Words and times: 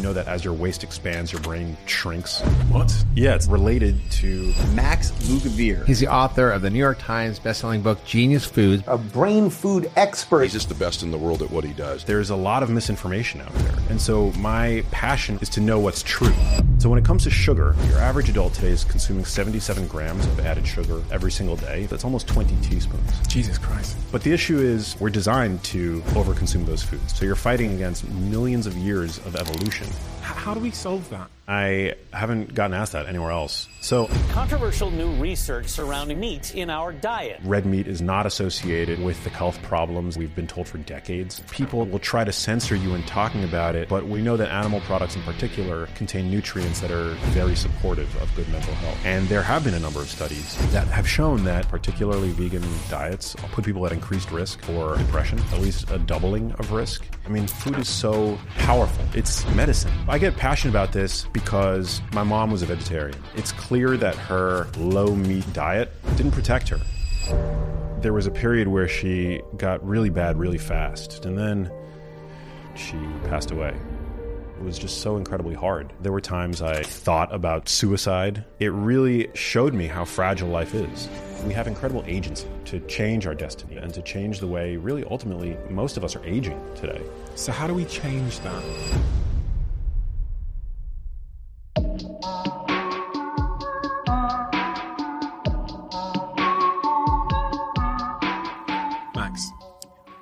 You 0.00 0.06
know 0.06 0.12
that 0.14 0.28
as 0.28 0.46
your 0.46 0.54
waist 0.54 0.82
expands, 0.82 1.30
your 1.30 1.42
brain 1.42 1.76
shrinks. 1.84 2.40
What? 2.70 2.90
Yeah, 3.14 3.34
it's 3.34 3.46
related 3.46 4.00
to 4.12 4.54
Max 4.72 5.10
Lugavere. 5.28 5.84
He's 5.84 6.00
the 6.00 6.06
author 6.06 6.50
of 6.50 6.62
the 6.62 6.70
New 6.70 6.78
York 6.78 6.98
Times 7.00 7.38
bestselling 7.38 7.82
book 7.82 8.02
Genius 8.06 8.46
Foods. 8.46 8.82
a 8.86 8.96
brain 8.96 9.50
food 9.50 9.92
expert. 9.96 10.44
He's 10.44 10.54
just 10.54 10.70
the 10.70 10.74
best 10.74 11.02
in 11.02 11.10
the 11.10 11.18
world 11.18 11.42
at 11.42 11.50
what 11.50 11.64
he 11.64 11.74
does. 11.74 12.04
there's 12.04 12.30
a 12.30 12.34
lot 12.34 12.62
of 12.62 12.70
misinformation 12.70 13.42
out 13.42 13.52
there. 13.52 13.74
And 13.90 14.00
so 14.00 14.30
my 14.38 14.82
passion 14.90 15.38
is 15.42 15.50
to 15.50 15.60
know 15.60 15.78
what's 15.78 16.02
true. 16.02 16.32
So 16.78 16.88
when 16.88 16.98
it 16.98 17.04
comes 17.04 17.24
to 17.24 17.30
sugar, 17.30 17.76
your 17.88 17.98
average 17.98 18.30
adult 18.30 18.54
today 18.54 18.70
is 18.70 18.84
consuming 18.84 19.26
77 19.26 19.86
grams 19.86 20.24
of 20.24 20.40
added 20.40 20.66
sugar 20.66 21.02
every 21.12 21.30
single 21.30 21.56
day. 21.56 21.84
That's 21.84 22.04
almost 22.04 22.26
20 22.26 22.56
teaspoons. 22.62 23.28
Jesus 23.28 23.58
Christ. 23.58 23.98
But 24.10 24.22
the 24.22 24.32
issue 24.32 24.60
is 24.60 24.98
we're 24.98 25.10
designed 25.10 25.62
to 25.64 26.00
overconsume 26.14 26.64
those 26.64 26.82
foods. 26.82 27.14
So 27.14 27.26
you're 27.26 27.34
fighting 27.34 27.74
against 27.74 28.08
millions 28.08 28.66
of 28.66 28.78
years 28.78 29.18
of 29.26 29.36
evolution. 29.36 29.88
H- 29.90 30.19
how 30.36 30.54
do 30.54 30.60
we 30.60 30.70
solve 30.70 31.08
that? 31.10 31.30
I 31.48 31.94
haven't 32.12 32.54
gotten 32.54 32.74
asked 32.74 32.92
that 32.92 33.06
anywhere 33.06 33.32
else. 33.32 33.66
So 33.80 34.08
Controversial 34.30 34.88
new 34.92 35.10
research 35.14 35.66
surrounding 35.66 36.20
meat 36.20 36.54
in 36.54 36.70
our 36.70 36.92
diet. 36.92 37.40
red 37.42 37.66
meat 37.66 37.88
is 37.88 38.00
not 38.00 38.24
associated 38.24 39.02
with 39.02 39.22
the 39.24 39.30
health 39.30 39.60
problems 39.64 40.16
we've 40.16 40.34
been 40.36 40.46
told 40.46 40.68
for 40.68 40.78
decades. 40.78 41.42
People 41.50 41.86
will 41.86 41.98
try 41.98 42.22
to 42.22 42.30
censor 42.30 42.76
you 42.76 42.94
in 42.94 43.02
talking 43.02 43.42
about 43.42 43.74
it, 43.74 43.88
but 43.88 44.06
we 44.06 44.22
know 44.22 44.36
that 44.36 44.48
animal 44.50 44.80
products 44.82 45.16
in 45.16 45.22
particular 45.22 45.86
contain 45.96 46.30
nutrients 46.30 46.80
that 46.82 46.92
are 46.92 47.14
very 47.32 47.56
supportive 47.56 48.14
of 48.22 48.32
good 48.36 48.48
mental 48.50 48.74
health. 48.74 48.98
And 49.04 49.26
there 49.28 49.42
have 49.42 49.64
been 49.64 49.74
a 49.74 49.80
number 49.80 49.98
of 49.98 50.08
studies 50.08 50.56
that 50.70 50.86
have 50.86 51.08
shown 51.08 51.42
that 51.44 51.68
particularly 51.68 52.30
vegan 52.30 52.62
diets 52.88 53.34
put 53.50 53.64
people 53.64 53.84
at 53.86 53.92
increased 53.92 54.30
risk 54.30 54.62
for 54.62 54.96
depression, 54.98 55.40
at 55.52 55.58
least 55.58 55.90
a 55.90 55.98
doubling 55.98 56.52
of 56.60 56.70
risk. 56.70 57.04
I 57.26 57.28
mean, 57.28 57.48
food 57.48 57.76
is 57.76 57.88
so 57.88 58.38
powerful. 58.58 59.04
It's 59.14 59.44
medicine. 59.56 59.90
I 60.06 60.18
get 60.20 60.36
passionate 60.36 60.72
about 60.72 60.92
this 60.92 61.24
because 61.32 62.02
my 62.12 62.22
mom 62.22 62.50
was 62.50 62.60
a 62.60 62.66
vegetarian. 62.66 63.16
It's 63.36 63.52
clear 63.52 63.96
that 63.96 64.14
her 64.14 64.68
low 64.76 65.14
meat 65.16 65.50
diet 65.54 65.90
didn't 66.14 66.32
protect 66.32 66.68
her. 66.68 66.78
There 68.02 68.12
was 68.12 68.26
a 68.26 68.30
period 68.30 68.68
where 68.68 68.86
she 68.86 69.40
got 69.56 69.82
really 69.86 70.10
bad 70.10 70.38
really 70.38 70.58
fast 70.58 71.24
and 71.24 71.38
then 71.38 71.72
she 72.76 72.98
passed 73.30 73.50
away. 73.50 73.74
It 74.58 74.62
was 74.62 74.78
just 74.78 75.00
so 75.00 75.16
incredibly 75.16 75.54
hard. 75.54 75.90
There 76.02 76.12
were 76.12 76.20
times 76.20 76.60
i 76.60 76.82
thought 76.82 77.34
about 77.34 77.70
suicide. 77.70 78.44
It 78.58 78.72
really 78.72 79.30
showed 79.32 79.72
me 79.72 79.86
how 79.86 80.04
fragile 80.04 80.50
life 80.50 80.74
is. 80.74 81.08
We 81.46 81.54
have 81.54 81.66
incredible 81.66 82.04
agency 82.06 82.46
to 82.66 82.80
change 82.80 83.26
our 83.26 83.34
destiny 83.34 83.78
and 83.78 83.94
to 83.94 84.02
change 84.02 84.40
the 84.40 84.48
way 84.48 84.76
really 84.76 85.02
ultimately 85.04 85.56
most 85.70 85.96
of 85.96 86.04
us 86.04 86.14
are 86.14 86.24
aging 86.26 86.62
today. 86.74 87.00
So, 87.36 87.52
how 87.52 87.66
do 87.66 87.72
we 87.72 87.86
change 87.86 88.40
that? 88.40 88.62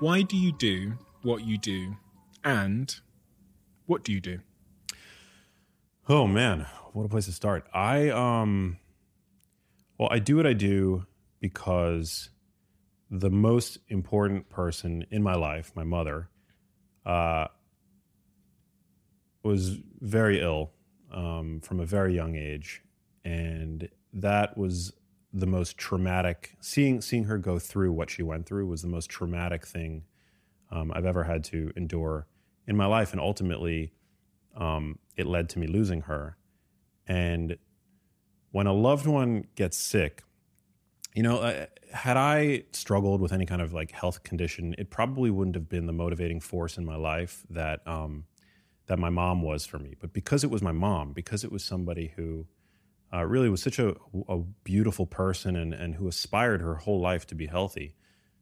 Why 0.01 0.23
do 0.23 0.37
you 0.37 0.53
do 0.53 0.95
what 1.23 1.45
you 1.45 1.59
do? 1.59 1.97
And 2.45 2.95
what 3.87 4.05
do 4.05 4.13
you 4.13 4.21
do? 4.21 4.41
Oh 6.09 6.27
man, 6.27 6.67
what 6.93 7.05
a 7.05 7.09
place 7.09 7.27
to 7.27 7.33
start. 7.33 7.67
I 7.73 8.09
um 8.11 8.79
well, 9.99 10.09
I 10.11 10.19
do 10.21 10.37
what 10.37 10.47
I 10.47 10.53
do 10.53 11.07
because 11.41 12.31
the 13.11 13.31
most 13.31 13.79
important 13.89 14.49
person 14.49 15.07
in 15.11 15.23
my 15.23 15.35
life, 15.35 15.73
my 15.75 15.85
mother, 15.85 16.29
uh 17.05 17.49
was 19.43 19.79
very 20.01 20.41
ill 20.41 20.71
um, 21.13 21.61
from 21.61 21.81
a 21.81 21.87
very 21.87 22.15
young 22.15 22.37
age, 22.37 22.83
and 23.25 23.89
that 24.13 24.59
was 24.59 24.93
the 25.33 25.47
most 25.47 25.77
traumatic. 25.77 26.57
Seeing 26.61 27.01
seeing 27.01 27.25
her 27.25 27.39
go 27.39 27.59
through 27.59 27.93
what 27.93 28.11
she 28.11 28.23
went 28.23 28.47
through 28.47 28.67
was 28.67 28.83
the 28.83 28.89
most 28.89 29.11
traumatic 29.11 29.67
thing 29.67 30.05
um, 30.71 30.93
I've 30.95 31.07
ever 31.07 31.25
had 31.25 31.45
to 31.45 31.73
endure 31.77 32.27
in 32.67 32.77
my 32.77 32.87
life, 32.87 33.13
and 33.13 33.21
ultimately, 33.21 33.93
um, 34.57 34.99
it 35.17 35.27
led 35.27 35.49
to 35.51 35.59
me 35.59 35.67
losing 35.67 36.03
her. 36.03 36.37
And 37.07 37.57
when 38.51 38.67
a 38.67 38.73
loved 38.73 39.07
one 39.07 39.47
gets 39.55 39.77
sick, 39.77 40.23
you 41.15 41.23
know, 41.23 41.39
uh, 41.39 41.67
had 41.93 42.17
I 42.17 42.65
struggled 42.73 43.21
with 43.21 43.33
any 43.33 43.47
kind 43.47 43.63
of 43.63 43.73
like 43.73 43.93
health 43.93 44.23
condition, 44.23 44.75
it 44.79 44.91
probably 44.91 45.31
wouldn't 45.31 45.57
have 45.57 45.69
been 45.69 45.87
the 45.87 45.93
motivating 45.93 46.41
force 46.41 46.77
in 46.77 46.85
my 46.85 46.97
life 46.97 47.45
that 47.51 47.87
um, 47.87 48.25
that 48.87 48.99
my 48.99 49.11
mom 49.11 49.43
was 49.43 49.67
for 49.67 49.79
me. 49.79 49.95
But 49.99 50.13
because 50.13 50.45
it 50.45 50.51
was 50.51 50.63
my 50.63 50.73
mom, 50.73 51.13
because 51.13 51.45
it 51.45 51.53
was 51.53 51.65
somebody 51.65 52.13
who 52.17 52.47
uh, 53.13 53.25
really 53.25 53.49
was 53.49 53.63
such 53.63 53.79
a, 53.79 53.95
a 54.29 54.39
beautiful 54.65 55.07
person 55.07 55.57
and, 55.57 55.73
and 55.73 55.95
who 55.95 56.09
aspired 56.09 56.61
her 56.61 56.75
whole 56.77 57.01
life 57.01 57.27
to 57.29 57.35
be 57.35 57.47
healthy, 57.47 57.95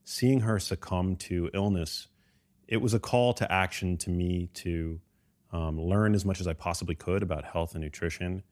seeing 0.04 0.40
her 0.40 0.58
succumb 0.58 1.16
to 1.16 1.50
illness, 1.54 2.08
it 2.68 2.78
was 2.78 2.94
a 2.94 2.98
call 2.98 3.32
to 3.34 3.50
action 3.50 3.96
to 3.98 4.10
me 4.10 4.48
to 4.54 5.00
um, 5.52 5.80
learn 5.80 6.14
as 6.14 6.24
much 6.24 6.40
as 6.40 6.46
I 6.46 6.52
possibly 6.52 6.94
could 6.94 7.22
about 7.22 7.44
health 7.44 7.74
and 7.74 7.82
nutrition, 7.82 8.42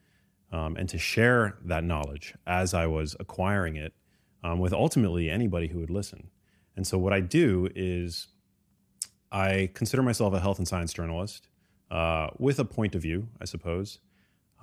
um, 0.52 0.76
and 0.76 0.88
to 0.90 0.98
share 0.98 1.58
that 1.64 1.82
knowledge 1.82 2.34
as 2.46 2.74
I 2.74 2.86
was 2.86 3.16
acquiring 3.18 3.76
it 3.76 3.92
um, 4.44 4.60
with 4.60 4.72
ultimately 4.72 5.28
anybody 5.28 5.66
who 5.66 5.80
would 5.80 5.90
listen. 5.90 6.30
And 6.76 6.86
so, 6.86 6.98
what 6.98 7.12
I 7.12 7.20
do 7.20 7.68
is 7.74 8.28
I 9.32 9.70
consider 9.74 10.02
myself 10.02 10.32
a 10.32 10.40
health 10.40 10.58
and 10.58 10.68
science 10.68 10.92
journalist 10.92 11.48
uh, 11.90 12.28
with 12.38 12.58
a 12.60 12.64
point 12.64 12.94
of 12.94 13.02
view, 13.02 13.28
I 13.40 13.46
suppose. 13.46 13.98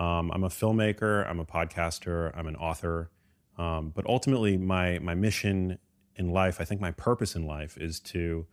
Um, 0.02 0.32
I'm 0.32 0.44
a 0.44 0.50
filmmaker, 0.50 1.30
I'm 1.30 1.40
a 1.40 1.46
podcaster, 1.46 2.32
I'm 2.36 2.48
an 2.48 2.56
author, 2.56 3.12
um, 3.60 3.92
but 3.94 4.04
ultimately, 4.08 4.58
my 4.58 4.98
my 4.98 5.14
mission 5.14 5.78
in 6.16 6.30
life, 6.32 6.60
I 6.60 6.66
think 6.66 6.82
my 6.82 6.90
purpose 6.90 7.36
in 7.36 7.46
life 7.46 7.78
is 7.78 8.00
to 8.00 8.48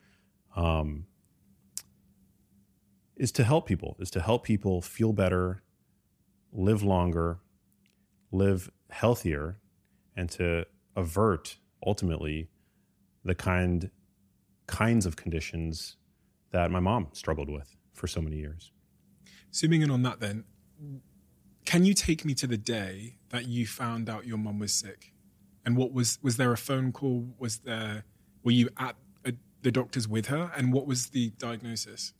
um, 0.57 1.07
is 3.17 3.33
to 3.33 3.45
help 3.45 3.67
people, 3.67 3.97
is 3.99 4.11
to 4.11 4.21
help 4.21 4.45
people 4.45 4.83
feel 4.83 5.15
better, 5.15 5.63
live 6.53 6.83
longer, 6.83 7.39
live 8.31 8.71
healthier, 8.91 9.59
and 10.15 10.29
to 10.33 10.67
avert 10.97 11.57
ultimately 11.87 12.51
the 13.25 13.35
kind 13.35 13.91
kinds 14.67 15.07
of 15.07 15.17
conditions 15.17 15.97
that 16.51 16.71
my 16.71 16.81
mom 16.81 17.09
struggled 17.13 17.49
with 17.49 17.75
for 17.95 18.07
so 18.07 18.21
many 18.21 18.37
years. 18.37 18.71
Zooming 19.55 19.81
in 19.81 19.91
on 19.91 20.03
that, 20.03 20.21
then, 20.21 20.45
can 21.69 21.85
you 21.85 21.93
take 21.93 22.25
me 22.25 22.33
to 22.33 22.47
the 22.47 22.57
day 22.57 23.17
that 23.29 23.47
you 23.47 23.67
found 23.67 24.09
out 24.09 24.27
your 24.27 24.39
mum 24.39 24.59
was 24.59 24.73
sick? 24.73 25.13
And 25.67 25.77
what 25.77 25.93
was 25.93 26.19
was 26.23 26.39
there 26.39 26.51
a 26.51 26.57
phone 26.57 26.93
call? 26.93 27.35
Was 27.39 27.59
there 27.59 28.05
were 28.43 28.53
you 28.53 28.71
at 28.79 28.97
a, 29.27 29.35
the 29.61 29.71
doctor's 29.71 30.09
with 30.09 30.29
her? 30.29 30.51
And 30.57 30.73
what 30.73 30.87
was 30.87 31.09
the 31.09 31.29
diagnosis? 31.37 32.15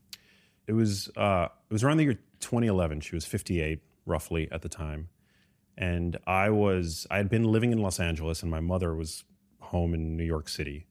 It 0.67 0.75
was 0.75 1.09
uh, 1.17 1.49
it 1.71 1.73
was 1.73 1.83
around 1.83 1.97
the 1.97 2.05
year 2.05 2.19
2011. 2.41 3.01
She 3.01 3.15
was 3.15 3.25
58 3.25 3.81
roughly 4.05 4.53
at 4.53 4.61
the 4.61 4.69
time, 4.69 5.09
and 5.79 6.19
I 6.27 6.51
was 6.51 7.07
I 7.11 7.17
had 7.17 7.31
been 7.31 7.45
living 7.45 7.73
in 7.73 7.79
Los 7.79 7.99
Angeles, 7.99 8.43
and 8.43 8.51
my 8.51 8.61
mother 8.61 8.95
was 8.95 9.25
home 9.61 9.95
in 9.95 10.15
New 10.15 10.25
York 10.25 10.51
City, 10.51 10.87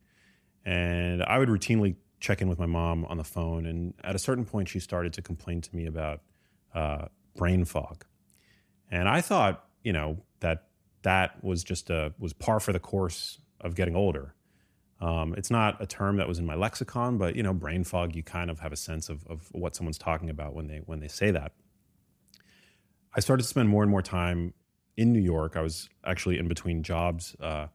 and 0.65 1.21
I 1.21 1.37
would 1.37 1.49
routinely 1.49 1.95
check 2.19 2.41
in 2.41 2.49
with 2.49 2.57
my 2.57 2.65
mom 2.65 3.05
on 3.05 3.17
the 3.17 3.23
phone. 3.23 3.67
And 3.67 3.93
at 4.03 4.15
a 4.15 4.19
certain 4.19 4.45
point, 4.45 4.67
she 4.67 4.79
started 4.79 5.13
to 5.13 5.21
complain 5.21 5.61
to 5.61 5.75
me 5.75 5.85
about 5.85 6.21
uh, 6.73 7.09
brain 7.35 7.63
fog, 7.63 8.03
and 8.91 9.07
I 9.07 9.21
thought, 9.21 9.65
you 9.83 9.93
know, 9.93 10.17
that 10.39 10.65
that 11.03 11.43
was 11.43 11.63
just 11.63 11.89
a 11.89 12.13
was 12.19 12.33
par 12.33 12.59
for 12.59 12.73
the 12.73 12.79
course 12.79 13.39
of 13.61 13.75
getting 13.75 13.95
older. 13.95 14.33
Um, 14.99 15.35
it's 15.37 15.51
not 15.51 15.81
a 15.81 15.85
term 15.85 16.17
that 16.17 16.27
was 16.27 16.39
in 16.39 16.45
my 16.45 16.55
lexicon, 16.55 17.17
but 17.17 17.35
you 17.35 17.43
know, 17.43 17.53
brain 17.53 17.83
fog. 17.83 18.15
You 18.15 18.23
kind 18.23 18.49
of 18.49 18.59
have 18.59 18.71
a 18.71 18.77
sense 18.77 19.09
of, 19.09 19.25
of 19.27 19.47
what 19.51 19.75
someone's 19.75 19.97
talking 19.97 20.29
about 20.29 20.53
when 20.53 20.67
they 20.67 20.81
when 20.85 20.99
they 20.99 21.07
say 21.07 21.31
that. 21.31 21.53
I 23.15 23.19
started 23.19 23.43
to 23.43 23.49
spend 23.49 23.69
more 23.69 23.83
and 23.83 23.91
more 23.91 24.01
time 24.01 24.53
in 24.95 25.13
New 25.13 25.21
York. 25.21 25.55
I 25.55 25.61
was 25.61 25.89
actually 26.03 26.39
in 26.39 26.47
between 26.47 26.83
jobs 26.83 27.35
uh, 27.39 27.67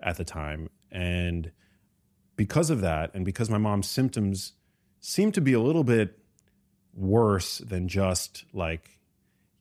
at 0.00 0.16
the 0.16 0.24
time, 0.24 0.70
and 0.90 1.52
because 2.36 2.70
of 2.70 2.80
that, 2.80 3.14
and 3.14 3.24
because 3.24 3.50
my 3.50 3.58
mom's 3.58 3.88
symptoms 3.88 4.54
seemed 5.00 5.34
to 5.34 5.40
be 5.40 5.52
a 5.52 5.60
little 5.60 5.84
bit 5.84 6.18
worse 6.94 7.58
than 7.58 7.88
just 7.88 8.44
like, 8.52 8.99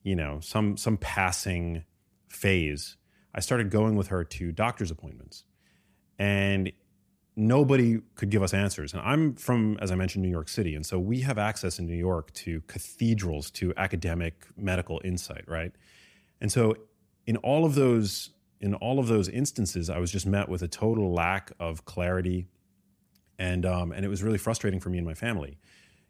you 0.03 0.15
know, 0.15 0.39
some 0.41 0.77
some 0.77 0.97
passing 0.97 1.83
phase, 2.27 2.97
I 3.33 3.39
started 3.39 3.69
going 3.69 3.95
with 3.95 4.07
her 4.07 4.23
to 4.23 4.51
doctor's 4.51 4.91
appointments, 4.91 5.43
and 6.17 6.71
nobody 7.35 7.99
could 8.15 8.29
give 8.29 8.43
us 8.43 8.53
answers. 8.53 8.93
And 8.93 9.01
I'm 9.01 9.35
from, 9.35 9.77
as 9.81 9.91
I 9.91 9.95
mentioned, 9.95 10.23
New 10.23 10.29
York 10.29 10.49
City. 10.49 10.75
And 10.75 10.85
so 10.85 10.99
we 10.99 11.21
have 11.21 11.37
access 11.37 11.79
in 11.79 11.87
New 11.87 11.95
York 11.95 12.33
to 12.33 12.61
cathedrals, 12.67 13.49
to 13.51 13.73
academic 13.77 14.45
medical 14.57 14.99
insight, 15.05 15.45
right? 15.47 15.71
And 16.41 16.51
so 16.51 16.75
in 17.25 17.37
all 17.37 17.65
of 17.65 17.75
those, 17.75 18.31
in 18.59 18.73
all 18.75 18.99
of 18.99 19.07
those 19.07 19.29
instances, 19.29 19.89
I 19.89 19.99
was 19.99 20.11
just 20.11 20.25
met 20.25 20.49
with 20.49 20.61
a 20.61 20.67
total 20.67 21.13
lack 21.13 21.51
of 21.59 21.85
clarity. 21.85 22.47
And 23.37 23.65
um, 23.65 23.93
and 23.93 24.03
it 24.03 24.09
was 24.09 24.21
really 24.21 24.37
frustrating 24.37 24.81
for 24.81 24.89
me 24.89 24.97
and 24.97 25.07
my 25.07 25.13
family. 25.13 25.59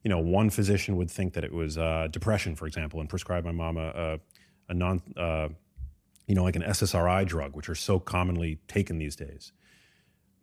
You 0.03 0.09
know, 0.09 0.19
one 0.19 0.49
physician 0.49 0.95
would 0.97 1.11
think 1.11 1.33
that 1.33 1.43
it 1.43 1.53
was 1.53 1.77
uh, 1.77 2.07
depression, 2.11 2.55
for 2.55 2.65
example, 2.65 2.99
and 2.99 3.09
prescribe 3.09 3.43
my 3.43 3.51
mom 3.51 3.77
a, 3.77 3.87
a, 3.89 4.19
a 4.69 4.73
non, 4.73 5.01
uh, 5.17 5.49
you 6.27 6.35
know, 6.35 6.43
like 6.43 6.55
an 6.55 6.61
SSRI 6.61 7.25
drug, 7.25 7.55
which 7.55 7.69
are 7.69 7.75
so 7.75 7.99
commonly 7.99 8.59
taken 8.67 8.97
these 8.97 9.15
days. 9.15 9.51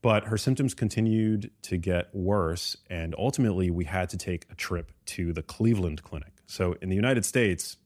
But 0.02 0.26
her 0.26 0.36
symptoms 0.36 0.74
continued 0.74 1.50
to 1.62 1.78
get 1.78 2.14
worse, 2.14 2.76
and 2.90 3.14
ultimately, 3.18 3.70
we 3.70 3.84
had 3.84 4.10
to 4.10 4.18
take 4.18 4.46
a 4.50 4.54
trip 4.54 4.92
to 5.06 5.32
the 5.32 5.42
Cleveland 5.42 6.02
Clinic. 6.02 6.32
So, 6.46 6.76
in 6.82 6.90
the 6.90 6.94
United 6.94 7.24
States, 7.24 7.76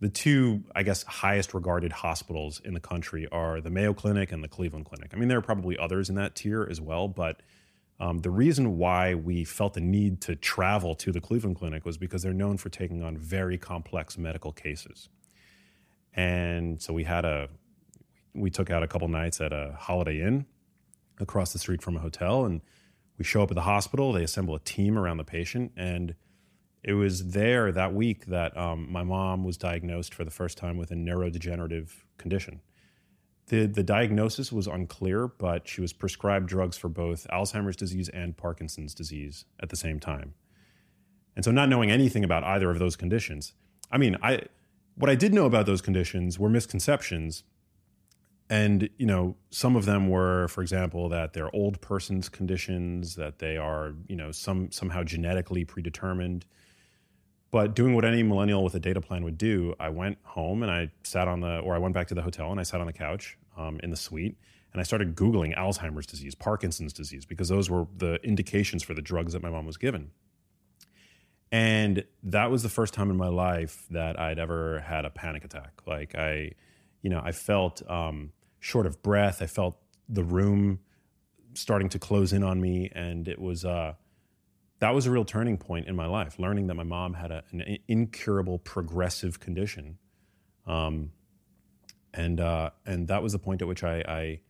the 0.00 0.08
two, 0.08 0.64
I 0.74 0.82
guess, 0.82 1.04
highest 1.04 1.54
regarded 1.54 1.92
hospitals 1.92 2.60
in 2.64 2.74
the 2.74 2.80
country 2.80 3.28
are 3.30 3.60
the 3.60 3.70
Mayo 3.70 3.94
Clinic 3.94 4.32
and 4.32 4.42
the 4.42 4.48
Cleveland 4.48 4.86
Clinic. 4.86 5.12
I 5.14 5.16
mean, 5.16 5.28
there 5.28 5.38
are 5.38 5.42
probably 5.42 5.78
others 5.78 6.08
in 6.08 6.16
that 6.16 6.34
tier 6.34 6.66
as 6.68 6.80
well, 6.80 7.06
but 7.06 7.40
um, 8.02 8.18
the 8.18 8.30
reason 8.30 8.78
why 8.78 9.14
we 9.14 9.44
felt 9.44 9.74
the 9.74 9.80
need 9.80 10.20
to 10.22 10.34
travel 10.34 10.96
to 10.96 11.12
the 11.12 11.20
Cleveland 11.20 11.56
Clinic 11.56 11.84
was 11.84 11.96
because 11.96 12.20
they're 12.20 12.32
known 12.32 12.56
for 12.56 12.68
taking 12.68 13.00
on 13.00 13.16
very 13.16 13.56
complex 13.56 14.18
medical 14.18 14.50
cases. 14.50 15.08
And 16.12 16.82
so 16.82 16.92
we 16.92 17.04
had 17.04 17.24
a, 17.24 17.48
we 18.34 18.50
took 18.50 18.70
out 18.70 18.82
a 18.82 18.88
couple 18.88 19.06
nights 19.06 19.40
at 19.40 19.52
a 19.52 19.76
Holiday 19.78 20.20
Inn 20.20 20.46
across 21.20 21.52
the 21.52 21.60
street 21.60 21.80
from 21.80 21.96
a 21.96 22.00
hotel, 22.00 22.44
and 22.44 22.60
we 23.18 23.24
show 23.24 23.40
up 23.40 23.52
at 23.52 23.54
the 23.54 23.62
hospital. 23.62 24.12
They 24.12 24.24
assemble 24.24 24.56
a 24.56 24.60
team 24.60 24.98
around 24.98 25.18
the 25.18 25.24
patient, 25.24 25.70
and 25.76 26.16
it 26.82 26.94
was 26.94 27.30
there 27.30 27.70
that 27.70 27.94
week 27.94 28.26
that 28.26 28.56
um, 28.56 28.90
my 28.90 29.04
mom 29.04 29.44
was 29.44 29.56
diagnosed 29.56 30.12
for 30.12 30.24
the 30.24 30.32
first 30.32 30.58
time 30.58 30.76
with 30.76 30.90
a 30.90 30.96
neurodegenerative 30.96 31.90
condition. 32.18 32.62
The, 33.52 33.66
the 33.66 33.82
diagnosis 33.82 34.50
was 34.50 34.66
unclear, 34.66 35.28
but 35.28 35.68
she 35.68 35.82
was 35.82 35.92
prescribed 35.92 36.48
drugs 36.48 36.78
for 36.78 36.88
both 36.88 37.26
Alzheimer's 37.30 37.76
disease 37.76 38.08
and 38.08 38.34
Parkinson's 38.34 38.94
disease 38.94 39.44
at 39.60 39.68
the 39.68 39.76
same 39.76 40.00
time. 40.00 40.32
And 41.36 41.44
so, 41.44 41.50
not 41.50 41.68
knowing 41.68 41.90
anything 41.90 42.24
about 42.24 42.44
either 42.44 42.70
of 42.70 42.78
those 42.78 42.96
conditions, 42.96 43.52
I 43.90 43.98
mean, 43.98 44.16
I 44.22 44.44
what 44.94 45.10
I 45.10 45.16
did 45.16 45.34
know 45.34 45.44
about 45.44 45.66
those 45.66 45.82
conditions 45.82 46.38
were 46.38 46.48
misconceptions. 46.48 47.44
And, 48.48 48.88
you 48.96 49.04
know, 49.04 49.36
some 49.50 49.76
of 49.76 49.84
them 49.84 50.08
were, 50.08 50.48
for 50.48 50.62
example, 50.62 51.10
that 51.10 51.34
they're 51.34 51.54
old 51.54 51.78
person's 51.82 52.30
conditions, 52.30 53.16
that 53.16 53.38
they 53.38 53.58
are, 53.58 53.92
you 54.08 54.16
know, 54.16 54.32
some 54.32 54.70
somehow 54.70 55.02
genetically 55.02 55.66
predetermined. 55.66 56.46
But 57.50 57.74
doing 57.74 57.94
what 57.94 58.06
any 58.06 58.22
millennial 58.22 58.64
with 58.64 58.74
a 58.74 58.80
data 58.80 59.02
plan 59.02 59.24
would 59.24 59.36
do, 59.36 59.74
I 59.78 59.90
went 59.90 60.16
home 60.22 60.62
and 60.62 60.72
I 60.72 60.90
sat 61.02 61.28
on 61.28 61.40
the, 61.40 61.58
or 61.58 61.74
I 61.74 61.78
went 61.78 61.92
back 61.92 62.06
to 62.06 62.14
the 62.14 62.22
hotel 62.22 62.50
and 62.50 62.58
I 62.58 62.62
sat 62.62 62.80
on 62.80 62.86
the 62.86 62.94
couch 62.94 63.36
um, 63.56 63.80
in 63.82 63.90
the 63.90 63.96
suite 63.96 64.36
and 64.72 64.80
I 64.80 64.84
started 64.84 65.14
Googling 65.14 65.56
Alzheimer's 65.56 66.06
disease, 66.06 66.34
Parkinson's 66.34 66.92
disease, 66.92 67.26
because 67.26 67.48
those 67.48 67.68
were 67.68 67.86
the 67.96 68.14
indications 68.24 68.82
for 68.82 68.94
the 68.94 69.02
drugs 69.02 69.34
that 69.34 69.42
my 69.42 69.50
mom 69.50 69.66
was 69.66 69.76
given. 69.76 70.10
And 71.50 72.04
that 72.22 72.50
was 72.50 72.62
the 72.62 72.70
first 72.70 72.94
time 72.94 73.10
in 73.10 73.16
my 73.16 73.28
life 73.28 73.84
that 73.90 74.18
I'd 74.18 74.38
ever 74.38 74.80
had 74.80 75.04
a 75.04 75.10
panic 75.10 75.44
attack. 75.44 75.82
Like 75.86 76.14
I, 76.14 76.52
you 77.02 77.10
know, 77.10 77.20
I 77.22 77.32
felt 77.32 77.88
um, 77.90 78.32
short 78.60 78.86
of 78.86 79.02
breath. 79.02 79.42
I 79.42 79.46
felt 79.46 79.76
the 80.08 80.24
room 80.24 80.80
starting 81.52 81.90
to 81.90 81.98
close 81.98 82.32
in 82.32 82.42
on 82.42 82.58
me, 82.58 82.90
and 82.94 83.28
it 83.28 83.38
was 83.38 83.66
uh, 83.66 83.92
that 84.78 84.94
was 84.94 85.04
a 85.04 85.10
real 85.10 85.26
turning 85.26 85.58
point 85.58 85.86
in 85.86 85.94
my 85.94 86.06
life. 86.06 86.38
Learning 86.38 86.68
that 86.68 86.74
my 86.74 86.84
mom 86.84 87.12
had 87.12 87.30
a, 87.30 87.44
an 87.50 87.76
incurable 87.86 88.58
progressive 88.58 89.38
condition, 89.38 89.98
um, 90.66 91.12
and 92.14 92.40
uh, 92.40 92.70
and 92.86 93.08
that 93.08 93.22
was 93.22 93.32
the 93.32 93.38
point 93.38 93.62
at 93.62 93.68
which 93.68 93.84
I, 93.84 94.02
I 94.06 94.40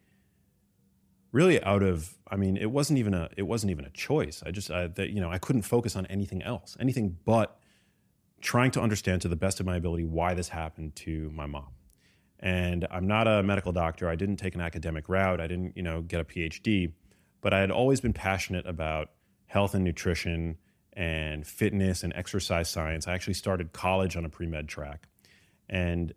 really 1.31 1.63
out 1.63 1.83
of 1.83 2.15
i 2.29 2.37
mean 2.37 2.57
it 2.59 2.71
wasn't 2.71 2.99
even 2.99 3.15
a 3.15 3.29
it 3.37 3.43
wasn't 3.43 3.71
even 3.71 3.85
a 3.85 3.91
choice. 3.91 4.43
I 4.45 4.51
just 4.51 4.71
I, 4.71 4.89
that 4.89 5.11
you 5.11 5.21
know 5.21 5.31
i 5.31 5.39
couldn't 5.39 5.63
focus 5.63 5.97
on 5.97 6.07
anything 6.07 6.43
else 6.43 6.77
anything 6.81 7.17
but 7.25 7.59
trying 8.41 8.71
to 8.73 8.81
understand 8.81 9.23
to 9.23 9.29
the 9.29 9.37
best 9.37 9.61
of 9.61 9.67
my 9.67 9.77
ability 9.77 10.05
why 10.05 10.35
this 10.35 10.49
happened 10.49 10.97
to 10.97 11.31
my 11.33 11.47
mom. 11.47 11.69
And 12.41 12.87
i'm 12.91 13.07
not 13.07 13.27
a 13.29 13.43
medical 13.43 13.73
doctor. 13.73 14.09
I 14.09 14.17
didn't 14.17 14.37
take 14.37 14.55
an 14.55 14.61
academic 14.61 15.09
route. 15.09 15.41
I 15.41 15.47
didn't 15.47 15.77
you 15.77 15.83
know 15.83 16.03
get 16.03 16.21
a 16.21 16.25
phd 16.25 16.93
but 17.41 17.53
i 17.53 17.61
had 17.61 17.71
always 17.71 18.01
been 18.01 18.13
passionate 18.13 18.67
about 18.67 19.11
health 19.47 19.75
and 19.75 19.85
nutrition 19.85 20.57
and 20.95 21.47
fitness 21.47 22.03
and 22.03 22.13
exercise 22.15 22.69
science. 22.69 23.07
I 23.07 23.15
actually 23.15 23.35
started 23.35 23.73
college 23.73 24.17
on 24.17 24.25
a 24.25 24.29
pre-med 24.29 24.69
track. 24.69 25.09
And 25.69 26.13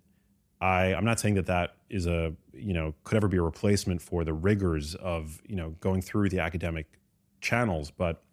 I, 0.61 0.93
I'm 0.93 1.05
not 1.05 1.19
saying 1.19 1.35
that 1.35 1.47
that 1.47 1.75
is 1.89 2.07
a 2.07 2.33
you 2.53 2.73
know 2.73 2.93
could 3.03 3.17
ever 3.17 3.27
be 3.27 3.37
a 3.37 3.41
replacement 3.41 4.01
for 4.01 4.23
the 4.23 4.33
rigors 4.33 4.95
of 4.95 5.41
you 5.47 5.55
know 5.55 5.71
going 5.79 6.01
through 6.01 6.29
the 6.29 6.39
academic 6.39 6.87
channels, 7.41 7.91
but 7.91 8.23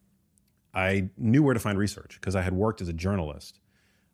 I 0.74 1.10
knew 1.18 1.42
where 1.42 1.54
to 1.54 1.60
find 1.60 1.76
research 1.76 2.18
because 2.20 2.34
I 2.34 2.42
had 2.42 2.54
worked 2.54 2.80
as 2.80 2.88
a 2.88 2.92
journalist 2.92 3.60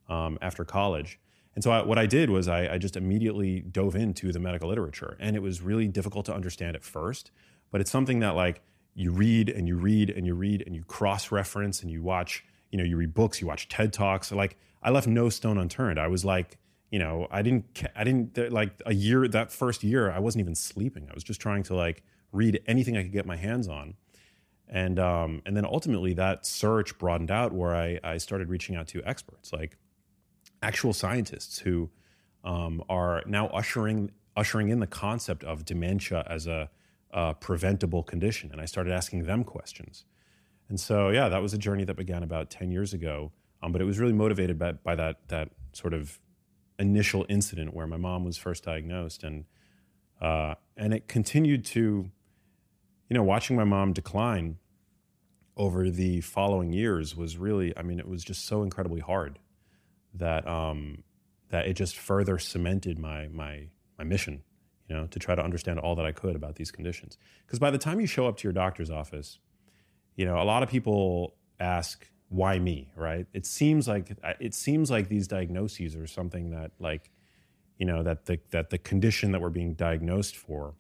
um, 0.09 0.39
after 0.43 0.65
college. 0.65 1.21
And 1.55 1.63
so 1.63 1.71
I, 1.71 1.83
what 1.83 1.99
I 1.99 2.07
did 2.07 2.31
was 2.31 2.49
I, 2.49 2.75
I, 2.75 2.79
just 2.79 2.97
immediately 2.97 3.61
dove 3.61 3.97
into 3.97 4.33
the 4.33 4.39
medical 4.39 4.69
literature, 4.69 5.17
and 5.21 5.37
it 5.37 5.43
was 5.43 5.61
really 5.61 5.89
difficult 5.89 6.27
to 6.27 6.35
understand 6.35 6.77
at 6.77 6.85
first, 6.85 7.31
but 7.71 7.81
it's 7.81 7.91
something 7.91 8.21
that 8.21 8.37
like 8.37 8.63
you 8.95 9.13
read 9.13 9.49
and 9.49 9.69
you 9.69 9.77
read 9.77 10.11
and 10.11 10.27
you 10.27 10.35
read 10.35 10.63
and 10.67 10.75
you 10.75 10.83
cross 10.85 11.31
reference 11.31 11.83
and 11.83 11.91
you 11.91 12.03
watch, 12.03 12.45
you 12.71 12.79
know, 12.79 12.85
you 12.85 12.97
read 12.97 13.15
books, 13.15 13.41
you 13.41 13.47
watch 13.47 13.69
TED 13.69 13.93
talks. 13.93 14.33
Like 14.33 14.57
I 14.83 14.91
left 14.91 15.07
no 15.07 15.29
stone 15.29 15.59
unturned. 15.59 15.99
I 15.99 16.09
was 16.09 16.25
like 16.25 16.59
you 16.91 16.99
know, 16.99 17.27
I 17.31 17.43
didn't, 17.43 17.83
I 17.95 18.05
didn't 18.05 18.53
like 18.53 18.81
a 18.87 18.95
year, 18.95 19.29
that 19.29 19.53
first 19.53 19.83
year, 19.85 20.11
I 20.11 20.19
wasn't 20.19 20.41
even 20.41 20.55
sleeping. 20.55 21.09
I 21.11 21.15
was 21.15 21.25
just 21.25 21.41
trying 21.41 21.63
to 21.65 21.75
like 21.75 22.03
read 22.33 22.61
anything 22.67 22.97
I 22.97 23.03
could 23.03 23.13
get 23.13 23.27
my 23.27 23.37
hands 23.37 23.69
on. 23.69 23.95
And, 24.69 24.99
um, 24.99 25.43
and 25.47 25.57
then 25.57 25.65
ultimately 25.65 26.13
that 26.15 26.45
search 26.45 26.99
broadened 26.99 27.31
out 27.31 27.53
where 27.53 27.75
I, 27.75 27.99
I 28.05 28.19
started 28.19 28.49
reaching 28.49 28.77
out 28.77 28.87
to 28.89 29.03
experts, 29.05 29.53
like 29.53 29.77
actual 30.63 30.93
scientists 30.93 31.59
who 31.59 31.91
um, 32.45 32.83
are 32.89 33.23
now 33.27 33.49
ushering, 33.49 34.11
ushering 34.37 34.69
in 34.69 34.81
the 34.81 34.87
concept 34.87 35.45
of 35.45 35.65
dementia 35.65 36.25
as 36.29 36.47
a, 36.47 36.71
a 37.13 37.35
preventable 37.35 38.03
condition. 38.03 38.51
And 38.53 38.61
I 38.61 38.67
started 38.67 38.93
asking 38.93 39.25
them 39.25 39.45
questions. 39.45 40.05
And 40.69 40.79
so, 40.79 41.09
yeah, 41.09 41.29
that 41.29 41.41
was 41.41 41.55
a 41.55 41.59
journey 41.59 41.85
that 41.85 41.97
began 41.97 42.23
about 42.23 42.51
10 42.51 42.71
years 42.71 42.93
ago. 42.93 43.33
Um, 43.63 43.73
but 43.73 43.81
it 43.81 43.85
was 43.85 43.99
really 43.99 44.13
motivated 44.13 44.59
by, 44.59 44.73
by 44.73 44.95
that, 44.95 45.29
that 45.29 45.51
sort 45.73 45.95
of 45.95 46.19
initial 46.79 47.27
incident 47.29 47.75
where 47.75 47.87
my 47.87 47.97
mom 47.97 48.25
was 48.25 48.37
first 48.37 48.65
diagnosed, 48.65 49.25
and 49.25 49.45
uh, 50.21 50.55
and 50.77 50.93
it 50.95 51.09
continued 51.09 51.65
to, 51.65 52.11
you 53.09 53.15
know, 53.15 53.23
watching 53.23 53.57
my 53.57 53.65
mom 53.65 53.93
decline 53.93 54.59
over 55.57 55.91
the 55.91 56.21
following 56.21 56.73
years 56.73 57.17
was 57.17 57.37
really, 57.37 57.77
I 57.77 57.83
mean, 57.83 57.99
it 57.99 58.09
was 58.09 58.25
just 58.25 58.47
so 58.47 58.63
incredibly 58.63 59.01
hard 59.01 59.39
that 60.15 60.47
um, 60.47 61.03
that 61.51 61.67
it 61.67 61.75
just 61.75 61.97
further 61.97 62.39
cemented 62.39 62.99
my 62.99 63.29
my 63.29 63.69
my 63.99 64.05
mission, 64.05 64.43
you 64.89 64.97
know, 64.97 65.07
to 65.07 65.19
try 65.19 65.35
to 65.35 65.43
understand 65.43 65.81
all 65.81 65.97
that 65.97 66.07
I 66.07 66.13
could 66.13 66.37
about 66.37 66.55
these 66.57 66.71
conditions. 66.71 67.19
Because 67.47 67.59
by 67.59 67.71
the 67.71 67.79
time 67.79 68.01
you 68.01 68.07
show 68.07 68.29
up 68.29 68.37
to 68.39 68.45
your 68.45 68.53
doctor's 68.53 68.91
office, 68.91 69.41
you 70.15 70.25
know, 70.25 70.41
a 70.41 70.45
lot 70.45 70.63
of 70.63 70.69
people 70.69 71.35
ask, 71.59 72.09
why 72.29 72.59
me 72.59 72.91
right? 72.95 73.27
It 73.33 73.47
seems 73.47 73.89
like 73.89 74.17
it 74.41 74.55
seems 74.55 74.91
like 74.91 75.09
these 75.09 75.27
diagnoses 75.27 75.97
are 75.97 76.07
something 76.07 76.51
that 76.51 76.73
like 76.79 77.11
you 77.79 77.87
know 77.87 78.03
that 78.03 78.27
the 78.27 78.39
that 78.51 78.71
the 78.71 78.79
condition 78.79 79.33
that 79.33 79.41
we're 79.41 79.51
being 79.51 79.75
diagnosed 79.75 80.37
for 80.37 80.75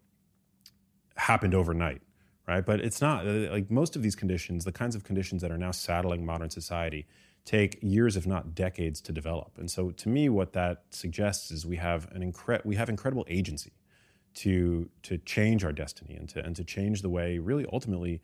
happened 1.16 1.54
overnight 1.54 2.02
right? 2.48 2.64
But 2.64 2.80
it's 2.80 3.02
not 3.02 3.26
uh, 3.26 3.50
like 3.52 3.70
most 3.70 3.94
of 3.94 4.02
these 4.02 4.16
conditions 4.16 4.64
the 4.64 4.72
kinds 4.72 4.96
of 4.96 5.04
conditions 5.04 5.42
that 5.42 5.50
are 5.50 5.58
now 5.58 5.70
saddling 5.70 6.24
modern 6.24 6.50
society 6.50 7.06
take 7.44 7.78
years 7.82 8.16
if 8.16 8.26
not 8.26 8.54
decades 8.54 9.00
to 9.02 9.12
develop. 9.12 9.52
And 9.58 9.70
so 9.70 9.90
to 9.90 10.08
me 10.08 10.28
what 10.28 10.52
that 10.54 10.84
suggests 10.90 11.50
is 11.50 11.66
we 11.66 11.76
have 11.76 12.10
an 12.12 12.32
incre- 12.32 12.64
we 12.64 12.76
have 12.76 12.88
incredible 12.88 13.24
agency 13.28 13.72
to 14.34 14.88
to 15.02 15.18
change 15.18 15.64
our 15.64 15.72
destiny 15.72 16.14
and 16.14 16.28
to 16.30 16.44
and 16.44 16.56
to 16.56 16.64
change 16.64 17.02
the 17.02 17.08
way 17.08 17.38
really 17.38 17.66
ultimately 17.72 18.20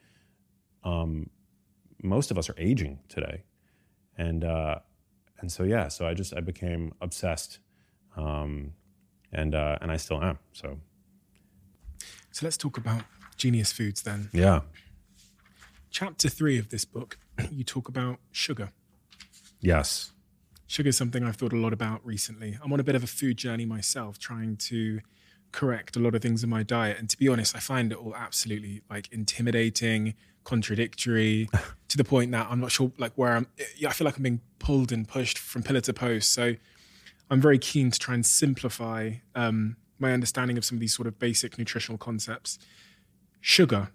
um, 0.85 1.31
most 2.05 2.31
of 2.31 2.39
us 2.39 2.49
are 2.49 2.55
aging 2.59 3.01
today, 3.09 3.43
and 4.17 4.45
uh, 4.45 4.77
and 5.41 5.51
so 5.51 5.65
yeah, 5.65 5.89
so 5.89 6.07
I 6.07 6.15
just 6.15 6.37
I 6.37 6.41
became 6.41 6.93
obsessed, 7.01 7.59
um, 8.17 8.75
and 9.33 9.55
uh, 9.55 9.79
and 9.81 9.91
I 9.91 9.97
still 9.97 10.23
am. 10.23 10.39
So 10.53 10.79
so 12.31 12.45
let's 12.45 12.57
talk 12.57 12.77
about 12.77 13.03
Genius 13.37 13.73
Foods 13.73 14.03
then. 14.03 14.29
Yeah. 14.33 14.63
Chapter 15.91 16.29
three 16.29 16.59
of 16.59 16.71
this 16.71 16.85
book, 16.85 17.19
you 17.51 17.63
talk 17.63 17.89
about 17.89 18.19
sugar. 18.33 18.71
Yes. 19.61 20.13
Sugar 20.67 20.89
is 20.89 20.97
something 20.97 21.23
I've 21.23 21.37
thought 21.37 21.53
a 21.53 21.57
lot 21.57 21.73
about 21.73 22.05
recently. 22.05 22.59
I'm 22.63 22.73
on 22.73 22.81
a 22.81 22.83
bit 22.83 22.97
of 22.97 23.05
a 23.05 23.07
food 23.07 23.37
journey 23.37 23.65
myself, 23.65 24.19
trying 24.19 24.57
to 24.57 25.01
correct 25.53 25.95
a 25.95 26.01
lot 26.01 26.17
of 26.17 26.23
things 26.23 26.43
in 26.43 26.51
my 26.51 26.65
diet. 26.65 26.99
And 26.99 27.09
to 27.09 27.17
be 27.17 27.29
honest, 27.29 27.55
I 27.55 27.61
find 27.61 27.93
it 27.93 27.99
all 27.99 28.17
absolutely 28.17 28.83
like 28.91 29.13
intimidating, 29.13 30.15
contradictory 30.45 31.49
to 31.89 31.97
the 31.97 32.05
point 32.05 32.31
that 32.33 32.47
I'm 32.51 32.61
not 32.61 32.71
sure 32.71 32.93
like 32.99 33.13
where 33.17 33.33
I'm 33.33 33.47
I 33.87 33.93
feel 33.93 34.05
like 34.05 34.17
I'm 34.17 34.23
being 34.23 34.41
pulled 34.59 34.93
and 34.93 35.09
pushed 35.09 35.39
from 35.39 35.63
pillar 35.63 35.81
to 35.83 35.93
post. 35.93 36.33
So 36.33 36.55
I'm 37.31 37.41
very 37.41 37.59
keen 37.59 37.91
to 37.91 37.99
try 37.99 38.15
and 38.15 38.25
simplify 38.25 39.15
um, 39.35 39.77
my 39.99 40.13
understanding 40.13 40.59
of 40.59 40.65
some 40.65 40.77
of 40.77 40.81
these 40.81 40.95
sort 40.95 41.09
of 41.09 41.19
basic 41.19 41.59
nutritional 41.59 41.99
concepts. 41.99 42.59
Sugar. 43.41 43.91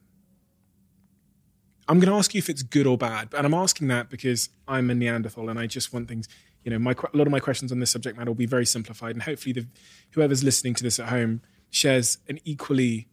I'm 1.88 2.00
going 2.00 2.12
to 2.12 2.18
ask 2.18 2.36
you 2.36 2.40
if 2.40 2.50
it's 2.50 2.62
good 2.62 2.86
or 2.86 3.00
bad, 3.00 3.34
and 3.34 3.48
I'm 3.48 3.54
asking 3.54 3.88
that 3.88 4.12
because 4.12 4.50
I'm 4.68 4.92
a 4.92 4.96
Neanderthal 4.96 5.50
and 5.50 5.58
I 5.58 5.66
just 5.66 5.92
want 5.92 6.08
things. 6.08 6.28
You 6.64 6.72
know, 6.72 6.78
my 6.78 6.92
a 6.92 7.18
lot 7.18 7.26
of 7.26 7.32
my 7.32 7.40
questions 7.40 7.72
on 7.72 7.80
this 7.80 7.90
subject 7.90 8.18
matter 8.18 8.30
will 8.30 8.36
be 8.36 8.46
very 8.46 8.66
simplified, 8.66 9.16
and 9.16 9.24
hopefully, 9.24 9.54
the, 9.54 9.66
whoever's 10.12 10.44
listening 10.44 10.76
to 10.76 10.84
this 10.84 11.00
at 11.00 11.08
home 11.08 11.42
shares 11.72 12.20
an 12.28 12.40
equally 12.46 13.08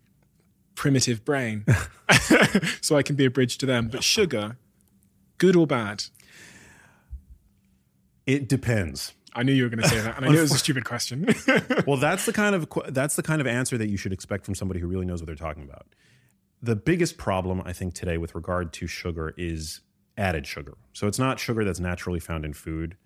primitive 0.77 1.25
brain, 1.25 1.65
so 2.81 2.97
I 2.97 3.03
can 3.03 3.17
be 3.17 3.25
a 3.25 3.31
bridge 3.31 3.59
to 3.59 3.67
them. 3.67 3.89
But 3.89 4.05
sugar, 4.05 4.57
good 5.39 5.57
or 5.57 5.67
bad? 5.67 6.05
It 8.27 8.49
depends. 8.49 9.13
I 9.37 9.43
knew 9.43 9.53
you 9.53 9.65
were 9.65 9.69
going 9.69 9.83
to 9.83 9.89
say 9.89 10.01
that, 10.01 10.17
and 10.17 10.25
I 10.25 10.29
knew 10.31 10.39
it 10.39 10.43
was 10.43 10.53
a 10.53 10.59
stupid 10.59 10.87
question. 10.87 11.27
well, 11.87 11.99
that's 11.99 12.25
the 12.25 12.33
kind 12.33 12.55
of 12.55 12.69
that's 12.89 13.17
the 13.17 13.23
kind 13.23 13.41
of 13.41 13.47
answer 13.47 13.77
that 13.77 13.89
you 13.89 13.99
should 13.99 14.13
expect 14.13 14.47
from 14.47 14.55
somebody 14.55 14.81
who 14.81 14.87
really 14.87 15.05
knows 15.05 15.21
what 15.21 15.27
they're 15.27 15.35
talking 15.35 15.63
about. 15.63 15.87
The 16.63 16.75
biggest 16.75 17.19
problem 17.19 17.63
I 17.65 17.75
think 17.75 17.93
today 17.93 18.17
with 18.17 18.35
regard 18.35 18.73
to 18.75 18.87
sugar 18.87 19.35
is 19.37 19.81
added 20.17 20.47
sugar. 20.47 20.79
So 20.95 21.07
it's 21.07 21.19
not 21.19 21.39
sugar 21.39 21.65
that's 21.65 21.81
naturally 21.81 22.19
found 22.19 22.47
in 22.47 22.55
food. 22.55 22.97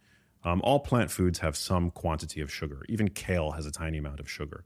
Um, 0.44 0.60
all 0.62 0.78
plant 0.78 1.10
foods 1.10 1.40
have 1.40 1.56
some 1.56 1.90
quantity 1.90 2.40
of 2.40 2.52
sugar. 2.52 2.82
Even 2.88 3.08
kale 3.08 3.50
has 3.50 3.66
a 3.66 3.72
tiny 3.72 3.98
amount 3.98 4.20
of 4.20 4.30
sugar. 4.30 4.64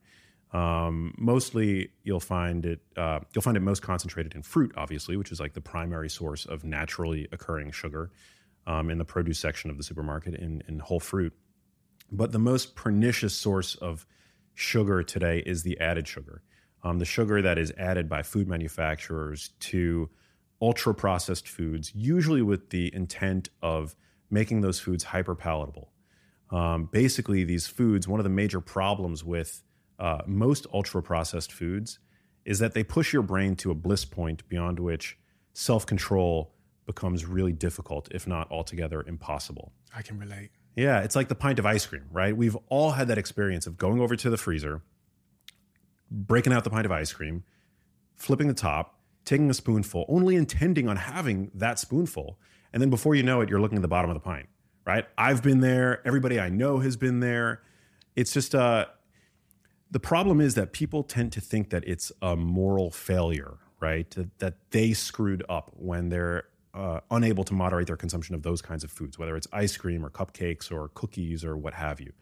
Um, 0.55 1.13
mostly, 1.19 1.91
you'll 2.05 2.21
find 2.21 2.65
it 2.65 2.81
uh, 2.97 3.21
you'll 3.35 3.43
find 3.43 3.57
it 3.57 3.61
most 3.61 3.83
concentrated 3.83 4.35
in 4.35 4.43
fruit, 4.43 4.73
obviously, 4.77 5.17
which 5.17 5.33
is 5.33 5.41
like 5.41 5.53
the 5.53 5.61
primary 5.61 6.09
source 6.09 6.47
of 6.47 6.65
naturally 6.65 7.27
occurring 7.33 7.73
sugar 7.73 8.13
um, 8.67 8.89
in 8.89 8.99
the 8.99 9.05
produce 9.05 9.41
section 9.41 9.69
of 9.69 9.77
the 9.77 9.83
supermarket 9.83 10.35
in, 10.35 10.63
in 10.69 10.79
whole 10.79 11.01
fruit. 11.01 11.33
But 12.13 12.31
the 12.31 12.39
most 12.39 12.77
pernicious 12.77 13.35
source 13.35 13.75
of 13.75 14.07
sugar 14.55 15.03
today 15.03 15.43
is 15.45 15.65
the 15.65 15.79
added 15.81 16.07
sugar. 16.07 16.43
Um, 16.85 17.01
the 17.01 17.05
sugar 17.05 17.43
that 17.43 17.59
is 17.59 17.73
added 17.77 18.09
by 18.09 18.23
food 18.23 18.47
manufacturers 18.47 19.51
to 19.61 20.09
ultra 20.63 20.95
processed 20.95 21.49
foods, 21.49 21.93
usually 21.95 22.43
with 22.43 22.71
the 22.71 22.95
intent 22.95 23.49
of 23.61 23.97
making 24.31 24.61
those 24.61 24.79
foods 24.79 25.03
hyper 25.03 25.35
palatable. 25.35 25.91
Um, 26.51 26.89
basically, 26.93 27.43
these 27.43 27.67
foods, 27.67 28.07
one 28.07 28.21
of 28.21 28.25
the 28.25 28.31
major 28.31 28.61
problems 28.61 29.25
with 29.25 29.63
uh, 29.99 30.23
most 30.27 30.67
ultra 30.73 31.03
processed 31.03 31.53
foods 31.53 31.99
is 32.45 32.59
that 32.59 32.75
they 32.75 32.85
push 32.85 33.13
your 33.13 33.23
brain 33.23 33.57
to 33.57 33.71
a 33.71 33.75
bliss 33.75 34.05
point 34.05 34.47
beyond 34.49 34.79
which 34.79 35.19
self 35.53 35.87
control 35.87 36.53
becomes 36.87 37.25
really 37.25 37.53
difficult, 37.53 38.09
if 38.11 38.27
not 38.27 38.51
altogether 38.51 39.03
impossible. 39.07 39.73
I 39.95 40.03
can 40.03 40.19
relate. 40.19 40.51
Yeah, 40.77 41.01
it's 41.01 41.15
like 41.17 41.29
the 41.29 41.35
pint 41.35 41.59
of 41.59 41.67
ice 41.67 41.87
cream, 41.87 42.05
right? 42.11 42.37
We've 42.37 42.57
all 42.69 42.93
had 42.93 43.09
that 43.09 43.19
experience 43.19 43.67
of 43.67 43.79
going 43.79 44.01
over 44.01 44.17
to 44.17 44.29
the 44.29 44.37
freezer, 44.37 44.83
breaking 46.11 46.53
out 46.53 46.65
the 46.65 46.71
pint 46.71 46.85
of 46.85 46.93
ice 46.93 47.13
cream, 47.13 47.45
flipping 48.17 48.49
the 48.49 48.55
top, 48.55 48.99
taking 49.25 49.49
a 49.49 49.55
spoonful, 49.55 50.05
only 50.09 50.37
intending 50.37 50.89
on 50.89 50.97
having 50.97 51.51
that 51.55 51.79
spoonful. 51.79 52.39
And 52.73 52.83
then 52.83 52.91
before 52.91 53.15
you 53.15 53.23
know 53.23 53.41
it, 53.41 53.49
you're 53.49 53.61
looking 53.61 53.79
at 53.79 53.83
the 53.83 53.89
bottom 53.89 54.11
of 54.11 54.15
the 54.15 54.21
pint, 54.21 54.49
right? 54.85 55.07
I've 55.17 55.43
been 55.43 55.61
there. 55.61 56.07
Everybody 56.07 56.41
I 56.41 56.49
know 56.49 56.81
has 56.81 56.97
been 56.97 57.21
there. 57.21 57.63
It's 58.17 58.33
just, 58.33 58.55
uh, 58.55 58.87
the 59.91 60.01
problem 60.01 60.41
is 60.41 60.55
that 60.55 60.73
people 60.73 61.03
tend 61.03 61.33
to 61.33 61.41
think 61.41 61.71
that 61.71 61.87
it's 61.87 62.11
a 62.21 62.37
moral 62.37 62.91
failure, 62.91 63.59
right? 63.81 64.11
That, 64.13 64.39
that 64.39 64.55
they 64.71 64.93
screwed 64.93 65.45
up 65.49 65.71
when 65.75 66.09
they're 66.09 66.45
uh, 66.75 67.01
unable 67.11 67.45
to 67.45 67.55
moderate 67.55 67.87
their 67.87 67.97
consumption 67.97 68.35
of 68.35 68.43
those 68.43 68.61
kinds 68.61 68.83
of 68.83 68.91
foods, 68.91 69.19
whether 69.19 69.37
it's 69.37 69.47
ice 69.53 69.77
cream 69.77 70.05
or 70.05 70.11
cupcakes 70.11 70.73
or 70.73 70.89
cookies 70.95 71.45
or 71.45 71.57
what 71.57 71.75
have 71.75 72.01
you. 72.01 72.13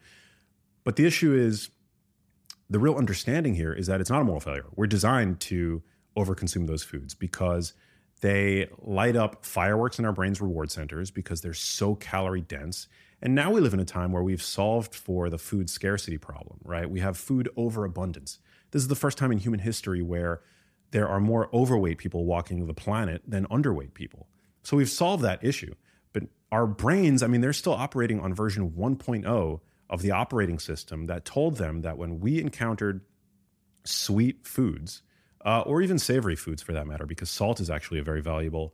But 0.83 0.95
the 0.95 1.05
issue 1.05 1.33
is 1.33 1.71
the 2.69 2.79
real 2.79 2.95
understanding 2.95 3.55
here 3.55 3.73
is 3.73 3.87
that 3.87 4.01
it's 4.01 4.09
not 4.09 4.21
a 4.21 4.23
moral 4.23 4.41
failure. 4.41 4.65
We're 4.75 4.87
designed 4.87 5.39
to 5.41 5.81
overconsume 6.17 6.67
those 6.67 6.83
foods 6.83 7.15
because 7.15 7.73
they 8.21 8.69
light 8.79 9.15
up 9.15 9.45
fireworks 9.45 9.99
in 9.99 10.05
our 10.05 10.13
brain's 10.13 10.39
reward 10.39 10.71
centers 10.71 11.11
because 11.11 11.41
they're 11.41 11.53
so 11.53 11.95
calorie 11.95 12.41
dense. 12.41 12.87
And 13.23 13.33
now 13.33 13.51
we 13.51 13.61
live 13.61 13.73
in 13.73 13.79
a 13.79 13.85
time 13.85 14.11
where 14.11 14.21
we've 14.21 14.43
solved 14.43 14.93
for 14.93 15.29
the 15.29 15.37
food 15.37 15.69
scarcity 15.69 16.17
problem, 16.17 16.59
right? 16.65 16.89
We 16.89 16.99
have 16.99 17.17
food 17.17 17.47
overabundance. 17.55 18.37
This 18.71 18.81
is 18.81 18.89
the 18.89 18.95
first 18.95 19.17
time 19.17 19.31
in 19.31 19.37
human 19.37 19.61
history 19.61 20.01
where 20.01 20.41
there 20.91 21.07
are 21.07 21.21
more 21.21 21.49
overweight 21.55 21.99
people 21.99 22.25
walking 22.25 22.67
the 22.67 22.73
planet 22.73 23.21
than 23.25 23.45
underweight 23.45 23.93
people. 23.93 24.27
So 24.63 24.75
we've 24.75 24.89
solved 24.89 25.23
that 25.23 25.41
issue. 25.41 25.73
But 26.11 26.23
our 26.51 26.67
brains, 26.67 27.23
I 27.23 27.27
mean, 27.27 27.39
they're 27.39 27.53
still 27.53 27.73
operating 27.73 28.19
on 28.19 28.33
version 28.33 28.71
1.0 28.71 29.59
of 29.89 30.01
the 30.01 30.11
operating 30.11 30.59
system 30.59 31.05
that 31.05 31.23
told 31.23 31.55
them 31.55 31.79
that 31.81 31.97
when 31.97 32.19
we 32.19 32.41
encountered 32.41 33.05
sweet 33.85 34.45
foods, 34.45 35.01
uh, 35.45 35.61
or 35.61 35.81
even 35.81 35.97
savory 35.97 36.35
foods 36.35 36.61
for 36.61 36.73
that 36.73 36.87
matter, 36.87 37.05
because 37.05 37.29
salt 37.29 37.61
is 37.61 37.69
actually 37.69 37.99
a 37.99 38.03
very 38.03 38.21
valuable 38.21 38.73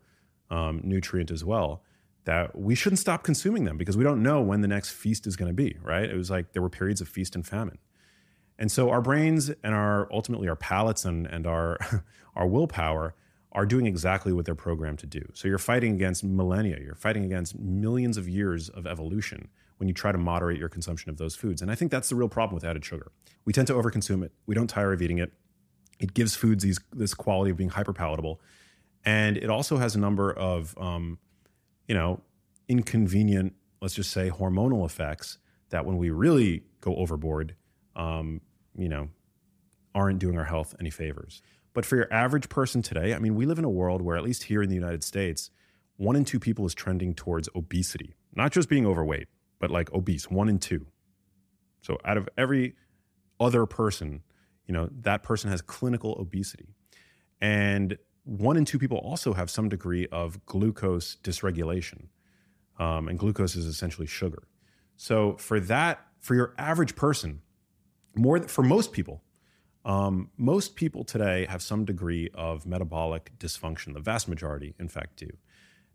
um, 0.50 0.82
nutrient 0.84 1.29
as 1.29 1.46
well, 1.46 1.84
that 2.29 2.55
we 2.55 2.75
shouldn't 2.75 3.00
stop 3.00 3.24
consuming 3.24 3.63
them 3.63 3.75
because 3.75 3.98
we 3.98 4.03
don't 4.03 4.21
know 4.21 4.39
when 4.39 4.62
the 4.62 4.67
next 4.67 4.91
feast 4.91 5.25
is 5.25 5.36
going 5.36 5.50
to 5.50 5.53
be, 5.53 5.75
right? 5.81 6.07
It 6.07 6.15
was 6.15 6.29
like 6.29 6.53
there 6.53 6.62
were 6.62 6.69
periods 6.69 7.01
of 7.01 7.09
feast 7.09 7.33
and 7.33 7.43
famine. 7.43 7.79
And 8.59 8.71
so 8.71 8.91
our 8.91 9.01
brains 9.01 9.50
and 9.63 9.74
our 9.74 10.07
ultimately 10.13 10.48
our 10.48 10.55
palates 10.55 11.05
and, 11.05 11.25
and 11.25 11.48
our, 11.48 11.79
our 12.36 12.45
willpower 12.45 13.15
are 13.53 13.65
doing 13.65 13.88
exactly 13.88 14.31
what 14.31 14.45
they're 14.45 14.53
programmed 14.53 15.00
to 15.00 15.07
do. 15.07 15.24
So 15.33 15.48
you're 15.48 15.57
fighting 15.57 15.95
against 15.95 16.24
millennia, 16.24 16.77
you're 16.79 16.93
fighting 16.93 17.25
against 17.25 17.57
millions 17.57 18.15
of 18.15 18.29
years 18.29 18.69
of 18.69 18.86
evolution 18.86 19.48
when 19.77 19.88
you 19.88 19.93
try 19.95 20.12
to 20.12 20.19
moderate 20.19 20.59
your 20.59 20.69
consumption 20.69 21.09
of 21.09 21.17
those 21.17 21.36
foods. 21.36 21.63
And 21.63 21.71
I 21.71 21.74
think 21.74 21.89
that's 21.89 22.09
the 22.09 22.15
real 22.15 22.29
problem 22.29 22.53
with 22.53 22.63
added 22.63 22.86
sugar. 22.86 23.12
We 23.43 23.53
tend 23.53 23.65
to 23.69 23.74
overconsume 23.74 24.24
it. 24.24 24.33
We 24.45 24.53
don't 24.53 24.67
tire 24.67 24.93
of 24.93 25.01
eating 25.01 25.17
it. 25.17 25.31
It 26.00 26.13
gives 26.13 26.36
foods 26.36 26.63
these, 26.63 26.79
this 26.93 27.15
quality 27.15 27.50
of 27.50 27.57
being 27.57 27.71
hyper 27.71 27.91
palatable. 27.91 28.39
And 29.03 29.36
it 29.36 29.50
also 29.50 29.77
has 29.77 29.95
a 29.95 30.00
number 30.00 30.31
of, 30.31 30.77
um, 30.77 31.17
you 31.89 31.96
know, 31.96 32.22
inconvenient, 32.69 33.53
let's 33.81 33.96
just 33.96 34.12
say, 34.12 34.29
hormonal 34.29 34.86
effects 34.86 35.39
that 35.72 35.86
when 35.86 35.98
we 35.98 36.12
really 36.12 36.63
go 36.81 36.96
overboard, 36.96 37.55
um, 37.96 38.39
you 38.77 38.88
know, 38.88 39.10
aren't 39.96 40.19
doing 40.19 40.38
our 40.38 40.46
health 40.46 40.75
any 40.79 40.91
favors. 40.91 41.41
But 41.74 41.86
for 41.86 41.96
your 41.96 42.12
average 42.13 42.48
person 42.48 42.84
today, 42.84 43.13
I 43.15 43.19
mean, 43.19 43.36
we 43.36 43.48
live 43.48 43.58
in 43.58 43.65
a 43.65 43.69
world 43.69 44.03
where, 44.03 44.15
at 44.15 44.24
least 44.24 44.43
here 44.43 44.62
in 44.62 44.69
the 44.69 44.75
United 44.75 45.03
States, 45.03 45.50
one 45.98 46.15
in 46.15 46.25
two 46.25 46.39
people 46.39 46.65
is 46.65 46.75
trending 46.75 47.15
towards 47.15 47.50
obesity, 47.55 48.13
not 48.36 48.51
just 48.51 48.69
being 48.69 48.86
overweight, 48.86 49.27
but 49.60 49.72
like 49.72 49.91
obese, 49.91 50.29
one 50.29 50.48
in 50.48 50.60
two. 50.60 50.86
So 51.81 51.98
out 52.05 52.17
of 52.17 52.29
every 52.38 52.75
other 53.39 53.65
person, 53.65 54.22
you 54.67 54.74
know, 54.74 54.89
that 55.01 55.24
person 55.24 55.50
has 55.50 55.62
clinical 55.62 56.15
obesity. 56.19 56.75
And 57.41 57.98
one 58.29 58.57
in 58.57 58.65
two 58.65 58.77
people 58.77 58.98
also 58.98 59.33
have 59.33 59.50
some 59.50 59.69
degree 59.69 60.05
of 60.12 60.45
glucose 60.45 61.17
dysregulation. 61.24 62.07
Um, 62.77 63.07
and 63.07 63.17
glucose 63.17 63.55
is 63.55 63.65
essentially 63.65 64.07
sugar. 64.07 64.43
So 64.95 65.36
for 65.38 65.59
that, 65.62 66.05
for 66.19 66.36
your 66.36 66.53
average 66.57 66.95
person, 66.95 67.41
more 68.15 68.39
for 68.48 68.63
most 68.63 68.93
people, 68.93 69.24
um, 69.83 70.29
most 70.38 70.75
people 70.75 71.03
today 71.03 71.48
have 71.50 71.63
some 71.63 71.86
degree 71.86 72.29
of 72.36 72.67
metabolic 72.67 73.31
dysfunction. 73.39 73.93
The 73.93 74.00
vast 74.00 74.27
majority, 74.27 74.75
in 74.79 74.89
fact, 74.89 75.17
do. 75.17 75.29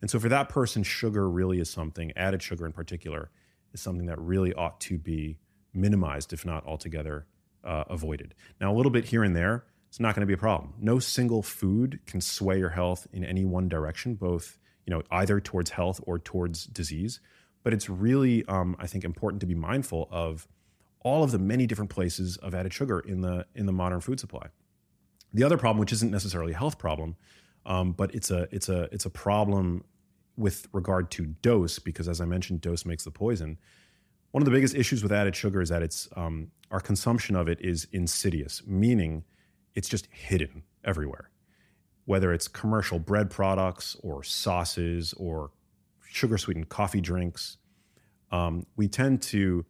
And 0.01 0.11
so 0.11 0.19
for 0.19 0.29
that 0.29 0.49
person, 0.49 0.83
sugar 0.83 1.31
really 1.31 1.61
is 1.61 1.71
something, 1.71 2.13
added 2.17 2.43
sugar 2.43 2.67
in 2.67 2.73
particular, 2.73 3.31
is 3.73 3.81
something 3.81 4.07
that 4.07 4.19
really 4.19 4.53
ought 4.55 4.81
to 4.83 4.99
be 4.99 5.39
minimized, 5.73 6.33
if 6.33 6.45
not 6.45 6.67
altogether 6.67 7.27
uh, 7.63 7.85
avoided. 7.89 8.35
Now, 8.61 8.73
a 8.73 8.75
little 8.75 8.93
bit 8.93 9.07
here 9.07 9.23
and 9.23 9.37
there, 9.37 9.65
it's 9.95 10.01
not 10.01 10.17
going 10.17 10.23
to 10.23 10.27
be 10.27 10.33
a 10.33 10.37
problem. 10.37 10.75
No 10.81 10.99
single 10.99 11.41
food 11.41 12.01
can 12.05 12.21
sway 12.21 12.59
your 12.59 12.71
health 12.71 13.07
in 13.13 13.25
any 13.25 13.45
one 13.45 13.69
direction, 13.69 14.17
both 14.17 14.59
you 14.85 14.91
know 14.91 15.05
either 15.13 15.39
towards 15.41 15.71
health 15.71 16.01
or 16.03 16.19
towards 16.19 16.67
disease. 16.67 17.21
But 17.63 17.73
it's 17.73 17.89
really, 17.89 18.45
um, 18.47 18.75
I 18.81 18.89
think, 18.89 19.05
important 19.05 19.39
to 19.43 19.47
be 19.47 19.55
mindful 19.55 20.09
of 20.11 20.49
all 21.05 21.23
of 21.23 21.31
the 21.31 21.39
many 21.39 21.69
different 21.69 21.93
places 21.93 22.37
of 22.39 22.57
added 22.57 22.75
sugar 22.75 22.99
in 22.99 23.21
the 23.21 23.47
in 23.55 23.67
the 23.67 23.73
modern 23.73 24.01
food 24.01 24.19
supply. 24.19 24.49
The 25.33 25.45
other 25.45 25.57
problem, 25.57 25.79
which 25.79 25.93
isn't 25.93 26.11
necessarily 26.11 26.55
a 26.55 26.59
health 26.59 26.77
problem, 26.77 27.15
um, 27.65 27.93
but 27.93 28.13
it's 28.17 28.33
a 28.33 28.49
it's 28.51 28.69
a 28.69 28.89
it's 28.91 29.07
a 29.07 29.11
problem 29.11 29.85
with 30.37 30.67
regard 30.73 31.13
to 31.13 31.27
dose, 31.41 31.79
because 31.79 32.09
as 32.09 32.21
I 32.21 32.25
mentioned, 32.25 32.63
dose 32.63 32.85
makes 32.85 33.05
the 33.05 33.13
poison. 33.13 33.61
One 34.33 34.43
of 34.43 34.45
the 34.45 34.51
biggest 34.51 34.75
issues 34.75 35.05
with 35.05 35.13
added 35.13 35.37
sugar 35.37 35.63
is 35.63 35.69
that 35.69 35.85
it's 35.85 36.09
um, 36.17 36.51
our 36.73 36.81
consumption 36.81 37.37
of 37.37 37.47
it 37.47 37.61
is 37.61 37.87
insidious, 37.93 38.61
meaning 38.67 39.23
it's 39.75 39.89
just 39.89 40.07
hidden 40.11 40.63
everywhere. 40.85 41.31
Whether 42.05 42.33
it's 42.33 42.49
commercial 42.49 42.99
bread 42.99 43.31
products 43.31 43.97
or 44.03 44.23
sauces 44.23 45.15
or 45.15 45.51
sugar 46.07 46.39
sweetened 46.39 46.69
coffee 46.69 47.01
drinks, 47.01 47.57
um, 48.31 48.67
we 48.77 48.89
tend 48.89 49.23
to 49.23 49.65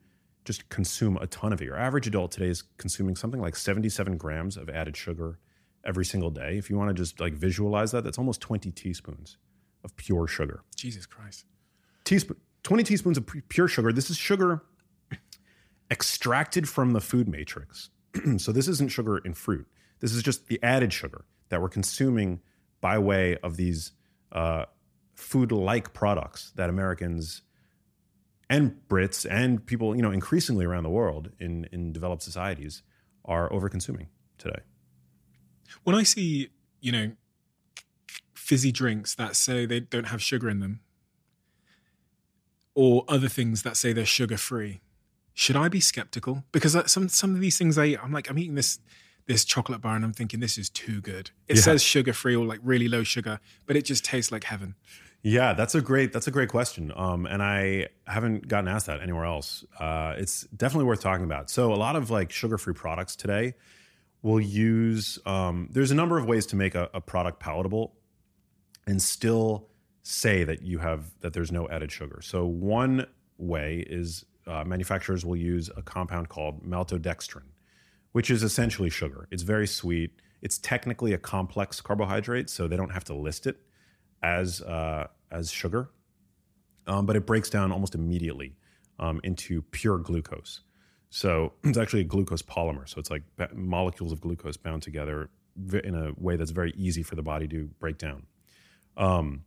just 0.45 0.69
consume 0.69 1.17
a 1.19 1.27
ton 1.27 1.53
of 1.53 1.63
it. 1.63 1.65
Your 1.65 1.77
average 1.77 2.07
adult 2.07 2.33
today 2.33 2.49
is 2.49 2.63
consuming 2.77 3.17
something 3.17 3.41
like 3.41 3.57
77 3.57 4.17
grams 4.17 4.57
of 4.57 4.69
added 4.69 4.97
sugar 4.97 5.39
every 5.85 6.05
single 6.05 6.31
day. 6.31 6.59
If 6.59 6.69
you 6.69 6.77
want 6.77 6.89
to 6.89 6.95
just 6.95 7.21
like 7.21 7.35
visualize 7.35 7.93
that, 7.93 8.05
that's 8.05 8.19
almost 8.19 8.41
20 8.41 8.71
teaspoons 8.73 9.39
of 9.85 9.97
pure 9.97 10.27
sugar. 10.27 10.63
Jesus 10.75 11.07
Christ. 11.07 11.45
Teaspoon, 12.05 12.37
20 12.63 12.83
teaspoons 12.83 13.19
of 13.19 13.27
pure 13.49 13.69
sugar. 13.69 13.93
This 13.93 14.11
is 14.11 14.17
sugar 14.17 14.63
extracted 15.91 16.69
from 16.69 16.93
the 16.93 17.01
food 17.01 17.29
matrix. 17.29 17.91
so 18.39 18.53
this 18.53 18.69
isn't 18.69 18.91
sugar 18.91 19.19
in 19.19 19.35
fruit. 19.35 19.67
This 20.05 20.13
is 20.13 20.23
just 20.23 20.49
the 20.49 20.63
added 20.63 20.93
sugar 20.93 21.25
that 21.49 21.63
we're 21.63 21.71
consuming 21.71 22.43
by 22.83 22.99
way 22.99 23.39
of 23.39 23.57
these 23.57 23.93
uh, 24.33 24.67
food-like 25.15 25.95
products 25.95 26.53
that 26.57 26.69
Americans 26.69 27.41
and 28.51 28.77
Brits 28.87 29.27
and 29.31 29.65
people, 29.65 29.97
you 29.97 30.03
know, 30.03 30.11
increasingly 30.11 30.67
around 30.67 30.83
the 30.83 30.91
world 30.91 31.31
in 31.41 31.67
in 31.73 31.91
developed 31.91 32.23
societies 32.23 32.83
are 33.25 33.51
over-consuming 33.51 34.09
today. 34.37 34.61
When 35.85 35.97
I 35.97 36.03
see, 36.03 36.51
you 36.83 36.93
know, 36.93 37.13
fizzy 38.35 38.73
drinks 38.73 39.15
that 39.15 39.37
say 39.37 39.65
they 39.65 39.81
don't 39.81 40.09
have 40.09 40.23
sugar 40.23 40.51
in 40.51 40.61
them, 40.61 40.81
or 42.75 43.07
other 43.09 43.31
things 43.31 43.63
that 43.63 43.79
say 43.79 43.95
they're 43.95 44.05
sugar 44.05 44.37
free, 44.37 44.83
should 45.33 45.57
I 45.57 45.71
be 45.71 45.81
skeptical? 45.81 46.45
Because 46.53 46.77
uh, 46.77 46.87
some 46.87 47.09
some 47.09 47.35
of 47.35 47.41
these 47.41 47.57
things 47.57 47.79
I 47.79 47.97
I'm 48.03 48.13
like 48.13 48.29
I'm 48.29 48.39
eating 48.39 48.57
this 48.57 48.81
this 49.27 49.45
chocolate 49.45 49.81
bar 49.81 49.97
and 49.97 50.05
I'm 50.05 50.13
thinking 50.13 50.41
this 50.41 50.59
is 50.59 50.69
too 50.69 51.01
good. 51.01 51.31
It 51.49 51.57
Yeah. 51.57 51.63
says 51.63 51.83
sugar 51.83 52.13
free 52.13 52.37
or 52.37 52.45
like 52.45 52.61
really 52.63 52.89
low 52.89 53.03
sugar, 53.05 53.41
but 53.67 53.77
it 53.77 53.85
just 53.85 54.05
tastes 54.05 54.31
like 54.31 54.45
heaven. 54.45 54.75
Yeah, 55.23 55.55
that's 55.55 55.75
a 55.75 55.81
great 55.81 56.13
that's 56.13 56.27
a 56.27 56.31
great 56.31 56.51
question, 56.51 56.93
um, 56.95 57.25
and 57.25 57.43
I 57.43 57.89
haven't 58.07 58.47
gotten 58.47 58.69
asked 58.69 58.85
that 58.87 59.01
anywhere 59.01 59.25
else. 59.25 59.65
Uh, 59.81 60.15
it's 60.19 60.43
definitely 60.55 60.85
worth 60.85 61.01
talking 61.01 61.25
about. 61.25 61.49
So 61.49 61.73
a 61.73 61.77
lot 61.77 61.97
of 61.97 62.11
like 62.11 62.31
sugar 62.31 62.59
free 62.59 62.75
products 62.75 63.17
today 63.17 63.55
will 64.21 64.41
use. 64.41 65.19
Um, 65.25 65.69
there's 65.73 65.91
a 65.91 65.95
number 65.95 66.19
of 66.19 66.27
ways 66.27 66.45
to 66.47 66.57
make 66.57 66.75
a, 66.75 66.91
a 66.93 67.01
product 67.01 67.41
palatable, 67.41 67.95
and 68.87 69.01
still 69.01 69.69
say 70.03 70.45
that 70.45 70.61
you 70.61 70.79
have 70.81 71.19
that 71.21 71.33
there's 71.33 71.51
no 71.51 71.67
added 71.71 71.91
sugar. 71.91 72.21
So 72.23 72.45
one 72.45 73.07
way 73.39 73.79
is 73.89 74.27
uh, 74.47 74.63
manufacturers 74.65 75.25
will 75.25 75.37
use 75.37 75.71
a 75.75 75.81
compound 75.81 76.29
called 76.29 76.63
maltodextrin, 76.63 77.45
which 78.15 78.31
is 78.31 78.45
essentially 78.45 78.89
sugar. 78.89 79.27
It's 79.33 79.43
very 79.43 79.67
sweet. 79.67 80.13
It's 80.41 80.59
technically 80.59 81.15
a 81.15 81.19
complex 81.19 81.81
carbohydrate, 81.81 82.49
so 82.49 82.69
they 82.69 82.77
don't 82.77 82.93
have 82.93 83.03
to 83.05 83.15
list 83.15 83.45
it 83.49 83.57
as 84.23 84.63
uh, 84.63 85.09
as 85.33 85.51
sugar, 85.51 85.91
um, 86.87 87.07
but 87.07 87.17
it 87.17 87.27
breaks 87.27 87.51
down 87.51 87.73
almost 87.73 87.97
immediately 87.97 88.55
um, 89.01 89.21
into 89.25 89.63
pure 89.63 89.99
glucose. 89.99 90.61
So 91.11 91.55
it's 91.65 91.77
actually 91.77 92.03
a 92.03 92.05
glucose 92.05 92.41
polymer. 92.41 92.89
So 92.89 93.01
it's 93.01 93.11
like 93.11 93.25
molecules 93.53 94.13
of 94.13 94.21
glucose 94.21 94.57
bound 94.57 94.83
together 94.83 95.29
in 95.83 95.97
a 95.97 96.13
way 96.17 96.37
that's 96.37 96.53
very 96.53 96.73
easy 96.77 97.03
for 97.03 97.17
the 97.17 97.23
body 97.23 97.49
to 97.49 97.69
break 97.81 97.99
down. 97.99 98.27
Um, 98.97 99.43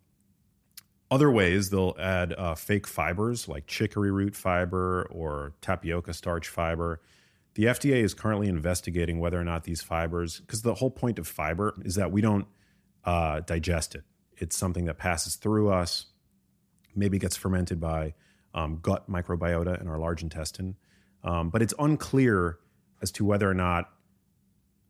other 1.09 1.31
ways 1.31 1.69
they'll 1.69 1.95
add 1.97 2.33
uh, 2.33 2.55
fake 2.55 2.85
fibers 2.85 3.47
like 3.47 3.65
chicory 3.65 4.11
root 4.11 4.35
fiber 4.35 5.07
or 5.09 5.53
tapioca 5.61 6.13
starch 6.13 6.49
fiber. 6.49 6.99
The 7.57 7.63
FDA 7.63 8.03
is 8.03 8.13
currently 8.13 8.49
investigating 8.49 9.19
whether 9.19 9.41
or 9.41 9.43
not 9.43 9.63
these 9.63 9.81
fibers, 9.81 10.41
because 10.41 10.61
the 10.61 10.75
whole 10.75 10.91
point 10.91 11.17
of 11.17 11.27
fiber 11.27 11.73
is 11.83 11.95
that 11.95 12.11
we 12.11 12.21
don't 12.21 12.45
uh, 13.03 13.39
digest 13.39 13.95
it. 13.95 14.03
It's 14.37 14.55
something 14.55 14.85
that 14.85 14.99
passes 14.99 15.37
through 15.37 15.71
us, 15.71 16.05
maybe 16.95 17.17
gets 17.17 17.35
fermented 17.35 17.79
by 17.79 18.13
um, 18.53 18.77
gut 18.83 19.09
microbiota 19.09 19.81
in 19.81 19.87
our 19.87 19.97
large 19.97 20.21
intestine. 20.21 20.75
Um, 21.23 21.49
but 21.49 21.63
it's 21.63 21.73
unclear 21.79 22.59
as 23.01 23.11
to 23.13 23.25
whether 23.25 23.49
or 23.49 23.55
not 23.55 23.89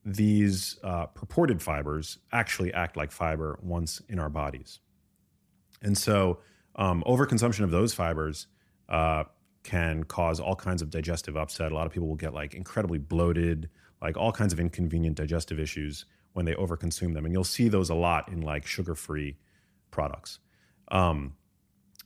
these 0.03 0.77
uh, 0.83 1.05
purported 1.05 1.61
fibers 1.61 2.17
actually 2.33 2.73
act 2.73 2.97
like 2.97 3.13
fiber 3.13 3.57
once 3.63 4.01
in 4.09 4.19
our 4.19 4.29
bodies. 4.29 4.81
And 5.81 5.97
so, 5.97 6.39
um, 6.75 7.01
overconsumption 7.07 7.63
of 7.63 7.71
those 7.71 7.93
fibers 7.93 8.47
uh, 8.89 9.23
can 9.67 10.05
cause 10.05 10.39
all 10.39 10.55
kinds 10.55 10.81
of 10.81 10.89
digestive 10.89 11.35
upset. 11.35 11.73
A 11.73 11.75
lot 11.75 11.85
of 11.85 11.91
people 11.91 12.07
will 12.07 12.15
get 12.15 12.33
like 12.33 12.53
incredibly 12.53 12.97
bloated, 12.97 13.69
like 14.01 14.15
all 14.15 14.31
kinds 14.31 14.53
of 14.53 14.61
inconvenient 14.61 15.17
digestive 15.17 15.59
issues 15.59 16.05
when 16.31 16.45
they 16.45 16.53
overconsume 16.53 17.13
them. 17.13 17.25
And 17.25 17.33
you'll 17.33 17.43
see 17.43 17.67
those 17.67 17.89
a 17.89 17.93
lot 17.93 18.29
in 18.29 18.41
like 18.41 18.65
sugar 18.65 18.95
free 18.95 19.35
products. 19.91 20.39
Um, 20.87 21.33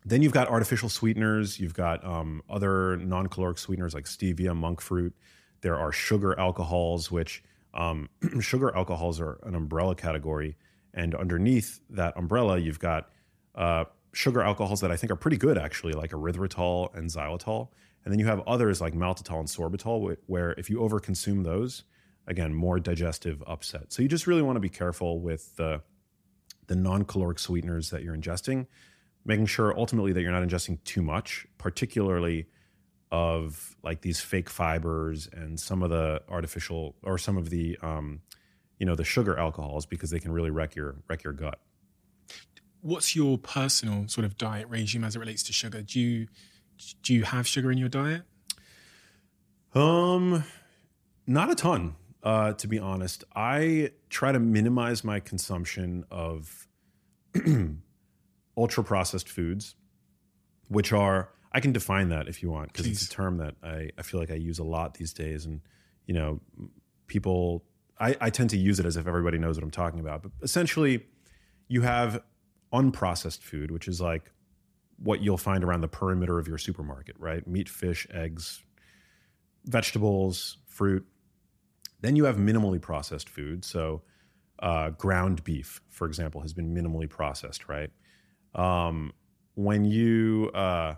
then 0.04 0.24
you've 0.24 0.32
got 0.32 0.48
artificial 0.48 0.90
sweeteners. 0.90 1.60
You've 1.60 1.76
got 1.76 2.04
um, 2.04 2.42
other 2.50 2.98
non 2.98 3.28
caloric 3.28 3.60
sweeteners 3.60 3.94
like 3.94 4.06
stevia, 4.06 4.56
monk 4.56 4.82
fruit. 4.82 5.14
There 5.62 5.78
are 5.78 5.92
sugar 5.92 6.38
alcohols, 6.40 7.12
which 7.12 7.44
um, 7.76 8.10
sugar 8.40 8.76
alcohols 8.76 9.22
are 9.22 9.40
an 9.44 9.54
umbrella 9.54 9.94
category. 9.94 10.58
And 10.96 11.14
underneath 11.14 11.80
that 11.92 12.18
umbrella, 12.18 12.58
you've 12.58 12.80
got 12.80 13.12
uh, 13.54 13.84
sugar 14.14 14.42
alcohols 14.42 14.82
that 14.82 14.92
I 14.92 14.98
think 14.98 15.12
are 15.12 15.16
pretty 15.16 15.38
good, 15.38 15.58
actually, 15.58 15.94
like 15.94 16.12
erythritol 16.12 16.94
and 16.96 17.10
xylitol. 17.10 17.70
And 18.04 18.12
then 18.12 18.20
you 18.20 18.26
have 18.26 18.42
others 18.48 18.82
like 18.82 18.94
maltitol 18.94 19.40
and 19.40 19.48
sorbitol, 19.48 20.18
where 20.26 20.52
if 20.54 20.70
you 20.70 20.80
overconsume 20.80 21.44
those, 21.44 21.84
again, 22.28 22.54
more 22.54 22.80
digestive 22.80 23.44
upset. 23.46 23.94
So 23.94 24.02
you 24.02 24.08
just 24.08 24.28
really 24.28 24.42
want 24.42 24.56
to 24.56 24.62
be 24.62 24.70
careful 24.70 25.20
with 25.20 25.56
the, 25.56 25.82
the 26.68 26.76
non 26.76 27.04
caloric 27.06 27.40
sweeteners 27.40 27.90
that 27.92 28.04
you're 28.04 28.16
ingesting, 28.16 28.66
making 29.24 29.46
sure 29.46 29.78
ultimately 29.78 30.14
that 30.14 30.22
you're 30.22 30.32
not 30.32 30.44
ingesting 30.44 30.84
too 30.84 31.02
much, 31.02 31.46
particularly 31.58 32.48
of 33.12 33.76
like 33.84 34.02
these 34.02 34.20
fake 34.20 34.50
fibers 34.50 35.28
and 35.34 35.60
some 35.60 35.84
of 35.84 35.90
the 35.90 36.22
artificial 36.30 36.96
or 37.04 37.18
some 37.18 37.38
of 37.38 37.50
the 37.50 37.78
um, 37.82 38.22
you 38.80 38.86
know 38.86 38.96
the 38.96 39.04
sugar 39.04 39.38
alcohols 39.38 39.86
because 39.86 40.10
they 40.10 40.20
can 40.20 40.32
really 40.32 40.50
wreck 40.50 40.76
your 40.76 40.96
wreck 41.08 41.24
your 41.24 41.34
gut. 41.34 41.60
What's 42.82 43.16
your 43.16 43.38
personal 43.38 44.08
sort 44.08 44.26
of 44.26 44.38
diet 44.38 44.68
regime 44.70 45.04
as 45.04 45.16
it 45.16 45.20
relates 45.20 45.44
to 45.44 45.54
sugar? 45.54 45.82
Do 45.82 46.00
you 46.00 46.28
do 47.04 47.14
you 47.14 47.24
have 47.24 47.48
sugar 47.48 47.72
in 47.72 47.78
your 47.78 47.90
diet? 47.90 48.24
Um, 49.74 50.44
not 51.28 51.52
a 51.52 51.56
ton, 51.56 51.96
uh, 52.24 52.54
to 52.54 52.68
be 52.68 52.80
honest. 52.80 53.24
I 53.36 53.92
try 54.10 54.32
to 54.32 54.40
minimize 54.40 55.04
my 55.04 55.20
consumption 55.20 56.06
of 56.10 56.68
ultra 58.58 58.84
processed 58.84 59.30
foods, 59.30 59.76
which 60.68 60.92
are 60.92 61.30
I 61.52 61.60
can 61.60 61.72
define 61.72 62.10
that 62.10 62.28
if 62.28 62.42
you 62.42 62.50
want 62.50 62.72
because 62.74 62.88
it's 62.88 63.04
a 63.04 63.10
term 63.10 63.38
that 63.38 63.56
I, 63.64 63.90
I 63.98 64.02
feel 64.02 64.20
like 64.20 64.32
I 64.32 64.36
use 64.36 64.60
a 64.60 64.64
lot 64.64 64.96
these 64.96 65.14
days, 65.14 65.46
and 65.46 65.62
you 66.06 66.14
know, 66.14 66.40
people 67.08 67.64
I, 68.00 68.16
I 68.20 68.30
tend 68.30 68.50
to 68.52 68.58
use 68.58 68.80
it 68.80 68.86
as 68.86 68.98
if 68.98 69.08
everybody 69.08 69.38
knows 69.38 69.58
what 69.58 69.64
I'm 69.64 69.72
talking 69.72 70.00
about. 70.00 70.24
But 70.24 70.32
essentially, 70.42 71.06
you 71.68 71.82
have 71.82 72.22
unprocessed 72.74 73.42
food, 73.42 73.72
which 73.72 73.88
is 73.88 74.02
like 74.02 74.32
what 74.98 75.22
you'll 75.22 75.38
find 75.38 75.64
around 75.64 75.82
the 75.82 75.88
perimeter 75.88 76.40
of 76.40 76.48
your 76.48 76.58
supermarket, 76.58 77.16
right? 77.20 77.46
Meat, 77.48 77.68
fish, 77.68 78.08
eggs, 78.14 78.64
vegetables, 79.66 80.58
fruit. 80.68 81.06
Then 82.02 82.16
you 82.16 82.26
have 82.26 82.38
minimally 82.38 82.82
processed 82.82 83.30
food. 83.30 83.66
So, 83.66 84.02
uh, 84.60 84.92
ground 84.92 85.44
beef, 85.44 85.82
for 85.90 86.06
example, 86.06 86.42
has 86.42 86.54
been 86.54 86.74
minimally 86.76 87.10
processed, 87.10 87.68
right? 87.68 87.90
Um, 88.54 89.12
when 89.56 89.86
you 89.86 90.52
uh, 90.54 90.96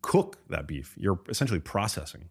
cook 0.00 0.38
that 0.48 0.66
beef, 0.66 0.94
you're 0.96 1.20
essentially 1.28 1.60
processing 1.60 2.30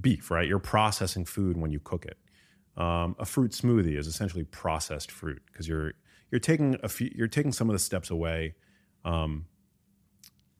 beef, 0.00 0.30
right? 0.30 0.46
You're 0.46 0.58
processing 0.58 1.24
food 1.24 1.56
when 1.56 1.72
you 1.72 1.80
cook 1.80 2.06
it. 2.06 2.16
Um, 2.80 3.16
a 3.18 3.24
fruit 3.24 3.50
smoothie 3.52 3.98
is 3.98 4.06
essentially 4.06 4.44
processed 4.44 5.10
fruit 5.10 5.42
because 5.46 5.66
you're 5.66 5.94
you're 6.30 6.40
taking 6.40 6.76
a 6.82 6.88
few, 6.88 7.10
you're 7.14 7.28
taking 7.28 7.52
some 7.52 7.68
of 7.68 7.72
the 7.72 7.78
steps 7.78 8.10
away 8.10 8.54
um, 9.04 9.46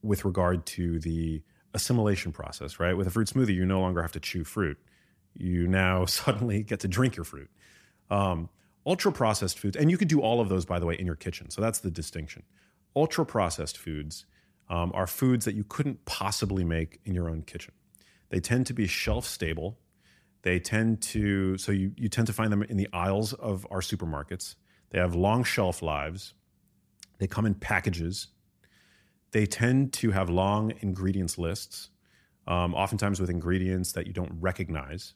with 0.02 0.24
regard 0.24 0.66
to 0.66 0.98
the 1.00 1.42
assimilation 1.74 2.32
process, 2.32 2.80
right? 2.80 2.96
With 2.96 3.06
a 3.06 3.10
fruit 3.10 3.28
smoothie, 3.28 3.54
you 3.54 3.66
no 3.66 3.80
longer 3.80 4.02
have 4.02 4.12
to 4.12 4.20
chew 4.20 4.44
fruit. 4.44 4.78
You 5.34 5.66
now 5.66 6.04
suddenly 6.06 6.62
get 6.62 6.80
to 6.80 6.88
drink 6.88 7.16
your 7.16 7.24
fruit. 7.24 7.50
Um, 8.10 8.48
ultra 8.86 9.12
processed 9.12 9.58
foods, 9.58 9.76
and 9.76 9.90
you 9.90 9.98
could 9.98 10.08
do 10.08 10.20
all 10.20 10.40
of 10.40 10.48
those, 10.48 10.64
by 10.64 10.78
the 10.78 10.86
way, 10.86 10.94
in 10.94 11.06
your 11.06 11.14
kitchen. 11.14 11.50
So 11.50 11.60
that's 11.60 11.80
the 11.80 11.90
distinction. 11.90 12.42
Ultra 12.96 13.26
processed 13.26 13.76
foods 13.76 14.24
um, 14.70 14.92
are 14.94 15.06
foods 15.06 15.44
that 15.44 15.54
you 15.54 15.64
couldn't 15.64 16.04
possibly 16.04 16.64
make 16.64 17.00
in 17.04 17.14
your 17.14 17.28
own 17.28 17.42
kitchen. 17.42 17.74
They 18.30 18.40
tend 18.40 18.66
to 18.66 18.74
be 18.74 18.86
shelf 18.86 19.26
stable. 19.26 19.78
They 20.42 20.58
tend 20.58 21.02
to, 21.02 21.58
so 21.58 21.72
you, 21.72 21.92
you 21.96 22.08
tend 22.08 22.26
to 22.28 22.32
find 22.32 22.52
them 22.52 22.62
in 22.62 22.76
the 22.76 22.88
aisles 22.92 23.32
of 23.34 23.66
our 23.70 23.80
supermarkets. 23.80 24.54
They 24.90 24.98
have 24.98 25.14
long 25.14 25.44
shelf 25.44 25.82
lives. 25.82 26.34
They 27.18 27.26
come 27.26 27.46
in 27.46 27.54
packages. 27.54 28.28
They 29.32 29.46
tend 29.46 29.92
to 29.94 30.10
have 30.10 30.30
long 30.30 30.72
ingredients 30.80 31.36
lists, 31.36 31.90
um, 32.46 32.74
oftentimes 32.74 33.20
with 33.20 33.28
ingredients 33.28 33.92
that 33.92 34.06
you 34.06 34.12
don't 34.12 34.32
recognize. 34.40 35.14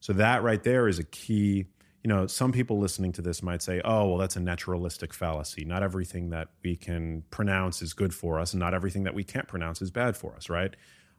So 0.00 0.12
that 0.12 0.42
right 0.42 0.62
there 0.62 0.86
is 0.86 0.98
a 0.98 1.04
key. 1.04 1.66
You 2.04 2.08
know, 2.08 2.26
some 2.28 2.52
people 2.52 2.78
listening 2.78 3.10
to 3.12 3.22
this 3.22 3.42
might 3.42 3.60
say, 3.60 3.80
"Oh, 3.84 4.08
well, 4.08 4.18
that's 4.18 4.36
a 4.36 4.40
naturalistic 4.40 5.12
fallacy. 5.12 5.64
Not 5.64 5.82
everything 5.82 6.30
that 6.30 6.48
we 6.62 6.76
can 6.76 7.24
pronounce 7.30 7.82
is 7.82 7.92
good 7.92 8.14
for 8.14 8.38
us, 8.38 8.52
and 8.52 8.60
not 8.60 8.74
everything 8.74 9.02
that 9.04 9.14
we 9.14 9.24
can't 9.24 9.48
pronounce 9.48 9.82
is 9.82 9.90
bad 9.90 10.16
for 10.16 10.36
us." 10.36 10.48
Right? 10.48 10.74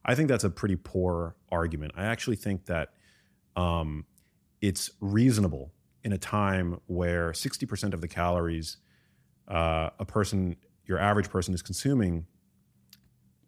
I 0.06 0.16
think 0.16 0.30
that's 0.30 0.46
a 0.46 0.50
pretty 0.50 0.78
poor 0.78 1.36
argument. 1.52 1.92
I 1.98 2.06
actually 2.06 2.38
think 2.38 2.68
that 2.68 2.94
um, 3.58 4.06
it's 4.62 4.92
reasonable 5.02 5.74
in 6.04 6.14
a 6.14 6.18
time 6.18 6.80
where 6.88 7.32
60% 7.32 7.94
of 7.94 8.02
the 8.02 8.08
calories 8.08 8.78
uh, 9.48 9.90
a 9.98 10.06
person, 10.06 10.56
your 10.86 11.00
average 11.00 11.30
person, 11.30 11.54
is 11.54 11.62
consuming 11.62 12.26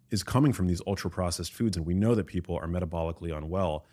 is 0.10 0.24
coming 0.24 0.52
from 0.52 0.68
these 0.68 0.82
ultra 0.86 1.10
processed 1.10 1.54
foods. 1.54 1.78
And 1.78 1.86
we 1.86 1.94
know 1.94 2.16
that 2.16 2.26
people 2.26 2.58
are 2.58 2.68
metabolically 2.68 3.36
unwell. 3.36 3.86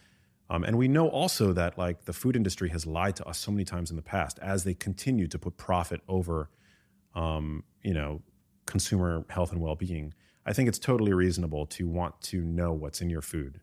Um, 0.50 0.64
and 0.64 0.76
we 0.76 0.88
know 0.88 1.08
also 1.08 1.52
that 1.52 1.78
like 1.78 2.06
the 2.06 2.12
food 2.12 2.34
industry 2.34 2.70
has 2.70 2.86
lied 2.86 3.14
to 3.16 3.26
us 3.26 3.38
so 3.38 3.52
many 3.52 3.64
times 3.64 3.90
in 3.90 3.96
the 3.96 4.02
past 4.02 4.38
as 4.40 4.64
they 4.64 4.74
continue 4.74 5.28
to 5.28 5.38
put 5.38 5.56
profit 5.56 6.00
over, 6.08 6.50
um, 7.14 7.62
you 7.82 7.94
know, 7.94 8.22
consumer 8.66 9.24
health 9.28 9.52
and 9.52 9.60
well-being, 9.60 10.12
I 10.44 10.52
think 10.52 10.68
it's 10.68 10.78
totally 10.78 11.12
reasonable 11.12 11.66
to 11.66 11.86
want 11.86 12.20
to 12.22 12.40
know 12.40 12.72
what's 12.72 13.00
in 13.00 13.10
your 13.10 13.22
food. 13.22 13.60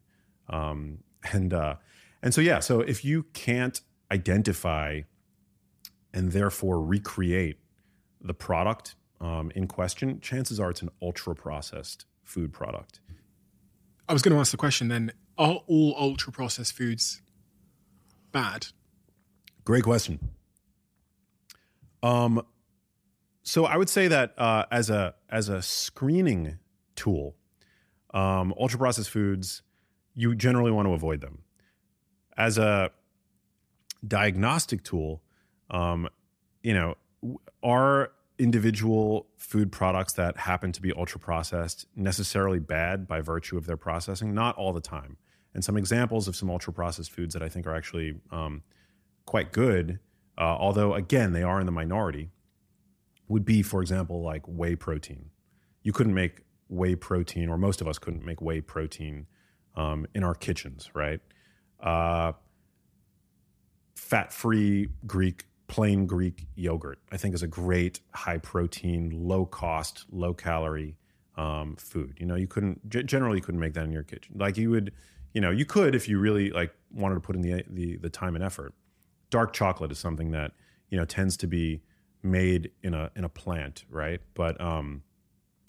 Um, 0.47 0.99
and 1.33 1.53
uh, 1.53 1.75
and 2.21 2.33
so 2.33 2.41
yeah, 2.41 2.59
so 2.59 2.81
if 2.81 3.03
you 3.03 3.23
can't 3.33 3.81
identify 4.15 5.01
and 6.13 6.31
therefore 6.31 6.81
recreate 6.81 7.57
the 8.21 8.33
product 8.33 8.95
um, 9.21 9.51
in 9.55 9.67
question, 9.67 10.19
chances 10.19 10.59
are 10.59 10.69
it's 10.69 10.81
an 10.81 10.89
ultra 11.01 11.35
processed 11.35 12.05
food 12.23 12.53
product. 12.53 13.01
I 14.07 14.13
was 14.13 14.21
going 14.21 14.33
to 14.33 14.39
ask 14.39 14.51
the 14.51 14.57
question 14.57 14.87
then: 14.87 15.11
Are 15.37 15.59
all 15.67 15.95
ultra 15.97 16.31
processed 16.31 16.73
foods 16.73 17.21
bad? 18.31 18.67
Great 19.63 19.83
question. 19.83 20.19
Um, 22.03 22.45
so 23.43 23.65
I 23.65 23.77
would 23.77 23.89
say 23.89 24.07
that 24.07 24.33
uh, 24.37 24.65
as 24.71 24.89
a 24.89 25.15
as 25.29 25.49
a 25.49 25.61
screening 25.61 26.59
tool, 26.95 27.35
um, 28.13 28.53
ultra 28.59 28.79
processed 28.79 29.09
foods 29.09 29.61
you 30.13 30.35
generally 30.35 30.71
want 30.71 30.87
to 30.87 30.93
avoid 30.93 31.21
them. 31.21 31.39
As 32.37 32.57
a 32.57 32.91
diagnostic 34.07 34.83
tool, 34.83 35.21
um, 35.69 36.07
you 36.63 36.73
know, 36.73 36.95
are 37.63 38.11
individual 38.37 39.27
food 39.37 39.71
products 39.71 40.13
that 40.13 40.37
happen 40.37 40.71
to 40.71 40.81
be 40.81 40.91
ultra 40.93 41.19
processed 41.19 41.85
necessarily 41.95 42.59
bad 42.59 43.07
by 43.07 43.21
virtue 43.21 43.57
of 43.57 43.65
their 43.65 43.77
processing? 43.77 44.33
Not 44.33 44.55
all 44.57 44.73
the 44.73 44.81
time. 44.81 45.17
And 45.53 45.63
some 45.63 45.77
examples 45.77 46.27
of 46.27 46.35
some 46.35 46.49
ultra 46.49 46.73
processed 46.73 47.11
foods 47.11 47.33
that 47.33 47.41
I 47.41 47.49
think 47.49 47.65
are 47.65 47.75
actually 47.75 48.19
um, 48.31 48.61
quite 49.25 49.53
good, 49.53 49.99
uh, 50.37 50.41
although 50.41 50.93
again 50.93 51.31
they 51.31 51.43
are 51.43 51.59
in 51.59 51.65
the 51.65 51.71
minority, 51.71 52.31
would 53.27 53.45
be, 53.45 53.61
for 53.61 53.81
example, 53.81 54.21
like 54.21 54.43
whey 54.45 54.75
protein. 54.75 55.29
You 55.81 55.93
couldn't 55.93 56.13
make 56.13 56.41
whey 56.67 56.95
protein, 56.95 57.49
or 57.49 57.57
most 57.57 57.81
of 57.81 57.87
us 57.87 57.97
couldn't 57.97 58.25
make 58.25 58.41
whey 58.41 58.61
protein 58.61 59.27
um, 59.75 60.05
in 60.13 60.23
our 60.23 60.35
kitchens, 60.35 60.89
right? 60.93 61.21
Uh, 61.79 62.33
Fat 64.15 64.31
free 64.31 64.87
Greek, 65.05 65.43
plain 65.67 66.05
Greek 66.05 66.47
yogurt, 66.55 66.99
I 67.11 67.17
think 67.17 67.35
is 67.35 67.43
a 67.43 67.47
great 67.47 67.99
high 68.13 68.37
protein, 68.37 69.11
low 69.13 69.45
cost, 69.45 70.05
low 70.09 70.33
calorie 70.33 70.95
um, 71.35 71.75
food. 71.75 72.15
You 72.17 72.25
know, 72.25 72.35
you 72.35 72.47
couldn't, 72.47 72.89
generally, 72.89 73.39
you 73.39 73.41
couldn't 73.41 73.59
make 73.59 73.73
that 73.73 73.83
in 73.83 73.91
your 73.91 74.03
kitchen. 74.03 74.37
Like 74.37 74.55
you 74.55 74.69
would, 74.69 74.93
you 75.33 75.41
know, 75.41 75.51
you 75.51 75.65
could 75.65 75.95
if 75.95 76.07
you 76.07 76.17
really 76.17 76.49
like 76.51 76.73
wanted 76.93 77.15
to 77.15 77.19
put 77.19 77.35
in 77.35 77.41
the, 77.41 77.65
the, 77.69 77.97
the 77.97 78.09
time 78.09 78.35
and 78.35 78.43
effort. 78.45 78.73
Dark 79.31 79.51
chocolate 79.51 79.91
is 79.91 79.99
something 79.99 80.31
that, 80.31 80.53
you 80.89 80.97
know, 80.97 81.03
tends 81.03 81.35
to 81.35 81.45
be 81.45 81.81
made 82.23 82.71
in 82.83 82.93
a, 82.93 83.11
in 83.17 83.25
a 83.25 83.29
plant, 83.29 83.83
right? 83.89 84.21
But, 84.33 84.61
um, 84.61 85.03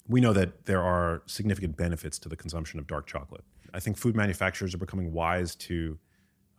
we 0.07 0.21
know 0.21 0.31
that 0.31 0.67
there 0.67 0.83
are 0.83 1.21
significant 1.25 1.75
benefits 1.75 2.17
to 2.19 2.29
the 2.29 2.37
consumption 2.37 2.79
of 2.79 2.87
dark 2.87 3.07
chocolate. 3.07 3.43
I 3.73 3.81
think 3.81 3.97
food 3.97 4.15
manufacturers 4.15 4.73
are 4.73 4.77
becoming 4.77 5.11
wise 5.11 5.53
to 5.55 5.99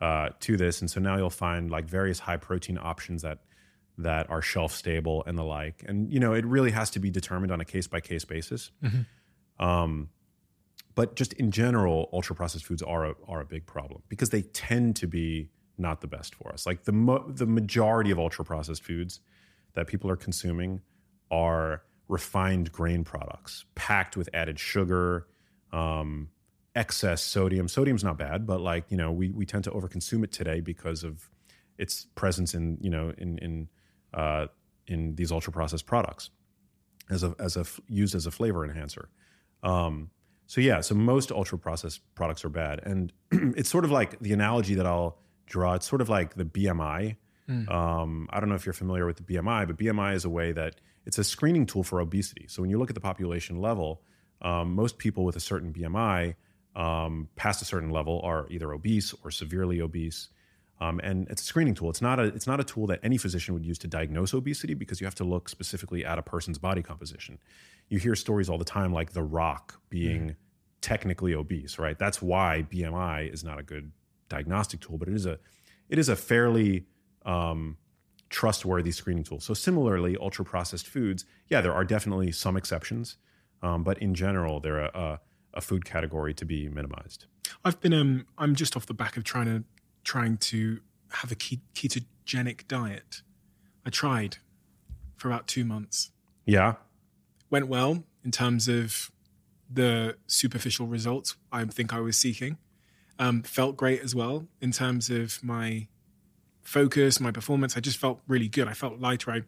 uh, 0.01 0.31
to 0.41 0.57
this, 0.57 0.81
and 0.81 0.91
so 0.91 1.01
now 1.01 1.17
you'll 1.17 1.31
find 1.31 1.71
like 1.71 1.87
various 1.87 2.21
high 2.21 2.37
protein 2.37 2.79
options 2.81 3.23
that 3.23 3.39
that 3.99 4.31
are 4.31 4.41
shelf 4.41 4.73
stable 4.73 5.25
and 5.27 5.37
the 5.37 5.43
like. 5.43 5.85
And 5.87 6.13
you 6.13 6.21
know, 6.21 6.33
it 6.33 6.47
really 6.47 6.71
has 6.71 6.91
to 6.91 7.01
be 7.01 7.11
determined 7.11 7.53
on 7.53 7.61
a 7.61 7.65
case 7.65 7.87
by 7.87 8.01
case 8.01 8.25
basis. 8.25 8.71
Mm-hmm. 8.83 9.65
Um, 9.65 10.09
but 10.95 11.17
just 11.17 11.33
in 11.35 11.51
general, 11.51 12.09
ultra 12.13 12.35
processed 12.35 12.65
foods 12.65 12.83
are 12.83 13.07
a, 13.07 13.15
are 13.27 13.41
a 13.41 13.45
big 13.45 13.67
problem 13.67 14.03
because 14.09 14.31
they 14.31 14.43
tend 14.43 14.97
to 14.97 15.07
be 15.07 15.51
not 15.77 16.01
the 16.01 16.07
best 16.07 16.35
for 16.35 16.53
us. 16.53 16.67
Like 16.67 16.85
the 16.85 16.93
mo- 16.93 17.29
the 17.29 17.47
majority 17.47 18.11
of 18.11 18.19
ultra 18.19 18.45
processed 18.45 18.83
foods 18.83 19.21
that 19.75 19.87
people 19.87 20.11
are 20.11 20.17
consuming 20.17 20.81
are 21.31 21.83
refined 22.09 22.73
grain 22.73 23.05
products 23.05 23.65
packed 23.75 24.17
with 24.17 24.29
added 24.33 24.59
sugar, 24.59 25.29
um, 25.73 26.31
excess 26.79 27.21
sodium. 27.21 27.67
Sodium's 27.67 28.05
not 28.05 28.17
bad, 28.17 28.47
but 28.47 28.61
like 28.61 28.85
you 28.89 28.97
know, 28.97 29.11
we 29.11 29.31
we 29.31 29.45
tend 29.45 29.65
to 29.65 29.71
overconsume 29.71 30.23
it 30.23 30.33
today 30.33 30.61
because 30.61 31.03
of 31.03 31.29
its 31.77 32.07
presence 32.15 32.55
in 32.55 32.79
you 32.81 32.89
know 32.89 33.13
in 33.19 33.39
in 33.39 33.69
uh, 34.15 34.47
in 34.87 35.17
these 35.17 35.33
ultra 35.33 35.53
processed 35.53 35.87
products 35.87 36.31
as 37.11 37.25
a 37.25 37.35
as 37.39 37.57
a 37.57 37.67
used 37.89 38.15
as 38.15 38.27
a 38.27 38.31
flavor 38.31 38.65
enhancer. 38.65 39.09
Um, 39.63 40.11
so 40.47 40.61
yeah, 40.61 40.81
so 40.81 40.95
most 40.95 41.33
ultra 41.33 41.59
processed 41.59 42.01
products 42.15 42.45
are 42.45 42.49
bad, 42.49 42.81
and 42.85 43.13
it's 43.33 43.69
sort 43.69 43.85
of 43.85 43.91
like 43.91 44.19
the 44.21 44.33
analogy 44.33 44.75
that 44.77 44.87
I'll 44.87 45.19
draw. 45.47 45.75
It's 45.75 45.89
sort 45.89 46.01
of 46.01 46.09
like 46.09 46.37
the 46.37 46.45
BMI. 46.45 47.17
Mm. 47.51 47.71
Um, 47.71 48.29
I 48.31 48.41
don't 48.41 48.49
know 48.49 48.55
if 48.55 48.67
you're 48.67 48.73
familiar 48.73 49.05
with 49.07 49.17
the 49.17 49.23
BMI, 49.25 49.67
but 49.67 49.77
BMI 49.77 50.15
is 50.15 50.25
a 50.25 50.31
way 50.31 50.53
that 50.53 50.77
it's 51.07 51.19
a 51.19 51.25
screening 51.25 51.67
tool 51.67 51.83
for 51.83 52.01
obesity. 52.01 52.47
So 52.47 52.63
when 52.63 52.71
you 52.71 52.79
look 52.79 52.91
at 52.91 52.95
the 52.95 53.01
population 53.01 53.61
level, 53.61 54.03
um, 54.43 54.75
most 54.75 54.99
people 54.99 55.25
with 55.25 55.35
a 55.35 55.41
certain 55.41 55.73
BMI 55.73 56.35
um, 56.77 57.29
past 57.37 57.63
a 57.63 57.65
certain 57.65 57.91
level 57.91 58.21
are 58.23 58.47
either 58.51 58.73
obese 58.73 59.15
or 59.25 59.31
severely 59.31 59.81
obese. 59.81 60.29
Um, 60.81 61.01
and 61.03 61.29
it's 61.29 61.43
a 61.43 61.45
screening 61.45 61.75
tool. 61.75 61.91
It's 61.91 62.01
not 62.01 62.21
a 62.21 62.25
it's 62.25 62.47
not 62.47 62.61
a 62.61 62.65
tool 62.65 62.87
that 62.87 63.01
any 63.03 63.19
physician 63.19 63.53
would 63.55 63.67
use 63.67 63.79
to 63.79 63.89
diagnose 63.89 64.33
obesity 64.33 64.75
because 64.75 65.01
you 65.01 65.07
have 65.07 65.15
to 65.17 65.25
look 65.25 65.49
specifically 65.49 66.05
at 66.05 66.19
a 66.19 66.23
person's 66.23 66.59
body 66.59 66.83
composition. 66.83 67.39
You 67.89 67.99
hear 67.99 68.15
stories 68.15 68.49
all 68.49 68.59
the 68.59 68.65
time 68.65 68.93
like 68.93 69.13
The 69.13 69.23
Rock 69.23 69.81
being 69.91 70.29
mm. 70.29 70.35
technically 70.81 71.35
obese, 71.35 71.81
right? 71.81 71.99
That's 71.99 72.23
why 72.23 72.65
BMI 72.71 73.33
is 73.33 73.43
not 73.43 73.59
a 73.59 73.65
good 73.65 73.91
diagnostic 74.29 74.81
tool, 74.81 74.99
but 74.99 75.09
it 75.09 75.15
is 75.15 75.27
a 75.27 75.39
it 75.89 75.99
is 75.99 76.09
a 76.09 76.15
fairly 76.15 76.87
um, 77.25 77.77
trustworthy 78.31 78.93
screening 78.93 79.25
tool. 79.25 79.41
So 79.41 79.55
similarly, 79.55 80.17
ultra 80.21 80.45
processed 80.45 80.87
foods, 80.87 81.25
yeah, 81.49 81.61
there 81.61 81.73
are 81.73 81.85
definitely 81.85 82.33
some 82.33 82.57
exceptions, 82.57 83.17
um, 83.63 83.83
but 83.83 83.99
in 83.99 84.15
general, 84.15 84.61
they're 84.61 84.85
a, 84.85 84.91
a, 84.95 85.21
a, 85.55 85.61
food 85.61 85.85
category 85.85 86.35
to 86.35 86.45
be 86.45 86.69
minimized. 86.69 87.27
I've 87.65 87.81
been 87.81 87.93
um, 87.93 88.27
I'm 88.37 88.55
just 88.55 88.77
off 88.77 88.87
the 88.87 88.95
back 88.95 89.17
of 89.17 89.25
trying 89.25 89.47
to 89.47 89.65
trying 90.05 90.37
to 90.39 90.81
have 91.13 91.33
a 91.33 91.35
ketogenic 91.35 92.69
diet. 92.69 93.23
I 93.85 93.91
tried 93.91 94.39
for 95.17 95.29
about 95.29 95.47
two 95.47 95.65
months. 95.65 96.11
Yeah, 96.45 96.75
went 97.51 97.69
well 97.69 98.05
in 98.25 98.31
terms 98.31 98.69
of 98.69 99.11
the 99.71 100.17
superficial 100.27 100.87
results 100.87 101.37
I 101.53 101.65
think 101.65 101.93
I 101.93 102.01
was 102.01 102.17
seeking. 102.17 102.59
Um, 103.19 103.43
felt 103.43 103.77
great 103.77 104.01
as 104.01 104.15
well 104.15 104.47
in 104.61 104.71
terms 104.71 105.11
of 105.11 105.43
my 105.43 105.89
focus, 106.63 107.19
my 107.19 107.33
performance. 107.33 107.77
I 107.77 107.81
just 107.81 107.99
felt 107.99 108.21
really 108.29 108.49
good. 108.49 108.69
I 108.69 108.75
felt 108.75 109.01
lighter. 109.01 109.31
I, 109.31 109.43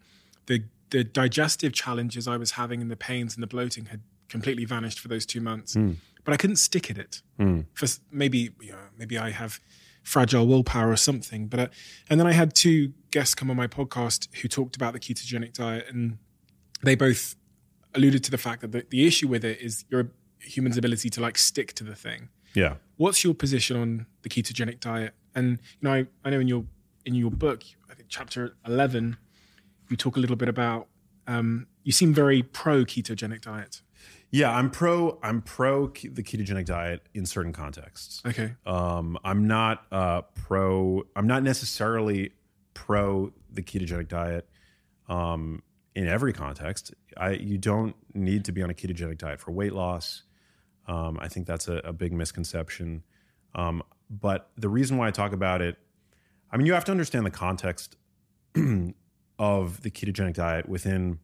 the 0.47 0.65
the 0.91 1.05
digestive 1.05 1.73
challenges 1.73 2.27
I 2.27 2.37
was 2.37 2.53
having 2.53 2.81
and 2.81 2.91
the 2.91 2.97
pains 2.97 3.35
and 3.35 3.43
the 3.43 3.47
bloating 3.47 3.87
had 3.87 4.01
completely 4.31 4.65
vanished 4.65 5.01
for 5.01 5.09
those 5.09 5.27
two 5.27 5.41
months. 5.41 5.75
Mm. 5.75 5.97
But 6.25 6.35
I 6.35 6.37
couldn't 6.37 6.57
stick 6.57 6.91
at 6.91 6.99
it. 6.99 7.23
Mm. 7.39 7.67
For 7.75 7.87
maybe 8.11 8.51
you 8.61 8.73
know, 8.73 8.79
maybe 8.97 9.19
I 9.19 9.31
have 9.31 9.61
fragile 10.03 10.47
willpower 10.47 10.91
or 10.91 10.97
something. 10.97 11.47
But 11.49 11.61
uh, 11.61 11.67
and 12.09 12.19
then 12.19 12.27
I 12.27 12.33
had 12.33 12.55
two 12.55 12.93
guests 13.11 13.35
come 13.35 13.51
on 13.51 13.57
my 13.57 13.67
podcast 13.67 14.29
who 14.37 14.49
talked 14.49 14.77
about 14.77 14.93
the 14.93 15.01
ketogenic 15.01 15.53
diet, 15.53 15.87
and 15.89 16.19
they 16.83 16.95
both 16.95 17.37
alluded 17.95 18.23
to 18.25 18.31
the 18.31 18.39
fact 18.39 18.61
that 18.63 18.73
the, 18.73 18.87
the 18.89 19.07
issue 19.07 19.29
with 19.29 19.45
it 19.45 19.61
is 19.61 19.85
your 19.91 20.11
human's 20.39 20.79
ability 20.79 21.11
to 21.11 21.21
like 21.21 21.37
stick 21.37 21.73
to 21.75 21.85
the 21.85 21.95
thing. 21.95 22.29
Yeah. 22.55 22.75
What's 22.97 23.25
your 23.25 23.35
position 23.35 23.77
on 23.77 24.07
the 24.23 24.29
ketogenic 24.29 24.81
diet? 24.81 25.15
And 25.35 25.59
you 25.81 25.89
know, 25.89 25.93
I, 25.93 26.07
I 26.25 26.31
know 26.31 26.41
in 26.41 26.49
your 26.49 26.65
in 27.05 27.15
your 27.15 27.31
book, 27.31 27.63
I 27.91 27.95
think 27.95 28.09
chapter 28.09 28.57
11, 28.67 29.17
you 29.89 29.97
talk 29.97 30.17
a 30.17 30.21
little 30.21 30.37
bit 30.37 30.49
about, 30.49 30.87
um, 31.27 31.67
you 31.83 31.93
seem 31.93 32.13
very 32.13 32.43
pro 32.43 32.85
ketogenic 32.85 33.41
diet. 33.41 33.83
Yeah, 34.31 34.55
I'm 34.55 34.71
pro. 34.71 35.19
I'm 35.23 35.43
pro 35.43 35.89
the 35.89 36.23
ketogenic 36.23 36.65
diet 36.65 37.03
in 37.15 37.27
certain 37.27 37.53
contexts. 37.53 38.23
Okay. 38.25 38.55
Um, 38.65 39.19
I'm 39.25 39.47
not 39.47 39.87
uh, 39.91 40.23
pro. 40.35 41.03
I'm 41.17 41.27
not 41.27 41.43
necessarily 41.43 42.33
pro 42.75 43.33
the 43.51 43.63
ketogenic 43.63 44.09
diet 44.09 44.49
um, 45.09 45.63
in 45.95 46.07
every 46.07 46.33
context. 46.33 46.95
I 47.17 47.31
you 47.33 47.59
don't 47.59 47.97
need 48.15 48.45
to 48.45 48.53
be 48.53 48.63
on 48.63 48.71
a 48.71 48.75
ketogenic 48.75 49.19
diet 49.19 49.41
for 49.41 49.51
weight 49.51 49.73
loss. 49.73 50.23
Um, 50.87 51.19
I 51.21 51.29
think 51.29 51.47
that's 51.47 51.69
a, 51.69 51.77
a 51.79 51.93
big 51.93 52.13
misconception. 52.13 53.03
Um, 53.55 53.83
but 54.09 54.51
the 54.57 54.69
reason 54.69 54.97
why 54.97 55.09
I 55.09 55.11
talk 55.11 55.33
about 55.33 55.61
it 55.61 55.77
I 56.53 56.57
mean, 56.57 56.67
you 56.67 56.75
have 56.75 56.85
to 56.87 56.91
understand 56.91 57.25
the 57.25 57.31
context 57.31 57.97
of 59.39 59.83
the 59.83 59.91
ketogenic 59.91 60.35
diet 60.35 60.69
within 60.69 61.21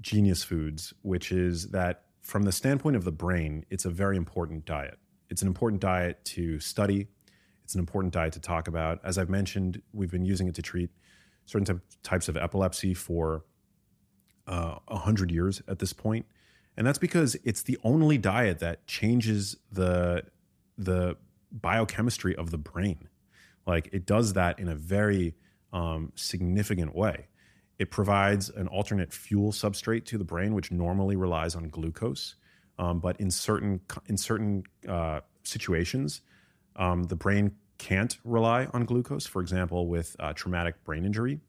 Genius 0.00 0.44
Foods, 0.44 0.94
which 1.02 1.32
is 1.32 1.68
that 1.68 2.04
from 2.26 2.42
the 2.42 2.50
standpoint 2.50 2.96
of 2.96 3.04
the 3.04 3.12
brain, 3.12 3.64
it's 3.70 3.84
a 3.84 3.90
very 3.90 4.16
important 4.16 4.64
diet. 4.64 4.98
It's 5.30 5.42
an 5.42 5.48
important 5.48 5.80
diet 5.80 6.24
to 6.24 6.58
study. 6.58 7.06
It's 7.62 7.74
an 7.74 7.78
important 7.78 8.12
diet 8.12 8.32
to 8.32 8.40
talk 8.40 8.66
about. 8.66 8.98
As 9.04 9.16
I've 9.16 9.30
mentioned, 9.30 9.80
we've 9.92 10.10
been 10.10 10.24
using 10.24 10.48
it 10.48 10.54
to 10.56 10.62
treat 10.62 10.90
certain 11.44 11.80
types 12.02 12.28
of 12.28 12.36
epilepsy 12.36 12.94
for 12.94 13.44
uh, 14.48 14.78
100 14.88 15.30
years 15.30 15.62
at 15.68 15.78
this 15.78 15.92
point. 15.92 16.26
And 16.76 16.84
that's 16.84 16.98
because 16.98 17.36
it's 17.44 17.62
the 17.62 17.78
only 17.84 18.18
diet 18.18 18.58
that 18.58 18.88
changes 18.88 19.56
the, 19.70 20.24
the 20.76 21.16
biochemistry 21.52 22.34
of 22.34 22.50
the 22.50 22.58
brain. 22.58 23.08
Like 23.68 23.88
it 23.92 24.04
does 24.04 24.32
that 24.32 24.58
in 24.58 24.68
a 24.68 24.74
very 24.74 25.36
um, 25.72 26.10
significant 26.16 26.94
way. 26.94 27.28
It 27.78 27.90
provides 27.90 28.48
an 28.50 28.68
alternate 28.68 29.12
fuel 29.12 29.52
substrate 29.52 30.04
to 30.06 30.18
the 30.18 30.24
brain, 30.24 30.54
which 30.54 30.70
normally 30.70 31.16
relies 31.16 31.54
on 31.54 31.68
glucose. 31.68 32.36
Um, 32.78 33.00
but 33.00 33.18
in 33.20 33.30
certain 33.30 33.80
in 34.06 34.16
certain 34.16 34.64
uh, 34.88 35.20
situations, 35.42 36.20
um, 36.76 37.04
the 37.04 37.16
brain 37.16 37.52
can't 37.78 38.16
rely 38.24 38.66
on 38.72 38.84
glucose. 38.84 39.26
For 39.26 39.40
example, 39.40 39.88
with 39.88 40.16
uh, 40.18 40.32
traumatic 40.32 40.82
brain 40.84 41.04
injury, 41.04 41.40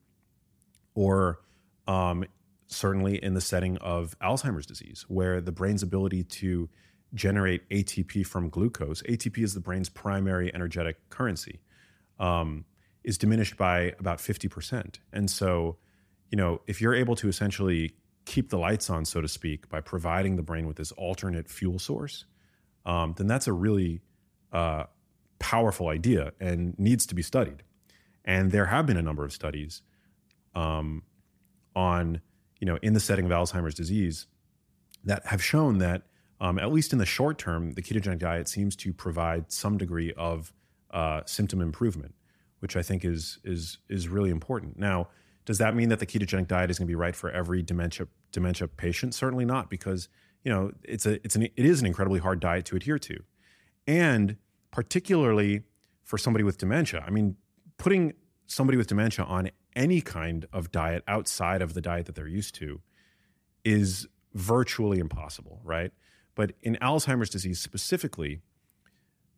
or 0.96 1.40
um, 1.88 2.26
certainly 2.68 3.22
in 3.24 3.34
the 3.34 3.42
setting 3.42 3.78
of 3.78 4.18
Alzheimer's 4.20 4.66
disease, 4.66 5.06
where 5.08 5.42
the 5.42 5.52
brain's 5.52 5.84
ability 5.84 6.24
to 6.24 6.70
generate 7.13 7.68
ATP 7.70 8.26
from 8.26 8.50
glucose, 8.50 9.02
ATP 9.04 9.40
is 9.40 9.54
the 9.54 9.60
brain's 9.60 9.90
primary 9.90 10.54
energetic 10.54 11.10
currency, 11.10 11.60
um, 12.20 12.66
is 13.04 13.18
diminished 13.18 13.58
by 13.58 13.94
about 14.00 14.20
50%. 14.20 15.00
And 15.13 15.30
so, 15.30 15.78
you 16.32 16.38
know, 16.38 16.62
if 16.68 16.82
you're 16.82 16.96
able 16.96 17.16
to 17.16 17.28
essentially 17.28 17.94
keep 18.26 18.50
the 18.50 18.58
lights 18.58 18.90
on, 18.90 19.06
so 19.06 19.22
to 19.22 19.28
speak, 19.28 19.70
by 19.70 19.82
providing 19.82 20.36
the 20.36 20.42
brain 20.42 20.68
with 20.68 20.78
this 20.78 20.92
alternate 20.94 21.50
fuel 21.50 21.80
source, 21.80 22.26
um, 22.86 23.13
then 23.18 23.28
that's 23.28 23.48
a 23.48 23.54
really 23.54 24.02
uh, 24.52 24.84
powerful 25.40 25.88
idea 25.90 26.34
and 26.40 26.78
needs 26.78 27.06
to 27.06 27.16
be 27.16 27.22
studied. 27.22 27.63
And 28.26 28.52
there 28.52 28.66
have 28.66 28.86
been 28.86 28.98
a 28.98 29.02
number 29.02 29.24
of 29.24 29.32
studies 29.32 29.82
um, 30.56 31.04
on, 31.76 32.22
you 32.60 32.66
know, 32.66 32.78
in 32.82 32.94
the 32.94 33.00
setting 33.00 33.26
of 33.26 33.32
Alzheimer's 33.32 33.76
disease 33.76 34.28
that 35.06 35.26
have 35.28 35.44
shown 35.44 35.78
that, 35.78 36.04
um, 36.42 36.60
at 36.60 36.72
least 36.72 36.92
in 36.92 37.00
the 37.00 37.06
short 37.06 37.38
term, 37.38 37.72
the 37.74 37.82
ketogenic 37.82 38.20
diet 38.20 38.50
seems 38.50 38.76
to 38.78 38.92
provide 38.94 39.52
some 39.52 39.78
degree 39.78 40.13
of 40.13 40.52
uh, 40.92 41.22
symptom 41.26 41.62
improvement, 41.62 42.13
which 42.60 42.76
I 42.76 42.82
think 42.82 43.06
is 43.06 43.40
is 43.44 43.78
is 43.90 44.08
really 44.08 44.30
important. 44.30 44.78
Now, 44.78 45.08
does 45.47 45.60
that 45.60 45.75
mean 45.75 45.88
that 45.88 45.99
the 45.99 46.05
ketogenic 46.05 46.49
diet 46.49 46.69
is 46.69 46.77
going 46.77 46.86
to 46.86 46.91
be 46.91 46.95
right 46.95 47.15
for 47.15 47.31
every 47.31 47.63
dementia 47.63 48.07
dementia 48.33 48.67
patient? 48.67 49.15
Certainly 49.15 49.45
not, 49.45 49.69
because 49.69 50.10
you 50.43 50.51
know 50.51 50.71
it's 50.83 51.05
a 51.05 51.23
it's 51.25 51.38
an 51.38 51.43
it 51.43 51.53
is 51.55 51.79
an 51.79 51.88
incredibly 51.88 52.19
hard 52.19 52.41
diet 52.41 52.65
to 52.65 52.75
adhere 52.75 52.99
to, 52.99 53.23
and 53.88 54.36
particularly 54.71 55.63
for 56.03 56.17
somebody 56.17 56.43
with 56.43 56.57
dementia. 56.57 57.01
I 57.07 57.12
mean, 57.12 57.38
putting 57.77 58.13
somebody 58.45 58.77
with 58.77 58.88
dementia 58.88 59.23
on 59.23 59.49
any 59.73 60.01
kind 60.01 60.45
of 60.51 60.69
diet 60.69 61.01
outside 61.07 61.62
of 61.62 61.73
the 61.73 61.81
diet 61.81 62.07
that 62.07 62.15
they're 62.15 62.27
used 62.27 62.53
to 62.55 62.81
is 63.63 64.05
virtually 64.33 64.99
impossible, 64.99 65.62
right? 65.63 65.91
But 66.36 66.51
in 66.62 66.77
Alzheimer's 66.81 67.29
disease 67.29 67.62
specifically, 67.62 68.41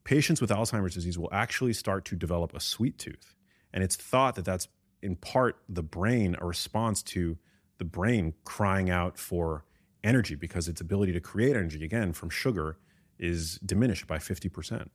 patients 0.06 0.42
with 0.42 0.50
Alzheimer's 0.50 0.96
disease 0.96 1.20
will 1.20 1.30
actually 1.32 1.74
start 1.74 2.04
to 2.06 2.16
develop 2.16 2.56
a 2.56 2.60
sweet 2.60 2.98
tooth. 2.98 3.36
And 3.72 3.84
it's 3.84 3.96
thought 3.96 4.34
that 4.36 4.46
that's 4.46 4.68
in 5.02 5.16
part 5.16 5.58
the 5.68 5.84
brain, 5.84 6.36
a 6.40 6.46
response 6.46 7.02
to 7.04 7.38
the 7.78 7.86
brain 7.86 8.34
crying 8.44 8.90
out 8.90 9.18
for 9.18 9.66
energy 10.04 10.36
because 10.36 10.68
its 10.68 10.82
ability 10.82 11.14
to 11.14 11.20
create 11.20 11.56
energy, 11.56 11.84
again, 11.84 12.14
from 12.14 12.30
sugar 12.30 12.78
is 13.18 13.58
diminished 13.66 14.08
by 14.08 14.18
50%. 14.18 14.90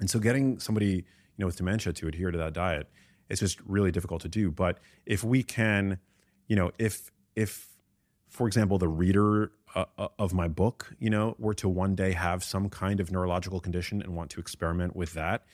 And 0.00 0.10
so 0.10 0.18
getting 0.18 0.58
somebody, 0.58 0.94
you 0.94 1.04
know, 1.38 1.46
with 1.46 1.56
dementia 1.56 1.92
to 1.92 2.08
adhere 2.08 2.30
to 2.30 2.38
that 2.38 2.52
diet 2.52 2.88
is 3.28 3.40
just 3.40 3.60
really 3.62 3.90
difficult 3.90 4.22
to 4.22 4.28
do. 4.28 4.50
But 4.50 4.78
if 5.06 5.24
we 5.24 5.42
can, 5.42 5.98
you 6.48 6.56
know, 6.56 6.70
if 6.78 7.10
if 7.34 7.68
for 8.32 8.46
example, 8.46 8.78
the 8.78 8.88
reader 8.88 9.52
uh, 9.74 9.84
uh, 9.98 10.08
of 10.18 10.32
my 10.32 10.48
book, 10.48 10.94
you 10.98 11.10
know, 11.10 11.36
were 11.38 11.52
to 11.52 11.68
one 11.68 11.94
day 11.94 12.12
have 12.12 12.42
some 12.42 12.70
kind 12.70 12.98
of 12.98 13.12
neurological 13.12 13.60
condition 13.60 14.00
and 14.00 14.16
want 14.16 14.30
to 14.30 14.40
experiment 14.40 14.96
with 14.96 15.12
that, 15.12 15.44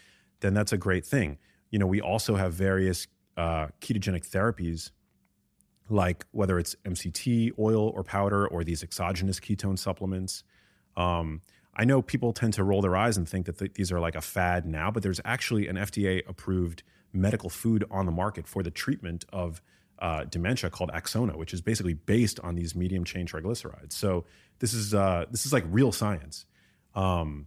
then 0.40 0.54
that's 0.54 0.72
a 0.72 0.76
great 0.76 1.04
thing. 1.04 1.38
You 1.70 1.81
know, 1.81 1.88
we 1.88 2.00
also 2.00 2.37
have 2.37 2.54
various 2.54 3.09
uh, 3.38 3.68
ketogenic 3.81 4.29
therapies, 4.29 4.90
like 5.88 6.27
whether 6.33 6.59
it's 6.59 6.74
MCT 6.85 7.53
oil 7.59 7.88
or 7.90 8.03
powder 8.03 8.46
or 8.46 8.64
these 8.64 8.83
exogenous 8.83 9.40
ketone 9.40 9.79
supplements. 9.79 10.42
Um, 10.96 11.40
I 11.74 11.85
know 11.85 12.03
people 12.03 12.33
tend 12.33 12.55
to 12.55 12.64
roll 12.64 12.83
their 12.83 12.96
eyes 12.96 13.16
and 13.16 13.29
think 13.29 13.46
that 13.46 13.59
th- 13.59 13.74
these 13.74 13.92
are 13.92 14.01
like 14.01 14.16
a 14.16 14.20
fad 14.20 14.66
now, 14.66 14.90
but 14.90 15.05
there's 15.05 15.20
actually 15.24 15.68
an 15.68 15.77
FDA 15.77 16.29
approved 16.29 16.83
medical 17.12 17.48
food 17.48 17.85
on 17.90 18.05
the 18.05 18.12
market 18.12 18.48
for 18.48 18.62
the 18.62 18.70
treatment 18.70 19.24
of 19.33 19.62
uh, 20.01 20.24
dementia 20.24 20.70
called 20.70 20.90
Axona, 20.90 21.37
which 21.37 21.55
is 21.55 21.61
basically 21.61 21.94
based 21.94 22.40
on 22.40 22.57
these 22.57 22.74
medium 22.74 23.05
chain 23.05 23.27
triglycerides. 23.27 23.92
So 23.92 24.24
this 24.59 24.74
is 24.74 24.94
uh, 24.94 25.27
this 25.31 25.46
is 25.46 25.53
like 25.53 25.64
real 25.68 25.92
science. 25.92 26.44
Um, 26.94 27.46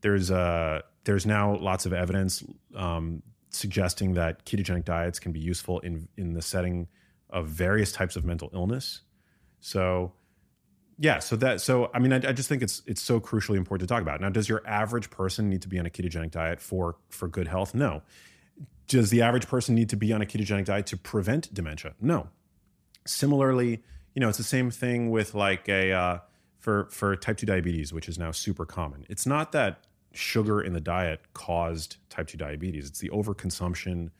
there's 0.00 0.30
uh, 0.30 0.80
there's 1.04 1.24
now 1.24 1.56
lots 1.56 1.86
of 1.86 1.92
evidence 1.92 2.42
um, 2.74 3.22
suggesting 3.50 4.14
that 4.14 4.44
ketogenic 4.44 4.84
diets 4.84 5.18
can 5.18 5.32
be 5.32 5.40
useful 5.40 5.80
in 5.80 6.08
in 6.16 6.32
the 6.32 6.42
setting 6.42 6.88
of 7.28 7.46
various 7.46 7.92
types 7.92 8.16
of 8.16 8.24
mental 8.24 8.50
illness. 8.52 9.02
So 9.60 10.12
yeah, 10.98 11.18
so 11.18 11.36
that 11.36 11.60
so 11.60 11.90
I 11.92 11.98
mean 11.98 12.12
I, 12.12 12.16
I 12.16 12.32
just 12.32 12.48
think 12.48 12.62
it's 12.62 12.82
it's 12.86 13.02
so 13.02 13.20
crucially 13.20 13.56
important 13.56 13.88
to 13.88 13.92
talk 13.92 14.02
about. 14.02 14.20
Now, 14.20 14.30
does 14.30 14.48
your 14.48 14.62
average 14.66 15.10
person 15.10 15.48
need 15.48 15.62
to 15.62 15.68
be 15.68 15.78
on 15.78 15.86
a 15.86 15.90
ketogenic 15.90 16.30
diet 16.30 16.60
for 16.60 16.96
for 17.08 17.28
good 17.28 17.48
health? 17.48 17.74
No 17.74 18.02
does 18.90 19.10
the 19.10 19.22
average 19.22 19.46
person 19.46 19.76
need 19.76 19.88
to 19.88 19.96
be 19.96 20.12
on 20.12 20.20
a 20.20 20.26
ketogenic 20.26 20.64
diet 20.64 20.84
to 20.86 20.96
prevent 20.96 21.54
dementia? 21.54 21.94
No. 22.00 22.28
Similarly, 23.06 23.82
you 24.14 24.20
know, 24.20 24.28
it's 24.28 24.36
the 24.36 24.44
same 24.44 24.70
thing 24.72 25.10
with 25.10 25.32
like 25.32 25.68
a 25.68 25.92
uh, 25.92 26.18
for 26.58 26.88
for 26.90 27.14
type 27.14 27.38
two 27.38 27.46
diabetes, 27.46 27.92
which 27.92 28.08
is 28.08 28.18
now 28.18 28.32
super 28.32 28.66
common. 28.66 29.06
It's 29.08 29.26
not 29.26 29.52
that 29.52 29.84
sugar 30.12 30.60
in 30.60 30.72
the 30.72 30.80
diet 30.80 31.20
caused 31.34 31.96
type 32.08 32.28
two 32.28 32.38
diabetes; 32.38 32.88
it's 32.88 32.98
the 32.98 33.10
overconsumption 33.10 34.10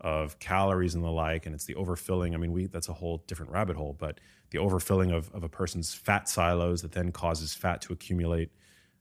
of 0.00 0.38
calories 0.38 0.94
and 0.94 1.02
the 1.02 1.10
like, 1.10 1.46
and 1.46 1.54
it's 1.54 1.64
the 1.64 1.74
overfilling. 1.74 2.34
I 2.34 2.36
mean, 2.36 2.52
we 2.52 2.66
that's 2.66 2.88
a 2.88 2.94
whole 2.94 3.24
different 3.26 3.52
rabbit 3.52 3.76
hole, 3.76 3.96
but 3.98 4.20
the 4.50 4.58
overfilling 4.58 5.14
of 5.14 5.30
of 5.34 5.44
a 5.44 5.48
person's 5.48 5.94
fat 5.94 6.28
silos 6.28 6.82
that 6.82 6.92
then 6.92 7.12
causes 7.12 7.54
fat 7.54 7.80
to 7.82 7.92
accumulate 7.92 8.50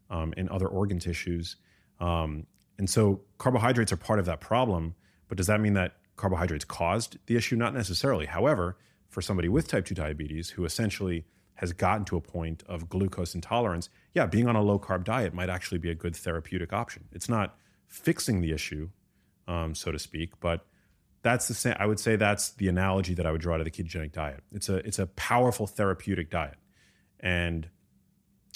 um, 0.10 0.34
in 0.38 0.50
other 0.50 0.68
organ 0.68 1.00
tissues. 1.00 1.58
Um, 2.00 2.46
and 2.78 2.90
so 2.90 3.22
carbohydrates 3.40 3.92
are 3.92 3.98
part 3.98 4.20
of 4.20 4.26
that 4.26 4.40
problem 4.40 4.94
but 5.28 5.38
does 5.38 5.48
that 5.48 5.62
mean 5.62 5.74
that 5.74 5.94
carbohydrates 6.16 6.66
caused 6.66 7.18
the 7.26 7.36
issue? 7.36 7.56
Not 7.56 7.74
necessarily. 7.74 8.26
However, 8.26 8.78
for 9.10 9.22
somebody 9.22 9.50
with 9.50 9.68
type 9.68 9.86
2 9.86 9.96
diabetes 9.96 10.50
who 10.52 10.66
essentially 10.66 11.26
has 11.58 11.74
gotten 11.74 12.06
to 12.06 12.18
a 12.18 12.22
point 12.22 12.64
of 12.68 12.90
glucose 12.90 13.36
intolerance, 13.36 13.90
yeah, 14.14 14.26
being 14.26 14.48
on 14.48 14.56
a 14.56 14.62
low 14.62 14.80
carb 14.80 15.04
diet 15.04 15.34
might 15.34 15.50
actually 15.50 15.78
be 15.78 15.90
a 15.90 15.96
good 15.96 16.16
therapeutic 16.16 16.74
option. 16.74 17.06
It's 17.12 17.30
not 17.30 17.56
fixing 17.88 18.42
the 18.42 18.52
issue, 18.52 18.90
um, 19.48 19.76
so 19.76 19.92
to 19.92 20.00
speak, 20.00 20.40
but 20.40 20.66
that's 21.22 21.48
the 21.48 21.54
same. 21.54 21.76
I 21.80 21.86
would 21.86 22.00
say 22.00 22.16
that's 22.16 22.52
the 22.52 22.68
analogy 22.68 23.14
that 23.16 23.26
I 23.26 23.32
would 23.32 23.42
draw 23.42 23.58
to 23.58 23.64
the 23.64 23.72
ketogenic 23.72 24.12
diet. 24.12 24.44
It's 24.52 24.70
a 24.70 24.78
it's 24.78 25.00
a 25.00 25.08
powerful 25.08 25.68
therapeutic 25.68 26.30
diet, 26.30 26.58
and 27.20 27.68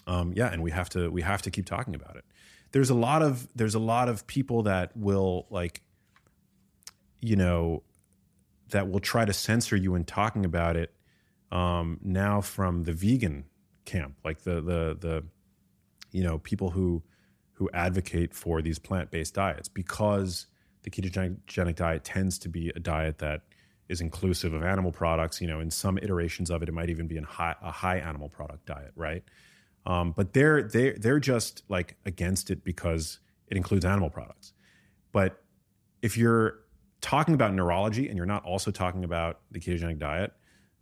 um, 0.07 0.33
yeah, 0.35 0.47
and 0.51 0.63
we 0.63 0.71
have 0.71 0.89
to 0.89 1.09
we 1.11 1.21
have 1.21 1.41
to 1.43 1.51
keep 1.51 1.65
talking 1.65 1.95
about 1.95 2.15
it. 2.15 2.25
There's 2.71 2.89
a 2.89 2.95
lot 2.95 3.21
of 3.21 3.47
there's 3.55 3.75
a 3.75 3.79
lot 3.79 4.09
of 4.09 4.25
people 4.27 4.63
that 4.63 4.95
will 4.95 5.47
like 5.49 5.81
you 7.21 7.35
know, 7.35 7.83
that 8.69 8.89
will 8.89 8.99
try 8.99 9.25
to 9.25 9.33
censor 9.33 9.75
you 9.75 9.95
in 9.95 10.03
talking 10.03 10.43
about 10.43 10.75
it 10.75 10.93
um, 11.51 11.99
now 12.01 12.41
from 12.41 12.83
the 12.83 12.93
vegan 12.93 13.45
camp, 13.85 14.15
like 14.23 14.41
the 14.41 14.55
the 14.61 14.97
the 14.99 15.23
you 16.11 16.23
know 16.23 16.39
people 16.39 16.71
who 16.71 17.03
who 17.53 17.69
advocate 17.73 18.33
for 18.33 18.61
these 18.61 18.79
plant 18.79 19.11
based 19.11 19.35
diets 19.35 19.67
because 19.69 20.47
the 20.83 20.89
ketogenic 20.89 21.75
diet 21.75 22.03
tends 22.03 22.39
to 22.39 22.49
be 22.49 22.71
a 22.75 22.79
diet 22.79 23.19
that 23.19 23.41
is 23.87 24.01
inclusive 24.01 24.53
of 24.53 24.63
animal 24.63 24.91
products. 24.91 25.41
You 25.41 25.47
know, 25.47 25.59
in 25.59 25.69
some 25.69 25.97
iterations 25.97 26.49
of 26.49 26.63
it, 26.63 26.69
it 26.69 26.71
might 26.71 26.89
even 26.89 27.07
be 27.07 27.17
in 27.17 27.23
high, 27.23 27.55
a 27.61 27.71
high 27.71 27.97
animal 27.97 28.29
product 28.29 28.65
diet, 28.65 28.91
right? 28.95 29.23
Um, 29.85 30.13
but 30.13 30.33
they're 30.33 30.63
they 30.63 30.91
they're 30.91 31.19
just 31.19 31.63
like 31.67 31.97
against 32.05 32.49
it 32.49 32.63
because 32.63 33.19
it 33.47 33.57
includes 33.57 33.83
animal 33.85 34.09
products. 34.09 34.53
But 35.11 35.43
if 36.01 36.17
you're 36.17 36.59
talking 37.01 37.33
about 37.33 37.53
neurology 37.53 38.07
and 38.07 38.15
you're 38.15 38.25
not 38.25 38.45
also 38.45 38.71
talking 38.71 39.03
about 39.03 39.41
the 39.51 39.59
ketogenic 39.59 39.99
diet, 39.99 40.33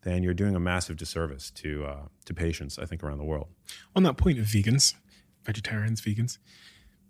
then 0.01 0.23
you're 0.23 0.33
doing 0.33 0.55
a 0.55 0.59
massive 0.59 0.97
disservice 0.97 1.51
to 1.51 1.85
uh, 1.85 2.01
to 2.25 2.33
patients, 2.33 2.79
I 2.79 2.85
think, 2.85 3.03
around 3.03 3.17
the 3.17 3.23
world. 3.23 3.47
On 3.95 4.03
that 4.03 4.17
point 4.17 4.39
of 4.39 4.45
vegans, 4.45 4.95
vegetarians, 5.43 6.01
vegans, 6.01 6.37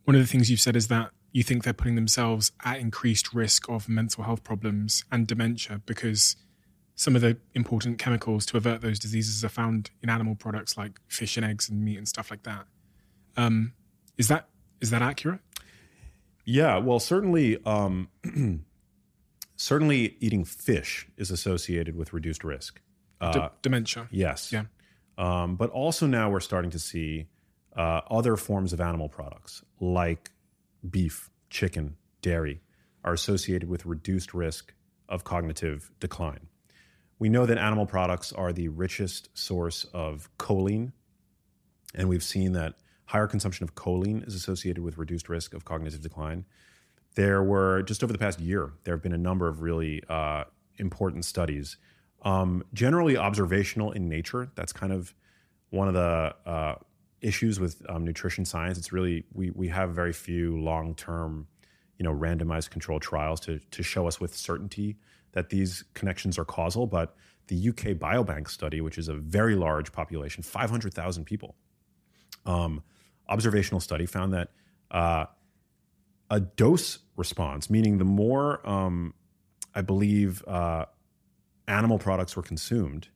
one 0.06 0.16
of 0.16 0.22
the 0.22 0.28
things 0.28 0.50
you've 0.50 0.60
said 0.60 0.76
is 0.76 0.88
that 0.88 1.12
you 1.32 1.44
think 1.44 1.64
they're 1.64 1.74
putting 1.74 1.96
themselves 1.96 2.52
at 2.66 2.80
increased 2.80 3.34
risk 3.34 3.70
of 3.70 3.88
mental 3.88 4.24
health 4.24 4.44
problems 4.44 5.04
and 5.12 5.28
dementia 5.28 5.82
because 5.86 6.36
some 6.96 7.16
of 7.16 7.22
the 7.22 7.38
important 7.54 8.00
chemicals 8.00 8.46
to 8.48 8.58
avert 8.58 8.82
those 8.82 9.00
diseases 9.00 9.46
are 9.46 9.50
found 9.50 9.92
in 10.02 10.10
animal 10.10 10.36
products 10.36 10.78
like 10.78 11.00
fish 11.08 11.38
and 11.38 11.46
eggs 11.46 11.70
and 11.70 11.84
meat 11.86 11.98
and 11.98 12.08
stuff 12.08 12.32
like 12.32 12.44
that. 12.44 12.66
Um, 13.38 13.74
is 14.18 14.28
that 14.28 14.50
is 14.82 14.90
that 14.90 15.02
accurate? 15.02 15.40
Yeah, 16.46 16.78
well, 16.78 17.00
certainly. 17.00 17.64
Um, 17.66 18.10
certainly 19.60 20.16
eating 20.22 20.46
fish 20.46 21.06
is 21.18 21.30
associated 21.30 21.94
with 21.96 22.14
reduced 22.14 22.46
risk. 22.46 22.82
Uh, 23.20 23.32
D- 23.34 23.56
dementia. 23.62 24.08
Yes. 24.10 24.54
Yeah. 24.54 24.64
Um, 25.18 25.58
but 25.58 25.70
also 25.72 26.08
now 26.08 26.30
we're 26.30 26.40
starting 26.40 26.72
to 26.72 26.80
see 26.80 27.28
uh, 27.76 28.00
other 28.10 28.38
forms 28.38 28.72
of 28.72 28.80
animal 28.80 29.10
products 29.10 29.62
like 29.82 30.32
beef, 30.90 31.30
chicken, 31.50 31.98
dairy 32.22 32.62
are 33.04 33.12
associated 33.12 33.68
with 33.68 33.86
reduced 33.86 34.34
risk 34.34 34.74
of 35.10 35.24
cognitive 35.26 35.92
decline. 36.00 36.48
we 37.18 37.28
know 37.28 37.46
that 37.46 37.58
animal 37.58 37.86
products 37.86 38.32
are 38.32 38.54
the 38.54 38.70
richest 38.70 39.28
source 39.38 39.86
of 39.94 40.30
choline, 40.38 40.94
and 41.94 42.08
we've 42.08 42.24
seen 42.24 42.54
that 42.54 42.76
higher 43.06 43.28
consumption 43.28 43.66
of 43.66 43.76
choline 43.76 44.26
is 44.26 44.36
associated 44.36 44.82
with 44.82 44.98
reduced 44.98 45.28
risk 45.28 45.54
of 45.54 45.66
cognitive 45.66 46.00
decline. 46.02 46.46
There 47.16 47.44
were 47.44 47.82
just 47.84 48.04
over 48.04 48.14
the 48.14 48.20
past 48.20 48.40
year, 48.40 48.72
there 48.84 48.94
have 48.94 49.02
been 49.02 49.14
a 49.14 49.18
number 49.18 49.48
of 49.48 49.62
really 49.62 50.02
uh, 50.10 50.46
important 50.78 51.26
studies, 51.26 51.78
um, 52.24 52.64
generally 52.74 53.18
observational 53.18 53.92
in 53.92 54.08
nature. 54.08 54.50
That's 54.56 54.72
kind 54.74 54.94
of 54.94 55.14
one 55.70 55.88
of 55.88 55.94
the 55.94 56.36
uh, 56.46 56.76
issues 57.22 57.60
with 57.60 57.82
um, 57.90 58.06
nutrition 58.06 58.46
science. 58.46 58.78
It's 58.78 58.92
really 58.92 59.26
we 59.34 59.52
we 59.52 59.68
have 59.70 59.92
very 59.92 60.14
few 60.14 60.60
long 60.62 60.96
term, 60.96 61.48
you 61.98 62.04
know, 62.04 62.14
randomized 62.14 62.70
controlled 62.70 63.02
trials 63.02 63.40
to 63.42 63.60
to 63.60 63.84
show 63.84 64.08
us 64.08 64.20
with 64.20 64.36
certainty 64.36 64.98
that 65.34 65.50
these 65.50 65.84
connections 65.94 66.38
are 66.38 66.46
causal. 66.46 66.88
But 66.88 67.16
the 67.48 67.70
UK 67.70 67.98
Biobank 67.98 68.50
study, 68.50 68.82
which 68.82 68.98
is 68.98 69.08
a 69.08 69.16
very 69.16 69.56
large 69.56 69.92
population, 69.92 70.44
five 70.44 70.70
hundred 70.70 70.94
thousand 70.94 71.26
people, 71.26 71.56
um, 72.46 72.84
observational 73.28 73.80
study 73.80 74.06
found 74.06 74.34
that 74.34 74.50
uh, 74.92 75.26
a 76.30 76.40
dose 76.40 77.00
response, 77.16 77.70
meaning 77.70 77.98
the 77.98 78.06
more 78.06 78.68
um, 78.68 79.14
I 79.74 79.82
believe 79.82 80.44
uh, 80.48 80.86
animal 81.68 82.00
products 82.00 82.36
were 82.36 82.44
consumed 82.44 83.10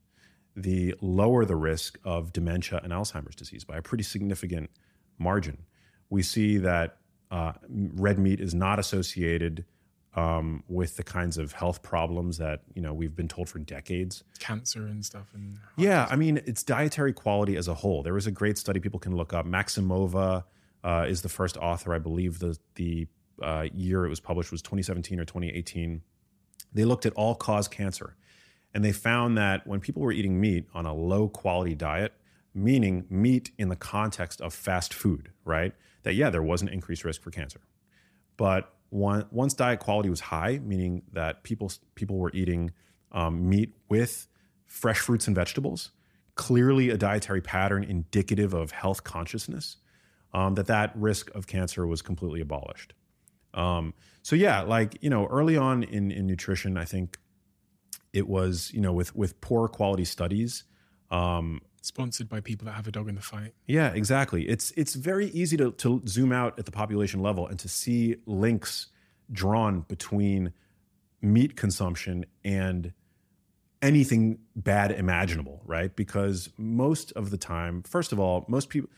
the 0.56 0.93
lower 1.02 1.45
the 1.45 1.56
risk 1.56 1.97
of 2.04 2.32
dementia 2.32 2.80
and 2.84 2.93
Alzheimer's 2.93 3.36
disease 3.36 3.63
by 3.63 3.78
a 3.78 3.82
pretty 3.82 4.04
significant 4.04 4.69
margin. 5.17 5.58
We 6.10 6.21
see 6.21 6.58
that 6.58 6.97
uh, 7.32 7.54
red 7.67 8.19
meat 8.19 8.39
is 8.39 8.54
not 8.54 8.78
associated 8.78 9.65
um, 10.15 10.63
with 10.67 10.95
the 10.95 11.04
kinds 11.04 11.39
of 11.39 11.54
health 11.54 11.82
problems 11.82 12.38
that 12.38 12.62
you 12.76 12.82
know 12.84 12.93
we've 12.93 13.15
been 13.15 13.28
told 13.28 13.49
for 13.49 13.58
decades. 13.58 14.23
Cancer 14.38 14.86
and 14.86 15.04
stuff. 15.04 15.32
And 15.34 15.58
yeah, 15.76 16.08
I 16.10 16.15
mean 16.15 16.39
it's 16.45 16.62
dietary 16.62 17.13
quality 17.13 17.56
as 17.58 17.67
a 17.67 17.73
whole. 17.73 18.04
There 18.04 18.13
was 18.13 18.28
a 18.28 18.32
great 18.32 18.60
study 18.60 18.80
people 18.80 18.99
can 18.99 19.15
look 19.15 19.34
up. 19.34 19.47
Maximova 19.47 20.43
uh, 20.83 21.05
is 21.07 21.21
the 21.21 21.29
first 21.29 21.57
author, 21.57 21.93
I 21.93 21.99
believe. 21.99 22.39
The 22.39 22.57
the 22.75 23.07
uh, 23.41 23.67
year 23.73 24.05
it 24.05 24.09
was 24.09 24.19
published 24.19 24.51
was 24.51 24.61
2017 24.61 25.19
or 25.19 25.25
2018. 25.25 26.01
They 26.73 26.85
looked 26.85 27.05
at 27.05 27.13
all 27.13 27.35
cause 27.35 27.67
cancer 27.67 28.15
and 28.73 28.83
they 28.83 28.91
found 28.91 29.37
that 29.37 29.67
when 29.67 29.79
people 29.79 30.01
were 30.01 30.11
eating 30.11 30.39
meat 30.41 30.67
on 30.73 30.85
a 30.85 30.93
low 30.93 31.29
quality 31.29 31.75
diet, 31.75 32.13
meaning 32.53 33.05
meat 33.09 33.51
in 33.57 33.69
the 33.69 33.75
context 33.75 34.41
of 34.41 34.53
fast 34.53 34.93
food, 34.93 35.31
right? 35.45 35.73
That, 36.03 36.15
yeah, 36.15 36.29
there 36.29 36.43
was 36.43 36.61
an 36.61 36.67
increased 36.67 37.03
risk 37.03 37.21
for 37.21 37.31
cancer. 37.31 37.61
But 38.35 38.73
one, 38.89 39.25
once 39.31 39.53
diet 39.53 39.79
quality 39.79 40.09
was 40.09 40.19
high, 40.19 40.59
meaning 40.63 41.03
that 41.13 41.43
people, 41.43 41.71
people 41.95 42.17
were 42.17 42.31
eating 42.33 42.71
um, 43.11 43.47
meat 43.47 43.73
with 43.89 44.27
fresh 44.65 44.99
fruits 44.99 45.27
and 45.27 45.35
vegetables, 45.35 45.91
clearly 46.35 46.89
a 46.89 46.97
dietary 46.97 47.41
pattern 47.41 47.83
indicative 47.83 48.53
of 48.53 48.71
health 48.71 49.03
consciousness, 49.03 49.77
um, 50.33 50.55
that 50.55 50.67
that 50.67 50.91
risk 50.95 51.29
of 51.35 51.47
cancer 51.47 51.85
was 51.85 52.01
completely 52.01 52.41
abolished. 52.41 52.93
Um, 53.53 53.93
so 54.21 54.35
yeah, 54.35 54.61
like 54.61 54.97
you 55.01 55.09
know, 55.09 55.27
early 55.27 55.57
on 55.57 55.83
in 55.83 56.11
in 56.11 56.25
nutrition, 56.25 56.77
I 56.77 56.85
think 56.85 57.17
it 58.13 58.27
was 58.27 58.71
you 58.73 58.81
know 58.81 58.93
with 58.93 59.15
with 59.15 59.39
poor 59.41 59.67
quality 59.67 60.05
studies 60.05 60.63
um, 61.11 61.61
sponsored 61.81 62.29
by 62.29 62.39
people 62.39 62.65
that 62.65 62.73
have 62.73 62.87
a 62.87 62.91
dog 62.91 63.09
in 63.09 63.15
the 63.15 63.21
fight. 63.21 63.53
Yeah 63.67 63.93
exactly. 63.93 64.47
It's 64.47 64.71
it's 64.71 64.95
very 64.95 65.27
easy 65.27 65.57
to, 65.57 65.71
to 65.73 66.01
zoom 66.07 66.31
out 66.31 66.57
at 66.57 66.65
the 66.65 66.71
population 66.71 67.21
level 67.21 67.47
and 67.47 67.59
to 67.59 67.67
see 67.67 68.17
links 68.25 68.87
drawn 69.31 69.81
between 69.81 70.53
meat 71.21 71.55
consumption 71.55 72.25
and 72.43 72.93
anything 73.81 74.39
bad 74.55 74.91
imaginable 74.91 75.61
right? 75.65 75.95
Because 75.95 76.49
most 76.57 77.11
of 77.13 77.31
the 77.31 77.37
time 77.37 77.83
first 77.83 78.11
of 78.11 78.19
all 78.19 78.45
most 78.47 78.69
people 78.69 78.89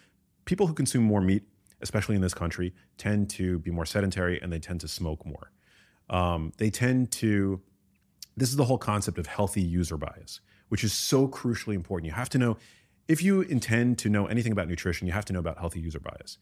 people 0.46 0.68
who 0.68 0.74
consume 0.74 1.04
more 1.04 1.22
meat 1.22 1.44
especially 1.82 2.16
in 2.16 2.22
this 2.22 2.34
country 2.34 2.74
tend 2.98 3.30
to 3.30 3.60
be 3.60 3.70
more 3.70 3.86
sedentary 3.86 4.40
and 4.42 4.52
they 4.52 4.60
tend 4.60 4.80
to 4.80 4.88
smoke 4.88 5.26
more 5.26 5.52
um, 6.10 6.52
they 6.58 6.70
tend 6.70 7.12
to 7.12 7.62
this 8.38 8.50
is 8.50 8.56
the 8.56 8.66
whole 8.66 8.78
concept 8.78 9.18
of 9.18 9.28
healthy 9.28 9.62
user 9.62 9.98
bias, 9.98 10.42
which 10.70 10.84
is 10.84 10.94
so 10.94 11.28
crucially 11.28 11.76
important. 11.76 12.08
You 12.08 12.14
have 12.14 12.30
to 12.30 12.38
know, 12.38 12.58
if 13.08 13.24
you 13.24 13.42
intend 13.42 13.98
to 14.00 14.10
know 14.10 14.26
anything 14.26 14.52
about 14.52 14.68
nutrition, 14.68 15.08
you 15.08 15.14
have 15.14 15.26
to 15.26 15.34
know 15.34 15.40
about 15.40 15.58
healthy 15.58 15.80
user 15.80 16.00
bias. 16.00 16.38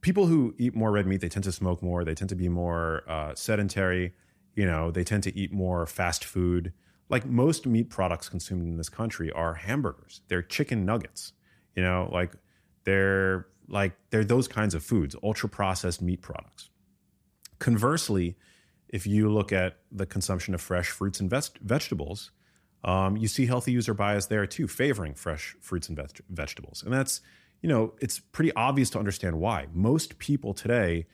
People 0.00 0.26
who 0.26 0.54
eat 0.58 0.76
more 0.76 0.92
red 0.92 1.06
meat, 1.06 1.20
they 1.20 1.28
tend 1.28 1.44
to 1.44 1.52
smoke 1.52 1.82
more, 1.82 2.04
they 2.04 2.14
tend 2.14 2.28
to 2.28 2.36
be 2.36 2.48
more 2.48 3.02
uh, 3.08 3.34
sedentary, 3.34 4.14
you 4.54 4.64
know, 4.64 4.90
they 4.90 5.02
tend 5.02 5.22
to 5.24 5.36
eat 5.36 5.52
more 5.52 5.86
fast 5.86 6.24
food. 6.24 6.72
Like 7.08 7.26
most 7.26 7.66
meat 7.66 7.90
products 7.90 8.28
consumed 8.28 8.62
in 8.62 8.76
this 8.76 8.88
country 8.88 9.32
are 9.32 9.54
hamburgers, 9.54 10.20
they're 10.28 10.42
chicken 10.42 10.84
nuggets, 10.84 11.32
you 11.74 11.82
know, 11.82 12.08
like 12.12 12.32
they're 12.86 13.48
like 13.68 13.92
they're 14.10 14.24
those 14.24 14.48
kinds 14.48 14.74
of 14.74 14.82
foods, 14.82 15.14
ultra 15.22 15.48
processed 15.48 16.00
meat 16.00 16.22
products. 16.22 16.70
Conversely, 17.58 18.36
if 18.88 19.06
you 19.06 19.28
look 19.28 19.52
at 19.52 19.78
the 19.92 20.06
consumption 20.06 20.54
of 20.54 20.60
fresh 20.60 20.88
fruits 20.88 21.20
and 21.20 21.28
vegetables, 21.60 22.30
um, 22.84 23.16
you 23.16 23.28
see 23.28 23.46
healthy 23.46 23.72
user 23.72 23.92
bias 23.92 24.26
there 24.26 24.46
too, 24.46 24.68
favoring 24.68 25.14
fresh 25.14 25.56
fruits 25.60 25.88
and 25.88 26.00
vegetables. 26.30 26.82
And 26.84 26.92
that's, 26.92 27.20
you 27.60 27.68
know, 27.68 27.94
it's 28.00 28.20
pretty 28.20 28.52
obvious 28.54 28.88
to 28.90 28.98
understand 28.98 29.40
why. 29.40 29.66
Most 29.72 30.18
people 30.18 30.54
today 30.54 31.06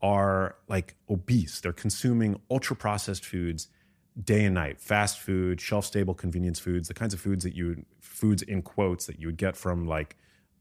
are 0.00 0.56
like 0.68 0.96
obese. 1.10 1.60
They're 1.60 1.72
consuming 1.72 2.40
ultra 2.50 2.74
processed 2.74 3.24
foods 3.24 3.68
day 4.24 4.44
and 4.44 4.54
night, 4.54 4.80
fast 4.80 5.18
food, 5.18 5.60
shelf 5.60 5.84
stable 5.84 6.14
convenience 6.14 6.58
foods, 6.58 6.88
the 6.88 6.94
kinds 6.94 7.12
of 7.12 7.20
foods 7.20 7.44
that 7.44 7.54
you 7.54 7.84
foods 8.00 8.42
in 8.42 8.62
quotes 8.62 9.06
that 9.06 9.20
you 9.20 9.26
would 9.26 9.36
get 9.36 9.56
from 9.56 9.86
like 9.86 10.16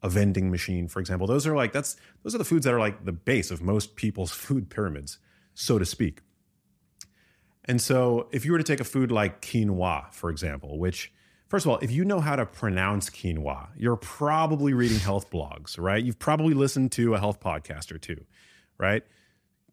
a 0.07 0.09
vending 0.09 0.49
machine, 0.49 0.87
for 0.87 0.99
example. 0.99 1.27
Those 1.27 1.45
are 1.45 1.55
like 1.55 1.73
that's 1.73 1.97
those 2.23 2.33
are 2.33 2.39
the 2.39 2.45
foods 2.45 2.65
that 2.65 2.73
are 2.73 2.79
like 2.79 3.05
the 3.05 3.11
base 3.11 3.51
of 3.51 3.61
most 3.61 3.95
people's 3.95 4.31
food 4.45 4.69
pyramids, 4.69 5.19
so 5.53 5.77
to 5.77 5.85
speak. 5.85 6.21
And 7.65 7.81
so, 7.81 8.29
if 8.31 8.45
you 8.45 8.53
were 8.53 8.57
to 8.57 8.63
take 8.63 8.79
a 8.79 8.85
food 8.85 9.11
like 9.11 9.41
quinoa, 9.41 10.13
for 10.13 10.29
example, 10.29 10.79
which, 10.79 11.11
first 11.49 11.65
of 11.65 11.69
all, 11.69 11.77
if 11.79 11.91
you 11.91 12.05
know 12.05 12.21
how 12.21 12.37
to 12.37 12.45
pronounce 12.45 13.09
quinoa, 13.09 13.67
you're 13.75 13.97
probably 13.97 14.73
reading 14.73 14.99
health 14.99 15.29
blogs, 15.29 15.77
right? 15.77 16.01
You've 16.01 16.17
probably 16.17 16.53
listened 16.53 16.93
to 16.93 17.13
a 17.13 17.19
health 17.19 17.41
podcast 17.41 17.91
or 17.91 17.97
two, 17.97 18.23
right? 18.77 19.03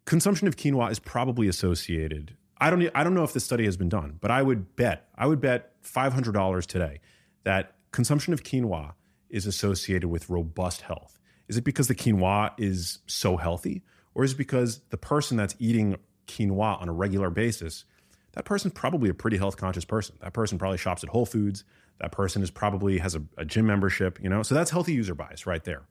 Consumption 0.03 0.49
of 0.49 0.57
quinoa 0.57 0.91
is 0.91 0.99
probably 0.99 1.47
associated. 1.47 2.35
I 2.57 2.69
don't, 2.69 2.89
I 2.93 3.03
don't 3.03 3.13
know 3.13 3.23
if 3.23 3.31
this 3.31 3.45
study 3.45 3.63
has 3.63 3.77
been 3.77 3.89
done, 3.89 4.17
but 4.19 4.29
I 4.29 4.41
would 4.41 4.75
bet, 4.75 5.07
I 5.15 5.25
would 5.27 5.39
bet 5.39 5.81
$500 5.83 6.65
today 6.65 6.99
that 7.45 7.75
consumption 7.91 8.33
of 8.33 8.43
quinoa 8.43 8.93
is 9.29 9.45
associated 9.45 10.07
with 10.07 10.29
robust 10.29 10.81
health. 10.81 11.19
Is 11.47 11.57
it 11.57 11.63
because 11.63 11.87
the 11.87 11.95
quinoa 11.95 12.51
is 12.57 12.99
so 13.07 13.37
healthy? 13.37 13.83
Or 14.13 14.23
is 14.23 14.33
it 14.33 14.37
because 14.37 14.79
the 14.89 14.97
person 14.97 15.37
that's 15.37 15.55
eating 15.59 15.97
quinoa 16.27 16.81
on 16.81 16.89
a 16.89 16.93
regular 16.93 17.29
basis, 17.29 17.85
that 18.33 18.45
person's 18.45 18.73
probably 18.73 19.09
a 19.09 19.13
pretty 19.13 19.37
health 19.37 19.57
conscious 19.57 19.85
person. 19.85 20.15
That 20.21 20.33
person 20.33 20.57
probably 20.57 20.77
shops 20.77 21.03
at 21.03 21.09
Whole 21.09 21.25
Foods. 21.25 21.63
That 21.99 22.11
person 22.11 22.41
is 22.41 22.51
probably 22.51 22.97
has 22.97 23.15
a, 23.15 23.23
a 23.37 23.45
gym 23.45 23.65
membership, 23.65 24.19
you 24.21 24.29
know? 24.29 24.43
So 24.43 24.55
that's 24.55 24.71
healthy 24.71 24.93
user 24.93 25.15
bias 25.15 25.45
right 25.45 25.63
there. 25.63 25.83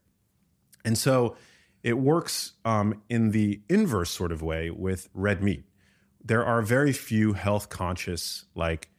And 0.84 0.98
so 0.98 1.36
it 1.82 1.98
works 1.98 2.52
um, 2.64 3.02
in 3.08 3.30
the 3.30 3.60
inverse 3.68 4.10
sort 4.10 4.32
of 4.32 4.42
way 4.42 4.70
with 4.70 5.08
red 5.14 5.42
meat. 5.42 5.64
There 6.22 6.44
are 6.44 6.62
very 6.62 6.92
few 6.92 7.34
health 7.34 7.68
conscious, 7.68 8.44
like 8.54 8.90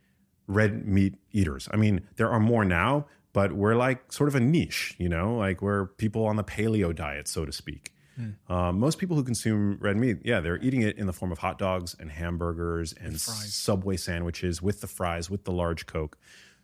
red 0.47 0.87
meat 0.87 1.15
eaters. 1.31 1.67
I 1.71 1.77
mean, 1.77 2.01
there 2.15 2.29
are 2.29 2.39
more 2.39 2.65
now, 2.65 3.07
but 3.35 3.51
we're 3.51 3.75
like 3.75 4.13
sort 4.13 4.29
of 4.29 4.35
a 4.35 4.39
niche, 4.39 4.95
you 4.97 5.09
know, 5.09 5.35
like 5.35 5.61
we're 5.61 5.87
people 5.87 6.25
on 6.25 6.37
the 6.37 6.43
paleo 6.43 6.95
diet, 6.95 7.27
so 7.27 7.43
to 7.43 7.51
speak. 7.51 7.91
Mm. 8.17 8.35
Um, 8.49 8.79
most 8.79 8.97
people 8.97 9.17
who 9.17 9.25
consume 9.25 9.77
red 9.81 9.97
meat, 9.97 10.19
yeah, 10.23 10.39
they're 10.39 10.57
eating 10.63 10.83
it 10.83 10.97
in 10.97 11.05
the 11.05 11.11
form 11.11 11.33
of 11.33 11.39
hot 11.39 11.57
dogs 11.57 11.97
and 11.99 12.09
hamburgers 12.09 12.93
and 12.93 13.19
Subway 13.19 13.97
sandwiches 13.97 14.61
with 14.61 14.79
the 14.79 14.87
fries, 14.87 15.29
with 15.29 15.43
the 15.43 15.51
large 15.51 15.85
Coke. 15.85 16.17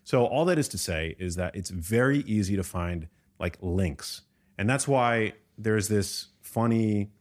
So 0.05 0.25
all 0.25 0.45
that 0.45 0.57
is 0.57 0.69
to 0.69 0.77
say 0.77 1.13
is 1.19 1.35
that 1.35 1.57
it's 1.57 1.69
very 1.69 2.19
easy 2.19 2.55
to 2.55 2.63
find 2.63 3.09
like 3.37 3.57
links, 3.59 4.21
and 4.57 4.69
that's 4.69 4.87
why 4.87 5.33
there's 5.57 5.89
this 5.89 6.27
funny 6.41 7.11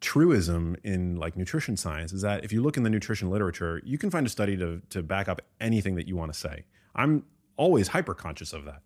truism 0.00 0.76
in 0.84 1.16
like 1.16 1.38
nutrition 1.38 1.78
science 1.78 2.12
is 2.12 2.20
that 2.20 2.44
if 2.44 2.52
you 2.52 2.60
look 2.60 2.76
in 2.76 2.82
the 2.82 2.90
nutrition 2.90 3.30
literature, 3.30 3.80
you 3.82 3.96
can 3.96 4.10
find 4.10 4.26
a 4.26 4.30
study 4.30 4.58
to 4.58 4.82
to 4.90 5.02
back 5.02 5.26
up 5.26 5.40
anything 5.58 5.94
that 5.94 6.06
you 6.06 6.16
want 6.16 6.30
to 6.30 6.38
say. 6.38 6.66
I'm 6.94 7.24
always 7.56 7.88
hyper 7.88 8.14
conscious 8.14 8.52
of 8.52 8.64
that, 8.64 8.82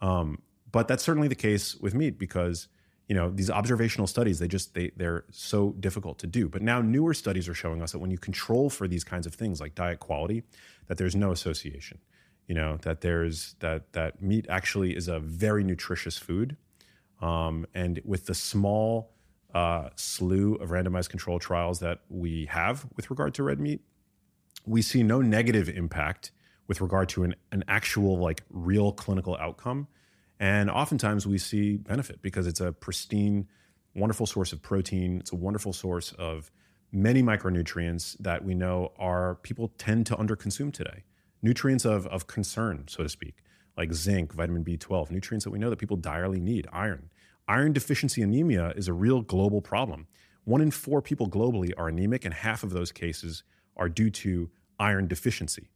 um, 0.00 0.42
but 0.70 0.88
that's 0.88 1.02
certainly 1.02 1.28
the 1.28 1.34
case 1.34 1.74
with 1.76 1.94
meat 1.94 2.18
because 2.18 2.68
you 3.08 3.14
know 3.14 3.30
these 3.30 3.50
observational 3.50 4.06
studies 4.06 4.38
they 4.38 4.48
just 4.48 4.74
they 4.74 4.90
they're 4.96 5.24
so 5.30 5.70
difficult 5.80 6.18
to 6.18 6.26
do. 6.26 6.48
But 6.48 6.62
now 6.62 6.80
newer 6.80 7.14
studies 7.14 7.48
are 7.48 7.54
showing 7.54 7.82
us 7.82 7.92
that 7.92 7.98
when 7.98 8.10
you 8.10 8.18
control 8.18 8.70
for 8.70 8.86
these 8.86 9.04
kinds 9.04 9.26
of 9.26 9.34
things 9.34 9.60
like 9.60 9.74
diet 9.74 10.00
quality 10.00 10.42
that 10.86 10.98
there's 10.98 11.16
no 11.16 11.32
association. 11.32 11.98
You 12.46 12.54
know 12.54 12.78
that 12.82 13.00
there's 13.00 13.54
that 13.60 13.92
that 13.92 14.22
meat 14.22 14.46
actually 14.48 14.96
is 14.96 15.08
a 15.08 15.20
very 15.20 15.64
nutritious 15.64 16.16
food. 16.18 16.56
Um, 17.20 17.66
and 17.74 18.00
with 18.04 18.26
the 18.26 18.34
small 18.34 19.10
uh, 19.52 19.88
slew 19.96 20.54
of 20.56 20.68
randomized 20.70 21.08
control 21.08 21.38
trials 21.38 21.80
that 21.80 22.00
we 22.08 22.46
have 22.46 22.86
with 22.96 23.10
regard 23.10 23.34
to 23.34 23.42
red 23.42 23.58
meat 23.58 23.80
we 24.68 24.82
see 24.82 25.02
no 25.02 25.20
negative 25.20 25.68
impact 25.68 26.30
with 26.68 26.80
regard 26.80 27.08
to 27.08 27.24
an, 27.24 27.34
an 27.50 27.64
actual 27.66 28.18
like 28.18 28.42
real 28.50 28.92
clinical 28.92 29.36
outcome. 29.40 29.88
And 30.38 30.70
oftentimes 30.70 31.26
we 31.26 31.38
see 31.38 31.76
benefit 31.76 32.22
because 32.22 32.46
it's 32.46 32.60
a 32.60 32.72
pristine, 32.72 33.48
wonderful 33.94 34.26
source 34.26 34.52
of 34.52 34.62
protein. 34.62 35.18
It's 35.18 35.32
a 35.32 35.36
wonderful 35.36 35.72
source 35.72 36.12
of 36.12 36.52
many 36.92 37.22
micronutrients 37.22 38.16
that 38.18 38.44
we 38.44 38.54
know 38.54 38.92
are 38.98 39.36
people 39.36 39.72
tend 39.78 40.06
to 40.06 40.16
underconsume 40.16 40.72
today. 40.72 41.04
Nutrients 41.42 41.84
of, 41.84 42.06
of 42.06 42.26
concern, 42.26 42.84
so 42.88 43.02
to 43.02 43.08
speak, 43.08 43.42
like 43.76 43.92
zinc, 43.92 44.32
vitamin 44.32 44.64
B12, 44.64 45.10
nutrients 45.10 45.44
that 45.44 45.50
we 45.50 45.58
know 45.58 45.70
that 45.70 45.78
people 45.78 45.96
direly 45.96 46.40
need, 46.40 46.66
iron. 46.72 47.10
Iron 47.46 47.72
deficiency 47.72 48.22
anemia 48.22 48.72
is 48.76 48.88
a 48.88 48.92
real 48.92 49.22
global 49.22 49.62
problem. 49.62 50.06
One 50.44 50.60
in 50.60 50.70
four 50.70 51.00
people 51.00 51.28
globally 51.28 51.72
are 51.78 51.88
anemic, 51.88 52.24
and 52.24 52.34
half 52.34 52.62
of 52.62 52.70
those 52.70 52.90
cases 52.90 53.42
are 53.76 53.88
due 53.88 54.10
to 54.10 54.50
iron 54.78 55.06
deficiency. 55.06 55.70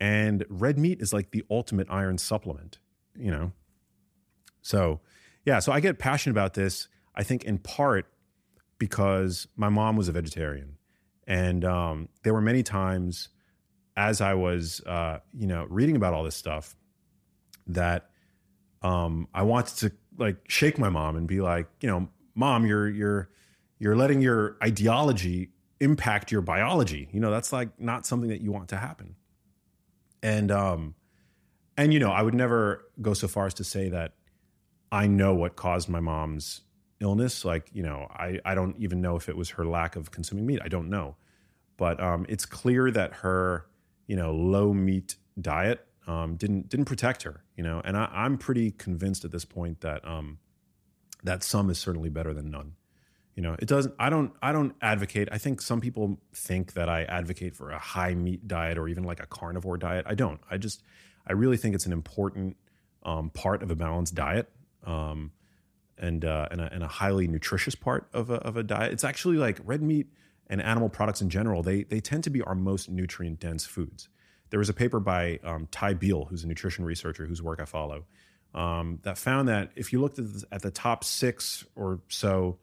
And 0.00 0.44
red 0.48 0.78
meat 0.78 1.00
is 1.00 1.12
like 1.12 1.30
the 1.30 1.44
ultimate 1.50 1.86
iron 1.90 2.18
supplement, 2.18 2.78
you 3.16 3.30
know? 3.30 3.52
So, 4.62 5.00
yeah, 5.44 5.58
so 5.58 5.72
I 5.72 5.80
get 5.80 5.98
passionate 5.98 6.32
about 6.32 6.54
this, 6.54 6.88
I 7.14 7.22
think 7.22 7.44
in 7.44 7.58
part 7.58 8.06
because 8.78 9.46
my 9.56 9.68
mom 9.68 9.96
was 9.96 10.08
a 10.08 10.12
vegetarian. 10.12 10.76
And 11.26 11.64
um, 11.64 12.08
there 12.22 12.34
were 12.34 12.40
many 12.40 12.62
times 12.62 13.28
as 13.96 14.20
I 14.20 14.34
was, 14.34 14.80
uh, 14.86 15.20
you 15.32 15.46
know, 15.46 15.66
reading 15.68 15.96
about 15.96 16.12
all 16.12 16.24
this 16.24 16.34
stuff 16.34 16.76
that 17.68 18.10
um, 18.82 19.28
I 19.32 19.42
wanted 19.42 19.76
to 19.76 19.92
like 20.18 20.36
shake 20.48 20.78
my 20.78 20.88
mom 20.88 21.16
and 21.16 21.26
be 21.26 21.40
like, 21.40 21.66
you 21.80 21.88
know, 21.88 22.08
mom, 22.34 22.66
you're, 22.66 22.88
you're, 22.88 23.30
you're 23.78 23.96
letting 23.96 24.20
your 24.20 24.56
ideology 24.62 25.50
impact 25.80 26.32
your 26.32 26.40
biology. 26.40 27.08
You 27.12 27.20
know, 27.20 27.30
that's 27.30 27.52
like 27.52 27.80
not 27.80 28.06
something 28.06 28.28
that 28.30 28.40
you 28.40 28.52
want 28.52 28.68
to 28.70 28.76
happen. 28.76 29.14
And 30.24 30.50
um 30.50 30.94
and 31.76 31.92
you 31.92 32.00
know, 32.00 32.10
I 32.10 32.22
would 32.22 32.34
never 32.34 32.86
go 33.00 33.14
so 33.14 33.28
far 33.28 33.46
as 33.46 33.54
to 33.54 33.64
say 33.64 33.90
that 33.90 34.14
I 34.90 35.06
know 35.06 35.34
what 35.34 35.54
caused 35.54 35.88
my 35.88 36.00
mom's 36.00 36.62
illness. 37.00 37.44
Like, 37.44 37.68
you 37.72 37.82
know, 37.82 38.06
I, 38.10 38.40
I 38.44 38.54
don't 38.54 38.76
even 38.78 39.00
know 39.00 39.16
if 39.16 39.28
it 39.28 39.36
was 39.36 39.50
her 39.50 39.64
lack 39.64 39.96
of 39.96 40.10
consuming 40.10 40.46
meat. 40.46 40.60
I 40.64 40.68
don't 40.68 40.88
know. 40.88 41.16
But 41.76 42.00
um, 42.00 42.24
it's 42.28 42.46
clear 42.46 42.90
that 42.92 43.12
her, 43.14 43.66
you 44.06 44.14
know, 44.16 44.32
low 44.32 44.72
meat 44.72 45.16
diet 45.40 45.86
um, 46.06 46.36
didn't 46.36 46.68
didn't 46.68 46.86
protect 46.86 47.24
her, 47.24 47.42
you 47.56 47.64
know. 47.64 47.82
And 47.84 47.96
I, 47.96 48.08
I'm 48.12 48.38
pretty 48.38 48.70
convinced 48.70 49.24
at 49.24 49.32
this 49.32 49.44
point 49.44 49.80
that 49.80 50.06
um, 50.06 50.38
that 51.24 51.42
some 51.42 51.68
is 51.70 51.78
certainly 51.78 52.08
better 52.08 52.32
than 52.32 52.50
none 52.50 52.74
you 53.34 53.42
know 53.42 53.56
it 53.58 53.66
doesn't 53.66 53.94
i 53.98 54.08
don't 54.08 54.32
i 54.42 54.52
don't 54.52 54.74
advocate 54.80 55.28
i 55.32 55.38
think 55.38 55.60
some 55.60 55.80
people 55.80 56.18
think 56.32 56.74
that 56.74 56.88
i 56.88 57.02
advocate 57.04 57.56
for 57.56 57.70
a 57.70 57.78
high 57.78 58.14
meat 58.14 58.46
diet 58.46 58.78
or 58.78 58.88
even 58.88 59.04
like 59.04 59.20
a 59.20 59.26
carnivore 59.26 59.76
diet. 59.76 60.04
I 60.08 60.14
don't. 60.14 60.40
I 60.50 60.56
just 60.56 60.82
i 61.26 61.32
really 61.32 61.56
think 61.56 61.74
it's 61.74 61.86
an 61.86 61.92
important 61.92 62.56
um, 63.02 63.30
part 63.30 63.62
of 63.62 63.70
a 63.70 63.76
balanced 63.76 64.14
diet 64.14 64.50
um, 64.84 65.32
and 65.98 66.24
uh, 66.24 66.48
and, 66.50 66.60
a, 66.60 66.72
and 66.72 66.82
a 66.82 66.88
highly 66.88 67.26
nutritious 67.26 67.74
part 67.74 68.08
of 68.12 68.30
a, 68.30 68.34
of 68.36 68.56
a 68.56 68.62
diet. 68.62 68.92
It's 68.92 69.04
actually 69.04 69.36
like 69.36 69.58
red 69.64 69.82
meat 69.82 70.08
and 70.48 70.60
animal 70.62 70.88
products 70.88 71.20
in 71.20 71.30
general 71.30 71.62
they 71.62 71.84
they 71.84 72.00
tend 72.00 72.24
to 72.24 72.30
be 72.30 72.42
our 72.42 72.54
most 72.54 72.88
nutrient 72.90 73.40
dense 73.40 73.64
foods. 73.64 74.08
There 74.50 74.58
was 74.58 74.68
a 74.68 74.74
paper 74.74 75.00
by 75.00 75.40
um, 75.42 75.68
ty 75.70 75.94
beal 75.94 76.26
who's 76.26 76.44
a 76.44 76.46
nutrition 76.46 76.84
researcher 76.84 77.26
whose 77.26 77.42
work 77.42 77.60
i 77.60 77.64
follow 77.64 78.04
um, 78.54 79.00
that 79.02 79.18
found 79.18 79.48
that 79.48 79.72
if 79.74 79.92
you 79.92 80.00
looked 80.00 80.18
at 80.18 80.32
the, 80.32 80.44
at 80.52 80.62
the 80.62 80.70
top 80.70 81.02
six 81.02 81.64
or 81.74 82.00
so 82.08 82.58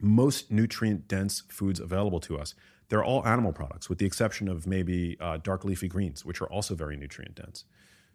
most 0.00 0.50
nutrient 0.50 1.06
dense 1.08 1.42
foods 1.48 1.78
available 1.80 2.20
to 2.20 2.38
us, 2.38 2.54
they're 2.88 3.04
all 3.04 3.24
animal 3.26 3.52
products, 3.52 3.88
with 3.88 3.98
the 3.98 4.06
exception 4.06 4.48
of 4.48 4.66
maybe 4.66 5.16
uh, 5.20 5.38
dark 5.42 5.64
leafy 5.64 5.88
greens, 5.88 6.24
which 6.24 6.40
are 6.40 6.46
also 6.50 6.74
very 6.74 6.96
nutrient 6.96 7.34
dense. 7.36 7.64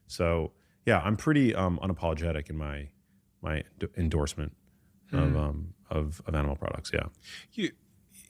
So, 0.08 0.52
yeah, 0.86 1.00
I'm 1.04 1.16
pretty 1.16 1.56
um, 1.56 1.80
unapologetic 1.82 2.50
in 2.50 2.58
my 2.58 2.90
my 3.42 3.64
d- 3.80 3.88
endorsement 3.96 4.54
of, 5.14 5.30
Hmm. 5.30 5.38
um, 5.38 5.74
of 5.90 6.22
of 6.26 6.36
animal 6.36 6.56
products. 6.56 6.92
Yeah, 6.94 7.08
You, 7.54 7.72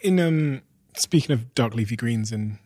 in 0.02 0.20
um, 0.20 0.62
speaking 0.96 1.32
of 1.34 1.54
dark 1.56 1.74
leafy 1.74 1.96
greens 1.96 2.32
and 2.32 2.60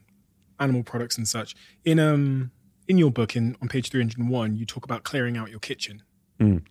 animal 0.60 0.84
products 0.84 1.18
and 1.18 1.28
such, 1.28 1.56
in 1.86 2.00
um, 2.00 2.52
in 2.88 2.98
your 2.98 3.12
book, 3.12 3.36
in 3.36 3.56
on 3.62 3.68
page 3.70 3.90
three 3.90 4.02
hundred 4.02 4.18
and 4.18 4.30
one, 4.30 4.56
you 4.58 4.66
talk 4.66 4.84
about 4.84 5.04
clearing 5.04 5.38
out 5.38 5.50
your 5.52 5.60
kitchen. 5.60 6.04
Mm. 6.40 6.64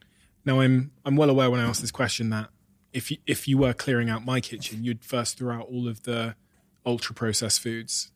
Now, 0.44 0.60
I'm 0.60 0.90
I'm 1.04 1.16
well 1.16 1.30
aware 1.30 1.50
when 1.50 1.60
I 1.60 1.64
ask 1.64 1.80
this 1.80 1.90
question 1.92 2.30
that 2.30 2.50
if 2.92 3.10
you, 3.10 3.18
if 3.26 3.46
you 3.48 3.58
were 3.58 3.72
clearing 3.72 4.08
out 4.10 4.24
my 4.24 4.40
kitchen, 4.40 4.82
you'd 4.84 5.04
first 5.04 5.38
throw 5.38 5.54
out 5.56 5.66
all 5.68 5.86
of 5.88 6.02
the 6.04 6.34
ultra 6.86 7.14
processed 7.14 7.60
foods. 7.60 8.10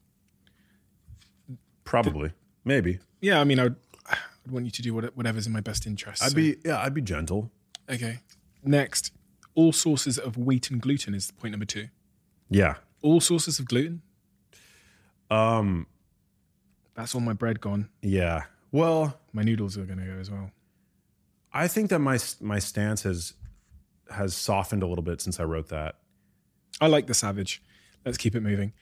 probably, 1.84 2.32
maybe. 2.64 2.98
Yeah, 3.20 3.40
I 3.40 3.44
mean, 3.44 3.58
I 3.58 3.64
would, 3.64 3.76
I'd 4.10 4.50
want 4.50 4.64
you 4.64 4.70
to 4.70 4.82
do 4.82 4.94
what, 4.94 5.16
whatever's 5.16 5.46
in 5.46 5.52
my 5.52 5.60
best 5.60 5.86
interest. 5.86 6.22
I'd 6.22 6.30
so- 6.30 6.36
be 6.36 6.56
yeah, 6.64 6.78
I'd 6.80 6.94
be 6.94 7.02
gentle. 7.02 7.50
okay. 7.90 8.18
Next, 8.64 9.12
all 9.54 9.72
sources 9.72 10.18
of 10.18 10.36
wheat 10.36 10.70
and 10.70 10.80
gluten 10.80 11.14
is 11.14 11.30
point 11.32 11.52
number 11.52 11.66
two. 11.66 11.88
Yeah. 12.48 12.76
All 13.02 13.20
sources 13.20 13.58
of 13.58 13.66
gluten. 13.66 14.02
Um. 15.30 15.86
That's 16.94 17.14
all 17.14 17.22
my 17.22 17.32
bread 17.32 17.60
gone. 17.60 17.88
Yeah. 18.02 18.42
Well, 18.70 19.18
My 19.32 19.42
noodles 19.42 19.76
are 19.78 19.84
going 19.84 19.98
to 19.98 20.04
go 20.04 20.12
as 20.20 20.30
well. 20.30 20.50
I 21.52 21.66
think 21.68 21.88
that 21.90 21.98
my 22.00 22.18
my 22.40 22.58
stance 22.58 23.02
has 23.02 23.32
has 24.11 24.34
softened 24.34 24.82
a 24.82 24.86
little 24.86 25.05
bit 25.05 25.20
since 25.20 25.40
I 25.40 25.44
wrote 25.44 25.68
that. 25.68 25.96
I 26.80 26.86
like 26.86 27.07
the 27.07 27.14
savage. 27.14 27.62
Let's 28.05 28.18
keep 28.18 28.34
it 28.34 28.40
moving. 28.40 28.72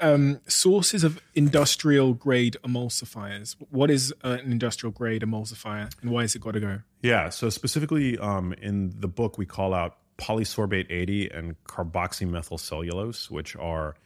Um, 0.00 0.40
sources 0.46 1.02
of 1.02 1.20
industrial 1.34 2.14
grade 2.14 2.56
emulsifiers. 2.64 3.56
What 3.70 3.90
is 3.90 4.14
an 4.22 4.40
industrial 4.40 4.92
grade 4.92 5.22
emulsifier 5.22 5.92
and 6.00 6.10
why 6.10 6.22
has 6.22 6.34
it 6.34 6.40
got 6.40 6.52
to 6.52 6.60
go? 6.60 6.80
Yeah. 7.02 7.30
So 7.30 7.50
specifically, 7.50 8.18
um, 8.18 8.52
in 8.54 8.92
the 9.00 9.08
book, 9.08 9.38
we 9.38 9.46
call 9.46 9.74
out 9.74 9.98
polysorbate 10.18 10.86
80 10.90 11.30
and 11.30 11.56
carboxymethyl 11.64 12.60
cellulose, 12.60 13.30
which 13.30 13.56
are 13.56 13.96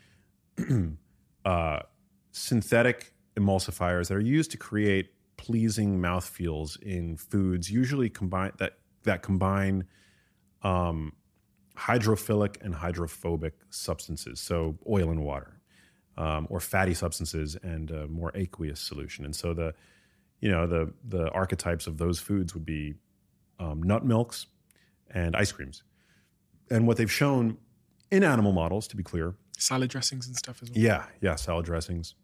uh, 1.45 1.81
synthetic 2.33 3.12
emulsifiers 3.37 4.09
that 4.09 4.14
are 4.14 4.21
used 4.21 4.51
to 4.53 4.57
create 4.57 5.11
pleasing 5.37 6.01
mouthfeels 6.01 6.81
in 6.81 7.17
foods, 7.17 7.71
usually 7.71 8.09
combine 8.09 8.53
that 8.59 8.79
that 9.05 9.23
combine 9.23 9.85
um, 10.63 11.13
hydrophilic 11.77 12.57
and 12.63 12.75
hydrophobic 12.75 13.55
substances, 13.71 14.41
so 14.41 14.79
oil 14.89 15.11
and 15.11 15.23
water, 15.25 15.61
um, 16.17 16.47
or 16.51 16.61
fatty 16.61 16.95
substances 16.95 17.57
and 17.63 17.91
a 17.91 18.07
more 18.09 18.33
aqueous 18.35 18.81
solution. 18.81 19.25
And 19.25 19.35
so 19.35 19.55
the 19.55 19.75
you 20.41 20.51
know 20.51 20.67
the 20.67 20.93
the 21.07 21.31
archetypes 21.31 21.87
of 21.87 21.99
those 21.99 22.19
foods 22.19 22.55
would 22.55 22.65
be 22.67 22.95
um, 23.59 23.83
nut 23.83 24.05
milks 24.05 24.47
and 25.11 25.37
ice 25.37 25.53
creams. 25.53 25.83
And 26.71 26.87
what 26.87 26.97
they've 26.97 27.11
shown 27.13 27.59
in 28.11 28.25
animal 28.25 28.53
models, 28.53 28.89
to 28.89 28.97
be 28.97 29.03
clear, 29.03 29.35
Salad 29.59 29.89
dressings 29.89 30.27
and 30.27 30.37
stuff 30.37 30.63
as 30.63 30.71
well. 30.71 30.79
yeah, 30.79 31.05
yeah, 31.23 31.35
salad 31.37 31.65
dressings. 31.65 32.15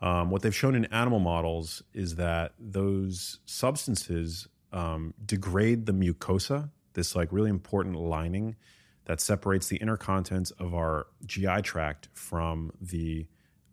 Um, 0.00 0.30
what 0.30 0.42
they've 0.42 0.54
shown 0.54 0.74
in 0.74 0.84
animal 0.86 1.20
models 1.20 1.82
is 1.94 2.16
that 2.16 2.52
those 2.58 3.38
substances 3.46 4.48
um, 4.72 5.14
degrade 5.24 5.86
the 5.86 5.92
mucosa, 5.92 6.70
this 6.96 7.14
like 7.14 7.32
really 7.32 7.50
important 7.50 7.94
lining 7.94 8.56
that 9.04 9.20
separates 9.20 9.68
the 9.68 9.76
inner 9.76 9.96
contents 9.96 10.50
of 10.52 10.74
our 10.74 11.06
GI 11.24 11.62
tract 11.62 12.08
from 12.12 12.72
the 12.80 13.26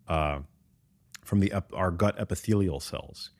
uh, 0.06 0.38
from 1.24 1.40
the 1.40 1.52
ep- 1.52 1.72
our 1.74 1.90
gut 1.90 2.14
epithelial 2.18 2.78
cells, 2.78 3.30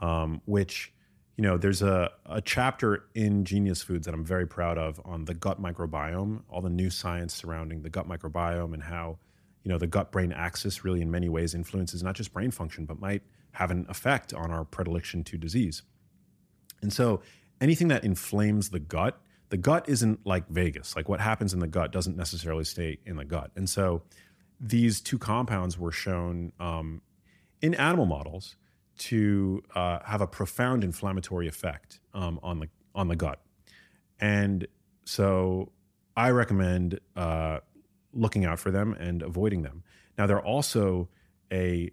um, 0.00 0.40
which 0.46 0.94
you 1.36 1.42
know 1.42 1.58
there's 1.58 1.82
a, 1.82 2.10
a 2.24 2.40
chapter 2.40 3.04
in 3.14 3.44
Genius 3.44 3.82
Foods 3.82 4.06
that 4.06 4.14
I'm 4.14 4.24
very 4.24 4.46
proud 4.46 4.78
of 4.78 4.98
on 5.04 5.26
the 5.26 5.34
gut 5.34 5.60
microbiome, 5.60 6.42
all 6.48 6.62
the 6.62 6.70
new 6.70 6.88
science 6.88 7.34
surrounding 7.34 7.82
the 7.82 7.90
gut 7.90 8.08
microbiome 8.08 8.72
and 8.72 8.82
how 8.82 9.18
you 9.62 9.70
know 9.70 9.76
the 9.76 9.86
gut 9.86 10.10
brain 10.10 10.32
axis 10.32 10.82
really 10.82 11.02
in 11.02 11.10
many 11.10 11.28
ways 11.28 11.54
influences 11.54 12.02
not 12.02 12.14
just 12.14 12.32
brain 12.32 12.50
function 12.50 12.86
but 12.86 13.00
might 13.00 13.22
have 13.52 13.70
an 13.70 13.86
effect 13.88 14.34
on 14.34 14.50
our 14.50 14.64
predilection 14.64 15.24
to 15.24 15.38
disease. 15.38 15.82
And 16.82 16.92
so 16.92 17.22
anything 17.60 17.88
that 17.88 18.04
inflames 18.04 18.70
the 18.70 18.80
gut, 18.80 19.18
the 19.50 19.56
gut 19.56 19.88
isn't 19.88 20.26
like 20.26 20.48
Vegas. 20.48 20.96
Like 20.96 21.08
what 21.08 21.20
happens 21.20 21.52
in 21.52 21.60
the 21.60 21.66
gut 21.66 21.92
doesn't 21.92 22.16
necessarily 22.16 22.64
stay 22.64 22.98
in 23.04 23.16
the 23.16 23.24
gut. 23.24 23.50
And 23.56 23.68
so 23.68 24.02
these 24.60 25.00
two 25.00 25.18
compounds 25.18 25.78
were 25.78 25.92
shown 25.92 26.52
um, 26.58 27.02
in 27.60 27.74
animal 27.74 28.06
models 28.06 28.56
to 28.96 29.62
uh, 29.74 29.98
have 30.04 30.20
a 30.20 30.26
profound 30.26 30.84
inflammatory 30.84 31.48
effect 31.48 32.00
um, 32.14 32.38
on 32.42 32.60
the 32.60 32.68
on 32.94 33.08
the 33.08 33.16
gut. 33.16 33.40
And 34.20 34.66
so 35.04 35.72
I 36.16 36.30
recommend 36.30 37.00
uh, 37.16 37.58
looking 38.12 38.44
out 38.44 38.60
for 38.60 38.70
them 38.70 38.94
and 38.94 39.22
avoiding 39.22 39.62
them. 39.62 39.82
Now 40.16 40.26
they're 40.26 40.40
also 40.40 41.08
a 41.52 41.90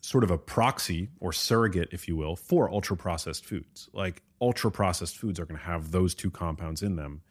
sort 0.00 0.24
of 0.24 0.30
a 0.30 0.38
proxy 0.38 1.10
or 1.20 1.32
surrogate, 1.32 1.88
if 1.92 2.08
you 2.08 2.16
will, 2.16 2.36
for 2.36 2.70
ultra 2.70 2.96
processed 2.96 3.44
foods. 3.44 3.88
Like 3.92 4.22
ultra 4.42 4.70
processed 4.70 5.16
foods 5.16 5.38
are 5.38 5.46
going 5.46 5.58
to 5.58 5.64
have 5.64 5.92
those 5.92 6.14
two 6.14 6.30
compounds 6.30 6.82
in 6.82 6.96
them, 6.96 7.22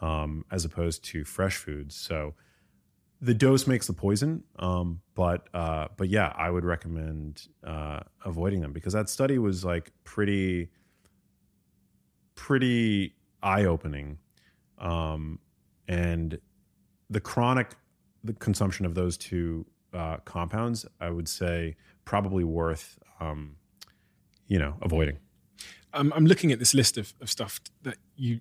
um, 0.00 0.44
as 0.52 0.64
opposed 0.64 1.04
to 1.04 1.24
fresh 1.24 1.56
foods. 1.56 1.96
So 1.96 2.34
the 3.20 3.34
dose 3.34 3.66
makes 3.66 3.86
the 3.86 3.92
poison. 3.92 4.44
Um, 4.58 5.00
but 5.14 5.48
uh, 5.52 5.88
but 5.96 6.08
yeah, 6.08 6.32
I 6.36 6.50
would 6.50 6.64
recommend 6.64 7.48
uh, 7.64 8.00
avoiding 8.24 8.60
them 8.60 8.72
because 8.72 8.92
that 8.92 9.08
study 9.08 9.38
was 9.38 9.64
like 9.64 9.90
pretty 10.04 10.70
pretty 12.36 13.14
eye 13.42 13.64
opening, 13.64 14.18
um, 14.78 15.40
and 15.88 16.38
the 17.10 17.20
chronic 17.20 17.76
the 18.22 18.32
consumption 18.34 18.86
of 18.86 18.94
those 18.94 19.16
two 19.18 19.66
uh, 19.92 20.16
compounds, 20.24 20.86
I 21.00 21.10
would 21.10 21.28
say, 21.28 21.76
probably 22.04 22.44
worth 22.44 22.98
um, 23.20 23.56
you 24.46 24.58
know 24.58 24.76
avoiding. 24.82 25.18
I'm, 25.94 26.12
I'm 26.12 26.26
looking 26.26 26.52
at 26.52 26.58
this 26.58 26.74
list 26.74 26.98
of, 26.98 27.14
of 27.20 27.30
stuff 27.30 27.60
that 27.82 27.96
you 28.16 28.40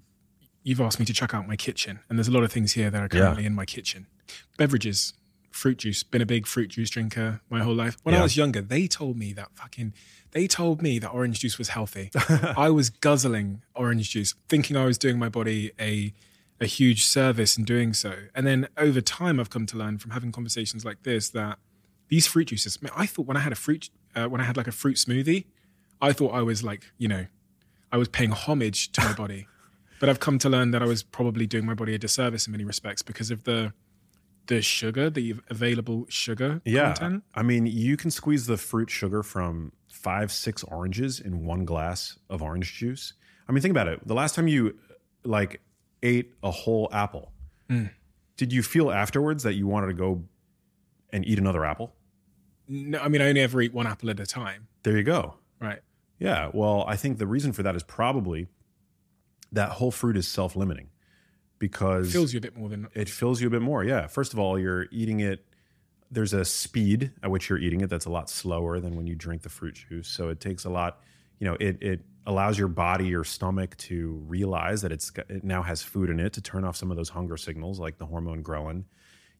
you've 0.63 0.79
asked 0.79 0.99
me 0.99 1.05
to 1.05 1.13
check 1.13 1.33
out 1.33 1.47
my 1.47 1.55
kitchen, 1.55 1.99
and 2.09 2.17
there's 2.17 2.27
a 2.27 2.31
lot 2.31 2.43
of 2.43 2.51
things 2.51 2.73
here 2.73 2.89
that 2.89 3.01
are 3.01 3.09
currently 3.09 3.45
in 3.45 3.53
my 3.53 3.65
kitchen. 3.65 4.07
Beverages, 4.57 5.13
fruit 5.51 5.77
juice. 5.77 6.03
Been 6.03 6.21
a 6.21 6.25
big 6.25 6.47
fruit 6.47 6.69
juice 6.69 6.89
drinker 6.89 7.41
my 7.49 7.61
whole 7.61 7.75
life. 7.75 7.97
When 8.03 8.15
I 8.15 8.21
was 8.23 8.37
younger, 8.37 8.61
they 8.61 8.87
told 8.87 9.17
me 9.17 9.33
that 9.33 9.49
fucking. 9.55 9.93
They 10.31 10.47
told 10.47 10.81
me 10.81 10.97
that 10.97 11.09
orange 11.09 11.41
juice 11.41 11.59
was 11.59 11.69
healthy. 11.69 12.09
I 12.57 12.71
was 12.71 12.89
guzzling 12.89 13.61
orange 13.75 14.09
juice, 14.09 14.33
thinking 14.49 14.75
I 14.75 14.85
was 14.85 14.97
doing 14.97 15.19
my 15.19 15.29
body 15.29 15.71
a 15.79 16.13
a 16.59 16.65
huge 16.65 17.03
service 17.03 17.57
in 17.57 17.65
doing 17.65 17.93
so. 17.93 18.15
And 18.33 18.47
then 18.47 18.67
over 18.77 19.01
time, 19.01 19.39
I've 19.39 19.49
come 19.49 19.65
to 19.67 19.77
learn 19.77 19.97
from 19.97 20.11
having 20.11 20.31
conversations 20.31 20.85
like 20.85 21.03
this 21.03 21.29
that 21.29 21.59
these 22.07 22.27
fruit 22.27 22.45
juices. 22.45 22.81
man, 22.81 22.91
I 22.95 23.05
thought 23.05 23.25
when 23.25 23.37
I 23.37 23.41
had 23.41 23.51
a 23.51 23.55
fruit, 23.55 23.89
uh, 24.15 24.27
when 24.27 24.41
I 24.41 24.45
had 24.45 24.57
like 24.57 24.67
a 24.67 24.71
fruit 24.71 24.97
smoothie, 24.97 25.45
I 26.01 26.13
thought 26.13 26.33
I 26.33 26.41
was 26.41 26.63
like, 26.63 26.91
you 26.97 27.07
know, 27.07 27.25
I 27.93 27.97
was 27.97 28.09
paying 28.09 28.31
homage 28.31 28.91
to 28.93 29.01
my 29.01 29.13
body. 29.13 29.47
But 29.99 30.09
I've 30.09 30.19
come 30.19 30.37
to 30.39 30.49
learn 30.49 30.71
that 30.71 30.81
I 30.83 30.85
was 30.85 31.01
probably 31.03 31.47
doing 31.47 31.65
my 31.65 31.75
body 31.75 31.93
a 31.95 31.97
disservice 31.97 32.45
in 32.47 32.51
many 32.51 32.65
respects 32.65 33.01
because 33.01 33.31
of 33.31 33.43
the 33.45 33.71
the 34.47 34.61
sugar, 34.61 35.09
the 35.09 35.35
available 35.49 36.05
sugar 36.09 36.61
Yeah, 36.65 36.93
content. 36.93 37.23
I 37.33 37.43
mean, 37.43 37.65
you 37.65 37.95
can 37.95 38.11
squeeze 38.11 38.45
the 38.45 38.57
fruit 38.57 38.89
sugar 38.89 39.23
from 39.23 39.71
five, 39.89 40.33
six 40.33 40.63
oranges 40.65 41.21
in 41.21 41.45
one 41.45 41.63
glass 41.63 42.17
of 42.29 42.41
orange 42.43 42.73
juice. 42.73 43.13
I 43.47 43.53
mean, 43.53 43.61
think 43.61 43.71
about 43.71 43.87
it. 43.87 44.05
The 44.05 44.13
last 44.13 44.35
time 44.35 44.49
you 44.49 44.77
like 45.23 45.61
ate 46.01 46.33
a 46.43 46.51
whole 46.51 46.89
apple, 46.91 47.31
Mm. 47.69 47.91
did 48.35 48.51
you 48.51 48.61
feel 48.63 48.91
afterwards 48.91 49.43
that 49.43 49.53
you 49.53 49.65
wanted 49.67 49.87
to 49.87 49.93
go 49.93 50.25
and 51.13 51.25
eat 51.25 51.39
another 51.39 51.63
apple? 51.63 51.95
No, 52.67 52.99
I 52.99 53.07
mean, 53.07 53.21
I 53.21 53.29
only 53.29 53.39
ever 53.39 53.61
eat 53.61 53.73
one 53.73 53.87
apple 53.87 54.09
at 54.09 54.19
a 54.19 54.25
time. 54.25 54.67
There 54.83 54.97
you 54.97 55.03
go. 55.03 55.35
Right. 55.61 55.79
Yeah. 56.23 56.49
Well, 56.53 56.85
I 56.87 56.95
think 56.95 57.17
the 57.17 57.27
reason 57.27 57.51
for 57.51 57.63
that 57.63 57.75
is 57.75 57.83
probably 57.83 58.47
that 59.51 59.69
whole 59.71 59.91
fruit 59.91 60.15
is 60.17 60.27
self 60.27 60.55
limiting 60.55 60.87
because 61.59 62.09
it 62.09 62.11
Fills 62.13 62.33
you 62.33 62.37
a 62.37 62.41
bit 62.41 62.55
more 62.57 62.69
than 62.69 62.87
it 62.93 63.09
fills 63.09 63.41
you 63.41 63.47
a 63.47 63.51
bit 63.51 63.61
more. 63.61 63.83
Yeah. 63.83 64.07
First 64.07 64.33
of 64.33 64.39
all, 64.39 64.57
you're 64.57 64.87
eating 64.91 65.19
it. 65.19 65.45
There's 66.09 66.33
a 66.33 66.45
speed 66.45 67.11
at 67.23 67.31
which 67.31 67.49
you're 67.49 67.59
eating 67.59 67.81
it 67.81 67.89
that's 67.89 68.05
a 68.05 68.09
lot 68.09 68.29
slower 68.29 68.79
than 68.79 68.95
when 68.95 69.07
you 69.07 69.15
drink 69.15 69.41
the 69.41 69.49
fruit 69.49 69.75
juice. 69.89 70.07
So 70.07 70.29
it 70.29 70.39
takes 70.39 70.65
a 70.65 70.69
lot. 70.69 70.99
You 71.39 71.47
know, 71.47 71.57
it 71.59 71.77
it 71.81 72.01
allows 72.25 72.57
your 72.57 72.69
body, 72.69 73.07
your 73.07 73.25
stomach, 73.25 73.75
to 73.77 74.13
realize 74.27 74.81
that 74.83 74.91
it's 74.93 75.09
got- 75.09 75.29
it 75.29 75.43
now 75.43 75.61
has 75.61 75.81
food 75.83 76.09
in 76.09 76.19
it 76.21 76.31
to 76.33 76.41
turn 76.41 76.63
off 76.63 76.77
some 76.77 76.89
of 76.89 76.95
those 76.95 77.09
hunger 77.09 77.35
signals, 77.35 77.79
like 77.79 77.97
the 77.97 78.05
hormone 78.05 78.41
ghrelin. 78.43 78.85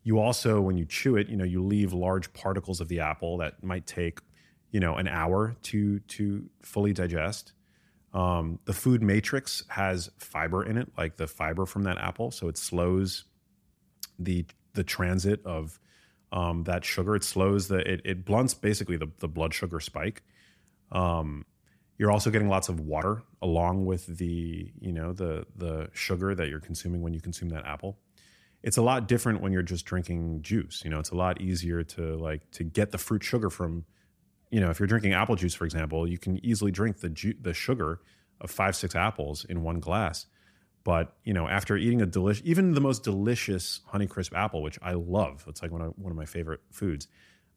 You 0.04 0.20
also, 0.20 0.60
when 0.60 0.76
you 0.76 0.84
chew 0.86 1.16
it, 1.16 1.30
you 1.30 1.38
know, 1.38 1.46
you 1.46 1.64
leave 1.64 1.94
large 1.94 2.34
particles 2.34 2.82
of 2.82 2.90
the 2.90 3.00
apple 3.00 3.38
that 3.38 3.64
might 3.64 3.88
take, 3.88 4.20
you 4.74 4.82
know, 4.82 4.96
an 4.96 5.08
hour 5.08 5.56
to 5.64 6.00
to 6.00 6.50
fully 6.62 6.92
digest. 6.92 7.54
Um, 8.12 8.60
the 8.66 8.74
food 8.74 9.02
matrix 9.02 9.64
has 9.70 10.10
fiber 10.18 10.66
in 10.66 10.78
it, 10.78 10.92
like 10.98 11.16
the 11.16 11.28
fiber 11.28 11.66
from 11.66 11.84
that 11.84 11.98
apple, 11.98 12.32
so 12.32 12.50
it 12.50 12.58
slows 12.58 13.24
the 14.20 14.46
the 14.74 14.84
transit 14.84 15.46
of 15.46 15.80
um, 16.32 16.64
that 16.64 16.84
sugar. 16.84 17.16
It 17.16 17.24
slows 17.24 17.68
the 17.68 17.78
it, 17.78 18.02
it 18.04 18.26
blunts 18.26 18.56
basically 18.56 18.98
the, 18.98 19.08
the 19.20 19.28
blood 19.28 19.54
sugar 19.54 19.80
spike. 19.80 20.24
Um, 20.92 21.46
you're 22.00 22.12
also 22.12 22.32
getting 22.32 22.50
lots 22.50 22.68
of 22.68 22.80
water 22.80 23.22
along 23.42 23.86
with 23.86 24.18
the 24.18 24.72
you 24.80 24.92
know 24.92 25.14
the 25.14 25.46
the 25.56 25.90
sugar 25.94 26.34
that 26.34 26.50
you're 26.50 26.60
consuming 26.60 27.02
when 27.04 27.14
you 27.14 27.22
consume 27.22 27.50
that 27.50 27.66
apple. 27.66 28.00
It's 28.64 28.78
a 28.78 28.82
lot 28.82 29.08
different 29.08 29.42
when 29.42 29.52
you're 29.52 29.62
just 29.62 29.86
drinking 29.86 30.42
juice. 30.42 30.82
You 30.84 30.90
know, 30.90 31.00
it's 31.00 31.12
a 31.12 31.16
lot 31.16 31.42
easier 31.42 31.84
to 31.84 32.16
like 32.16 32.50
to 32.52 32.64
get 32.64 32.92
the 32.92 32.98
fruit 32.98 33.24
sugar 33.24 33.52
from. 33.52 33.86
You 34.54 34.60
know, 34.62 34.70
if 34.70 34.80
you're 34.80 34.88
drinking 34.88 35.14
apple 35.14 35.36
juice, 35.36 35.56
for 35.56 35.66
example, 35.66 36.08
you 36.08 36.18
can 36.20 36.44
easily 36.46 36.72
drink 36.72 37.00
the 37.00 37.10
ju- 37.10 37.34
the 37.42 37.54
sugar 37.54 38.00
of 38.40 38.52
five 38.52 38.76
six 38.76 38.96
apples 38.96 39.46
in 39.46 39.64
one 39.64 39.80
glass. 39.80 40.28
But 40.84 41.16
you 41.24 41.34
know, 41.34 41.48
after 41.48 41.76
eating 41.78 42.02
a 42.02 42.06
delicious, 42.06 42.44
even 42.46 42.74
the 42.74 42.82
most 42.82 43.04
delicious 43.04 43.82
Honeycrisp 43.92 44.34
apple, 44.36 44.62
which 44.62 44.78
I 44.82 44.94
love, 44.94 45.44
it's 45.48 45.62
like 45.64 45.72
one 45.72 45.82
of 45.82 45.94
one 45.98 46.12
of 46.12 46.18
my 46.18 46.26
favorite 46.26 46.60
foods. 46.72 47.08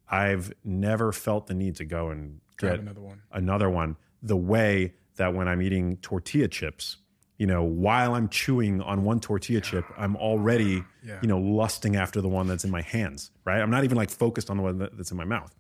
I've 0.09 0.53
never 0.65 1.13
felt 1.13 1.49
the 1.49 1.55
need 1.55 1.77
to 1.77 1.85
go 1.85 2.09
and 2.11 2.41
grab 2.57 2.75
get 2.75 2.81
another 2.81 3.01
one. 3.01 3.23
another 3.33 3.69
one 3.69 3.97
the 4.23 4.37
way 4.37 4.95
that 5.17 5.35
when 5.35 5.49
I'm 5.49 5.61
eating 5.61 5.97
tortilla 5.99 6.49
chips, 6.49 6.97
you 7.37 7.47
know, 7.47 7.63
while 7.65 8.15
I'm 8.15 8.29
chewing 8.29 8.81
on 8.81 9.03
one 9.05 9.21
tortilla 9.21 9.61
chip, 9.61 9.85
I'm 9.99 10.17
already, 10.17 10.83
Yeah. 11.05 11.19
you 11.21 11.29
know, 11.29 11.39
lusting 11.39 11.97
after 11.97 12.21
the 12.21 12.29
one 12.29 12.47
that's 12.47 12.65
in 12.65 12.71
my 12.71 12.83
hands, 12.83 13.31
right? 13.45 13.61
I'm 13.61 13.71
not 13.71 13.85
even 13.85 13.97
like 13.97 14.11
focused 14.11 14.49
on 14.49 14.57
the 14.57 14.63
one 14.63 14.79
that's 14.79 15.11
in 15.11 15.17
my 15.17 15.25
mouth. 15.25 15.53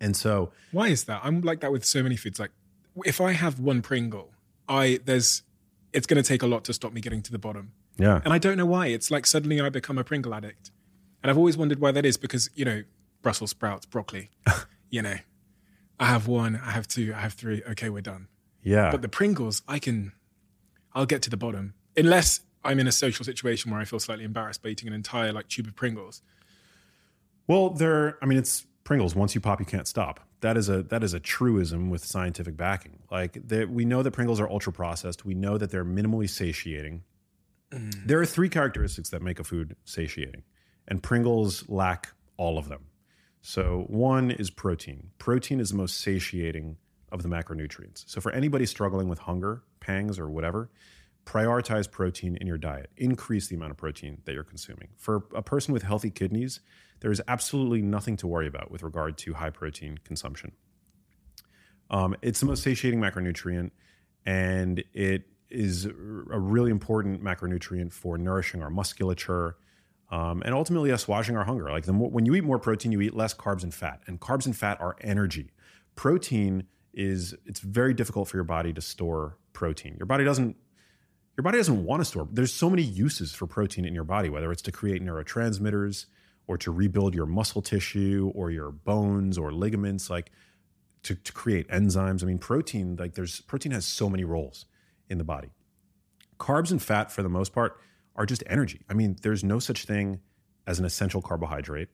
And 0.00 0.16
so, 0.16 0.52
Why 0.72 0.88
is 0.88 1.04
that? 1.04 1.20
I'm 1.24 1.40
like 1.40 1.60
that 1.60 1.72
with 1.72 1.84
so 1.84 2.02
many 2.02 2.16
foods. 2.16 2.38
Like, 2.38 2.50
if 3.04 3.20
I 3.20 3.32
have 3.32 3.58
one 3.60 3.82
Pringle, 3.82 4.30
I 4.68 5.00
there's 5.04 5.42
it's 5.92 6.06
going 6.06 6.22
to 6.22 6.26
take 6.26 6.42
a 6.42 6.46
lot 6.46 6.64
to 6.64 6.72
stop 6.74 6.92
me 6.92 7.00
getting 7.00 7.22
to 7.22 7.32
the 7.32 7.38
bottom. 7.38 7.72
yeah. 7.96 8.20
And 8.24 8.32
I 8.32 8.38
don't 8.38 8.58
know 8.58 8.66
why. 8.66 8.88
It's 8.88 9.10
like 9.10 9.26
suddenly 9.26 9.60
I 9.60 9.68
become 9.70 9.96
a 9.98 10.04
Pringle 10.04 10.34
addict. 10.34 10.70
And 11.22 11.30
I've 11.30 11.38
always 11.38 11.56
wondered 11.56 11.80
why 11.80 11.90
that 11.92 12.04
is 12.04 12.16
because, 12.16 12.50
you 12.54 12.64
know, 12.64 12.82
Brussels 13.22 13.50
sprouts, 13.50 13.86
broccoli, 13.86 14.30
you 14.90 15.02
know, 15.02 15.16
I 15.98 16.04
have 16.06 16.28
one, 16.28 16.60
I 16.64 16.70
have 16.70 16.86
two, 16.86 17.12
I 17.16 17.20
have 17.20 17.32
three. 17.32 17.62
Okay, 17.70 17.88
we're 17.88 18.02
done. 18.02 18.28
Yeah. 18.62 18.90
But 18.90 19.02
the 19.02 19.08
Pringles, 19.08 19.62
I 19.66 19.78
can, 19.78 20.12
I'll 20.94 21.06
get 21.06 21.22
to 21.22 21.30
the 21.30 21.36
bottom. 21.36 21.74
Unless 21.96 22.42
I'm 22.62 22.78
in 22.78 22.86
a 22.86 22.92
social 22.92 23.24
situation 23.24 23.70
where 23.72 23.80
I 23.80 23.84
feel 23.84 23.98
slightly 23.98 24.24
embarrassed 24.24 24.62
by 24.62 24.68
eating 24.68 24.88
an 24.88 24.94
entire 24.94 25.32
like 25.32 25.48
tube 25.48 25.66
of 25.66 25.74
Pringles. 25.74 26.22
Well, 27.46 27.70
they're 27.70 28.18
I 28.22 28.26
mean 28.26 28.38
it's 28.38 28.66
Pringles. 28.88 29.14
Once 29.14 29.34
you 29.34 29.40
pop, 29.42 29.60
you 29.60 29.66
can't 29.66 29.86
stop. 29.86 30.18
That 30.40 30.56
is 30.56 30.70
a 30.70 30.82
that 30.84 31.04
is 31.04 31.12
a 31.12 31.20
truism 31.20 31.90
with 31.90 32.02
scientific 32.02 32.56
backing. 32.56 33.00
Like 33.10 33.46
that 33.48 33.68
we 33.68 33.84
know 33.84 34.02
that 34.02 34.12
Pringles 34.12 34.40
are 34.40 34.48
ultra 34.48 34.72
processed. 34.72 35.26
We 35.26 35.34
know 35.34 35.58
that 35.58 35.70
they're 35.70 35.84
minimally 35.84 36.26
satiating. 36.26 37.02
Mm. 37.70 38.06
There 38.06 38.18
are 38.18 38.24
three 38.24 38.48
characteristics 38.48 39.10
that 39.10 39.20
make 39.20 39.38
a 39.38 39.44
food 39.44 39.76
satiating, 39.84 40.42
and 40.86 41.02
Pringles 41.02 41.68
lack 41.68 42.14
all 42.38 42.56
of 42.56 42.70
them. 42.70 42.86
So 43.42 43.84
one 43.88 44.30
is 44.30 44.48
protein. 44.48 45.10
Protein 45.18 45.60
is 45.60 45.68
the 45.68 45.76
most 45.76 46.00
satiating 46.00 46.78
of 47.12 47.22
the 47.22 47.28
macronutrients. 47.28 48.04
So 48.06 48.22
for 48.22 48.32
anybody 48.32 48.64
struggling 48.64 49.10
with 49.10 49.18
hunger, 49.18 49.64
pangs, 49.80 50.18
or 50.18 50.30
whatever, 50.30 50.70
prioritize 51.26 51.90
protein 51.90 52.36
in 52.36 52.46
your 52.46 52.56
diet. 52.56 52.88
Increase 52.96 53.48
the 53.48 53.56
amount 53.56 53.72
of 53.72 53.76
protein 53.76 54.22
that 54.24 54.32
you're 54.32 54.44
consuming. 54.44 54.88
For 54.96 55.24
a 55.34 55.42
person 55.42 55.74
with 55.74 55.82
healthy 55.82 56.08
kidneys, 56.08 56.60
there 57.00 57.10
is 57.10 57.22
absolutely 57.28 57.82
nothing 57.82 58.16
to 58.18 58.26
worry 58.26 58.46
about 58.46 58.70
with 58.70 58.82
regard 58.82 59.18
to 59.18 59.34
high 59.34 59.50
protein 59.50 59.98
consumption. 60.04 60.52
Um, 61.90 62.16
it's 62.22 62.40
the 62.40 62.46
most 62.46 62.62
satiating 62.62 63.00
macronutrient, 63.00 63.70
and 64.26 64.82
it 64.92 65.24
is 65.50 65.86
a 65.86 65.92
really 65.92 66.70
important 66.70 67.22
macronutrient 67.22 67.92
for 67.92 68.18
nourishing 68.18 68.62
our 68.62 68.70
musculature 68.70 69.56
um, 70.10 70.42
and 70.44 70.54
ultimately 70.54 70.90
assuaging 70.90 71.36
our 71.36 71.44
hunger. 71.44 71.70
Like 71.70 71.84
the 71.84 71.92
more, 71.92 72.10
when 72.10 72.26
you 72.26 72.34
eat 72.34 72.44
more 72.44 72.58
protein, 72.58 72.92
you 72.92 73.00
eat 73.00 73.14
less 73.14 73.34
carbs 73.34 73.62
and 73.62 73.72
fat, 73.72 74.00
and 74.06 74.20
carbs 74.20 74.46
and 74.46 74.56
fat 74.56 74.80
are 74.80 74.96
energy. 75.00 75.50
Protein 75.94 76.64
is 76.94 77.34
it's 77.46 77.60
very 77.60 77.94
difficult 77.94 78.28
for 78.28 78.36
your 78.36 78.44
body 78.44 78.72
to 78.72 78.80
store 78.80 79.38
protein. 79.52 79.96
Your 79.98 80.06
body 80.06 80.24
doesn't 80.24 80.56
your 81.36 81.42
body 81.42 81.58
doesn't 81.58 81.84
want 81.84 82.00
to 82.00 82.04
store. 82.04 82.26
There's 82.32 82.52
so 82.52 82.68
many 82.68 82.82
uses 82.82 83.32
for 83.32 83.46
protein 83.46 83.84
in 83.84 83.94
your 83.94 84.04
body, 84.04 84.28
whether 84.28 84.50
it's 84.50 84.62
to 84.62 84.72
create 84.72 85.02
neurotransmitters 85.02 86.06
or 86.48 86.58
to 86.58 86.72
rebuild 86.72 87.14
your 87.14 87.26
muscle 87.26 87.62
tissue 87.62 88.32
or 88.34 88.50
your 88.50 88.72
bones 88.72 89.38
or 89.38 89.52
ligaments, 89.52 90.10
like 90.10 90.32
to, 91.04 91.14
to 91.14 91.32
create 91.32 91.68
enzymes. 91.68 92.22
I 92.22 92.26
mean, 92.26 92.38
protein, 92.38 92.96
like 92.98 93.14
there's 93.14 93.42
protein 93.42 93.72
has 93.72 93.86
so 93.86 94.08
many 94.08 94.24
roles 94.24 94.66
in 95.08 95.18
the 95.18 95.24
body. 95.24 95.50
Carbs 96.40 96.70
and 96.70 96.82
fat, 96.82 97.12
for 97.12 97.22
the 97.22 97.28
most 97.28 97.52
part, 97.52 97.78
are 98.16 98.26
just 98.26 98.42
energy. 98.46 98.80
I 98.88 98.94
mean, 98.94 99.16
there's 99.22 99.44
no 99.44 99.58
such 99.58 99.84
thing 99.84 100.20
as 100.66 100.78
an 100.78 100.84
essential 100.84 101.22
carbohydrate. 101.22 101.88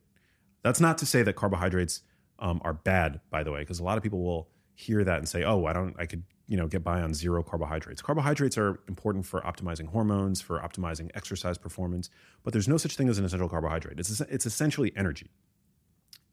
That's 0.62 0.80
not 0.80 0.96
to 0.98 1.06
say 1.06 1.22
that 1.22 1.34
carbohydrates 1.34 2.02
um, 2.38 2.60
are 2.64 2.72
bad, 2.72 3.20
by 3.30 3.42
the 3.42 3.52
way, 3.52 3.60
because 3.60 3.80
a 3.80 3.84
lot 3.84 3.96
of 3.96 4.02
people 4.02 4.22
will 4.22 4.48
hear 4.74 5.04
that 5.04 5.18
and 5.18 5.28
say, 5.28 5.44
"Oh, 5.44 5.66
I 5.66 5.72
don't, 5.72 5.94
I 5.98 6.06
could, 6.06 6.24
you 6.46 6.56
know, 6.56 6.66
get 6.66 6.84
by 6.84 7.00
on 7.00 7.14
zero 7.14 7.42
carbohydrates." 7.42 8.02
Carbohydrates 8.02 8.58
are 8.58 8.80
important 8.88 9.26
for 9.26 9.40
optimizing 9.42 9.88
hormones, 9.88 10.40
for 10.40 10.58
optimizing 10.60 11.10
exercise 11.14 11.58
performance, 11.58 12.10
but 12.42 12.52
there's 12.52 12.68
no 12.68 12.76
such 12.76 12.96
thing 12.96 13.08
as 13.08 13.18
an 13.18 13.24
essential 13.24 13.48
carbohydrate. 13.48 13.98
It's 13.98 14.20
it's 14.20 14.46
essentially 14.46 14.92
energy, 14.96 15.30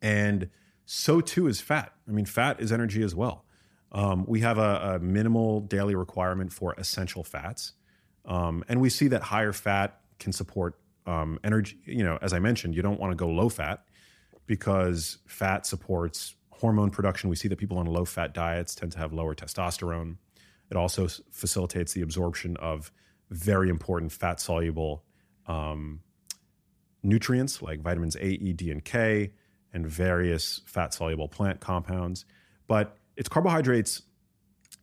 and 0.02 0.50
so 0.86 1.22
too 1.22 1.48
is 1.48 1.62
fat. 1.62 1.94
I 2.08 2.12
mean, 2.12 2.26
fat 2.26 2.60
is 2.60 2.72
energy 2.72 3.04
as 3.04 3.16
well. 3.16 3.46
Um, 3.94 4.26
we 4.26 4.40
have 4.40 4.58
a, 4.58 4.96
a 4.96 5.00
minimal 5.00 5.62
daily 5.62 5.96
requirement 5.96 6.54
for 6.54 6.74
essential 6.78 7.24
fats, 7.24 7.74
um, 8.26 8.64
and 8.70 8.80
we 8.80 8.90
see 8.90 9.08
that 9.10 9.24
higher 9.24 9.54
fat 9.54 10.00
can 10.20 10.32
support 10.32 10.78
um, 11.06 11.40
energy, 11.44 11.78
you 11.86 12.04
know, 12.04 12.18
as 12.22 12.34
I 12.34 12.40
mentioned, 12.40 12.76
you 12.76 12.82
don't 12.82 13.00
want 13.00 13.12
to 13.12 13.16
go 13.16 13.28
low 13.28 13.50
fat 13.50 13.84
because 14.46 15.18
fat 15.26 15.66
supports 15.66 16.36
hormone 16.62 16.92
production. 16.92 17.30
We 17.30 17.36
see 17.36 17.48
that 17.48 17.58
people 17.58 17.80
on 17.80 17.88
low 17.88 18.06
fat 18.06 18.34
diets 18.34 18.76
tend 18.76 18.92
to 18.94 19.00
have 19.00 19.12
lower 19.12 19.34
testosterone. 19.36 20.18
It 20.70 20.78
also 20.78 21.08
facilitates 21.32 21.94
the 21.94 22.02
absorption 22.02 22.56
of 22.58 22.92
very 23.32 23.70
important 23.70 24.12
fat 24.12 24.40
soluble 24.40 25.04
um, 25.48 26.02
nutrients 27.02 27.62
like 27.62 27.82
vitamins 27.82 28.16
A, 28.16 28.26
E, 28.26 28.54
D, 28.54 28.70
and 28.70 28.86
K, 28.86 29.34
and 29.74 29.88
various 29.88 30.62
fat 30.66 30.94
soluble 30.94 31.28
plant 31.28 31.60
compounds. 31.60 32.26
But 32.68 32.96
it's 33.18 33.28
carbohydrates 33.28 34.04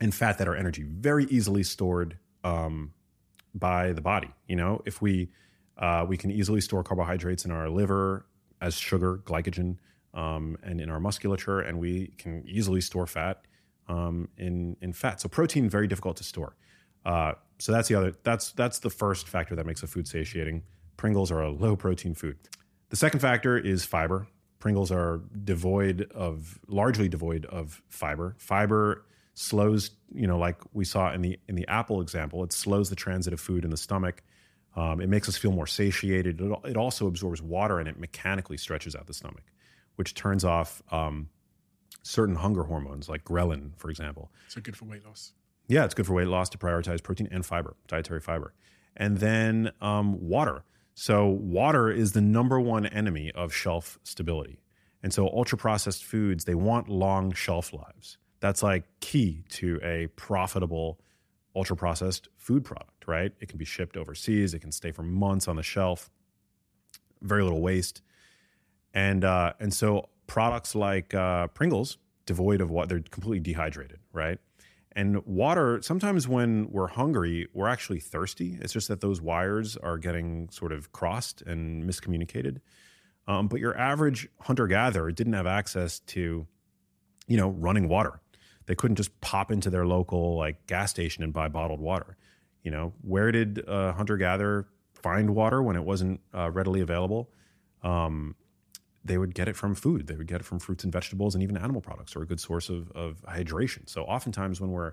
and 0.00 0.12
fat 0.12 0.38
that 0.38 0.48
are 0.48 0.56
energy, 0.56 0.82
very 0.82 1.26
easily 1.26 1.62
stored 1.62 2.18
um, 2.42 2.92
by 3.54 3.92
the 3.92 4.00
body. 4.00 4.30
You 4.48 4.56
know, 4.56 4.82
if 4.84 5.00
we 5.00 5.30
uh, 5.76 6.04
we 6.08 6.16
can 6.16 6.32
easily 6.32 6.60
store 6.60 6.82
carbohydrates 6.82 7.44
in 7.44 7.52
our 7.52 7.68
liver 7.68 8.26
as 8.60 8.74
sugar, 8.74 9.18
glycogen, 9.24 9.76
um, 10.18 10.56
and 10.62 10.80
in 10.80 10.90
our 10.90 11.00
musculature, 11.00 11.60
and 11.60 11.78
we 11.78 12.12
can 12.18 12.42
easily 12.46 12.80
store 12.80 13.06
fat 13.06 13.42
um, 13.88 14.28
in 14.36 14.76
in 14.82 14.92
fat. 14.92 15.20
So 15.20 15.28
protein 15.28 15.68
very 15.70 15.86
difficult 15.86 16.16
to 16.18 16.24
store. 16.24 16.56
Uh, 17.06 17.32
so 17.58 17.72
that's 17.72 17.88
the 17.88 17.94
other. 17.94 18.14
That's 18.24 18.52
that's 18.52 18.80
the 18.80 18.90
first 18.90 19.28
factor 19.28 19.54
that 19.54 19.64
makes 19.64 19.82
a 19.82 19.86
food 19.86 20.08
satiating. 20.08 20.62
Pringles 20.96 21.30
are 21.30 21.40
a 21.40 21.50
low 21.50 21.76
protein 21.76 22.14
food. 22.14 22.36
The 22.90 22.96
second 22.96 23.20
factor 23.20 23.56
is 23.56 23.84
fiber. 23.84 24.26
Pringles 24.58 24.90
are 24.90 25.20
devoid 25.44 26.10
of 26.12 26.58
largely 26.66 27.08
devoid 27.08 27.44
of 27.46 27.80
fiber. 27.88 28.34
Fiber 28.38 29.04
slows, 29.34 29.92
you 30.12 30.26
know, 30.26 30.36
like 30.36 30.56
we 30.72 30.84
saw 30.84 31.12
in 31.12 31.22
the 31.22 31.38
in 31.48 31.54
the 31.54 31.66
apple 31.68 32.00
example, 32.00 32.42
it 32.42 32.52
slows 32.52 32.90
the 32.90 32.96
transit 32.96 33.32
of 33.32 33.40
food 33.40 33.64
in 33.64 33.70
the 33.70 33.76
stomach. 33.76 34.22
Um, 34.74 35.00
it 35.00 35.08
makes 35.08 35.28
us 35.28 35.36
feel 35.36 35.52
more 35.52 35.66
satiated. 35.66 36.40
It, 36.40 36.52
it 36.64 36.76
also 36.76 37.06
absorbs 37.06 37.40
water 37.40 37.78
and 37.78 37.88
it 37.88 37.98
mechanically 37.98 38.56
stretches 38.56 38.94
out 38.94 39.06
the 39.06 39.14
stomach, 39.14 39.44
which 39.98 40.14
turns 40.14 40.44
off 40.44 40.80
um, 40.92 41.28
certain 42.02 42.36
hunger 42.36 42.62
hormones 42.62 43.08
like 43.08 43.24
ghrelin, 43.24 43.72
for 43.76 43.90
example. 43.90 44.30
So 44.46 44.60
good 44.60 44.76
for 44.76 44.84
weight 44.84 45.04
loss. 45.04 45.32
Yeah, 45.66 45.84
it's 45.84 45.92
good 45.92 46.06
for 46.06 46.14
weight 46.14 46.28
loss 46.28 46.48
to 46.50 46.58
prioritize 46.58 47.02
protein 47.02 47.28
and 47.32 47.44
fiber, 47.44 47.74
dietary 47.88 48.20
fiber. 48.20 48.54
And 48.96 49.18
then 49.18 49.72
um, 49.80 50.28
water. 50.28 50.62
So, 50.94 51.26
water 51.26 51.90
is 51.90 52.12
the 52.12 52.20
number 52.20 52.60
one 52.60 52.86
enemy 52.86 53.32
of 53.34 53.52
shelf 53.52 53.98
stability. 54.04 54.60
And 55.02 55.12
so, 55.12 55.26
ultra 55.28 55.58
processed 55.58 56.04
foods, 56.04 56.44
they 56.44 56.54
want 56.54 56.88
long 56.88 57.32
shelf 57.32 57.72
lives. 57.72 58.18
That's 58.38 58.62
like 58.62 58.84
key 59.00 59.42
to 59.50 59.80
a 59.82 60.06
profitable 60.14 61.00
ultra 61.56 61.76
processed 61.76 62.28
food 62.36 62.64
product, 62.64 63.08
right? 63.08 63.32
It 63.40 63.48
can 63.48 63.58
be 63.58 63.64
shipped 63.64 63.96
overseas, 63.96 64.54
it 64.54 64.60
can 64.60 64.70
stay 64.70 64.92
for 64.92 65.02
months 65.02 65.48
on 65.48 65.56
the 65.56 65.62
shelf, 65.62 66.08
very 67.20 67.42
little 67.42 67.60
waste. 67.60 68.00
And, 68.94 69.24
uh, 69.24 69.52
and 69.60 69.72
so, 69.72 70.08
products 70.26 70.74
like 70.74 71.14
uh, 71.14 71.48
Pringles, 71.48 71.98
devoid 72.26 72.60
of 72.60 72.70
what 72.70 72.88
they're 72.88 73.00
completely 73.00 73.40
dehydrated, 73.40 73.98
right? 74.12 74.38
And 74.92 75.24
water, 75.26 75.80
sometimes 75.82 76.26
when 76.26 76.70
we're 76.70 76.88
hungry, 76.88 77.48
we're 77.54 77.68
actually 77.68 78.00
thirsty. 78.00 78.58
It's 78.60 78.72
just 78.72 78.88
that 78.88 79.00
those 79.00 79.20
wires 79.20 79.76
are 79.76 79.96
getting 79.96 80.48
sort 80.50 80.72
of 80.72 80.92
crossed 80.92 81.42
and 81.42 81.84
miscommunicated. 81.84 82.60
Um, 83.28 83.46
but 83.48 83.60
your 83.60 83.76
average 83.78 84.28
hunter 84.40 84.66
gatherer 84.66 85.12
didn't 85.12 85.34
have 85.34 85.46
access 85.46 86.00
to, 86.00 86.46
you 87.26 87.36
know, 87.36 87.50
running 87.50 87.88
water. 87.88 88.20
They 88.66 88.74
couldn't 88.74 88.96
just 88.96 89.18
pop 89.20 89.50
into 89.50 89.70
their 89.70 89.86
local 89.86 90.36
like 90.36 90.66
gas 90.66 90.90
station 90.90 91.22
and 91.22 91.32
buy 91.32 91.48
bottled 91.48 91.80
water. 91.80 92.16
You 92.62 92.70
know, 92.70 92.92
where 93.02 93.30
did 93.30 93.62
a 93.68 93.92
hunter 93.92 94.16
gatherer 94.16 94.66
find 94.94 95.34
water 95.34 95.62
when 95.62 95.76
it 95.76 95.84
wasn't 95.84 96.20
uh, 96.34 96.50
readily 96.50 96.80
available? 96.80 97.30
Um, 97.82 98.34
they 99.08 99.18
would 99.18 99.34
get 99.34 99.48
it 99.48 99.56
from 99.56 99.74
food. 99.74 100.06
They 100.06 100.14
would 100.14 100.26
get 100.26 100.40
it 100.40 100.44
from 100.44 100.58
fruits 100.60 100.84
and 100.84 100.92
vegetables, 100.92 101.34
and 101.34 101.42
even 101.42 101.56
animal 101.56 101.80
products 101.80 102.14
are 102.14 102.22
a 102.22 102.26
good 102.26 102.40
source 102.40 102.68
of, 102.68 102.90
of 102.92 103.22
hydration. 103.22 103.88
So 103.88 104.04
oftentimes 104.04 104.60
when 104.60 104.70
we're 104.70 104.92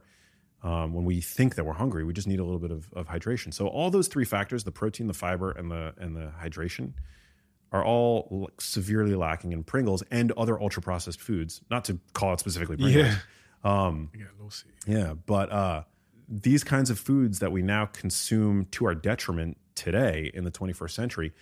um, 0.63 0.93
when 0.93 1.05
we 1.05 1.21
think 1.21 1.55
that 1.55 1.65
we're 1.65 1.73
hungry, 1.73 2.03
we 2.03 2.13
just 2.13 2.27
need 2.27 2.39
a 2.39 2.43
little 2.43 2.59
bit 2.59 2.71
of, 2.71 2.91
of 2.93 3.07
hydration. 3.07 3.53
So 3.53 3.67
all 3.67 3.91
those 3.91 4.07
three 4.07 4.25
factors—the 4.25 4.71
protein, 4.71 5.05
the 5.07 5.13
fiber, 5.13 5.51
and 5.51 5.69
the 5.69 5.93
and 5.97 6.15
the 6.15 6.31
hydration—are 6.41 7.85
all 7.85 8.49
severely 8.59 9.13
lacking 9.13 9.51
in 9.51 9.63
Pringles 9.63 10.03
and 10.09 10.31
other 10.31 10.59
ultra 10.59 10.81
processed 10.81 11.21
foods. 11.21 11.61
Not 11.69 11.85
to 11.85 11.99
call 12.13 12.33
it 12.33 12.39
specifically 12.39 12.77
Pringles. 12.77 13.05
Yeah. 13.05 13.17
Um, 13.63 14.09
get 14.13 14.27
a 14.27 14.43
lawsuit. 14.43 14.71
yeah, 14.87 15.13
but 15.25 15.51
uh, 15.51 15.83
these 16.29 16.63
kinds 16.63 16.89
of 16.89 16.99
foods 16.99 17.39
that 17.39 17.51
we 17.51 17.61
now 17.61 17.85
consume 17.85 18.65
to 18.71 18.85
our 18.85 18.95
detriment 18.95 19.57
today 19.75 20.31
in 20.33 20.45
the 20.45 20.51
21st 20.51 20.91
century 20.91 21.33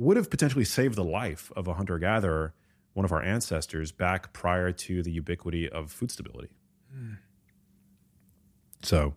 would 0.00 0.16
have 0.16 0.30
potentially 0.30 0.64
saved 0.64 0.96
the 0.96 1.04
life 1.04 1.52
of 1.54 1.68
a 1.68 1.74
hunter 1.74 1.98
gatherer, 1.98 2.54
one 2.94 3.04
of 3.04 3.12
our 3.12 3.22
ancestors, 3.22 3.92
back 3.92 4.32
prior 4.32 4.72
to 4.72 5.02
the 5.02 5.12
ubiquity 5.12 5.68
of 5.68 5.92
food 5.92 6.10
stability. 6.10 6.48
Hmm. 6.90 7.14
So, 8.82 9.14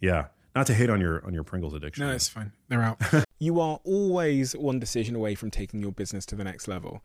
yeah, 0.00 0.28
not 0.56 0.66
to 0.68 0.74
hate 0.74 0.88
on 0.88 1.02
your 1.02 1.24
on 1.26 1.34
your 1.34 1.44
Pringles 1.44 1.74
addiction. 1.74 2.06
No, 2.06 2.12
it's 2.12 2.28
fine. 2.28 2.52
They're 2.68 2.82
out. 2.82 2.98
you 3.38 3.60
are 3.60 3.78
always 3.84 4.56
one 4.56 4.78
decision 4.78 5.14
away 5.14 5.34
from 5.34 5.50
taking 5.50 5.80
your 5.80 5.92
business 5.92 6.24
to 6.26 6.34
the 6.34 6.44
next 6.44 6.66
level. 6.66 7.04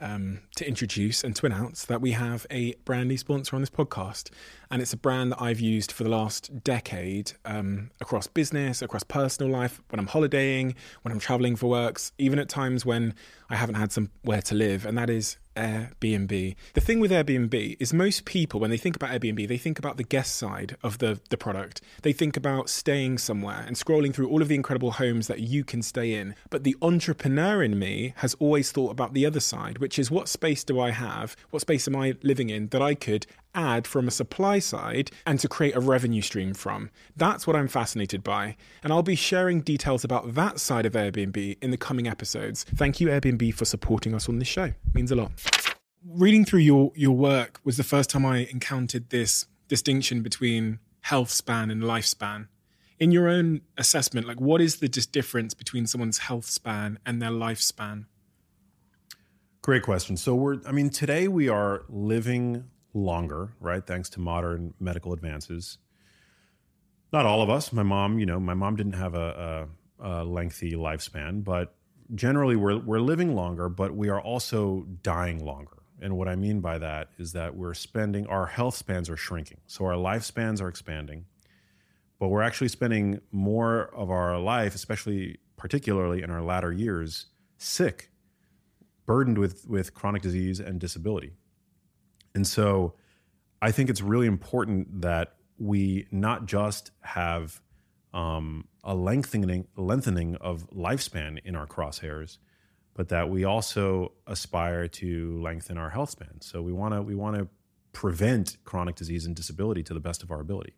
um, 0.00 0.40
to 0.56 0.66
introduce 0.66 1.22
and 1.24 1.34
to 1.36 1.46
announce 1.46 1.84
that 1.84 2.00
we 2.00 2.12
have 2.12 2.46
a 2.50 2.74
brand 2.84 3.08
new 3.08 3.18
sponsor 3.18 3.56
on 3.56 3.62
this 3.62 3.70
podcast. 3.70 4.30
And 4.70 4.80
it's 4.80 4.92
a 4.92 4.96
brand 4.96 5.32
that 5.32 5.42
I've 5.42 5.60
used 5.60 5.90
for 5.90 6.04
the 6.04 6.10
last 6.10 6.62
decade 6.62 7.32
um, 7.44 7.90
across 8.00 8.26
business, 8.26 8.82
across 8.82 9.02
personal 9.02 9.50
life, 9.50 9.80
when 9.90 9.98
I'm 9.98 10.06
holidaying, 10.06 10.74
when 11.02 11.12
I'm 11.12 11.18
traveling 11.18 11.56
for 11.56 11.68
works, 11.68 12.12
even 12.18 12.38
at 12.38 12.48
times 12.48 12.86
when 12.86 13.14
I 13.48 13.56
haven't 13.56 13.74
had 13.74 13.90
somewhere 13.90 14.42
to 14.42 14.54
live, 14.54 14.86
and 14.86 14.96
that 14.96 15.10
is 15.10 15.36
Airbnb. 15.56 16.54
The 16.74 16.80
thing 16.80 17.00
with 17.00 17.10
Airbnb 17.10 17.76
is 17.80 17.92
most 17.92 18.24
people, 18.24 18.60
when 18.60 18.70
they 18.70 18.76
think 18.76 18.94
about 18.94 19.10
Airbnb, 19.10 19.48
they 19.48 19.58
think 19.58 19.78
about 19.78 19.96
the 19.96 20.04
guest 20.04 20.36
side 20.36 20.76
of 20.82 20.98
the, 20.98 21.20
the 21.30 21.36
product. 21.36 21.80
They 22.02 22.12
think 22.12 22.36
about 22.36 22.70
staying 22.70 23.18
somewhere 23.18 23.64
and 23.66 23.76
scrolling 23.76 24.14
through 24.14 24.28
all 24.28 24.40
of 24.40 24.48
the 24.48 24.54
incredible 24.54 24.92
homes 24.92 25.26
that 25.26 25.40
you 25.40 25.64
can 25.64 25.82
stay 25.82 26.14
in. 26.14 26.36
But 26.48 26.62
the 26.64 26.76
entrepreneur 26.80 27.62
in 27.62 27.78
me 27.78 28.14
has 28.18 28.34
always 28.34 28.70
thought 28.70 28.92
about 28.92 29.14
the 29.14 29.26
other 29.26 29.40
side, 29.40 29.78
which 29.78 29.89
is 29.98 30.10
what 30.10 30.28
space 30.28 30.64
do 30.64 30.80
I 30.80 30.90
have? 30.90 31.36
What 31.50 31.62
space 31.62 31.86
am 31.88 31.96
I 31.96 32.16
living 32.22 32.50
in 32.50 32.68
that 32.68 32.82
I 32.82 32.94
could 32.94 33.26
add 33.54 33.86
from 33.86 34.08
a 34.08 34.10
supply 34.10 34.58
side 34.58 35.10
and 35.26 35.38
to 35.40 35.48
create 35.48 35.74
a 35.74 35.80
revenue 35.80 36.22
stream 36.22 36.54
from. 36.54 36.90
That's 37.16 37.46
what 37.46 37.56
I'm 37.56 37.68
fascinated 37.68 38.22
by. 38.22 38.56
And 38.82 38.92
I'll 38.92 39.02
be 39.02 39.16
sharing 39.16 39.60
details 39.60 40.04
about 40.04 40.34
that 40.34 40.60
side 40.60 40.86
of 40.86 40.92
Airbnb 40.92 41.58
in 41.60 41.70
the 41.70 41.76
coming 41.76 42.06
episodes. 42.06 42.64
Thank 42.64 43.00
you, 43.00 43.08
Airbnb, 43.08 43.54
for 43.54 43.64
supporting 43.64 44.14
us 44.14 44.28
on 44.28 44.38
this 44.38 44.48
show. 44.48 44.64
It 44.64 44.74
means 44.94 45.10
a 45.10 45.16
lot. 45.16 45.32
Reading 46.06 46.44
through 46.44 46.60
your, 46.60 46.92
your 46.94 47.16
work 47.16 47.60
was 47.64 47.76
the 47.76 47.84
first 47.84 48.10
time 48.10 48.24
I 48.24 48.48
encountered 48.50 49.10
this 49.10 49.46
distinction 49.68 50.22
between 50.22 50.78
health 51.02 51.30
span 51.30 51.70
and 51.70 51.82
lifespan. 51.82 52.48
In 52.98 53.10
your 53.10 53.28
own 53.28 53.62
assessment, 53.78 54.26
like 54.26 54.40
what 54.40 54.60
is 54.60 54.76
the 54.76 54.88
difference 54.88 55.54
between 55.54 55.86
someone's 55.86 56.18
health 56.18 56.46
span 56.46 56.98
and 57.06 57.20
their 57.20 57.30
lifespan? 57.30 58.06
Great 59.62 59.82
question. 59.82 60.16
So 60.16 60.34
we're, 60.34 60.58
I 60.66 60.72
mean, 60.72 60.88
today 60.88 61.28
we 61.28 61.48
are 61.50 61.82
living 61.90 62.64
longer, 62.94 63.52
right? 63.60 63.86
Thanks 63.86 64.08
to 64.10 64.20
modern 64.20 64.72
medical 64.80 65.12
advances. 65.12 65.76
Not 67.12 67.26
all 67.26 67.42
of 67.42 67.50
us. 67.50 67.70
My 67.72 67.82
mom, 67.82 68.18
you 68.18 68.24
know, 68.24 68.40
my 68.40 68.54
mom 68.54 68.76
didn't 68.76 68.94
have 68.94 69.14
a, 69.14 69.68
a, 70.00 70.22
a 70.22 70.24
lengthy 70.24 70.72
lifespan, 70.72 71.44
but 71.44 71.74
generally 72.14 72.56
we're 72.56 72.78
we're 72.78 73.00
living 73.00 73.34
longer, 73.34 73.68
but 73.68 73.94
we 73.94 74.08
are 74.08 74.20
also 74.20 74.86
dying 75.02 75.44
longer. 75.44 75.82
And 76.00 76.16
what 76.16 76.28
I 76.28 76.36
mean 76.36 76.60
by 76.60 76.78
that 76.78 77.08
is 77.18 77.32
that 77.32 77.54
we're 77.54 77.74
spending 77.74 78.26
our 78.28 78.46
health 78.46 78.76
spans 78.76 79.10
are 79.10 79.16
shrinking. 79.16 79.58
So 79.66 79.84
our 79.84 79.94
lifespans 79.94 80.62
are 80.62 80.68
expanding, 80.68 81.26
but 82.18 82.28
we're 82.28 82.42
actually 82.42 82.68
spending 82.68 83.20
more 83.30 83.94
of 83.94 84.10
our 84.10 84.38
life, 84.38 84.74
especially 84.74 85.38
particularly 85.58 86.22
in 86.22 86.30
our 86.30 86.42
latter 86.42 86.72
years, 86.72 87.26
sick, 87.58 88.09
burdened 89.06 89.38
with 89.38 89.66
with 89.68 89.94
chronic 89.94 90.22
disease 90.22 90.60
and 90.60 90.80
disability. 90.80 91.32
And 92.34 92.46
so 92.46 92.94
I 93.62 93.72
think 93.72 93.90
it's 93.90 94.00
really 94.00 94.26
important 94.26 95.02
that 95.02 95.34
we 95.58 96.06
not 96.10 96.46
just 96.46 96.90
have 97.02 97.60
um, 98.14 98.66
a 98.82 98.94
lengthening 98.94 99.66
lengthening 99.76 100.36
of 100.36 100.68
lifespan 100.70 101.38
in 101.44 101.54
our 101.54 101.66
crosshairs, 101.66 102.38
but 102.94 103.08
that 103.08 103.28
we 103.28 103.44
also 103.44 104.12
aspire 104.26 104.88
to 104.88 105.40
lengthen 105.40 105.76
our 105.78 105.90
health 105.90 106.10
span. 106.10 106.40
So 106.40 106.62
we 106.62 106.72
want 106.72 106.94
to 106.94 107.02
we 107.02 107.14
want 107.14 107.36
to 107.36 107.48
prevent 107.92 108.56
chronic 108.64 108.96
disease 108.96 109.26
and 109.26 109.34
disability 109.34 109.82
to 109.82 109.94
the 109.94 110.00
best 110.00 110.22
of 110.22 110.30
our 110.30 110.40
ability. 110.40 110.74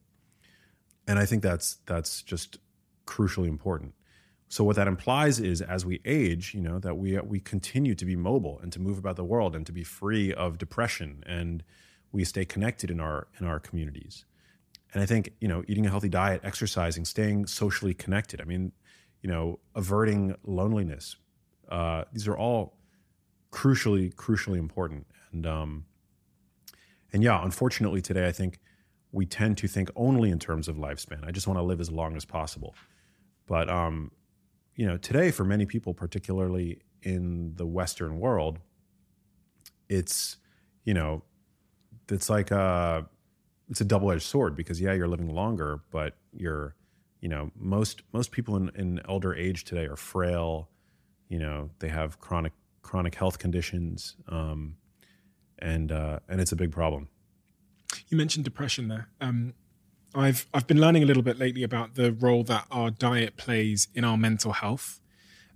And 1.06 1.18
I 1.18 1.26
think 1.26 1.42
that's 1.42 1.76
that's 1.86 2.22
just 2.22 2.58
crucially 3.06 3.48
important. 3.48 3.94
So 4.52 4.64
what 4.64 4.76
that 4.76 4.86
implies 4.86 5.40
is 5.40 5.62
as 5.62 5.86
we 5.86 6.02
age, 6.04 6.52
you 6.52 6.60
know, 6.60 6.78
that 6.80 6.98
we 6.98 7.18
we 7.20 7.40
continue 7.40 7.94
to 7.94 8.04
be 8.04 8.16
mobile 8.16 8.60
and 8.62 8.70
to 8.74 8.78
move 8.78 8.98
about 8.98 9.16
the 9.16 9.24
world 9.24 9.56
and 9.56 9.64
to 9.64 9.72
be 9.72 9.82
free 9.82 10.30
of 10.34 10.58
depression 10.58 11.24
and 11.24 11.64
we 12.12 12.22
stay 12.24 12.44
connected 12.44 12.90
in 12.90 13.00
our 13.00 13.28
in 13.40 13.46
our 13.46 13.58
communities. 13.58 14.26
And 14.92 15.02
I 15.02 15.06
think, 15.06 15.30
you 15.40 15.48
know, 15.48 15.64
eating 15.68 15.86
a 15.86 15.88
healthy 15.88 16.10
diet, 16.10 16.42
exercising, 16.44 17.06
staying 17.06 17.46
socially 17.46 17.94
connected. 17.94 18.42
I 18.42 18.44
mean, 18.44 18.72
you 19.22 19.30
know, 19.30 19.58
averting 19.74 20.36
loneliness. 20.44 21.16
Uh, 21.70 22.04
these 22.12 22.28
are 22.28 22.36
all 22.36 22.76
crucially, 23.52 24.14
crucially 24.14 24.58
important. 24.58 25.06
And 25.32 25.46
um, 25.46 25.86
and 27.10 27.22
yeah, 27.22 27.42
unfortunately 27.42 28.02
today, 28.02 28.26
I 28.28 28.32
think 28.32 28.60
we 29.12 29.24
tend 29.24 29.56
to 29.62 29.66
think 29.66 29.90
only 29.96 30.28
in 30.28 30.38
terms 30.38 30.68
of 30.68 30.76
lifespan. 30.76 31.26
I 31.26 31.30
just 31.30 31.46
want 31.46 31.58
to 31.58 31.62
live 31.62 31.80
as 31.80 31.90
long 31.90 32.16
as 32.16 32.26
possible. 32.26 32.74
But 33.46 33.70
um, 33.70 34.10
you 34.74 34.86
know, 34.86 34.96
today 34.96 35.30
for 35.30 35.44
many 35.44 35.66
people, 35.66 35.94
particularly 35.94 36.80
in 37.02 37.54
the 37.56 37.66
Western 37.66 38.18
world, 38.18 38.58
it's 39.88 40.38
you 40.84 40.94
know, 40.94 41.22
it's 42.08 42.30
like 42.30 42.50
a 42.50 43.06
it's 43.68 43.80
a 43.80 43.84
double 43.84 44.10
edged 44.10 44.22
sword 44.22 44.56
because 44.56 44.80
yeah, 44.80 44.92
you're 44.92 45.08
living 45.08 45.34
longer, 45.34 45.80
but 45.90 46.16
you're 46.32 46.74
you 47.20 47.28
know 47.28 47.50
most 47.56 48.02
most 48.12 48.30
people 48.30 48.56
in, 48.56 48.70
in 48.74 49.00
elder 49.08 49.34
age 49.34 49.64
today 49.64 49.86
are 49.86 49.96
frail. 49.96 50.68
You 51.28 51.38
know, 51.38 51.70
they 51.78 51.88
have 51.88 52.18
chronic 52.18 52.52
chronic 52.82 53.14
health 53.14 53.38
conditions, 53.38 54.16
um, 54.28 54.76
and 55.58 55.92
uh, 55.92 56.20
and 56.28 56.40
it's 56.40 56.52
a 56.52 56.56
big 56.56 56.72
problem. 56.72 57.08
You 58.08 58.16
mentioned 58.16 58.44
depression 58.44 58.88
there. 58.88 59.08
Um, 59.20 59.54
I've 60.14 60.46
I've 60.52 60.66
been 60.66 60.80
learning 60.80 61.02
a 61.02 61.06
little 61.06 61.22
bit 61.22 61.38
lately 61.38 61.62
about 61.62 61.94
the 61.94 62.12
role 62.12 62.44
that 62.44 62.66
our 62.70 62.90
diet 62.90 63.36
plays 63.36 63.88
in 63.94 64.04
our 64.04 64.16
mental 64.16 64.52
health. 64.52 65.00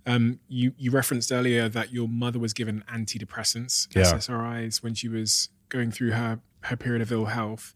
Um, 0.05 0.39
you 0.47 0.73
you 0.77 0.89
referenced 0.91 1.31
earlier 1.31 1.67
that 1.69 1.91
your 1.91 2.07
mother 2.07 2.39
was 2.39 2.53
given 2.53 2.83
antidepressants, 2.91 3.87
Yeah. 3.95 4.03
SSRIs, 4.03 4.81
when 4.81 4.93
she 4.93 5.07
was 5.09 5.49
going 5.69 5.91
through 5.91 6.11
her 6.11 6.39
her 6.61 6.75
period 6.77 7.01
of 7.01 7.11
ill 7.11 7.25
health. 7.25 7.73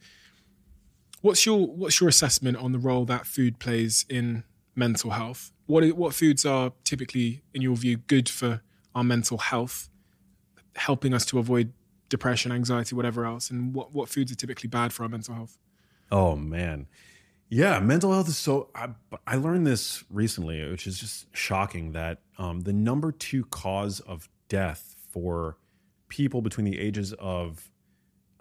What's 1.21 1.45
your 1.45 1.67
what's 1.67 1.99
your 1.99 2.09
assessment 2.09 2.57
on 2.57 2.71
the 2.71 2.79
role 2.79 3.05
that 3.05 3.27
food 3.27 3.59
plays 3.59 4.05
in 4.09 4.43
mental 4.75 5.11
health? 5.11 5.51
What 5.67 5.83
what 5.95 6.15
foods 6.15 6.45
are 6.45 6.71
typically, 6.83 7.43
in 7.53 7.61
your 7.61 7.75
view, 7.75 7.97
good 7.97 8.27
for 8.27 8.61
our 8.95 9.03
mental 9.03 9.37
health, 9.37 9.89
helping 10.75 11.13
us 11.13 11.25
to 11.25 11.37
avoid 11.37 11.73
depression, 12.09 12.51
anxiety, 12.51 12.95
whatever 12.95 13.25
else, 13.25 13.49
and 13.51 13.73
what 13.75 13.93
what 13.93 14.09
foods 14.09 14.31
are 14.31 14.35
typically 14.35 14.67
bad 14.67 14.93
for 14.93 15.03
our 15.03 15.09
mental 15.09 15.35
health? 15.35 15.57
Oh 16.11 16.35
man, 16.35 16.87
yeah, 17.49 17.79
mental 17.79 18.11
health 18.11 18.27
is 18.27 18.37
so. 18.37 18.69
I, 18.75 18.89
I 19.25 19.35
learned 19.35 19.65
this 19.65 20.03
recently, 20.09 20.69
which 20.69 20.85
is 20.85 20.99
just 20.99 21.25
shocking. 21.35 21.93
That 21.93 22.19
um, 22.37 22.61
the 22.61 22.73
number 22.73 23.11
two 23.11 23.45
cause 23.45 24.01
of 24.01 24.29
death 24.49 24.95
for 25.09 25.57
people 26.09 26.41
between 26.41 26.65
the 26.65 26.79
ages 26.79 27.13
of 27.13 27.69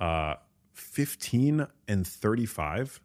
uh, 0.01 0.35
15 0.73 1.67
and 1.87 2.07
35, 2.07 3.01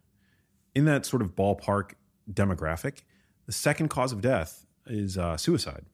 in 0.74 0.86
that 0.86 1.06
sort 1.06 1.22
of 1.22 1.36
ballpark 1.36 1.92
demographic, 2.32 3.02
the 3.46 3.52
second 3.52 3.90
cause 3.90 4.12
of 4.12 4.22
death 4.22 4.66
is 4.88 5.18
uh, 5.18 5.38
suicide, 5.38 5.86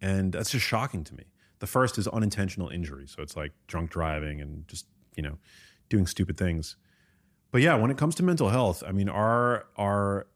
and 0.00 0.32
that's 0.32 0.50
just 0.50 0.66
shocking 0.66 1.04
to 1.04 1.14
me. 1.14 1.24
The 1.58 1.66
first 1.66 1.96
is 1.96 2.06
unintentional 2.08 2.68
injury, 2.68 3.06
so 3.06 3.22
it's 3.22 3.36
like 3.36 3.52
drunk 3.66 3.90
driving 3.90 4.42
and 4.42 4.68
just 4.68 4.86
you 5.16 5.22
know 5.22 5.38
doing 5.88 6.06
stupid 6.06 6.36
things 6.36 6.76
but 7.50 7.62
yeah, 7.62 7.74
when 7.74 7.90
it 7.90 7.96
comes 7.96 8.14
to 8.16 8.22
mental 8.22 8.48
health, 8.48 8.82
I 8.86 8.92
mean, 8.92 9.08
our 9.08 9.66
our 9.76 10.26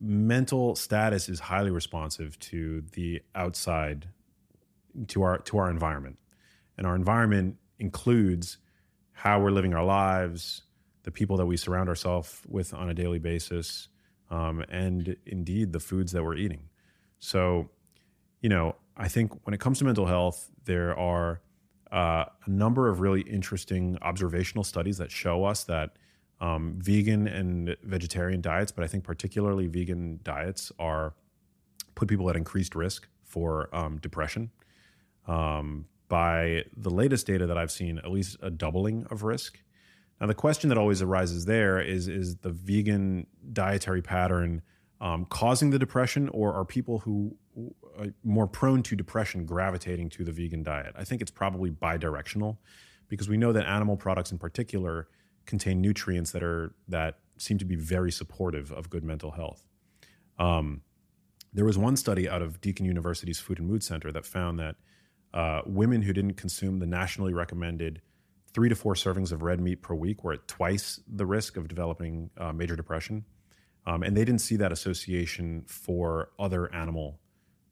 mental 0.00 0.76
status 0.76 1.28
is 1.28 1.40
highly 1.40 1.70
responsive 1.70 2.38
to 2.38 2.82
the 2.92 3.20
outside, 3.34 4.08
to 5.08 5.22
our 5.22 5.38
to 5.38 5.58
our 5.58 5.70
environment, 5.70 6.18
and 6.76 6.86
our 6.86 6.94
environment 6.94 7.56
includes 7.78 8.58
how 9.12 9.40
we're 9.40 9.50
living 9.50 9.74
our 9.74 9.84
lives, 9.84 10.62
the 11.02 11.10
people 11.10 11.36
that 11.36 11.46
we 11.46 11.56
surround 11.56 11.88
ourselves 11.88 12.40
with 12.46 12.72
on 12.72 12.88
a 12.88 12.94
daily 12.94 13.18
basis, 13.18 13.88
um, 14.30 14.64
and 14.68 15.16
indeed 15.26 15.72
the 15.72 15.80
foods 15.80 16.12
that 16.12 16.22
we're 16.22 16.36
eating. 16.36 16.60
So, 17.18 17.70
you 18.40 18.48
know, 18.48 18.76
I 18.96 19.08
think 19.08 19.32
when 19.44 19.54
it 19.54 19.60
comes 19.60 19.78
to 19.78 19.84
mental 19.84 20.06
health, 20.06 20.50
there 20.64 20.96
are 20.96 21.40
uh, 21.90 22.26
a 22.46 22.50
number 22.50 22.88
of 22.88 23.00
really 23.00 23.22
interesting 23.22 23.98
observational 24.02 24.64
studies 24.64 24.98
that 24.98 25.10
show 25.10 25.44
us 25.44 25.64
that 25.64 25.96
um, 26.40 26.74
vegan 26.78 27.26
and 27.26 27.76
vegetarian 27.82 28.40
diets, 28.40 28.72
but 28.72 28.84
I 28.84 28.86
think 28.86 29.04
particularly 29.04 29.66
vegan 29.66 30.20
diets 30.22 30.70
are 30.78 31.14
put 31.94 32.08
people 32.08 32.30
at 32.30 32.36
increased 32.36 32.74
risk 32.74 33.08
for 33.24 33.68
um, 33.74 33.98
depression. 33.98 34.50
Um, 35.26 35.86
by 36.08 36.64
the 36.74 36.90
latest 36.90 37.26
data 37.26 37.46
that 37.46 37.58
I've 37.58 37.70
seen, 37.70 37.98
at 37.98 38.10
least 38.10 38.38
a 38.42 38.50
doubling 38.50 39.06
of 39.10 39.22
risk. 39.22 39.60
Now, 40.20 40.26
the 40.26 40.34
question 40.34 40.68
that 40.70 40.78
always 40.78 41.02
arises 41.02 41.44
there 41.44 41.80
is: 41.80 42.08
Is 42.08 42.36
the 42.36 42.50
vegan 42.50 43.26
dietary 43.52 44.02
pattern 44.02 44.62
um, 45.00 45.26
causing 45.26 45.70
the 45.70 45.78
depression, 45.78 46.28
or 46.30 46.54
are 46.54 46.64
people 46.64 47.00
who 47.00 47.36
are 47.98 48.06
more 48.24 48.46
prone 48.46 48.82
to 48.84 48.96
depression 48.96 49.44
gravitating 49.44 50.08
to 50.10 50.24
the 50.24 50.32
vegan 50.32 50.62
diet? 50.62 50.94
I 50.96 51.04
think 51.04 51.20
it's 51.20 51.30
probably 51.30 51.70
bidirectional, 51.70 52.56
because 53.08 53.28
we 53.28 53.36
know 53.36 53.52
that 53.52 53.66
animal 53.66 53.96
products, 53.96 54.32
in 54.32 54.38
particular, 54.38 55.08
contain 55.48 55.80
nutrients 55.80 56.30
that 56.30 56.42
are 56.44 56.74
that 56.86 57.18
seem 57.38 57.58
to 57.58 57.64
be 57.64 57.74
very 57.74 58.12
supportive 58.12 58.70
of 58.70 58.90
good 58.90 59.02
mental 59.02 59.32
health. 59.32 59.66
Um, 60.38 60.82
there 61.52 61.64
was 61.64 61.78
one 61.78 61.96
study 61.96 62.28
out 62.28 62.42
of 62.42 62.60
Deakin 62.60 62.86
University's 62.86 63.40
Food 63.40 63.58
and 63.58 63.66
Mood 63.66 63.82
Center 63.82 64.12
that 64.12 64.24
found 64.26 64.60
that 64.60 64.76
uh, 65.34 65.62
women 65.66 66.02
who 66.02 66.12
didn't 66.12 66.34
consume 66.34 66.78
the 66.78 66.86
nationally 66.86 67.32
recommended 67.32 68.02
three 68.52 68.68
to 68.68 68.74
four 68.74 68.94
servings 68.94 69.32
of 69.32 69.42
red 69.42 69.60
meat 69.60 69.82
per 69.82 69.94
week 69.94 70.24
were 70.24 70.34
at 70.34 70.46
twice 70.46 71.00
the 71.06 71.26
risk 71.26 71.56
of 71.56 71.68
developing 71.68 72.30
uh, 72.38 72.52
major 72.52 72.76
depression. 72.76 73.24
Um, 73.86 74.02
and 74.02 74.16
they 74.16 74.24
didn't 74.24 74.40
see 74.40 74.56
that 74.56 74.72
association 74.72 75.64
for 75.66 76.30
other 76.38 76.72
animal 76.74 77.20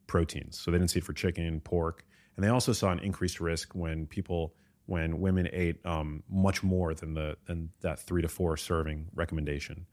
proteins. 0.07 0.59
So 0.59 0.71
they 0.71 0.79
didn't 0.79 0.91
see 0.91 1.01
it 1.01 1.05
for 1.05 1.13
chicken, 1.13 1.61
pork. 1.61 2.05
And 2.37 2.45
they 2.45 2.49
also 2.49 2.73
saw 2.73 2.91
an 2.91 3.01
increased 3.01 3.41
risk 3.41 3.75
when 3.75 4.07
people, 4.07 4.55
when 4.87 5.21
women 5.21 5.49
ate 5.53 5.85
um, 5.85 6.23
much 6.29 6.63
more 6.63 6.95
than 6.95 7.15
the 7.15 7.37
than 7.47 7.71
that 7.81 7.99
three 7.99 8.23
to 8.23 8.29
four 8.29 8.57
serving 8.57 9.09
recommendation. 9.15 9.87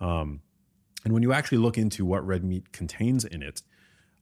Um, 0.00 0.40
and 1.04 1.12
when 1.12 1.22
you 1.22 1.32
actually 1.32 1.58
look 1.58 1.78
into 1.78 2.04
what 2.04 2.26
red 2.26 2.44
meat 2.44 2.72
contains 2.72 3.24
in 3.24 3.42
it, 3.42 3.62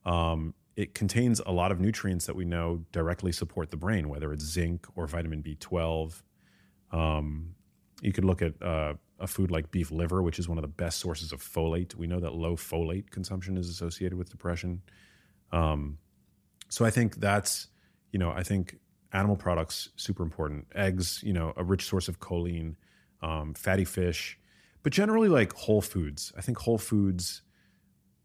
um, 0.05 0.55
it 0.77 0.95
contains 0.95 1.41
a 1.45 1.53
lot 1.53 1.73
of 1.73 1.81
nutrients 1.81 2.27
that 2.27 2.37
we 2.37 2.45
know 2.45 2.85
directly 2.93 3.33
support 3.33 3.71
the 3.71 3.77
brain, 3.77 4.09
whether 4.09 4.33
it's 4.33 4.45
zinc 4.45 4.87
or 4.95 5.07
vitamin 5.07 5.43
B12. 5.43 6.23
Um, 6.93 7.55
you 8.01 8.12
could 8.12 8.25
look 8.25 8.41
at 8.41 8.61
uh, 8.62 8.95
a 9.18 9.27
food 9.27 9.51
like 9.51 9.71
beef 9.71 9.91
liver, 9.91 10.23
which 10.23 10.39
is 10.39 10.49
one 10.49 10.59
of 10.59 10.62
the 10.62 10.68
best 10.68 10.99
sources 10.99 11.33
of 11.33 11.43
folate. 11.43 11.95
We 11.95 12.07
know 12.07 12.21
that 12.21 12.35
low 12.35 12.57
folate 12.57 13.11
consumption 13.11 13.57
is 13.59 13.68
associated 13.68 14.16
with 14.16 14.31
depression. 14.31 14.83
Um, 15.53 15.99
so 16.68 16.85
I 16.85 16.91
think 16.91 17.16
that's, 17.16 17.68
you 18.12 18.18
know, 18.18 18.31
I 18.31 18.43
think 18.43 18.79
animal 19.12 19.36
products 19.36 19.90
super 19.96 20.22
important. 20.22 20.66
Eggs, 20.74 21.22
you 21.22 21.32
know, 21.32 21.52
a 21.56 21.64
rich 21.64 21.84
source 21.84 22.08
of 22.08 22.20
choline, 22.20 22.76
um, 23.22 23.54
fatty 23.54 23.84
fish, 23.84 24.38
but 24.82 24.92
generally 24.92 25.28
like 25.28 25.52
whole 25.52 25.80
foods. 25.80 26.32
I 26.36 26.40
think 26.40 26.58
whole 26.58 26.78
foods, 26.78 27.42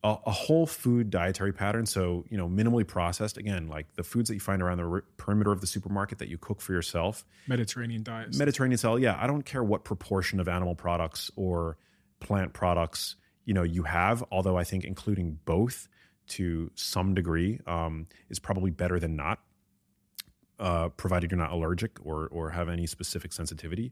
a, 0.03 0.15
a 0.25 0.31
whole 0.31 0.65
food 0.67 1.09
dietary 1.09 1.53
pattern. 1.53 1.85
So 1.85 2.25
you 2.29 2.37
know, 2.37 2.47
minimally 2.47 2.87
processed. 2.87 3.37
Again, 3.37 3.67
like 3.67 3.87
the 3.95 4.03
foods 4.03 4.29
that 4.29 4.35
you 4.35 4.39
find 4.39 4.61
around 4.61 4.77
the 4.77 4.89
r- 4.89 5.03
perimeter 5.17 5.51
of 5.51 5.61
the 5.61 5.67
supermarket 5.67 6.19
that 6.19 6.29
you 6.29 6.37
cook 6.37 6.61
for 6.61 6.73
yourself. 6.73 7.25
Mediterranean 7.47 8.03
diet. 8.03 8.35
Mediterranean 8.37 8.77
style, 8.77 8.99
yeah. 8.99 9.17
I 9.19 9.27
don't 9.27 9.43
care 9.43 9.63
what 9.63 9.83
proportion 9.83 10.39
of 10.39 10.47
animal 10.47 10.75
products 10.75 11.31
or 11.35 11.77
plant 12.19 12.53
products 12.53 13.15
you 13.45 13.53
know 13.53 13.63
you 13.63 13.83
have. 13.83 14.23
Although 14.31 14.57
I 14.57 14.63
think 14.63 14.83
including 14.83 15.39
both 15.45 15.87
to 16.27 16.71
some 16.75 17.13
degree 17.13 17.59
um, 17.67 18.07
is 18.29 18.39
probably 18.39 18.71
better 18.71 18.99
than 18.99 19.15
not, 19.15 19.39
uh, 20.59 20.89
provided 20.89 21.31
you're 21.31 21.37
not 21.37 21.51
allergic 21.51 21.97
or 22.03 22.27
or 22.27 22.51
have 22.51 22.69
any 22.69 22.85
specific 22.85 23.33
sensitivity. 23.33 23.91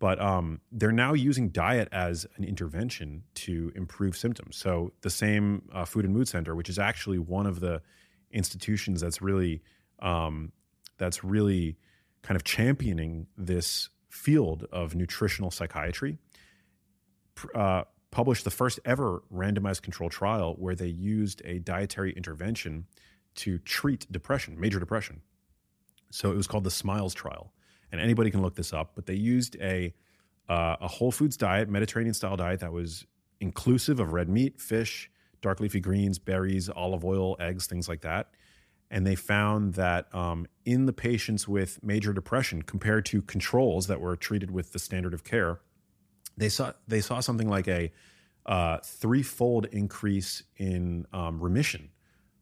But 0.00 0.20
um, 0.20 0.60
they're 0.72 0.92
now 0.92 1.14
using 1.14 1.50
diet 1.50 1.88
as 1.92 2.26
an 2.36 2.44
intervention 2.44 3.22
to 3.36 3.72
improve 3.76 4.16
symptoms. 4.16 4.56
So 4.56 4.92
the 5.02 5.10
same 5.10 5.62
uh, 5.72 5.84
Food 5.84 6.04
and 6.04 6.12
Mood 6.12 6.28
Center, 6.28 6.54
which 6.54 6.68
is 6.68 6.78
actually 6.78 7.18
one 7.18 7.46
of 7.46 7.60
the 7.60 7.80
institutions 8.32 9.00
that's 9.00 9.22
really 9.22 9.62
um, 10.00 10.52
that's 10.98 11.24
really 11.24 11.78
kind 12.22 12.36
of 12.36 12.44
championing 12.44 13.26
this 13.36 13.88
field 14.08 14.66
of 14.72 14.94
nutritional 14.94 15.50
psychiatry, 15.50 16.18
uh, 17.54 17.84
published 18.10 18.44
the 18.44 18.50
first 18.50 18.80
ever 18.84 19.22
randomized 19.32 19.82
control 19.82 20.08
trial 20.08 20.54
where 20.58 20.74
they 20.74 20.86
used 20.86 21.42
a 21.44 21.58
dietary 21.58 22.12
intervention 22.12 22.86
to 23.34 23.58
treat 23.58 24.06
depression, 24.10 24.58
major 24.58 24.78
depression. 24.78 25.20
So 26.10 26.30
it 26.30 26.36
was 26.36 26.46
called 26.46 26.64
the 26.64 26.70
Smiles 26.70 27.14
trial, 27.14 27.52
and 27.90 28.00
anybody 28.00 28.30
can 28.30 28.42
look 28.42 28.54
this 28.54 28.72
up. 28.72 28.92
But 28.94 29.06
they 29.06 29.14
used 29.14 29.56
a 29.60 29.94
uh, 30.48 30.76
a 30.80 30.88
whole 30.88 31.10
foods 31.10 31.36
diet, 31.36 31.68
Mediterranean 31.68 32.14
style 32.14 32.36
diet 32.36 32.60
that 32.60 32.72
was 32.72 33.06
inclusive 33.40 34.00
of 34.00 34.12
red 34.12 34.28
meat, 34.28 34.60
fish, 34.60 35.10
dark 35.40 35.60
leafy 35.60 35.80
greens, 35.80 36.18
berries, 36.18 36.68
olive 36.68 37.04
oil, 37.04 37.36
eggs, 37.40 37.66
things 37.66 37.88
like 37.88 38.02
that. 38.02 38.30
And 38.90 39.06
they 39.06 39.14
found 39.14 39.74
that 39.74 40.14
um, 40.14 40.46
in 40.64 40.86
the 40.86 40.92
patients 40.92 41.48
with 41.48 41.82
major 41.82 42.12
depression, 42.12 42.62
compared 42.62 43.06
to 43.06 43.22
controls 43.22 43.86
that 43.86 44.00
were 44.00 44.16
treated 44.16 44.50
with 44.50 44.72
the 44.72 44.78
standard 44.78 45.14
of 45.14 45.24
care, 45.24 45.60
they 46.36 46.48
saw 46.48 46.72
they 46.86 47.00
saw 47.00 47.20
something 47.20 47.48
like 47.48 47.68
a 47.68 47.92
uh, 48.46 48.78
threefold 48.84 49.66
increase 49.66 50.42
in 50.56 51.06
um, 51.12 51.40
remission 51.40 51.90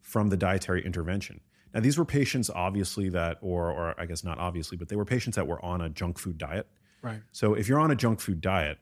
from 0.01 0.29
the 0.29 0.37
dietary 0.37 0.85
intervention. 0.85 1.41
Now, 1.75 1.81
these 1.81 1.97
were 1.99 2.05
patients, 2.05 2.51
obviously, 2.51 3.09
that, 3.11 3.39
or, 3.41 3.71
or 3.71 3.95
I 3.99 4.07
guess 4.07 4.23
not 4.25 4.39
obviously, 4.39 4.77
but 4.77 4.89
they 4.89 4.97
were 4.97 5.05
patients 5.05 5.37
that 5.37 5.47
were 5.47 5.65
on 5.65 5.81
a 5.81 5.89
junk 5.89 6.19
food 6.19 6.39
diet. 6.39 6.67
Right. 7.03 7.21
So 7.33 7.55
if 7.55 7.69
you're 7.69 7.81
on 7.81 7.91
a 7.91 7.97
junk 7.97 8.21
food 8.21 8.41
diet, 8.41 8.79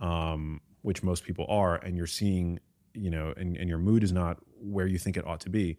um, 0.00 0.60
which 0.82 1.02
most 1.02 1.24
people 1.24 1.46
are, 1.48 1.76
and 1.76 1.96
you're 1.96 2.06
seeing, 2.06 2.58
you 2.94 3.10
know, 3.10 3.32
and, 3.36 3.56
and 3.56 3.68
your 3.68 3.78
mood 3.78 4.02
is 4.02 4.12
not 4.12 4.38
where 4.60 4.86
you 4.86 4.98
think 4.98 5.16
it 5.16 5.26
ought 5.26 5.40
to 5.40 5.50
be, 5.50 5.78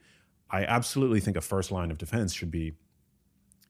I 0.50 0.64
absolutely 0.66 1.20
think 1.20 1.36
a 1.38 1.42
first 1.42 1.72
line 1.72 1.92
of 1.92 1.98
defense 1.98 2.34
should 2.34 2.52
be, 2.52 2.74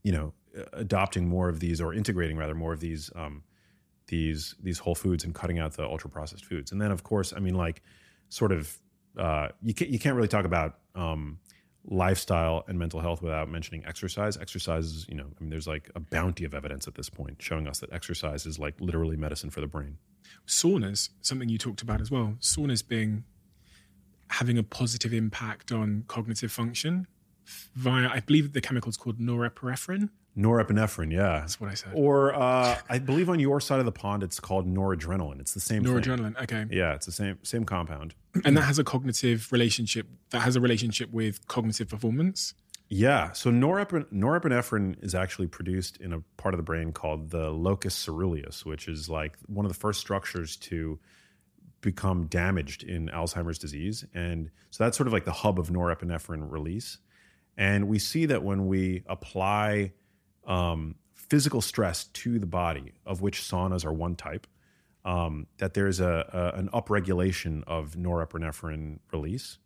you 0.03 0.11
know, 0.11 0.33
adopting 0.73 1.27
more 1.27 1.49
of 1.49 1.59
these 1.59 1.81
or 1.81 1.93
integrating 1.93 2.37
rather 2.37 2.53
more 2.53 2.73
of 2.73 2.79
these 2.79 3.09
um, 3.15 3.43
these 4.07 4.53
these 4.61 4.79
whole 4.79 4.93
foods 4.93 5.23
and 5.23 5.33
cutting 5.33 5.59
out 5.59 5.73
the 5.73 5.83
ultra 5.83 6.09
processed 6.09 6.45
foods. 6.45 6.71
And 6.71 6.81
then 6.81 6.91
of 6.91 7.03
course, 7.03 7.33
I 7.35 7.39
mean, 7.39 7.55
like, 7.55 7.81
sort 8.29 8.51
of, 8.51 8.77
uh, 9.17 9.47
you 9.61 9.73
can't 9.73 9.89
you 9.89 9.97
can't 9.97 10.15
really 10.15 10.27
talk 10.27 10.45
about 10.45 10.79
um, 10.93 11.39
lifestyle 11.85 12.63
and 12.67 12.79
mental 12.79 12.99
health 13.01 13.21
without 13.21 13.49
mentioning 13.49 13.83
exercise. 13.85 14.37
Exercise 14.37 14.85
is, 14.85 15.05
you 15.09 15.15
know, 15.15 15.25
I 15.25 15.43
mean, 15.43 15.49
there's 15.49 15.67
like 15.67 15.89
a 15.95 15.99
bounty 15.99 16.45
of 16.45 16.53
evidence 16.53 16.87
at 16.87 16.95
this 16.95 17.09
point 17.09 17.41
showing 17.41 17.67
us 17.67 17.79
that 17.79 17.91
exercise 17.91 18.45
is 18.45 18.57
like 18.57 18.79
literally 18.79 19.17
medicine 19.17 19.49
for 19.49 19.61
the 19.61 19.67
brain. 19.67 19.97
Saunas, 20.47 21.09
something 21.21 21.49
you 21.49 21.57
talked 21.57 21.81
about 21.81 21.99
as 22.01 22.09
well. 22.09 22.35
Saunas 22.39 22.87
being 22.87 23.25
having 24.29 24.57
a 24.57 24.63
positive 24.63 25.13
impact 25.13 25.71
on 25.71 26.05
cognitive 26.07 26.51
function 26.51 27.07
via, 27.75 28.07
I 28.07 28.19
believe 28.21 28.53
the 28.53 28.61
chemical 28.61 28.89
is 28.89 28.97
called 28.97 29.19
norepinephrine. 29.19 30.09
Norepinephrine, 30.37 31.11
yeah, 31.11 31.41
That's 31.41 31.61
what 31.61 31.69
I 31.69 31.75
said. 31.75 31.91
or 31.93 32.33
uh, 32.33 32.77
I 32.89 32.97
believe 32.99 33.29
on 33.29 33.39
your 33.39 33.59
side 33.59 33.79
of 33.79 33.85
the 33.85 33.91
pond, 33.91 34.23
it's 34.23 34.39
called 34.39 34.67
noradrenaline. 34.67 35.39
It's 35.39 35.53
the 35.53 35.59
same 35.59 35.83
thing. 35.83 35.93
Noradrenaline. 35.93 36.41
Okay. 36.41 36.65
Yeah, 36.71 36.95
it's 36.95 37.05
the 37.05 37.11
same 37.11 37.37
same 37.43 37.65
compound. 37.65 38.15
And 38.45 38.57
that 38.57 38.61
has 38.63 38.79
a 38.79 38.83
cognitive 38.83 39.51
relationship. 39.51 40.07
That 40.31 40.39
has 40.41 40.55
a 40.55 40.59
relationship 40.61 41.11
with 41.11 41.47
cognitive 41.47 41.89
performance. 41.89 42.55
Yeah. 42.89 43.31
So 43.33 43.51
norepin- 43.51 44.11
norepinephrine 44.11 45.03
is 45.03 45.13
actually 45.13 45.47
produced 45.47 45.97
in 45.97 46.13
a 46.13 46.21
part 46.37 46.55
of 46.55 46.57
the 46.57 46.63
brain 46.63 46.93
called 46.93 47.29
the 47.29 47.49
locus 47.51 47.95
ceruleus, 47.95 48.65
which 48.65 48.87
is 48.87 49.07
like 49.09 49.37
one 49.47 49.65
of 49.65 49.71
the 49.71 49.77
first 49.77 49.99
structures 49.99 50.55
to 50.57 50.99
become 51.81 52.25
damaged 52.25 52.83
in 52.83 53.09
Alzheimer's 53.09 53.59
disease. 53.59 54.03
And 54.15 54.49
so 54.71 54.83
that's 54.83 54.97
sort 54.97 55.05
of 55.07 55.13
like 55.13 55.25
the 55.25 55.31
hub 55.31 55.59
of 55.59 55.69
norepinephrine 55.69 56.49
release. 56.49 56.97
And 57.57 57.87
we 57.87 57.99
see 57.99 58.25
that 58.27 58.41
when 58.43 58.65
we 58.67 59.03
apply 59.07 59.91
um, 60.45 60.95
physical 61.13 61.61
stress 61.61 62.05
to 62.05 62.39
the 62.39 62.45
body, 62.45 62.93
of 63.05 63.21
which 63.21 63.41
saunas 63.41 63.85
are 63.85 63.93
one 63.93 64.15
type, 64.15 64.47
um, 65.05 65.47
that 65.57 65.73
there's 65.73 65.99
a, 65.99 66.51
a 66.55 66.57
an 66.57 66.69
upregulation 66.73 67.63
of 67.67 67.95
norepinephrine 67.95 68.99
release, 69.11 69.57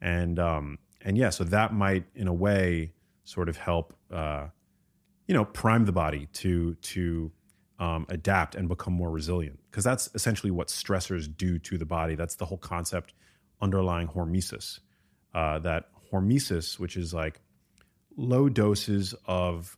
and 0.00 0.38
um, 0.38 0.78
and 1.02 1.16
yeah, 1.16 1.30
so 1.30 1.44
that 1.44 1.72
might 1.72 2.04
in 2.14 2.28
a 2.28 2.34
way 2.34 2.92
sort 3.24 3.48
of 3.48 3.56
help, 3.56 3.96
uh, 4.12 4.46
you 5.26 5.34
know, 5.34 5.44
prime 5.44 5.84
the 5.84 5.92
body 5.92 6.28
to 6.32 6.74
to 6.74 7.30
um, 7.78 8.06
adapt 8.08 8.54
and 8.54 8.68
become 8.68 8.92
more 8.92 9.10
resilient 9.10 9.58
because 9.70 9.84
that's 9.84 10.08
essentially 10.14 10.50
what 10.50 10.68
stressors 10.68 11.34
do 11.34 11.58
to 11.58 11.76
the 11.76 11.84
body. 11.84 12.14
That's 12.14 12.36
the 12.36 12.44
whole 12.44 12.58
concept 12.58 13.12
underlying 13.60 14.08
hormesis. 14.08 14.80
Uh, 15.34 15.58
that 15.60 15.88
hormesis, 16.12 16.78
which 16.78 16.96
is 16.96 17.12
like 17.12 17.40
low 18.16 18.48
doses 18.48 19.14
of 19.26 19.76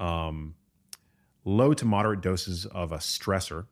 um, 0.00 0.54
low 1.44 1.74
to 1.74 1.84
moderate 1.84 2.20
doses 2.20 2.66
of 2.66 2.92
a 2.92 2.98
stressor 2.98 3.66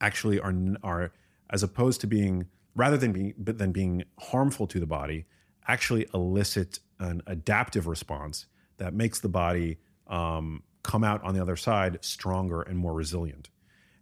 actually 0.00 0.40
are 0.40 0.54
are 0.82 1.12
as 1.50 1.62
opposed 1.62 2.00
to 2.00 2.06
being 2.06 2.46
rather 2.74 2.96
than 2.96 3.12
being 3.12 3.34
than 3.38 3.72
being 3.72 4.04
harmful 4.18 4.66
to 4.66 4.80
the 4.80 4.86
body 4.86 5.26
actually 5.68 6.06
elicit 6.14 6.78
an 7.00 7.22
adaptive 7.26 7.86
response 7.86 8.46
that 8.78 8.94
makes 8.94 9.20
the 9.20 9.28
body 9.28 9.78
um, 10.06 10.62
come 10.82 11.02
out 11.02 11.22
on 11.24 11.34
the 11.34 11.42
other 11.42 11.56
side 11.56 11.98
stronger 12.02 12.62
and 12.62 12.78
more 12.78 12.92
resilient. 12.92 13.50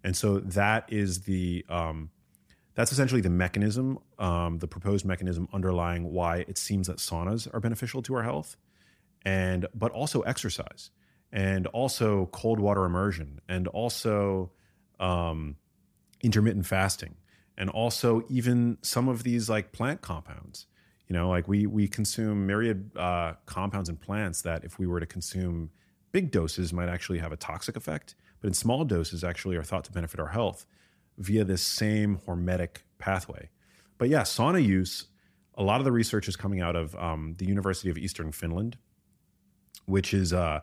And 0.03 0.17
so 0.17 0.41
that 0.41 0.93
is 0.93 1.23
the 1.23 1.65
um, 1.69 2.11
that's 2.75 2.93
essentially 2.93 3.21
the 3.21 3.31
mechanism 3.31 3.99
um, 4.19 4.59
the 4.59 4.69
proposed 4.69 5.05
mechanism 5.05 5.49
underlying 5.53 6.13
why 6.13 6.39
it 6.49 6.59
seems 6.59 6.89
that 6.89 6.99
saunas 6.99 7.53
are 7.55 7.61
beneficial 7.61 8.03
to 8.03 8.15
our 8.15 8.23
health. 8.23 8.57
And 9.25 9.67
but 9.75 9.91
also 9.93 10.21
exercise 10.23 10.91
and 11.35 11.67
also 11.67 12.27
cold 12.27 12.61
water 12.61 12.85
immersion 12.85 13.41
and 13.49 13.67
also 13.69 14.53
um, 15.01 15.57
intermittent 16.23 16.65
fasting 16.65 17.17
and 17.59 17.69
also 17.69 18.25
even 18.31 18.79
some 18.83 19.09
of 19.09 19.25
these 19.25 19.51
like 19.51 19.73
plant 19.73 20.01
compounds. 20.01 20.67
You 21.09 21.15
know 21.15 21.29
like 21.29 21.47
we 21.47 21.67
we 21.67 21.89
consume 21.89 22.47
myriad 22.47 22.97
uh, 22.97 23.35
compounds 23.45 23.91
in 23.91 23.97
plants 23.97 24.41
that 24.43 24.65
if 24.65 24.79
we 24.79 24.87
were 24.87 25.01
to 25.01 25.07
consume 25.07 25.71
big 26.13 26.31
doses 26.31 26.73
might 26.73 26.89
actually 26.89 27.19
have 27.19 27.33
a 27.33 27.37
toxic 27.37 27.77
effect 27.77 28.15
but 28.41 28.47
in 28.47 28.55
small 28.55 28.85
doses 28.85 29.25
actually 29.25 29.57
are 29.57 29.63
thought 29.65 29.85
to 29.85 29.93
benefit 29.93 30.21
our 30.21 30.29
health 30.29 30.65
via 31.19 31.45
this 31.45 31.63
same 31.63 32.21
hormetic 32.27 32.79
pathway. 32.99 33.51
But 33.99 34.09
yeah 34.09 34.23
sauna 34.23 34.65
use 34.65 35.07
a 35.57 35.63
lot 35.63 35.81
of 35.81 35.85
the 35.85 35.93
research 35.93 36.29
is 36.29 36.37
coming 36.37 36.61
out 36.61 36.77
of 36.77 36.95
um, 36.95 37.35
the 37.39 37.47
university 37.47 37.91
of 37.91 37.99
eastern 37.99 38.33
finland 38.33 38.79
which 39.87 40.15
is 40.15 40.33
uh, 40.33 40.61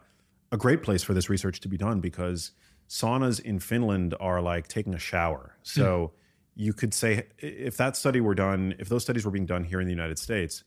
a 0.52 0.58
great 0.58 0.84
place 0.84 1.04
for 1.04 1.14
this 1.14 1.30
research 1.30 1.60
to 1.62 1.68
be 1.68 1.78
done 1.78 2.02
because 2.02 2.52
saunas 2.90 3.40
in 3.40 3.60
Finland 3.60 4.16
are 4.20 4.42
like 4.42 4.68
taking 4.68 4.94
a 4.94 5.00
shower. 5.00 5.56
So 5.64 6.12
you 6.56 6.74
could 6.74 6.94
say 6.94 7.28
if 7.38 7.78
that 7.78 7.96
study 7.96 8.20
were 8.20 8.36
done, 8.36 8.76
if 8.80 8.90
those 8.90 9.04
studies 9.04 9.26
were 9.26 9.32
being 9.32 9.46
done 9.46 9.64
here 9.64 9.80
in 9.80 9.88
the 9.88 9.94
United 9.94 10.20
States, 10.20 10.64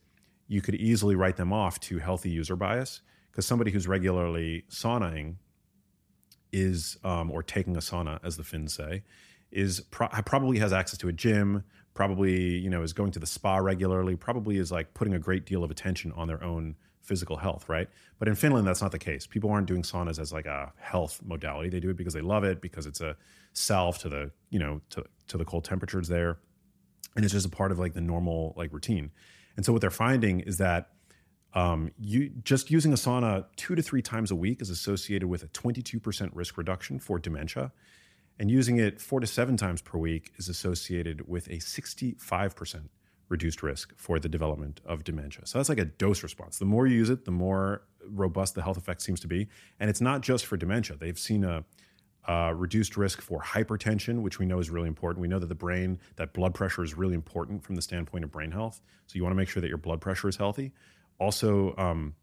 you 0.47 0.61
could 0.61 0.75
easily 0.75 1.15
write 1.15 1.37
them 1.37 1.53
off 1.53 1.79
to 1.81 1.99
healthy 1.99 2.29
user 2.29 2.55
bias 2.55 3.01
because 3.31 3.45
somebody 3.45 3.71
who's 3.71 3.87
regularly 3.87 4.63
saunaing 4.69 5.35
is 6.51 6.97
um, 7.03 7.29
or 7.31 7.43
taking 7.43 7.75
a 7.75 7.79
sauna, 7.79 8.19
as 8.23 8.37
the 8.37 8.43
Finns 8.43 8.73
say, 8.73 9.03
is 9.51 9.81
pro- 9.91 10.07
probably 10.25 10.57
has 10.59 10.73
access 10.73 10.97
to 10.99 11.07
a 11.07 11.13
gym, 11.13 11.63
probably 11.93 12.57
you 12.57 12.69
know 12.69 12.81
is 12.81 12.93
going 12.93 13.11
to 13.11 13.19
the 13.19 13.27
spa 13.27 13.57
regularly, 13.57 14.15
probably 14.15 14.57
is 14.57 14.71
like 14.71 14.93
putting 14.93 15.13
a 15.13 15.19
great 15.19 15.45
deal 15.45 15.63
of 15.63 15.71
attention 15.71 16.11
on 16.13 16.27
their 16.27 16.43
own 16.43 16.75
physical 17.05 17.37
health, 17.37 17.69
right? 17.69 17.87
But 18.19 18.27
in 18.27 18.35
Finland, 18.35 18.67
that's 18.67 18.81
not 18.81 18.91
the 18.91 18.99
case. 18.99 19.27
People 19.27 19.51
aren't 19.51 19.67
doing 19.67 19.83
saunas 19.83 20.19
as 20.19 20.33
like 20.33 20.45
a 20.45 20.73
health 20.77 21.21
modality. 21.23 21.69
They 21.69 21.79
do 21.79 21.89
it 21.89 21.97
because 21.97 22.13
they 22.13 22.21
love 22.21 22.43
it, 22.43 22.61
because 22.61 22.85
it's 22.85 23.01
a 23.01 23.15
salve 23.53 23.97
to 23.99 24.09
the 24.09 24.31
you 24.49 24.59
know 24.59 24.81
to 24.89 25.05
to 25.27 25.37
the 25.37 25.45
cold 25.45 25.63
temperatures 25.63 26.07
there, 26.07 26.39
and 27.15 27.23
it's 27.23 27.33
just 27.33 27.45
a 27.45 27.49
part 27.49 27.71
of 27.71 27.79
like 27.79 27.93
the 27.93 28.01
normal 28.01 28.53
like 28.57 28.73
routine. 28.73 29.11
And 29.55 29.65
so 29.65 29.71
what 29.71 29.81
they're 29.81 29.91
finding 29.91 30.41
is 30.41 30.57
that 30.57 30.89
um, 31.53 31.91
you 31.97 32.29
just 32.43 32.69
using 32.69 32.91
a 32.91 32.97
sauna 32.97 33.45
two 33.55 33.75
to 33.75 33.81
three 33.81 34.01
times 34.01 34.31
a 34.31 34.35
week 34.35 34.61
is 34.61 34.69
associated 34.69 35.29
with 35.29 35.43
a 35.43 35.47
22% 35.47 36.29
risk 36.33 36.57
reduction 36.57 36.99
for 36.99 37.17
dementia, 37.19 37.71
and 38.39 38.51
using 38.51 38.77
it 38.77 38.99
four 38.99 39.19
to 39.19 39.27
seven 39.27 39.55
times 39.55 39.81
per 39.81 39.97
week 39.97 40.31
is 40.37 40.49
associated 40.49 41.27
with 41.27 41.47
a 41.47 41.57
65% 41.57 42.89
reduced 43.29 43.63
risk 43.63 43.93
for 43.97 44.19
the 44.19 44.29
development 44.29 44.81
of 44.85 45.03
dementia. 45.03 45.45
So 45.45 45.57
that's 45.57 45.69
like 45.69 45.79
a 45.79 45.85
dose 45.85 46.23
response. 46.23 46.59
The 46.59 46.65
more 46.65 46.87
you 46.87 46.95
use 46.95 47.09
it, 47.09 47.25
the 47.25 47.31
more 47.31 47.81
robust 48.07 48.55
the 48.55 48.61
health 48.61 48.77
effect 48.77 49.01
seems 49.01 49.19
to 49.21 49.27
be. 49.27 49.47
And 49.79 49.89
it's 49.89 50.01
not 50.01 50.21
just 50.21 50.45
for 50.45 50.57
dementia. 50.57 50.97
They've 50.97 51.17
seen 51.17 51.43
a 51.43 51.65
uh, 52.27 52.53
reduced 52.55 52.97
risk 52.97 53.21
for 53.21 53.39
hypertension, 53.41 54.21
which 54.21 54.39
we 54.39 54.45
know 54.45 54.59
is 54.59 54.69
really 54.69 54.87
important. 54.87 55.21
We 55.21 55.27
know 55.27 55.39
that 55.39 55.49
the 55.49 55.55
brain, 55.55 55.99
that 56.15 56.33
blood 56.33 56.53
pressure 56.53 56.83
is 56.83 56.95
really 56.95 57.13
important 57.13 57.63
from 57.63 57.75
the 57.75 57.81
standpoint 57.81 58.23
of 58.23 58.31
brain 58.31 58.51
health. 58.51 58.81
So 59.07 59.15
you 59.15 59.23
want 59.23 59.33
to 59.33 59.37
make 59.37 59.49
sure 59.49 59.61
that 59.61 59.67
your 59.67 59.77
blood 59.77 60.01
pressure 60.01 60.27
is 60.27 60.37
healthy. 60.37 60.71
Also, 61.19 61.75
um, 61.77 62.15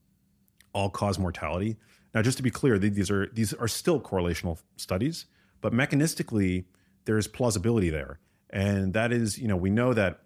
all 0.72 0.90
cause 0.90 1.18
mortality. 1.18 1.76
Now, 2.14 2.22
just 2.22 2.36
to 2.38 2.42
be 2.42 2.50
clear, 2.50 2.78
these 2.78 3.10
are 3.10 3.28
these 3.32 3.54
are 3.54 3.68
still 3.68 4.00
correlational 4.00 4.58
studies, 4.76 5.26
but 5.60 5.72
mechanistically, 5.72 6.64
there's 7.04 7.26
plausibility 7.26 7.88
there, 7.88 8.18
and 8.50 8.92
that 8.92 9.12
is, 9.12 9.38
you 9.38 9.48
know, 9.48 9.56
we 9.56 9.70
know 9.70 9.94
that 9.94 10.20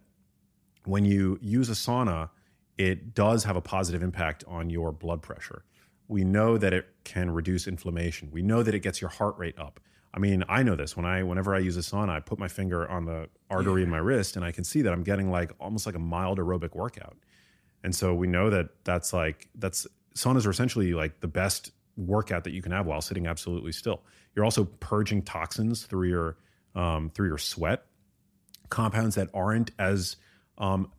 when 0.87 1.05
you 1.05 1.39
use 1.41 1.69
a 1.69 1.73
sauna, 1.73 2.31
it 2.79 3.15
does 3.15 3.45
have 3.45 3.57
a 3.57 3.61
positive 3.61 4.03
impact 4.03 4.45
on 4.47 4.71
your 4.71 4.93
blood 4.93 5.23
pressure. 5.23 5.65
We 6.09 6.25
know 6.25 6.59
that 6.59 6.73
it 6.73 6.87
can 7.05 7.31
reduce 7.31 7.67
inflammation. 7.67 8.31
We 8.31 8.43
know 8.43 8.63
that 8.63 8.75
it 8.75 8.81
gets 8.81 9.01
your 9.01 9.11
heart 9.11 9.37
rate 9.39 9.59
up. 9.59 9.81
I 10.15 10.19
mean, 10.19 10.45
I 10.49 10.63
know 10.63 10.77
this 10.77 10.97
when 10.97 11.05
I 11.05 11.23
whenever 11.23 11.55
I 11.55 11.59
use 11.59 11.77
a 11.77 11.81
sauna, 11.81 12.11
I 12.11 12.21
put 12.21 12.39
my 12.39 12.49
finger 12.49 12.89
on 12.89 13.05
the 13.05 13.29
artery 13.51 13.83
in 13.83 13.91
my 13.91 13.99
wrist 13.99 14.37
and 14.37 14.45
I 14.45 14.53
can 14.53 14.65
see 14.65 14.83
that 14.83 14.93
I'm 14.93 15.03
getting 15.03 15.31
like 15.31 15.53
almost 15.61 15.85
like 15.85 15.95
a 15.95 16.01
mild 16.01 16.39
aerobic 16.39 16.75
workout. 16.75 17.17
And 17.85 17.95
so 17.95 18.15
we 18.15 18.27
know 18.27 18.49
that 18.49 18.71
that's 18.85 19.13
like 19.13 19.49
that's 19.55 19.87
saunas 20.15 20.47
are 20.47 20.51
essentially 20.51 20.95
like 20.95 21.21
the 21.21 21.29
best 21.29 21.71
workout 21.97 22.45
that 22.45 22.53
you 22.53 22.63
can 22.63 22.73
have 22.73 22.87
while 22.87 23.01
sitting 23.01 23.27
absolutely 23.27 23.73
still. 23.73 24.03
You're 24.35 24.45
also 24.45 24.65
purging 24.65 25.23
toxins 25.23 25.85
through 25.85 26.09
your 26.09 26.37
um, 26.75 27.11
through 27.11 27.29
your 27.29 27.39
sweat, 27.39 27.85
compounds 28.71 29.17
that 29.17 29.29
aren't 29.35 29.71
as 29.79 30.17
um, 30.59 30.91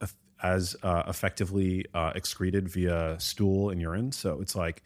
as 0.41 0.75
uh, 0.83 1.03
effectively 1.07 1.85
uh, 1.93 2.11
excreted 2.15 2.69
via 2.69 3.19
stool 3.19 3.69
and 3.69 3.81
urine. 3.81 4.11
So 4.11 4.39
it's 4.41 4.55
like, 4.55 4.83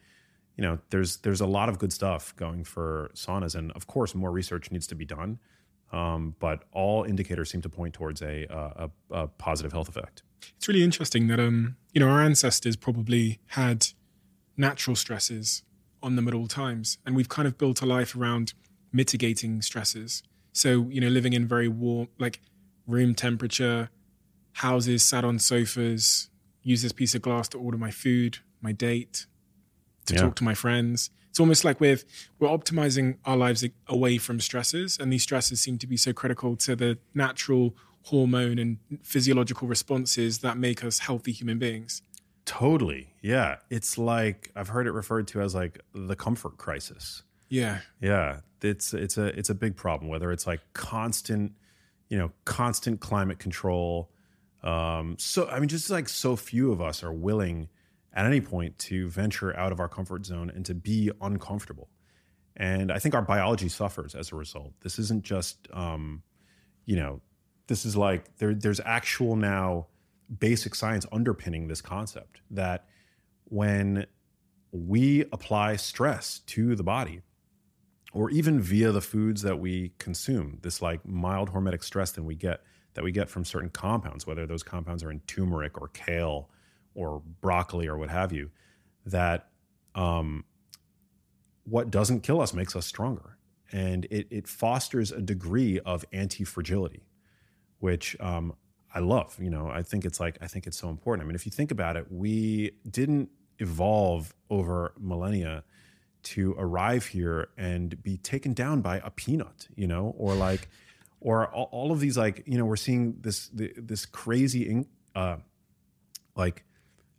you 0.58 0.64
know, 0.64 0.80
there's 0.90 1.18
there's 1.18 1.42
a 1.42 1.46
lot 1.46 1.70
of 1.70 1.80
good 1.80 1.94
stuff 1.94 2.36
going 2.36 2.64
for 2.64 3.12
saunas, 3.16 3.56
and 3.56 3.72
of 3.74 3.88
course, 3.88 4.14
more 4.14 4.32
research 4.32 4.72
needs 4.72 4.88
to 4.88 4.96
be 4.96 5.06
done. 5.06 5.40
Um, 5.92 6.36
but 6.40 6.64
all 6.72 7.04
indicators 7.04 7.50
seem 7.50 7.62
to 7.64 7.70
point 7.70 7.94
towards 7.94 8.22
a, 8.22 8.46
a, 8.50 8.90
a 9.10 9.28
positive 9.28 9.74
health 9.74 9.90
effect. 9.90 10.24
It's 10.56 10.68
really 10.68 10.84
interesting 10.84 11.28
that 11.28 11.40
um, 11.40 11.76
you 11.94 12.00
know 12.00 12.08
our 12.08 12.22
ancestors 12.22 12.76
probably 12.76 13.40
had 13.48 13.88
natural 14.56 14.96
stresses 14.96 15.64
on 16.04 16.16
them 16.16 16.28
at 16.28 16.34
all 16.34 16.48
times, 16.48 16.98
and 17.06 17.16
we've 17.16 17.30
kind 17.30 17.48
of 17.48 17.58
built 17.58 17.82
a 17.82 17.86
life 17.86 18.16
around 18.16 18.54
mitigating 18.94 19.62
stresses. 19.62 20.24
So 20.54 20.88
you 20.90 21.02
know, 21.02 21.08
living 21.08 21.34
in 21.34 21.48
very 21.48 21.68
warm, 21.68 22.10
like 22.20 22.40
room 22.88 23.16
temperature 23.16 23.90
houses, 24.54 25.04
sat 25.04 25.24
on 25.24 25.40
sofas, 25.40 26.30
use 26.64 26.82
this 26.82 26.92
piece 26.92 27.16
of 27.16 27.22
glass 27.22 27.48
to 27.50 27.58
order 27.58 27.78
my 27.78 27.92
food, 27.92 28.40
my 28.62 28.72
date, 28.72 29.26
to 30.06 30.14
yeah. 30.14 30.22
talk 30.22 30.36
to 30.36 30.44
my 30.44 30.54
friends. 30.54 31.10
It's 31.30 31.40
almost 31.40 31.64
like 31.64 31.80
we're 31.80 32.00
we're 32.40 32.50
optimizing 32.50 33.18
our 33.26 33.38
lives 33.38 33.66
away 33.88 34.18
from 34.18 34.40
stresses, 34.40 34.98
and 35.00 35.12
these 35.14 35.24
stresses 35.24 35.62
seem 35.62 35.78
to 35.78 35.88
be 35.88 35.98
so 35.98 36.12
critical 36.12 36.56
to 36.58 36.76
the 36.76 36.98
natural 37.14 37.76
hormone 38.04 38.58
and 38.60 38.78
physiological 39.04 39.68
responses 39.68 40.40
that 40.40 40.58
make 40.58 40.84
us 40.84 41.00
healthy 41.00 41.32
human 41.32 41.60
beings. 41.60 42.02
Totally. 42.46 43.14
Yeah. 43.22 43.58
It's 43.70 43.98
like 43.98 44.52
I've 44.56 44.70
heard 44.70 44.88
it 44.88 44.92
referred 44.92 45.28
to 45.30 45.42
as 45.42 45.54
like 45.54 45.80
the 45.94 46.16
comfort 46.16 46.58
crisis. 46.58 47.24
Yeah. 47.50 47.80
Yeah. 48.02 48.40
It's 48.62 48.94
it's 48.94 49.18
a 49.18 49.28
it's 49.38 49.50
a 49.50 49.56
big 49.56 49.76
problem 49.76 50.10
whether 50.10 50.32
it's 50.32 50.48
like 50.48 50.62
constant, 50.74 51.54
you 52.10 52.18
know, 52.18 52.32
constant 52.46 53.00
climate 53.00 53.40
control, 53.40 54.10
um, 54.64 55.16
so 55.18 55.48
I 55.48 55.60
mean, 55.60 55.70
just 55.70 55.90
like 55.90 56.10
so 56.10 56.36
few 56.36 56.72
of 56.72 56.82
us 56.82 57.04
are 57.04 57.14
willing 57.14 57.70
at 58.14 58.26
any 58.26 58.42
point 58.42 58.78
to 58.78 59.10
venture 59.10 59.56
out 59.58 59.72
of 59.72 59.80
our 59.80 59.88
comfort 59.88 60.26
zone 60.26 60.52
and 60.54 60.66
to 60.66 60.74
be 60.74 61.12
uncomfortable. 61.22 61.90
And 62.58 62.92
I 62.92 63.00
think 63.00 63.16
our 63.16 63.22
biology 63.22 63.70
suffers 63.70 64.14
as 64.14 64.32
a 64.32 64.36
result. 64.36 64.74
This 64.82 65.00
isn't 65.00 65.24
just, 65.24 65.68
um, 65.72 66.22
you 66.86 66.98
know, 66.98 67.22
this 67.68 67.86
is 67.86 67.96
like 67.96 68.38
there, 68.38 68.54
there's 68.54 68.82
actual 68.84 69.36
now 69.36 69.88
basic 70.40 70.76
science 70.76 71.06
underpinning 71.12 71.68
this 71.68 71.82
concept 71.82 72.42
that 72.52 72.86
when 73.46 74.06
we 74.72 75.22
apply 75.32 75.78
stress 75.78 76.40
to 76.40 76.76
the 76.76 76.84
body, 76.84 77.22
or 78.14 78.30
even 78.30 78.60
via 78.60 78.92
the 78.92 79.02
foods 79.02 79.42
that 79.42 79.60
we 79.60 79.94
consume, 79.98 80.60
this 80.62 80.82
like 80.82 81.06
mild 81.06 81.54
hormetic 81.54 81.84
stress 81.84 82.12
that 82.12 82.24
we 82.24 82.36
get, 82.36 82.62
that 82.94 83.04
we 83.04 83.12
get 83.12 83.30
from 83.30 83.46
certain 83.46 83.70
compounds, 83.70 84.28
whether 84.28 84.46
those 84.46 84.64
compounds 84.64 85.04
are 85.04 85.12
in 85.12 85.20
turmeric 85.22 85.80
or 85.82 85.88
kale 85.90 86.50
or 86.94 87.22
broccoli 87.42 87.88
or 87.88 87.98
what 87.98 88.10
have 88.10 88.34
you, 88.34 88.50
that 89.06 89.50
um, 89.96 90.44
what 91.64 91.90
doesn't 91.90 92.22
kill 92.22 92.42
us 92.42 92.54
makes 92.54 92.76
us 92.76 92.86
stronger. 92.86 93.38
And 93.72 94.06
it, 94.06 94.28
it 94.30 94.48
fosters 94.48 95.12
a 95.12 95.22
degree 95.22 95.80
of 95.80 96.04
anti 96.12 96.44
fragility, 96.44 97.04
which 97.80 98.18
um, 98.20 98.54
I 98.94 99.00
love. 99.00 99.38
You 99.40 99.50
know, 99.50 99.70
I 99.70 99.82
think 99.82 100.04
it's 100.04 100.20
like, 100.20 100.38
I 100.42 100.48
think 100.48 100.68
it's 100.68 100.78
so 100.78 100.90
important. 100.90 101.26
I 101.26 101.28
mean, 101.28 101.36
if 101.36 101.46
you 101.46 101.52
think 101.52 101.72
about 101.72 101.96
it, 101.96 102.08
we 102.12 102.72
didn't 102.90 103.30
evolve 103.60 104.34
over 104.50 104.94
millennia 105.00 105.64
to 106.24 106.54
arrive 106.58 107.06
here 107.06 107.50
and 107.58 108.02
be 108.04 108.18
taken 108.18 108.54
down 108.54 108.82
by 108.82 108.98
a 108.98 109.10
peanut, 109.10 109.70
you 109.76 109.88
know, 109.88 110.14
or 110.18 110.36
like, 110.36 110.68
or 111.22 111.48
all, 111.48 111.70
all, 111.72 111.92
of 111.92 112.00
these 112.00 112.18
like 112.18 112.44
you 112.46 112.58
know 112.58 112.66
we're 112.66 112.76
seeing 112.76 113.16
this 113.22 113.50
this 113.54 114.06
crazy 114.06 114.86
uh, 115.16 115.38
like 116.36 116.66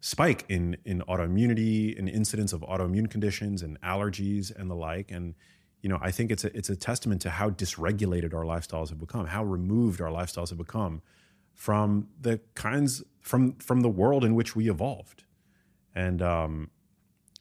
spike 0.00 0.44
in 0.48 0.76
in 0.84 1.00
autoimmunity 1.08 1.98
and 1.98 2.08
incidence 2.08 2.52
of 2.52 2.60
autoimmune 2.62 3.08
conditions 3.08 3.62
and 3.62 3.80
allergies 3.80 4.54
and 4.54 4.70
the 4.70 4.74
like. 4.74 5.10
And 5.10 5.34
you 5.80 5.88
know 5.88 5.98
i 6.00 6.12
think 6.12 6.30
it's 6.30 6.44
a 6.44 6.56
it's 6.56 6.70
a 6.70 6.76
testament 6.76 7.20
to 7.22 7.30
how 7.30 7.50
dysregulated 7.50 8.32
our 8.34 8.44
lifestyles 8.44 8.90
have 8.90 9.00
become 9.00 9.26
how 9.26 9.42
removed 9.42 10.00
our 10.00 10.10
lifestyles 10.10 10.50
have 10.50 10.58
become 10.58 11.02
from 11.54 12.08
the 12.20 12.40
kinds 12.54 13.02
from 13.20 13.54
from 13.56 13.80
the 13.80 13.88
world 13.88 14.24
in 14.24 14.34
which 14.34 14.56
we 14.56 14.70
evolved. 14.70 15.24
And 15.94 16.22
um 16.22 16.70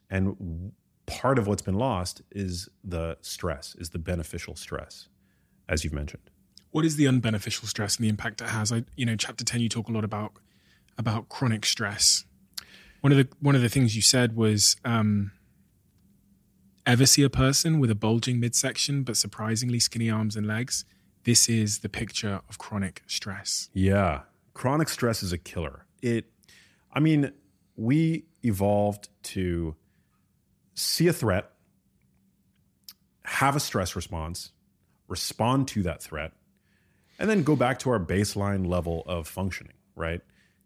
and 0.09 0.74
part 1.05 1.39
of 1.39 1.47
what's 1.47 1.62
been 1.62 1.76
lost 1.76 2.22
is 2.32 2.70
the 2.84 3.18
stress 3.22 3.76
is 3.80 3.89
the 3.89 3.99
beneficial 3.99 4.55
stress 4.55 5.07
as 5.68 5.84
you've 5.84 5.93
mentioned 5.93 6.31
what 6.72 6.86
is 6.86 6.96
the 6.96 7.06
unbeneficial 7.06 7.66
stress 7.66 7.98
and 7.98 8.06
the 8.06 8.10
impact 8.10 8.42
it 8.42 8.50
has? 8.50 8.72
I, 8.72 8.84
you 8.96 9.06
know, 9.06 9.16
chapter 9.16 9.44
ten, 9.44 9.62
you 9.62 9.70
talk 9.70 9.88
a 9.88 9.92
lot 9.92 10.04
about 10.04 10.34
about 10.98 11.30
chronic 11.30 11.66
stress. 11.66 12.26
One 13.02 13.12
of 13.12 13.18
the 13.18 13.28
one 13.40 13.56
of 13.56 13.62
the 13.62 13.70
things 13.70 13.96
you 13.96 14.02
said 14.02 14.36
was 14.36 14.76
um, 14.86 15.32
ever 16.86 17.06
see 17.06 17.24
a 17.24 17.30
person 17.30 17.80
with 17.80 17.90
a 17.92 17.96
bulging 17.96 18.40
midsection 18.40 19.04
but 19.04 19.18
surprisingly 19.18 19.80
skinny 19.80 20.10
arms 20.10 20.36
and 20.36 20.48
legs. 20.48 20.86
This 21.24 21.48
is 21.48 21.80
the 21.80 21.90
picture 21.90 22.42
of 22.50 22.58
chronic 22.58 23.04
stress. 23.08 23.70
Yeah, 23.74 24.22
chronic 24.54 24.90
stress 24.90 25.22
is 25.22 25.32
a 25.32 25.38
killer. 25.38 25.86
It, 26.02 26.26
I 26.92 27.00
mean, 27.00 27.32
we 27.76 28.26
evolved 28.44 29.10
to 29.24 29.76
see 30.74 31.08
a 31.08 31.14
threat, 31.14 31.52
have 33.24 33.56
a 33.56 33.60
stress 33.60 33.96
response, 33.96 34.52
respond 35.08 35.68
to 35.70 35.84
that 35.84 36.02
threat, 36.02 36.34
and 37.22 37.30
then 37.30 37.44
go 37.44 37.56
back 37.56 37.78
to 37.78 37.92
our 37.92 38.00
baseline 38.00 38.68
level 38.68 39.04
of 39.06 39.28
functioning, 39.28 39.76
right? 39.96 40.22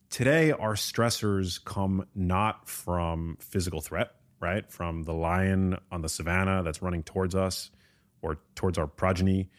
Today, 0.10 0.54
our 0.54 0.76
stressors 0.76 1.62
come 1.64 2.08
not 2.16 2.70
from 2.70 3.36
physical 3.42 3.82
threat, 3.82 4.12
right? 4.40 4.72
From 4.72 5.04
the 5.04 5.12
lion 5.12 5.78
on 5.92 6.02
the 6.02 6.08
savannah 6.08 6.64
that's 6.64 6.82
running 6.82 7.04
towards 7.04 7.36
us 7.36 7.72
or 8.22 8.40
towards 8.56 8.78
our 8.78 8.88
progeny. 8.88 9.50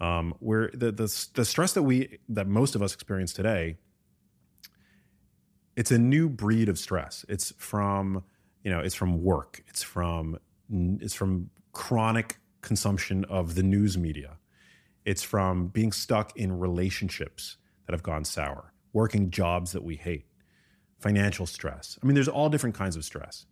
Um, 0.00 0.34
where 0.40 0.70
the, 0.74 0.90
the 0.90 1.28
the 1.34 1.44
stress 1.44 1.74
that 1.74 1.84
we 1.84 2.18
that 2.30 2.48
most 2.48 2.74
of 2.74 2.82
us 2.82 2.94
experience 2.94 3.32
today, 3.32 3.76
it's 5.76 5.92
a 5.92 5.98
new 5.98 6.28
breed 6.28 6.68
of 6.68 6.80
stress. 6.80 7.24
It's 7.28 7.52
from 7.58 8.24
you 8.64 8.72
know 8.72 8.80
it's 8.80 8.96
from 8.96 9.22
work. 9.22 9.62
It's 9.68 9.84
from 9.84 10.36
it's 10.72 11.14
from 11.14 11.50
chronic 11.70 12.38
consumption 12.60 13.24
of 13.26 13.54
the 13.54 13.62
news 13.62 13.96
media. 13.96 14.39
It's 15.04 15.22
from 15.22 15.68
being 15.68 15.92
stuck 15.92 16.36
in 16.36 16.58
relationships 16.58 17.56
that 17.86 17.92
have 17.92 18.02
gone 18.02 18.24
sour, 18.24 18.72
working 18.92 19.30
jobs 19.30 19.72
that 19.72 19.82
we 19.82 19.96
hate, 19.96 20.26
financial 20.98 21.46
stress. 21.46 21.98
I 22.02 22.06
mean, 22.06 22.14
there's 22.14 22.28
all 22.28 22.48
different 22.48 22.76
kinds 22.76 22.96
of 22.96 23.04
stress. 23.04 23.46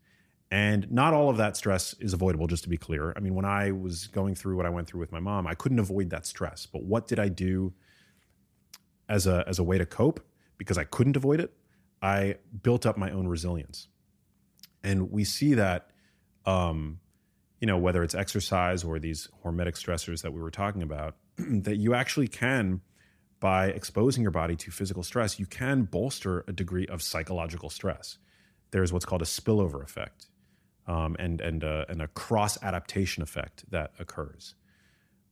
And 0.51 0.91
not 0.91 1.13
all 1.13 1.29
of 1.29 1.37
that 1.37 1.57
stress 1.57 1.95
is 2.01 2.15
avoidable, 2.15 2.47
just 2.47 2.63
to 2.63 2.71
be 2.71 2.79
clear. 2.79 3.13
I 3.17 3.21
mean, 3.21 3.35
when 3.35 3.45
I 3.45 3.71
was 3.71 4.07
going 4.07 4.35
through 4.35 4.57
what 4.57 4.65
I 4.65 4.71
went 4.71 4.89
through 4.89 5.01
with 5.01 5.13
my 5.13 5.21
mom, 5.21 5.47
I 5.47 5.55
couldn't 5.55 5.79
avoid 5.79 6.11
that 6.11 6.25
stress. 6.25 6.65
But 6.65 6.85
what 6.85 7.07
did 7.07 7.19
I 7.19 7.29
do 7.29 7.75
as 9.09 9.27
a, 9.27 9.45
as 9.47 9.59
a 9.59 9.63
way 9.63 9.77
to 9.77 9.85
cope? 9.85 10.21
Because 10.57 10.79
I 10.79 10.85
couldn't 10.85 11.17
avoid 11.17 11.41
it, 11.41 11.53
I 12.01 12.37
built 12.63 12.87
up 12.87 12.97
my 12.97 13.11
own 13.11 13.29
resilience. 13.29 13.89
And 14.83 15.11
we 15.11 15.25
see 15.25 15.55
that, 15.55 15.91
um, 16.47 17.01
you 17.61 17.67
know, 17.67 17.77
whether 17.77 18.03
it's 18.03 18.15
exercise 18.15 18.85
or 18.85 18.99
these 18.99 19.29
hormetic 19.45 19.75
stressors 19.75 20.23
that 20.23 20.33
we 20.33 20.41
were 20.41 20.51
talking 20.51 20.83
about, 20.83 21.17
that 21.65 21.77
you 21.77 21.95
actually 21.95 22.29
can 22.29 22.81
by 23.41 23.67
exposing 23.67 24.23
your 24.23 24.33
body 24.33 24.57
to 24.57 24.71
physical 24.71 25.03
stress, 25.03 25.39
you 25.39 25.47
can 25.47 25.83
bolster 25.83 26.45
a 26.49 26.53
degree 26.53 26.87
of 26.87 27.03
psychological 27.03 27.71
stress. 27.71 28.19
There's 28.73 28.93
what's 28.93 29.05
called 29.05 29.23
a 29.23 29.27
spillover 29.27 29.83
effect 29.83 30.27
um, 30.87 31.17
and, 31.19 31.41
and, 31.41 31.63
uh, 31.63 31.85
and 31.89 32.03
a 32.03 32.09
cross 32.09 32.61
adaptation 32.63 33.23
effect 33.23 33.65
that 33.71 33.93
occurs. 33.99 34.55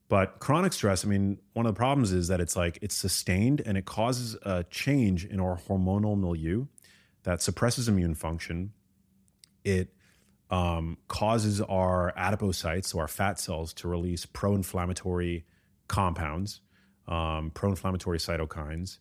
But 0.09 0.39
chronic 0.39 0.71
stress, 0.71 1.03
I 1.03 1.09
mean, 1.09 1.39
one 1.51 1.65
of 1.65 1.75
the 1.75 1.77
problems 1.77 2.13
is 2.13 2.29
that 2.29 2.39
it's 2.39 2.55
like 2.55 2.79
it's 2.81 2.95
sustained 2.95 3.61
and 3.65 3.77
it 3.77 3.85
causes 3.85 4.37
a 4.43 4.63
change 4.63 5.25
in 5.25 5.41
our 5.41 5.57
hormonal 5.57 6.17
milieu 6.17 6.67
that 7.23 7.41
suppresses 7.41 7.89
immune 7.89 8.15
function. 8.15 8.71
It 9.65 9.93
um, 10.49 10.97
causes 11.09 11.59
our 11.59 12.13
adipocytes, 12.17 12.85
so 12.85 12.99
our 12.99 13.09
fat 13.09 13.37
cells, 13.37 13.73
to 13.73 13.89
release 13.89 14.25
pro 14.25 14.55
inflammatory 14.55 15.45
compounds, 15.87 16.61
um, 17.07 17.51
pro 17.53 17.69
inflammatory 17.69 18.17
cytokines. 18.17 18.99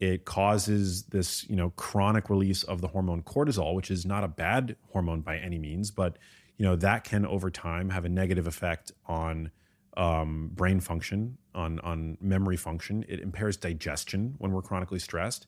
It 0.00 0.24
causes 0.24 1.04
this, 1.04 1.48
you 1.48 1.54
know, 1.54 1.70
chronic 1.70 2.28
release 2.28 2.64
of 2.64 2.80
the 2.80 2.88
hormone 2.88 3.22
cortisol, 3.22 3.74
which 3.74 3.90
is 3.90 4.04
not 4.04 4.24
a 4.24 4.28
bad 4.28 4.76
hormone 4.90 5.20
by 5.20 5.38
any 5.38 5.58
means, 5.58 5.90
but 5.90 6.18
you 6.58 6.64
know 6.64 6.76
that 6.76 7.04
can 7.04 7.26
over 7.26 7.50
time 7.50 7.90
have 7.90 8.04
a 8.04 8.08
negative 8.08 8.46
effect 8.46 8.92
on 9.06 9.50
um, 9.96 10.50
brain 10.54 10.80
function, 10.80 11.38
on 11.54 11.78
on 11.80 12.18
memory 12.20 12.56
function. 12.56 13.04
It 13.08 13.20
impairs 13.20 13.56
digestion 13.56 14.34
when 14.38 14.52
we're 14.52 14.62
chronically 14.62 14.98
stressed, 14.98 15.46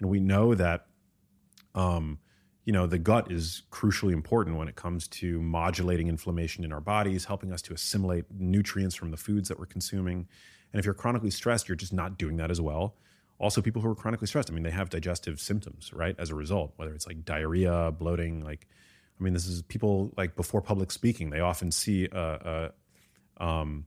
and 0.00 0.08
we 0.08 0.20
know 0.20 0.54
that, 0.54 0.86
um, 1.74 2.18
you 2.66 2.72
know, 2.72 2.84
the 2.84 2.98
gut 2.98 3.30
is 3.30 3.62
crucially 3.70 4.12
important 4.12 4.56
when 4.56 4.66
it 4.66 4.74
comes 4.74 5.06
to 5.06 5.40
modulating 5.40 6.08
inflammation 6.08 6.64
in 6.64 6.72
our 6.72 6.80
bodies, 6.80 7.24
helping 7.24 7.52
us 7.52 7.62
to 7.62 7.72
assimilate 7.72 8.24
nutrients 8.36 8.96
from 8.96 9.12
the 9.12 9.16
foods 9.16 9.48
that 9.48 9.58
we're 9.58 9.66
consuming. 9.66 10.26
And 10.72 10.80
if 10.80 10.84
you're 10.84 10.92
chronically 10.92 11.30
stressed, 11.30 11.68
you're 11.68 11.76
just 11.76 11.92
not 11.92 12.18
doing 12.18 12.36
that 12.38 12.50
as 12.50 12.60
well. 12.60 12.96
Also, 13.38 13.62
people 13.62 13.80
who 13.80 13.88
are 13.88 13.94
chronically 13.94 14.26
stressed, 14.26 14.50
I 14.50 14.52
mean, 14.54 14.64
they 14.64 14.72
have 14.72 14.90
digestive 14.90 15.38
symptoms, 15.38 15.92
right? 15.92 16.16
As 16.18 16.30
a 16.30 16.34
result, 16.34 16.72
whether 16.74 16.92
it's 16.92 17.06
like 17.06 17.24
diarrhea, 17.24 17.92
bloating, 17.92 18.42
like, 18.42 18.66
I 19.20 19.22
mean, 19.22 19.32
this 19.32 19.46
is 19.46 19.62
people 19.62 20.12
like 20.16 20.34
before 20.34 20.60
public 20.60 20.90
speaking, 20.90 21.30
they 21.30 21.40
often 21.40 21.70
see 21.70 22.08
a, 22.10 22.72
a 23.38 23.44
um, 23.44 23.86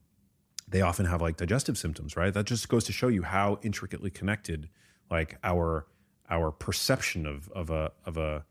they 0.70 0.82
often 0.82 1.06
have 1.06 1.22
like 1.22 1.36
digestive 1.36 1.78
symptoms, 1.78 2.16
right? 2.16 2.34
That 2.34 2.46
just 2.46 2.70
goes 2.70 2.86
to 2.86 2.94
show 2.94 3.10
you 3.10 3.24
how 3.24 3.60
intricately 3.62 4.10
connected 4.10 4.70
like 5.12 5.38
our 5.44 5.86
our 6.30 6.52
perception 6.52 7.26
of 7.26 7.50
of 7.50 7.70
a 7.70 7.92
of 8.06 8.16
a 8.16 8.46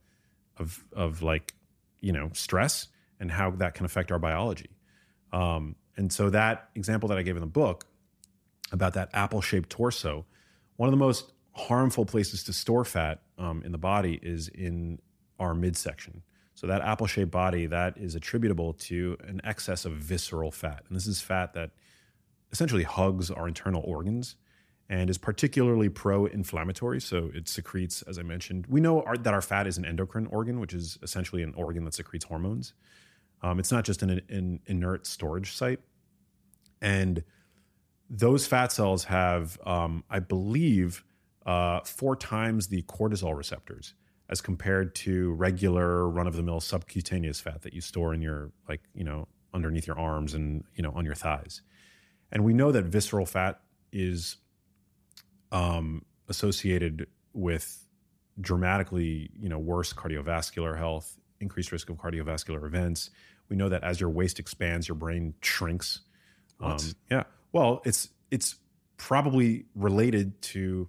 of 0.58 0.84
of 0.92 1.22
like 1.22 1.54
you 2.00 2.12
know 2.12 2.30
stress 2.32 2.88
and 3.20 3.30
how 3.30 3.50
that 3.50 3.74
can 3.74 3.84
affect 3.84 4.12
our 4.12 4.18
biology. 4.18 4.70
Um, 5.32 5.74
and 5.96 6.12
so 6.12 6.30
that 6.30 6.70
example 6.74 7.08
that 7.08 7.18
I 7.18 7.22
gave 7.22 7.36
in 7.36 7.40
the 7.40 7.46
book 7.46 7.86
about 8.70 8.94
that 8.94 9.10
apple 9.12 9.40
shaped 9.40 9.70
torso, 9.70 10.24
one 10.76 10.88
of 10.88 10.92
the 10.92 10.98
most 10.98 11.32
harmful 11.52 12.04
places 12.06 12.44
to 12.44 12.52
store 12.52 12.84
fat 12.84 13.22
um, 13.36 13.62
in 13.64 13.72
the 13.72 13.78
body 13.78 14.18
is 14.22 14.48
in 14.48 15.00
our 15.40 15.54
midsection. 15.54 16.22
So 16.54 16.66
that 16.68 16.82
apple 16.82 17.06
shaped 17.06 17.30
body 17.30 17.66
that 17.66 17.98
is 17.98 18.14
attributable 18.14 18.74
to 18.74 19.16
an 19.26 19.40
excess 19.44 19.84
of 19.84 19.92
visceral 19.92 20.50
fat, 20.50 20.84
and 20.88 20.96
this 20.96 21.06
is 21.06 21.20
fat 21.20 21.54
that 21.54 21.70
essentially 22.52 22.84
hugs 22.84 23.30
our 23.30 23.46
internal 23.46 23.82
organs 23.84 24.36
and 24.88 25.10
is 25.10 25.18
particularly 25.18 25.88
pro-inflammatory. 25.88 27.00
So 27.00 27.30
it 27.34 27.48
secretes, 27.48 28.02
as 28.02 28.18
I 28.18 28.22
mentioned, 28.22 28.66
we 28.68 28.80
know 28.80 29.02
our, 29.02 29.16
that 29.18 29.34
our 29.34 29.42
fat 29.42 29.66
is 29.66 29.76
an 29.76 29.84
endocrine 29.84 30.26
organ, 30.26 30.60
which 30.60 30.72
is 30.72 30.98
essentially 31.02 31.42
an 31.42 31.52
organ 31.54 31.84
that 31.84 31.94
secretes 31.94 32.24
hormones. 32.24 32.72
Um, 33.42 33.58
it's 33.58 33.70
not 33.70 33.84
just 33.84 34.02
an, 34.02 34.20
an, 34.28 34.60
inert 34.66 35.06
storage 35.06 35.52
site, 35.54 35.80
and 36.80 37.22
those 38.10 38.46
fat 38.46 38.72
cells 38.72 39.04
have, 39.04 39.58
um, 39.64 40.02
I 40.10 40.18
believe, 40.18 41.04
uh, 41.46 41.80
four 41.80 42.16
times 42.16 42.68
the 42.68 42.82
cortisol 42.82 43.36
receptors 43.36 43.94
as 44.28 44.40
compared 44.40 44.94
to 44.94 45.32
regular 45.34 46.08
run-of-the-mill 46.08 46.60
subcutaneous 46.60 47.40
fat 47.40 47.62
that 47.62 47.72
you 47.72 47.80
store 47.80 48.12
in 48.12 48.20
your 48.20 48.50
like 48.68 48.82
you 48.94 49.04
know 49.04 49.26
underneath 49.54 49.86
your 49.86 49.98
arms 49.98 50.34
and 50.34 50.64
you 50.74 50.82
know 50.82 50.92
on 50.92 51.04
your 51.04 51.14
thighs. 51.14 51.62
And 52.30 52.44
we 52.44 52.52
know 52.52 52.72
that 52.72 52.84
visceral 52.84 53.24
fat 53.24 53.60
is 53.92 54.36
um, 55.52 56.04
associated 56.28 57.06
with 57.32 57.84
dramatically, 58.40 59.30
you 59.38 59.48
know, 59.48 59.58
worse 59.58 59.92
cardiovascular 59.92 60.76
health, 60.76 61.18
increased 61.40 61.72
risk 61.72 61.90
of 61.90 61.96
cardiovascular 61.96 62.64
events. 62.64 63.10
We 63.48 63.56
know 63.56 63.68
that 63.68 63.82
as 63.82 64.00
your 64.00 64.10
waist 64.10 64.38
expands, 64.38 64.88
your 64.88 64.94
brain 64.94 65.34
shrinks. 65.40 66.00
Um, 66.60 66.78
yeah. 67.10 67.24
Well, 67.52 67.80
it's 67.84 68.08
it's 68.30 68.56
probably 68.96 69.66
related 69.74 70.40
to 70.42 70.88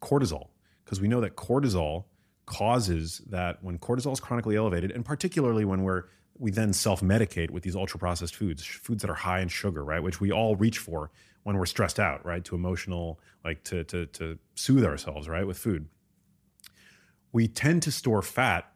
cortisol 0.00 0.48
because 0.84 1.00
we 1.00 1.08
know 1.08 1.20
that 1.20 1.36
cortisol 1.36 2.04
causes 2.46 3.22
that 3.28 3.62
when 3.62 3.78
cortisol 3.78 4.12
is 4.12 4.20
chronically 4.20 4.56
elevated, 4.56 4.90
and 4.90 5.04
particularly 5.04 5.64
when 5.64 5.82
we're 5.82 6.04
we 6.38 6.50
then 6.50 6.72
self 6.72 7.02
medicate 7.02 7.50
with 7.50 7.62
these 7.62 7.76
ultra 7.76 7.98
processed 7.98 8.34
foods, 8.34 8.64
foods 8.64 9.02
that 9.02 9.10
are 9.10 9.14
high 9.14 9.40
in 9.40 9.48
sugar, 9.48 9.84
right? 9.84 10.02
Which 10.02 10.20
we 10.20 10.32
all 10.32 10.56
reach 10.56 10.78
for 10.78 11.10
when 11.42 11.56
we're 11.56 11.66
stressed 11.66 11.98
out, 11.98 12.24
right? 12.24 12.44
To 12.44 12.54
emotional, 12.54 13.20
like 13.44 13.64
to, 13.64 13.84
to, 13.84 14.06
to 14.06 14.38
soothe 14.54 14.84
ourselves, 14.84 15.28
right? 15.28 15.46
With 15.46 15.58
food. 15.58 15.88
We 17.32 17.48
tend 17.48 17.82
to 17.84 17.92
store 17.92 18.22
fat 18.22 18.72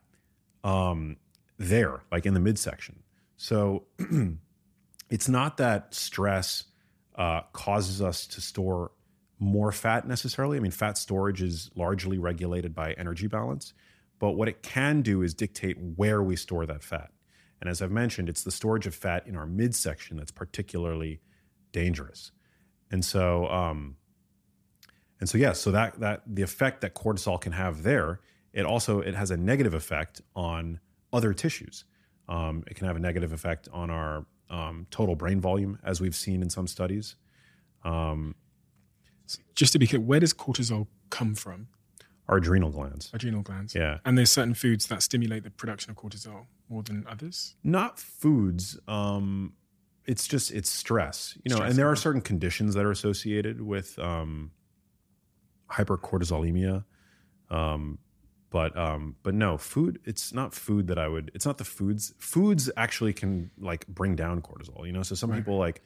um, 0.63 1.17
there, 1.59 2.03
like 2.11 2.27
in 2.27 2.35
the 2.35 2.41
midsection. 2.41 3.03
So 3.37 3.85
it's 5.11 5.29
not 5.29 5.59
that 5.59 5.95
stress 5.95 6.65
uh, 7.17 7.43
causes 7.53 8.01
us 8.01 8.27
to 8.29 8.41
store 8.41 8.93
more 9.39 9.73
fat 9.73 10.07
necessarily. 10.07 10.57
I 10.57 10.61
mean, 10.61 10.71
fat 10.71 10.97
storage 10.97 11.43
is 11.43 11.71
largely 11.75 12.19
regulated 12.19 12.75
by 12.75 12.93
energy 12.93 13.27
balance, 13.27 13.75
but 14.19 14.33
what 14.33 14.49
it 14.49 14.63
can 14.63 15.03
do 15.03 15.23
is 15.23 15.35
dictate 15.35 15.77
where 15.79 16.23
we 16.23 16.37
store 16.37 16.67
that 16.67 16.83
fat. 16.83 17.11
And 17.61 17.69
as 17.69 17.83
I've 17.83 17.91
mentioned, 17.91 18.29
it's 18.29 18.43
the 18.43 18.51
storage 18.51 18.87
of 18.87 18.95
fat 18.95 19.27
in 19.27 19.37
our 19.37 19.47
midsection 19.47 20.17
that's 20.17 20.31
particularly 20.31 21.21
dangerous. 21.73 22.31
And 22.95 23.05
so, 23.05 23.49
um, 23.49 23.97
and 25.19 25.29
so, 25.29 25.37
yeah, 25.37 25.53
so 25.53 25.73
that 25.73 25.99
that 25.99 26.23
the 26.29 26.43
effect 26.43 26.81
that 26.83 26.95
cortisol 26.95 27.41
can 27.41 27.51
have 27.51 27.83
there, 27.83 28.21
it 28.53 28.65
also 28.65 29.01
it 29.01 29.17
has 29.17 29.33
a 29.33 29.37
negative 29.37 29.75
effect 29.75 30.21
on 30.37 30.79
other 31.13 31.35
tissues. 31.35 31.87
Um, 32.29 32.63
it 32.69 32.77
can 32.77 32.87
have 32.87 32.95
a 32.95 33.01
negative 33.01 33.33
effect 33.33 33.69
on 33.73 33.91
our 33.91 34.27
um, 34.49 34.87
total 34.93 35.17
brain 35.17 35.41
volume, 35.41 35.77
as 35.83 36.01
we've 36.01 36.15
seen 36.15 36.41
in 36.41 36.51
some 36.51 36.69
studies. 36.69 37.17
Um, 37.83 38.37
Just 39.57 39.73
to 39.73 39.81
be 39.81 39.89
clear, 39.89 40.01
where 40.01 40.21
does 40.21 40.33
cortisol 40.33 40.87
come 41.11 41.35
from? 41.35 41.67
Our 42.29 42.37
adrenal 42.37 42.71
glands. 42.71 43.11
Adrenal 43.13 43.43
glands. 43.43 43.75
Yeah. 43.75 43.99
And 44.05 44.17
there's 44.17 44.31
certain 44.31 44.55
foods 44.55 44.87
that 44.87 45.03
stimulate 45.03 45.43
the 45.43 45.51
production 45.51 45.91
of 45.91 45.97
cortisol 45.97 46.47
more 46.69 46.85
than 46.85 47.05
others? 47.09 47.57
Not 47.65 47.99
foods. 47.99 48.79
Um, 48.87 49.55
it's 50.07 50.27
just 50.29 50.51
it's 50.53 50.71
stress, 50.71 51.37
you 51.45 51.55
know. 51.55 51.63
And 51.63 51.77
there 51.77 51.89
are 51.91 51.97
certain 51.97 52.21
conditions 52.21 52.75
that 52.75 52.85
are 52.85 52.91
associated 52.91 53.61
with 53.61 53.99
um, 53.99 54.51
hypercortisolemia. 55.71 56.85
Um, 57.51 57.99
but 58.51 58.77
um, 58.77 59.17
but 59.23 59.35
no, 59.35 59.57
food. 59.59 59.99
It's 60.05 60.33
not 60.33 60.55
food 60.55 60.87
that 60.87 60.99
I 60.99 61.09
would. 61.09 61.31
It's 61.35 61.45
not 61.47 61.59
the 61.59 61.65
foods. 61.65 62.15
Foods 62.19 62.71
actually 62.77 63.13
can 63.13 63.51
like 63.59 63.87
bring 63.89 64.15
down 64.15 64.43
cortisol. 64.43 64.87
You 64.87 64.93
know, 64.93 65.03
so 65.03 65.15
some 65.15 65.31
Right. 65.31 65.39
people 65.39 65.59
like 65.59 65.83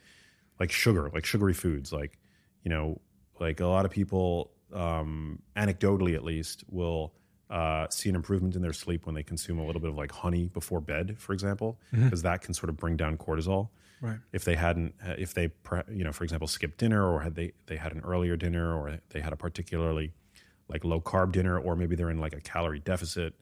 like 0.61 0.71
sugar, 0.71 1.11
like 1.15 1.25
sugary 1.25 1.55
foods, 1.55 1.93
like 1.93 2.19
you 2.63 2.69
know, 2.69 3.01
like 3.41 3.61
a 3.61 3.67
lot 3.67 3.85
of 3.87 3.91
people, 3.91 4.51
um, 4.73 5.41
anecdotally 5.57 6.15
at 6.15 6.25
least, 6.25 6.65
will 6.69 7.15
uh, 7.49 7.87
see 7.89 8.11
an 8.11 8.17
improvement 8.17 8.55
in 8.55 8.61
their 8.61 8.73
sleep 8.75 9.07
when 9.07 9.15
they 9.15 9.23
consume 9.23 9.59
a 9.59 9.65
little 9.65 9.81
bit 9.81 9.89
of 9.89 9.97
like 9.97 10.13
honey 10.13 10.49
before 10.49 10.81
bed, 10.83 11.17
for 11.19 11.33
example, 11.33 11.81
because 12.05 12.21
that 12.23 12.43
can 12.43 12.53
sort 12.53 12.69
of 12.69 12.77
bring 12.77 12.97
down 12.97 13.17
cortisol. 13.17 13.71
Right. 14.01 14.19
If 14.33 14.45
they 14.45 14.55
hadn't, 14.55 14.95
if 15.05 15.35
they, 15.35 15.51
you 15.91 16.05
know, 16.05 16.13
for 16.13 16.25
example, 16.25 16.47
skipped 16.47 16.79
dinner, 16.79 17.05
or 17.05 17.21
had 17.21 17.35
they 17.35 17.53
they 17.67 17.77
had 17.77 17.93
an 17.93 18.01
earlier 18.05 18.37
dinner, 18.37 18.75
or 18.75 18.99
they 19.11 19.21
had 19.21 19.33
a 19.33 19.37
particularly 19.37 20.13
like 20.69 20.85
low 20.85 21.01
carb 21.01 21.33
dinner, 21.33 21.59
or 21.59 21.75
maybe 21.75 21.97
they're 21.97 22.11
in 22.11 22.21
like 22.21 22.35
a 22.35 22.41
calorie 22.41 22.79
deficit, 22.79 23.35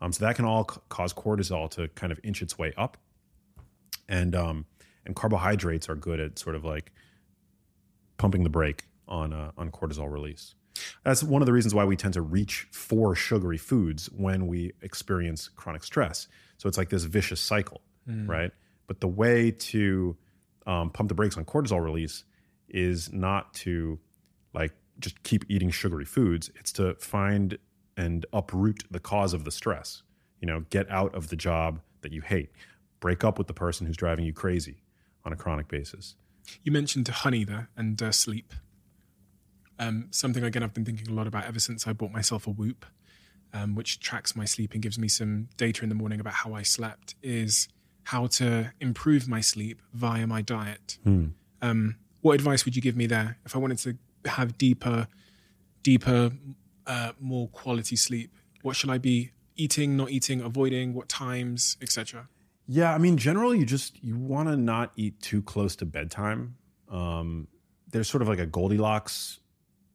um, 0.00 0.12
so 0.12 0.24
that 0.24 0.36
can 0.36 0.44
all 0.44 0.68
c- 0.68 0.80
cause 0.88 1.12
cortisol 1.12 1.70
to 1.70 1.88
kind 1.88 2.12
of 2.12 2.20
inch 2.22 2.42
its 2.42 2.58
way 2.58 2.72
up, 2.76 2.98
and 4.08 4.34
um, 4.34 4.66
and 5.06 5.16
carbohydrates 5.16 5.88
are 5.88 5.94
good 5.94 6.20
at 6.20 6.38
sort 6.38 6.56
of 6.56 6.64
like 6.64 6.92
pumping 8.18 8.42
the 8.44 8.50
brake 8.50 8.84
on 9.08 9.32
uh, 9.32 9.52
on 9.56 9.70
cortisol 9.70 10.10
release. 10.12 10.54
That's 11.04 11.22
one 11.22 11.42
of 11.42 11.46
the 11.46 11.52
reasons 11.52 11.74
why 11.74 11.84
we 11.84 11.96
tend 11.96 12.14
to 12.14 12.22
reach 12.22 12.66
for 12.72 13.14
sugary 13.14 13.58
foods 13.58 14.06
when 14.10 14.46
we 14.46 14.72
experience 14.82 15.48
chronic 15.48 15.84
stress. 15.84 16.28
So 16.58 16.68
it's 16.68 16.78
like 16.78 16.88
this 16.88 17.04
vicious 17.04 17.40
cycle, 17.40 17.82
right? 18.26 18.50
But 18.92 19.00
the 19.00 19.08
way 19.08 19.50
to 19.50 20.14
um, 20.66 20.90
pump 20.90 21.08
the 21.08 21.14
brakes 21.14 21.38
on 21.38 21.46
cortisol 21.46 21.82
release 21.82 22.24
is 22.68 23.10
not 23.10 23.54
to 23.54 23.98
like 24.52 24.74
just 24.98 25.22
keep 25.22 25.46
eating 25.48 25.70
sugary 25.70 26.04
foods. 26.04 26.50
It's 26.56 26.72
to 26.72 26.96
find 26.96 27.56
and 27.96 28.26
uproot 28.34 28.84
the 28.90 29.00
cause 29.00 29.32
of 29.32 29.44
the 29.44 29.50
stress. 29.50 30.02
You 30.42 30.46
know, 30.46 30.66
get 30.68 30.90
out 30.90 31.14
of 31.14 31.28
the 31.28 31.36
job 31.36 31.80
that 32.02 32.12
you 32.12 32.20
hate. 32.20 32.50
Break 33.00 33.24
up 33.24 33.38
with 33.38 33.46
the 33.46 33.54
person 33.54 33.86
who's 33.86 33.96
driving 33.96 34.26
you 34.26 34.34
crazy 34.34 34.82
on 35.24 35.32
a 35.32 35.36
chronic 35.36 35.68
basis. 35.68 36.14
You 36.62 36.70
mentioned 36.70 37.08
honey 37.08 37.44
there 37.44 37.70
and 37.74 38.02
uh, 38.02 38.12
sleep. 38.12 38.52
Um, 39.78 40.08
something 40.10 40.44
again 40.44 40.62
I've 40.62 40.74
been 40.74 40.84
thinking 40.84 41.08
a 41.08 41.14
lot 41.14 41.26
about 41.26 41.46
ever 41.46 41.60
since 41.60 41.86
I 41.86 41.94
bought 41.94 42.12
myself 42.12 42.46
a 42.46 42.50
Whoop, 42.50 42.84
um, 43.54 43.74
which 43.74 44.00
tracks 44.00 44.36
my 44.36 44.44
sleep 44.44 44.74
and 44.74 44.82
gives 44.82 44.98
me 44.98 45.08
some 45.08 45.48
data 45.56 45.82
in 45.82 45.88
the 45.88 45.94
morning 45.94 46.20
about 46.20 46.34
how 46.34 46.52
I 46.52 46.62
slept. 46.62 47.14
Is 47.22 47.68
how 48.04 48.26
to 48.26 48.72
improve 48.80 49.28
my 49.28 49.40
sleep 49.40 49.80
via 49.92 50.26
my 50.26 50.42
diet. 50.42 50.98
Um, 51.60 51.96
what 52.20 52.34
advice 52.34 52.64
would 52.64 52.74
you 52.76 52.82
give 52.82 52.96
me 52.96 53.06
there 53.06 53.38
if 53.44 53.54
I 53.54 53.58
wanted 53.58 53.78
to 53.78 53.96
have 54.28 54.58
deeper, 54.58 55.08
deeper, 55.82 56.32
uh, 56.86 57.12
more 57.20 57.48
quality 57.48 57.96
sleep? 57.96 58.34
What 58.62 58.76
should 58.76 58.90
I 58.90 58.98
be 58.98 59.30
eating, 59.56 59.96
not 59.96 60.10
eating, 60.10 60.40
avoiding? 60.40 60.94
What 60.94 61.08
times, 61.08 61.76
etc. 61.80 62.28
Yeah, 62.66 62.94
I 62.94 62.98
mean, 62.98 63.16
generally, 63.16 63.58
you 63.58 63.66
just 63.66 64.02
you 64.02 64.16
want 64.16 64.48
to 64.48 64.56
not 64.56 64.92
eat 64.96 65.20
too 65.20 65.42
close 65.42 65.76
to 65.76 65.86
bedtime. 65.86 66.56
Um, 66.88 67.48
there's 67.90 68.08
sort 68.08 68.22
of 68.22 68.28
like 68.28 68.38
a 68.38 68.46
Goldilocks 68.46 69.40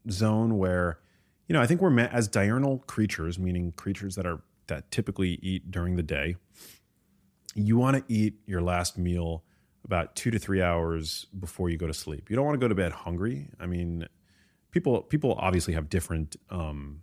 zone 0.09 0.57
where, 0.57 0.99
you 1.47 1.53
know, 1.53 1.61
I 1.61 1.65
think 1.65 1.81
we're 1.81 1.89
meant 1.89 2.13
as 2.13 2.27
diurnal 2.27 2.79
creatures, 2.87 3.39
meaning 3.39 3.71
creatures 3.73 4.15
that 4.15 4.25
are 4.25 4.41
that 4.67 4.91
typically 4.91 5.39
eat 5.41 5.71
during 5.71 5.95
the 5.95 6.03
day. 6.03 6.35
You 7.57 7.77
want 7.77 7.97
to 7.97 8.13
eat 8.13 8.35
your 8.45 8.61
last 8.61 8.97
meal 8.97 9.43
about 9.83 10.15
two 10.15 10.31
to 10.31 10.39
three 10.39 10.61
hours 10.61 11.25
before 11.39 11.69
you 11.69 11.77
go 11.77 11.87
to 11.87 11.93
sleep. 11.93 12.29
You 12.29 12.35
don't 12.35 12.45
want 12.45 12.55
to 12.55 12.63
go 12.63 12.67
to 12.67 12.75
bed 12.75 12.91
hungry. 12.91 13.49
I 13.59 13.65
mean, 13.65 14.07
people 14.71 15.01
people 15.01 15.35
obviously 15.39 15.73
have 15.73 15.89
different 15.89 16.35
um, 16.49 17.01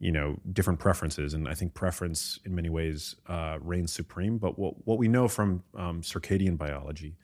you 0.00 0.12
know 0.12 0.38
different 0.52 0.78
preferences 0.78 1.34
and 1.34 1.48
i 1.48 1.54
think 1.54 1.74
preference 1.74 2.38
in 2.44 2.54
many 2.54 2.68
ways 2.68 3.16
uh, 3.26 3.58
reigns 3.60 3.92
supreme 3.92 4.38
but 4.38 4.58
what, 4.58 4.74
what 4.86 4.98
we 4.98 5.08
know 5.08 5.28
from 5.28 5.62
um, 5.76 6.02
circadian 6.02 6.56
biology 6.56 7.16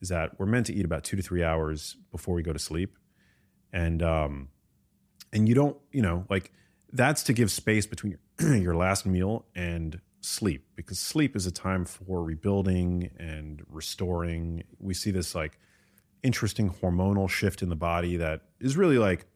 is 0.00 0.08
that 0.08 0.38
we're 0.38 0.46
meant 0.46 0.66
to 0.66 0.74
eat 0.74 0.84
about 0.84 1.04
two 1.04 1.16
to 1.16 1.22
three 1.22 1.42
hours 1.42 1.96
before 2.10 2.34
we 2.34 2.42
go 2.42 2.52
to 2.52 2.58
sleep 2.58 2.96
and 3.72 4.02
um, 4.02 4.48
and 5.32 5.48
you 5.48 5.54
don't 5.54 5.76
you 5.90 6.02
know 6.02 6.24
like 6.30 6.52
that's 6.92 7.22
to 7.24 7.32
give 7.32 7.50
space 7.50 7.86
between 7.86 8.16
your, 8.38 8.56
your 8.62 8.76
last 8.76 9.06
meal 9.06 9.46
and 9.54 10.00
sleep 10.22 10.64
because 10.76 10.98
sleep 10.98 11.36
is 11.36 11.46
a 11.46 11.50
time 11.50 11.84
for 11.84 12.22
rebuilding 12.22 13.10
and 13.18 13.62
restoring 13.68 14.62
we 14.78 14.94
see 14.94 15.10
this 15.10 15.34
like 15.34 15.58
interesting 16.22 16.70
hormonal 16.70 17.28
shift 17.28 17.60
in 17.60 17.68
the 17.68 17.76
body 17.76 18.16
that 18.16 18.42
is 18.60 18.76
really 18.76 18.98
like 18.98 19.26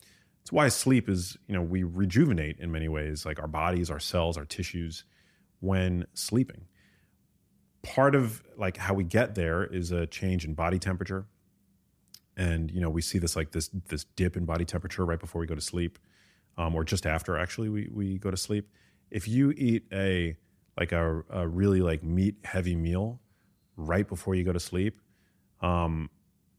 it's 0.46 0.52
why 0.52 0.68
sleep 0.68 1.08
is, 1.08 1.36
you 1.48 1.54
know, 1.56 1.60
we 1.60 1.82
rejuvenate 1.82 2.60
in 2.60 2.70
many 2.70 2.86
ways, 2.86 3.26
like 3.26 3.40
our 3.40 3.48
bodies, 3.48 3.90
our 3.90 3.98
cells, 3.98 4.38
our 4.38 4.44
tissues 4.44 5.02
when 5.58 6.06
sleeping. 6.14 6.66
Part 7.82 8.14
of 8.14 8.44
like 8.56 8.76
how 8.76 8.94
we 8.94 9.02
get 9.02 9.34
there 9.34 9.64
is 9.64 9.90
a 9.90 10.06
change 10.06 10.44
in 10.44 10.54
body 10.54 10.78
temperature. 10.78 11.26
And, 12.36 12.70
you 12.70 12.80
know, 12.80 12.88
we 12.88 13.02
see 13.02 13.18
this 13.18 13.34
like 13.34 13.50
this 13.50 13.70
this 13.88 14.04
dip 14.14 14.36
in 14.36 14.44
body 14.44 14.64
temperature 14.64 15.04
right 15.04 15.18
before 15.18 15.40
we 15.40 15.48
go 15.48 15.56
to 15.56 15.60
sleep, 15.60 15.98
um, 16.56 16.76
or 16.76 16.84
just 16.84 17.06
after 17.06 17.36
actually 17.36 17.68
we, 17.68 17.88
we 17.92 18.16
go 18.16 18.30
to 18.30 18.36
sleep. 18.36 18.70
If 19.10 19.26
you 19.26 19.50
eat 19.50 19.86
a 19.92 20.36
like 20.78 20.93
a, 20.93 21.23
a 21.31 21.47
really 21.48 21.81
like 21.81 22.03
meat 22.03 22.36
heavy 22.44 22.77
meal 22.77 23.20
right 23.77 24.09
before 24.09 24.35
you 24.35 24.44
go 24.44 24.53
to 24.53 24.61
sleep, 24.61 25.01
um, 25.61 26.11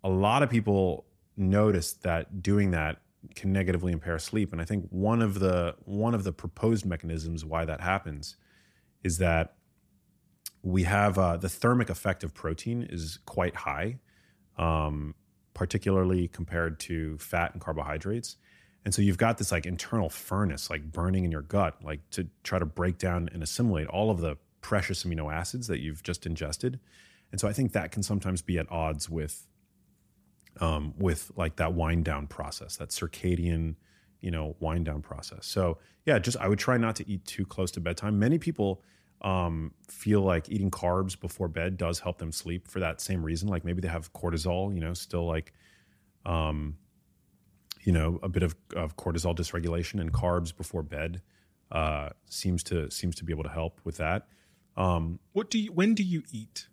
a 0.03 0.10
lot 0.10 0.44
of 0.44 0.49
people 0.49 1.06
notice 1.35 1.94
that 1.94 2.41
doing 2.41 2.72
that 2.72 2.98
can 3.35 3.52
negatively 3.52 3.91
impair 3.91 4.18
sleep. 4.19 4.52
And 4.52 4.61
I 4.61 4.65
think 4.65 4.88
one 4.89 5.22
of 5.22 5.39
the 5.39 5.76
one 5.85 6.14
of 6.14 6.23
the 6.23 6.31
proposed 6.31 6.85
mechanisms 6.85 7.44
why 7.44 7.65
that 7.65 7.81
happens 7.81 8.35
is 9.03 9.18
that 9.19 9.56
we 10.64 10.84
have 10.84 11.18
uh, 11.18 11.38
the 11.38 11.49
thermic 11.49 11.89
effect 11.89 12.23
of 12.23 12.34
protein 12.34 12.88
is 12.89 13.19
quite 13.26 13.56
high, 13.56 13.99
um, 14.57 15.15
particularly 15.53 16.27
compared 16.27 16.80
to 16.81 17.18
fat 17.18 17.53
and 17.53 17.61
carbohydrates. 17.61 18.38
And 18.88 18.93
so 18.93 19.01
you've 19.01 19.18
got 19.18 19.38
this 19.38 19.51
like 19.51 19.65
internal 19.65 20.09
furnace, 20.09 20.69
like 20.69 20.93
burning 20.93 21.26
in 21.26 21.30
your 21.30 21.41
gut, 21.41 21.76
like 21.84 22.09
to 22.11 22.26
try 22.43 22.57
to 22.57 22.65
break 22.65 22.97
down 22.97 23.27
and 23.34 23.43
assimilate 23.43 23.88
all 23.88 24.09
of 24.09 24.22
the 24.22 24.38
precious 24.61 25.03
amino 25.03 25.30
acids 25.30 25.68
that 25.68 25.81
you've 25.81 26.03
just 26.03 26.26
ingested. 26.26 26.80
And 27.30 27.41
so 27.41 27.49
I 27.49 27.51
think 27.51 27.73
that 27.73 27.91
can 27.91 28.01
sometimes 28.01 28.41
be 28.41 28.57
at 28.57 28.72
odds 28.72 29.09
with 29.09 29.45
um, 30.61 30.93
with 30.97 31.34
like 31.35 31.57
that 31.57 31.73
wind 31.73 32.05
down 32.05 32.27
process, 32.27 32.77
that 32.77 32.91
circadian, 32.91 33.76
you 34.22 34.31
know, 34.31 34.55
wind 34.61 34.85
down 34.85 35.01
process. 35.01 35.45
So 35.45 35.80
yeah, 36.05 36.18
just 36.18 36.38
I 36.38 36.47
would 36.47 36.57
try 36.57 36.77
not 36.77 36.95
to 36.95 37.09
eat 37.09 37.26
too 37.26 37.45
close 37.45 37.72
to 37.72 37.81
bedtime. 37.81 38.18
Many 38.18 38.38
people 38.38 38.81
um, 39.22 39.73
feel 39.89 40.22
like 40.22 40.49
eating 40.49 40.72
carbs 40.72 41.19
before 41.19 41.49
bed 41.49 41.76
does 41.76 41.99
help 41.99 42.19
them 42.19 42.31
sleep 42.31 42.69
for 42.69 42.80
that 42.80 43.01
same 43.01 43.22
reason. 43.22 43.49
Like 43.49 43.65
maybe 43.65 43.81
they 43.81 43.89
have 43.89 44.14
cortisol, 44.14 44.73
you 44.73 44.80
know, 44.80 44.93
still 44.93 45.26
like, 45.26 45.51
um, 46.26 46.77
you 47.88 47.93
know, 47.93 48.19
a 48.22 48.27
bit 48.27 48.43
of, 48.43 48.53
of 48.76 48.97
cortisol 48.97 49.34
dysregulation, 49.34 50.01
and 50.01 50.11
carbs 50.11 50.53
before 50.53 50.84
bed 50.84 51.22
uh, 51.72 52.09
seems 52.30 52.61
to 52.64 52.91
seems 52.91 53.15
to 53.15 53.23
be 53.23 53.31
able 53.31 53.43
to 53.43 53.49
help 53.49 53.80
with 53.85 53.95
that. 53.95 54.27
Um, 54.76 55.19
what 55.31 55.49
do 55.49 55.57
you? 55.57 55.72
When 55.72 55.93
do 55.93 56.03
you 56.03 56.23
eat? 56.30 56.68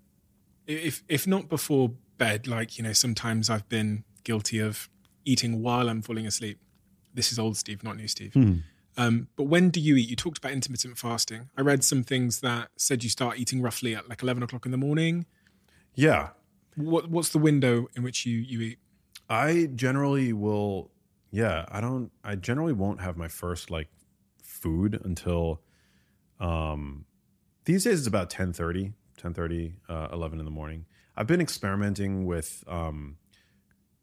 If 0.67 1.05
if 1.09 1.25
not 1.25 1.49
before 1.49 1.93
bed, 2.19 2.49
like, 2.49 2.79
you 2.79 2.83
know, 2.83 2.93
sometimes 2.93 3.49
I've 3.49 3.69
been 3.69 4.03
guilty 4.25 4.59
of 4.59 4.89
eating 5.25 5.63
while 5.63 5.89
I'm 5.89 6.03
falling 6.03 6.27
asleep. 6.27 6.59
This 7.15 7.31
is 7.31 7.39
old 7.39 7.57
Steve, 7.57 7.85
not 7.85 7.97
new 7.97 8.09
Steve. 8.09 8.35
Hmm. 8.35 8.55
Um, 8.97 9.29
but 9.37 9.45
when 9.45 9.71
do 9.71 9.79
you 9.79 9.95
eat? 9.95 10.09
You 10.09 10.17
talked 10.17 10.39
about 10.39 10.51
intermittent 10.51 10.99
fasting. 10.99 11.49
I 11.57 11.61
read 11.61 11.85
some 11.85 12.03
things 12.03 12.41
that 12.41 12.71
said 12.77 13.05
you 13.05 13.11
start 13.11 13.39
eating 13.39 13.63
roughly 13.63 13.95
at 13.95 14.09
like 14.09 14.25
11 14.25 14.43
o'clock 14.43 14.67
in 14.67 14.73
the 14.73 14.79
morning. 14.79 15.27
yeah, 15.95 16.31
What, 16.75 17.09
what's 17.09 17.29
the 17.29 17.39
window 17.39 17.87
in 17.95 18.03
which 18.03 18.27
you, 18.27 18.37
you 18.39 18.61
eat? 18.61 18.79
I 19.29 19.69
generally 19.75 20.33
will. 20.33 20.91
Yeah, 21.35 21.65
I 21.69 21.81
don't. 21.81 22.13
I 22.23 22.37
generally 22.37 22.73
won't 22.73 23.01
have 23.01 23.17
my 23.17 23.27
first 23.27 23.69
like 23.69 23.89
food 24.41 25.01
until. 25.05 25.63
Um, 26.39 27.07
these 27.65 27.83
days 27.83 27.99
it's 27.99 28.07
about 28.07 28.31
10 28.31 28.53
10 28.53 29.73
uh, 29.89 30.09
11 30.13 30.39
in 30.39 30.45
the 30.45 30.51
morning. 30.51 30.87
I've 31.17 31.27
been 31.27 31.41
experimenting 31.41 32.25
with 32.25 32.63
um, 32.69 33.17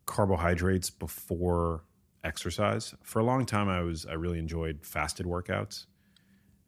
carbohydrates 0.05 0.89
before 0.89 1.85
exercise. 2.25 2.93
For 3.01 3.19
a 3.19 3.23
long 3.23 3.45
time, 3.45 3.69
I 3.69 3.81
was 3.81 4.05
I 4.05 4.13
really 4.13 4.39
enjoyed 4.39 4.85
fasted 4.85 5.25
workouts, 5.25 5.85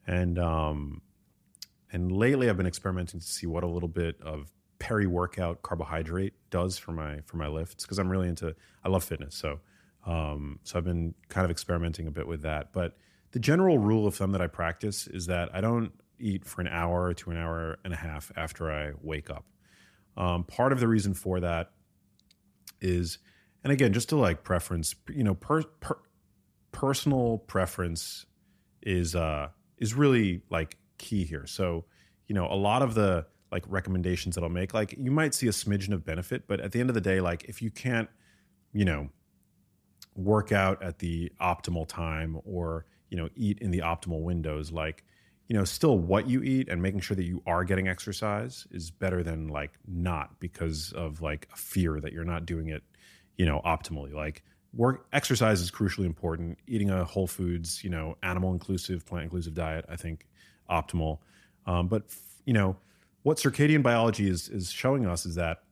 and 0.07 0.39
um, 0.39 1.01
and 1.91 2.09
lately 2.09 2.49
I've 2.49 2.57
been 2.57 2.67
experimenting 2.67 3.19
to 3.19 3.25
see 3.25 3.47
what 3.47 3.65
a 3.65 3.67
little 3.67 3.89
bit 3.89 4.15
of 4.21 4.49
peri 4.79 5.07
workout 5.07 5.61
carbohydrate 5.61 6.35
does 6.51 6.77
for 6.77 6.93
my 6.93 7.19
for 7.25 7.35
my 7.35 7.47
lifts 7.47 7.83
because 7.83 7.99
I'm 7.99 8.09
really 8.09 8.29
into 8.29 8.55
I 8.81 8.87
love 8.87 9.03
fitness 9.03 9.35
so 9.35 9.59
um, 10.05 10.59
so 10.63 10.77
I've 10.77 10.85
been 10.85 11.13
kind 11.29 11.45
of 11.45 11.51
experimenting 11.51 12.07
a 12.07 12.11
bit 12.11 12.27
with 12.27 12.41
that 12.41 12.73
but 12.73 12.97
the 13.31 13.39
general 13.39 13.77
rule 13.77 14.05
of 14.05 14.15
thumb 14.15 14.31
that 14.31 14.41
I 14.41 14.47
practice 14.47 15.07
is 15.07 15.25
that 15.27 15.49
I 15.53 15.61
don't 15.61 15.91
eat 16.19 16.45
for 16.45 16.61
an 16.61 16.67
hour 16.67 17.13
to 17.13 17.31
an 17.31 17.37
hour 17.37 17.77
and 17.83 17.93
a 17.93 17.97
half 17.97 18.31
after 18.35 18.71
I 18.71 18.91
wake 19.01 19.29
up 19.29 19.45
um, 20.17 20.43
part 20.43 20.71
of 20.71 20.79
the 20.79 20.87
reason 20.87 21.13
for 21.13 21.39
that 21.39 21.71
is, 22.81 23.19
and 23.63 23.71
again, 23.71 23.93
just 23.93 24.09
to 24.09 24.15
like 24.15 24.43
preference, 24.43 24.95
you 25.09 25.23
know, 25.23 25.33
per, 25.33 25.63
per, 25.63 25.97
personal 26.71 27.39
preference 27.39 28.25
is 28.81 29.15
uh, 29.15 29.49
is 29.77 29.93
really 29.93 30.41
like 30.49 30.77
key 30.97 31.23
here. 31.23 31.47
So, 31.47 31.85
you 32.27 32.35
know, 32.35 32.47
a 32.47 32.55
lot 32.55 32.81
of 32.81 32.93
the 32.93 33.25
like 33.51 33.63
recommendations 33.67 34.35
that 34.35 34.43
I'll 34.43 34.49
make, 34.49 34.73
like 34.73 34.95
you 34.97 35.11
might 35.11 35.33
see 35.33 35.47
a 35.47 35.51
smidgen 35.51 35.93
of 35.93 36.05
benefit, 36.05 36.47
but 36.47 36.59
at 36.59 36.71
the 36.71 36.79
end 36.79 36.89
of 36.89 36.93
the 36.93 37.01
day, 37.01 37.21
like 37.21 37.45
if 37.45 37.61
you 37.61 37.71
can't, 37.71 38.09
you 38.73 38.85
know, 38.85 39.09
work 40.15 40.51
out 40.51 40.81
at 40.83 40.99
the 40.99 41.31
optimal 41.41 41.87
time 41.87 42.39
or 42.45 42.85
you 43.09 43.17
know 43.17 43.29
eat 43.35 43.59
in 43.59 43.71
the 43.71 43.79
optimal 43.79 44.21
windows, 44.21 44.71
like 44.71 45.03
you 45.47 45.57
know, 45.57 45.65
still 45.65 45.97
what 45.97 46.27
you 46.27 46.41
eat 46.41 46.69
and 46.69 46.81
making 46.81 47.01
sure 47.01 47.15
that 47.15 47.25
you 47.25 47.41
are 47.45 47.63
getting 47.63 47.87
exercise 47.87 48.65
is 48.71 48.89
better 48.89 49.23
than 49.23 49.47
like 49.47 49.71
not 49.87 50.39
because 50.39 50.93
of 50.93 51.21
like 51.21 51.47
a 51.53 51.57
fear 51.57 51.99
that 51.99 52.13
you're 52.13 52.23
not 52.23 52.45
doing 52.45 52.69
it, 52.69 52.81
you 53.37 53.45
know, 53.45 53.61
optimally. 53.65 54.13
Like 54.13 54.43
work 54.73 55.05
exercise 55.11 55.61
is 55.61 55.69
crucially 55.69 56.05
important. 56.05 56.57
Eating 56.67 56.89
a 56.89 57.03
whole 57.03 57.27
foods, 57.27 57.83
you 57.83 57.89
know, 57.89 58.17
animal 58.23 58.53
inclusive, 58.53 59.05
plant 59.05 59.25
inclusive 59.25 59.53
diet, 59.53 59.85
I 59.89 59.95
think 59.95 60.27
optimal. 60.69 61.19
Um, 61.65 61.87
but 61.87 62.03
you 62.45 62.53
know, 62.53 62.77
what 63.23 63.37
circadian 63.37 63.83
biology 63.83 64.29
is 64.29 64.49
is 64.49 64.71
showing 64.71 65.05
us 65.05 65.25
is 65.25 65.35
that 65.35 65.63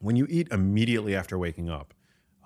when 0.00 0.16
you 0.16 0.26
eat 0.28 0.48
immediately 0.50 1.16
after 1.16 1.38
waking 1.38 1.70
up, 1.70 1.94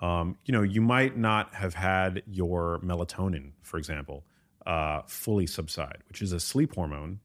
um, 0.03 0.37
you 0.45 0.51
know, 0.51 0.61
you 0.61 0.81
might 0.81 1.17
not 1.17 1.53
have 1.55 1.73
had 1.73 2.23
your 2.27 2.79
melatonin, 2.83 3.53
for 3.61 3.77
example 3.77 4.23
uh, 4.65 5.01
fully 5.07 5.47
subside, 5.47 5.99
which 6.07 6.21
is 6.21 6.31
a 6.31 6.39
sleep 6.39 6.75
hormone. 6.75 7.19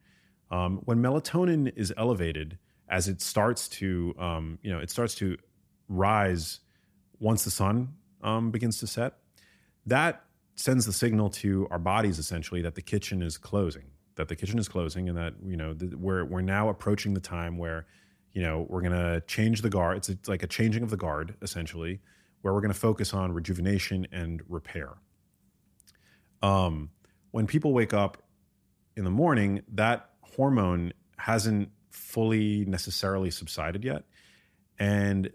Um, 0.50 0.78
when 0.84 0.98
melatonin 0.98 1.72
is 1.76 1.92
elevated, 1.96 2.58
as 2.88 3.06
it 3.06 3.20
starts 3.20 3.68
to, 3.68 4.14
um, 4.18 4.58
you 4.62 4.72
know, 4.72 4.78
it 4.78 4.90
starts 4.90 5.14
to 5.16 5.36
rise 5.88 6.60
once 7.20 7.44
the 7.44 7.50
sun 7.50 7.94
um, 8.22 8.50
begins 8.50 8.78
to 8.78 8.86
set, 8.86 9.14
that 9.86 10.24
sends 10.54 10.86
the 10.86 10.92
signal 10.92 11.30
to 11.30 11.68
our 11.70 11.78
bodies 11.78 12.18
essentially 12.18 12.62
that 12.62 12.74
the 12.74 12.82
kitchen 12.82 13.22
is 13.22 13.36
closing, 13.38 13.90
that 14.16 14.28
the 14.28 14.36
kitchen 14.36 14.58
is 14.58 14.68
closing, 14.68 15.08
and 15.08 15.16
that 15.18 15.34
you 15.44 15.56
know 15.56 15.74
the, 15.74 15.96
we're 15.96 16.24
we're 16.24 16.40
now 16.40 16.68
approaching 16.68 17.14
the 17.14 17.20
time 17.20 17.58
where, 17.58 17.86
you 18.32 18.42
know, 18.42 18.66
we're 18.68 18.82
gonna 18.82 19.20
change 19.22 19.62
the 19.62 19.70
guard. 19.70 19.98
It's, 19.98 20.08
it's 20.08 20.28
like 20.28 20.42
a 20.42 20.46
changing 20.46 20.82
of 20.82 20.90
the 20.90 20.96
guard 20.96 21.36
essentially, 21.42 22.00
where 22.42 22.54
we're 22.54 22.60
gonna 22.60 22.74
focus 22.74 23.12
on 23.14 23.32
rejuvenation 23.32 24.06
and 24.12 24.42
repair. 24.48 24.94
Um, 26.42 26.90
when 27.30 27.46
people 27.46 27.72
wake 27.72 27.92
up 27.92 28.22
in 28.96 29.04
the 29.04 29.10
morning, 29.10 29.62
that 29.72 30.10
hormone 30.22 30.92
hasn't 31.16 31.70
fully 31.90 32.64
necessarily 32.64 33.30
subsided 33.30 33.84
yet. 33.84 34.04
And 34.78 35.30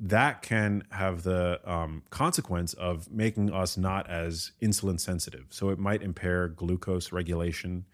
that 0.00 0.42
can 0.42 0.84
have 0.90 1.22
the 1.22 1.60
um, 1.68 2.02
consequence 2.10 2.72
of 2.74 3.10
making 3.10 3.52
us 3.52 3.76
not 3.76 4.08
as 4.08 4.52
insulin 4.62 5.00
sensitive. 5.00 5.46
So 5.50 5.70
it 5.70 5.78
might 5.78 6.02
impair 6.02 6.48
glucose 6.48 7.12
regulation 7.12 7.84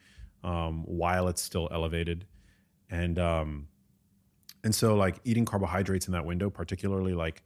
um, 0.42 0.82
while 0.84 1.28
it's 1.28 1.40
still 1.40 1.68
elevated, 1.72 2.26
and 2.90 3.18
um, 3.18 3.68
and 4.62 4.74
so 4.74 4.94
like 4.94 5.16
eating 5.24 5.46
carbohydrates 5.46 6.06
in 6.06 6.12
that 6.12 6.26
window, 6.26 6.50
particularly 6.50 7.14
like 7.14 7.42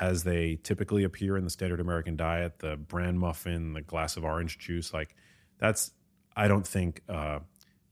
as 0.00 0.22
they 0.22 0.58
typically 0.62 1.04
appear 1.04 1.36
in 1.36 1.44
the 1.44 1.50
standard 1.50 1.80
American 1.80 2.16
diet, 2.16 2.60
the 2.60 2.76
bran 2.76 3.18
muffin, 3.18 3.72
the 3.72 3.80
glass 3.80 4.16
of 4.16 4.24
orange 4.24 4.58
juice, 4.58 4.92
like 4.92 5.14
that's 5.58 5.92
I 6.36 6.46
don't 6.46 6.66
think 6.66 7.02
uh, 7.08 7.40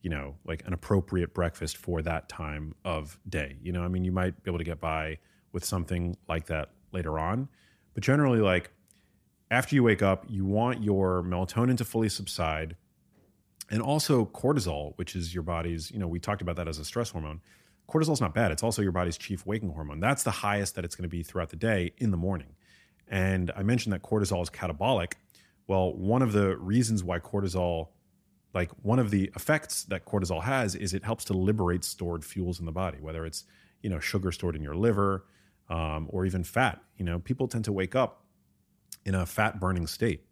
you 0.03 0.11
know 0.11 0.37
like 0.45 0.65
an 0.67 0.73
appropriate 0.73 1.35
breakfast 1.35 1.77
for 1.77 2.03
that 2.03 2.29
time 2.29 2.75
of 2.85 3.19
day. 3.29 3.57
You 3.61 3.73
know, 3.73 3.83
I 3.83 3.89
mean, 3.89 4.05
you 4.05 4.13
might 4.13 4.43
be 4.43 4.51
able 4.51 4.59
to 4.59 4.65
get 4.65 4.81
by 4.81 5.19
with 5.53 5.65
something 5.65 6.17
like 6.29 6.47
that 6.47 6.71
later 6.93 7.19
on, 7.19 7.49
but 7.95 8.03
generally, 8.03 8.41
like 8.41 8.71
after 9.51 9.75
you 9.75 9.83
wake 9.83 10.03
up, 10.03 10.25
you 10.29 10.45
want 10.45 10.83
your 10.83 11.23
melatonin 11.23 11.77
to 11.79 11.85
fully 11.85 12.09
subside, 12.09 12.77
and 13.69 13.83
also 13.83 14.27
cortisol, 14.27 14.93
which 14.97 15.17
is 15.17 15.35
your 15.35 15.43
body's. 15.43 15.91
You 15.91 15.99
know, 15.99 16.09
we 16.09 16.21
talked 16.21 16.43
about 16.43 16.55
that 16.57 16.69
as 16.69 16.79
a 16.79 16.85
stress 16.85 17.11
hormone. 17.11 17.41
Cortisol's 17.89 18.21
not 18.21 18.35
bad. 18.35 18.51
It's 18.51 18.63
also 18.63 18.83
your 18.83 18.93
body's 18.93 19.17
chief 19.17 19.47
waking 19.47 19.71
hormone. 19.71 20.01
That's 20.01 20.23
the 20.23 20.31
highest 20.31 20.75
that 20.75 20.85
it's 20.85 20.97
going 20.97 21.05
to 21.05 21.09
be 21.09 21.23
throughout 21.23 21.51
the 21.51 21.57
day 21.57 21.93
in 21.99 22.11
the 22.11 22.17
morning. 22.17 22.55
And 23.09 23.53
I 23.57 23.63
mentioned 23.63 23.93
that 23.93 24.03
cortisol 24.03 24.43
is 24.43 24.51
catabolic. 24.51 25.13
Well, 25.69 25.95
one 25.95 26.23
of 26.23 26.33
the 26.33 26.57
reasons 26.57 27.05
why 27.05 27.21
cortisol 27.21 27.89
like 28.57 28.71
one 28.83 28.99
of 28.99 29.11
the 29.11 29.31
effects 29.37 29.85
that 29.85 30.07
cortisol 30.07 30.43
has 30.43 30.75
is 30.75 30.95
it 30.95 31.05
helps 31.05 31.27
to 31.27 31.35
liberate 31.35 31.85
stored 31.85 32.25
fuels 32.25 32.59
in 32.59 32.65
the 32.65 32.73
body 32.73 32.99
whether 33.01 33.27
it's 33.27 33.45
you 33.83 33.91
know 33.91 34.01
sugar 34.01 34.33
stored 34.33 34.57
in 34.57 34.63
your 34.63 34.75
liver 34.75 35.27
um, 35.69 36.07
or 36.09 36.25
even 36.25 36.43
fat 36.43 36.81
you 36.97 37.05
know 37.05 37.19
people 37.19 37.47
tend 37.47 37.65
to 37.65 37.73
wake 37.73 37.95
up 37.95 38.25
in 39.05 39.15
a 39.15 39.27
fat 39.27 39.61
burning 39.61 39.87
state 39.87 40.26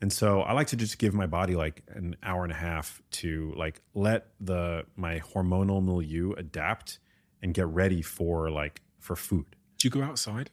and 0.00 0.12
so 0.12 0.40
i 0.42 0.52
like 0.52 0.66
to 0.66 0.76
just 0.76 0.98
give 0.98 1.14
my 1.14 1.26
body 1.26 1.54
like 1.54 1.82
an 1.88 2.16
hour 2.22 2.42
and 2.42 2.52
a 2.52 2.56
half 2.56 3.02
to 3.10 3.52
like 3.56 3.80
let 3.94 4.28
the 4.40 4.84
my 4.96 5.20
hormonal 5.20 5.82
milieu 5.82 6.32
adapt 6.36 6.98
and 7.42 7.54
get 7.54 7.66
ready 7.66 8.02
for 8.02 8.50
like 8.50 8.80
for 8.98 9.14
food. 9.14 9.46
Do 9.78 9.86
you 9.86 9.90
go 9.90 10.02
outside? 10.02 10.50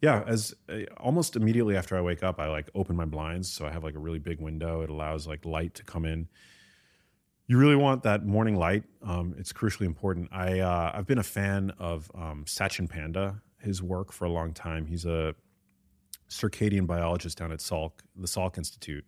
yeah 0.00 0.22
as 0.26 0.52
uh, 0.68 0.80
almost 0.98 1.36
immediately 1.36 1.76
after 1.76 1.96
i 1.96 2.00
wake 2.00 2.22
up 2.22 2.38
i 2.38 2.46
like 2.48 2.68
open 2.74 2.94
my 2.94 3.04
blinds 3.04 3.50
so 3.50 3.64
i 3.64 3.70
have 3.70 3.84
like 3.84 3.94
a 3.94 3.98
really 3.98 4.18
big 4.18 4.40
window. 4.40 4.82
It 4.82 4.90
allows 4.90 5.26
like 5.26 5.44
light 5.44 5.74
to 5.74 5.84
come 5.84 6.04
in. 6.04 6.28
You 7.46 7.58
really 7.58 7.76
want 7.76 8.02
that 8.04 8.24
morning 8.24 8.56
light. 8.56 8.84
Um, 9.02 9.34
it's 9.38 9.52
crucially 9.52 9.86
important. 9.86 10.28
I 10.32 10.60
uh, 10.60 10.92
i've 10.94 11.06
been 11.06 11.18
a 11.18 11.30
fan 11.38 11.72
of 11.78 12.10
um, 12.14 12.44
Satchin 12.46 12.88
Panda 12.88 13.42
his 13.64 13.82
work 13.82 14.12
for 14.12 14.26
a 14.26 14.30
long 14.30 14.52
time. 14.52 14.86
He's 14.86 15.06
a 15.06 15.34
circadian 16.34 16.86
biologist 16.86 17.38
down 17.38 17.52
at 17.52 17.60
salk 17.60 17.92
the 18.16 18.26
salk 18.26 18.58
institute 18.58 19.04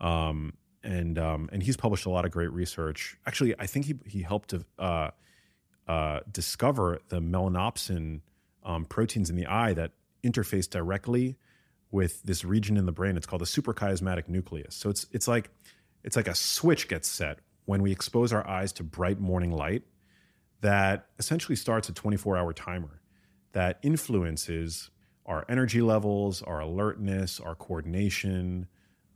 um, 0.00 0.52
and 0.82 1.18
um, 1.18 1.48
and 1.52 1.62
he's 1.62 1.76
published 1.76 2.06
a 2.06 2.10
lot 2.10 2.24
of 2.24 2.30
great 2.30 2.52
research 2.52 3.16
actually 3.26 3.54
i 3.58 3.66
think 3.66 3.86
he 3.86 3.94
he 4.06 4.22
helped 4.22 4.50
to 4.50 4.64
uh, 4.78 5.10
uh, 5.88 6.20
discover 6.30 7.00
the 7.08 7.20
melanopsin 7.20 8.20
um, 8.62 8.84
proteins 8.84 9.30
in 9.30 9.36
the 9.36 9.46
eye 9.46 9.72
that 9.72 9.92
interface 10.22 10.68
directly 10.68 11.36
with 11.90 12.22
this 12.22 12.44
region 12.44 12.76
in 12.76 12.86
the 12.86 12.92
brain. 12.92 13.16
It's 13.16 13.26
called 13.26 13.42
the 13.42 13.46
suprachiasmatic 13.46 14.28
nucleus. 14.28 14.74
So 14.74 14.90
it's 14.90 15.06
it's 15.12 15.26
like 15.26 15.50
it's 16.04 16.16
like 16.16 16.28
a 16.28 16.34
switch 16.34 16.88
gets 16.88 17.08
set 17.08 17.38
when 17.64 17.82
we 17.82 17.92
expose 17.92 18.32
our 18.32 18.46
eyes 18.46 18.72
to 18.74 18.82
bright 18.82 19.20
morning 19.20 19.50
light 19.50 19.82
that 20.60 21.06
essentially 21.18 21.56
starts 21.56 21.88
a 21.88 21.92
24 21.92 22.36
hour 22.36 22.52
timer 22.52 23.00
that 23.52 23.78
influences 23.82 24.90
our 25.30 25.46
energy 25.48 25.80
levels, 25.80 26.42
our 26.42 26.58
alertness, 26.58 27.38
our 27.38 27.54
coordination, 27.54 28.66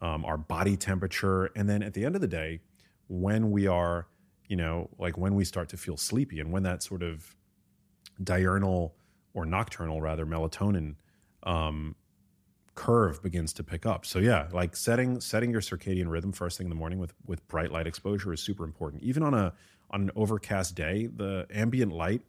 um, 0.00 0.24
our 0.24 0.38
body 0.38 0.76
temperature, 0.76 1.46
and 1.56 1.68
then 1.68 1.82
at 1.82 1.92
the 1.92 2.04
end 2.04 2.14
of 2.14 2.20
the 2.20 2.28
day, 2.28 2.60
when 3.08 3.50
we 3.50 3.66
are, 3.66 4.06
you 4.46 4.56
know, 4.56 4.88
like 4.96 5.18
when 5.18 5.34
we 5.34 5.44
start 5.44 5.68
to 5.68 5.76
feel 5.76 5.96
sleepy 5.96 6.38
and 6.38 6.52
when 6.52 6.62
that 6.62 6.84
sort 6.84 7.02
of 7.02 7.34
diurnal 8.22 8.94
or 9.34 9.44
nocturnal 9.44 10.00
rather 10.00 10.24
melatonin 10.24 10.94
um, 11.42 11.96
curve 12.76 13.20
begins 13.20 13.52
to 13.52 13.64
pick 13.64 13.84
up. 13.84 14.06
So 14.06 14.20
yeah, 14.20 14.46
like 14.52 14.76
setting 14.76 15.20
setting 15.20 15.50
your 15.50 15.60
circadian 15.60 16.08
rhythm 16.08 16.30
first 16.30 16.58
thing 16.58 16.66
in 16.66 16.70
the 16.70 16.76
morning 16.76 17.00
with 17.00 17.12
with 17.26 17.46
bright 17.48 17.72
light 17.72 17.88
exposure 17.88 18.32
is 18.32 18.40
super 18.40 18.62
important. 18.62 19.02
Even 19.02 19.24
on 19.24 19.34
a 19.34 19.52
on 19.90 20.02
an 20.02 20.10
overcast 20.14 20.76
day, 20.76 21.08
the 21.14 21.46
ambient 21.52 21.92
light 21.92 22.22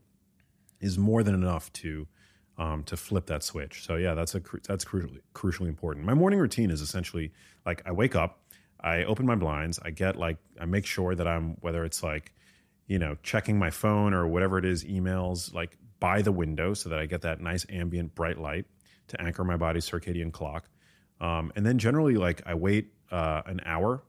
is 0.81 0.97
more 0.97 1.21
than 1.21 1.35
enough 1.35 1.71
to 1.73 2.07
um, 2.57 2.83
to 2.83 2.97
flip 2.97 3.25
that 3.27 3.43
switch. 3.43 3.85
So 3.85 3.95
yeah, 3.95 4.13
that's 4.13 4.35
a 4.35 4.41
that's 4.67 4.85
crucially 4.85 5.19
crucially 5.33 5.67
important. 5.67 6.05
My 6.05 6.13
morning 6.13 6.39
routine 6.39 6.71
is 6.71 6.81
essentially 6.81 7.31
like 7.65 7.81
I 7.85 7.91
wake 7.91 8.15
up, 8.15 8.39
I 8.79 9.03
open 9.03 9.25
my 9.25 9.35
blinds, 9.35 9.79
I 9.83 9.91
get 9.91 10.15
like 10.15 10.37
I 10.59 10.65
make 10.65 10.85
sure 10.85 11.15
that 11.15 11.27
I'm 11.27 11.57
whether 11.61 11.83
it's 11.83 12.03
like 12.03 12.33
you 12.87 12.99
know 12.99 13.17
checking 13.23 13.59
my 13.59 13.69
phone 13.69 14.13
or 14.13 14.27
whatever 14.27 14.57
it 14.57 14.65
is, 14.65 14.83
emails 14.83 15.53
like 15.53 15.77
by 15.99 16.21
the 16.21 16.31
window 16.31 16.73
so 16.73 16.89
that 16.89 16.99
I 16.99 17.05
get 17.05 17.21
that 17.21 17.41
nice 17.41 17.65
ambient 17.69 18.15
bright 18.15 18.37
light 18.37 18.65
to 19.07 19.21
anchor 19.21 19.43
my 19.43 19.57
body's 19.57 19.89
circadian 19.89 20.31
clock. 20.31 20.69
Um, 21.21 21.51
and 21.55 21.65
then 21.65 21.77
generally 21.77 22.15
like 22.15 22.41
I 22.45 22.55
wait 22.55 22.89
uh, 23.11 23.41
an 23.45 23.61
hour 23.65 24.03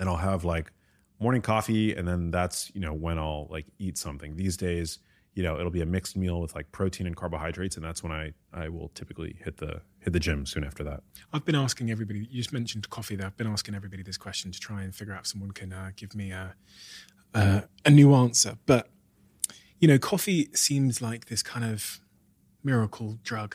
and 0.00 0.08
I'll 0.08 0.16
have 0.16 0.44
like 0.44 0.72
morning 1.20 1.42
coffee 1.42 1.94
and 1.94 2.06
then 2.06 2.30
that's 2.30 2.70
you 2.74 2.80
know 2.80 2.92
when 2.92 3.18
I'll 3.18 3.48
like 3.50 3.66
eat 3.78 3.98
something. 3.98 4.36
These 4.36 4.56
days, 4.56 4.98
you 5.38 5.44
know, 5.44 5.56
it'll 5.56 5.70
be 5.70 5.82
a 5.82 5.86
mixed 5.86 6.16
meal 6.16 6.40
with 6.40 6.56
like 6.56 6.72
protein 6.72 7.06
and 7.06 7.14
carbohydrates 7.14 7.76
and 7.76 7.84
that's 7.84 8.02
when 8.02 8.10
I 8.10 8.32
I 8.52 8.68
will 8.68 8.88
typically 8.96 9.36
hit 9.38 9.58
the 9.58 9.82
hit 10.00 10.12
the 10.12 10.18
gym 10.18 10.44
soon 10.44 10.64
after 10.64 10.82
that. 10.82 11.04
I've 11.32 11.44
been 11.44 11.54
asking 11.54 11.92
everybody. 11.92 12.26
You 12.28 12.38
just 12.38 12.52
mentioned 12.52 12.90
coffee 12.90 13.14
there. 13.14 13.28
I've 13.28 13.36
been 13.36 13.46
asking 13.46 13.76
everybody 13.76 14.02
this 14.02 14.16
question 14.16 14.50
to 14.50 14.58
try 14.58 14.82
and 14.82 14.92
figure 14.92 15.14
out 15.14 15.20
if 15.20 15.26
someone 15.28 15.52
can 15.52 15.72
uh, 15.72 15.92
give 15.94 16.16
me 16.16 16.32
a 16.32 16.56
uh, 17.34 17.60
a 17.84 17.90
new 17.90 18.12
answer. 18.14 18.58
But 18.66 18.88
you 19.78 19.86
know, 19.86 19.96
coffee 19.96 20.50
seems 20.54 21.00
like 21.00 21.26
this 21.26 21.44
kind 21.44 21.64
of 21.64 22.00
miracle 22.64 23.20
drug 23.22 23.54